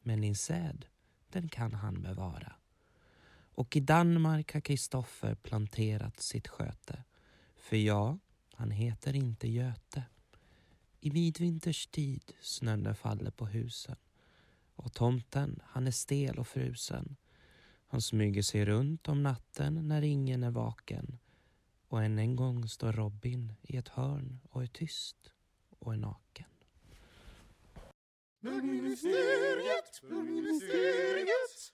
men 0.02 0.22
din 0.22 0.36
säd, 0.36 0.86
den 1.30 1.50
kan 1.50 1.74
han 1.74 2.02
bevara. 2.02 2.54
Och 3.56 3.76
i 3.76 3.80
Danmark 3.80 4.54
har 4.54 4.62
Kristoffer 4.62 5.36
planterat 5.36 6.20
sitt 6.20 6.48
sköte. 6.48 7.04
För 7.64 7.78
ja, 7.78 8.18
han 8.54 8.72
heter 8.72 9.16
inte 9.16 9.48
Göte. 9.48 10.04
I 11.00 11.12
midvinters 11.12 11.88
tid 11.88 12.34
snön 12.42 12.96
faller 12.96 13.32
på 13.32 13.46
husen 13.46 13.96
och 14.76 14.94
tomten, 14.94 15.62
han 15.66 15.88
är 15.88 15.92
stel 15.92 16.40
och 16.40 16.48
frusen. 16.48 17.16
Han 17.88 18.02
smyger 18.02 18.42
sig 18.42 18.66
runt 18.66 19.08
om 19.08 19.24
natten 19.24 19.88
när 19.88 20.02
ingen 20.02 20.44
är 20.44 20.52
vaken 20.52 21.20
och 21.88 22.04
än 22.04 22.20
en 22.20 22.36
gång 22.36 22.68
står 22.68 22.94
Robin 22.94 23.54
i 23.62 23.78
ett 23.78 23.88
hörn 23.88 24.40
och 24.50 24.64
är 24.64 24.68
tyst 24.68 25.32
och 25.80 25.94
är 25.94 25.98
naken. 25.98 26.50
Bögministeriet, 28.40 30.02
bögministeriet, 30.10 31.74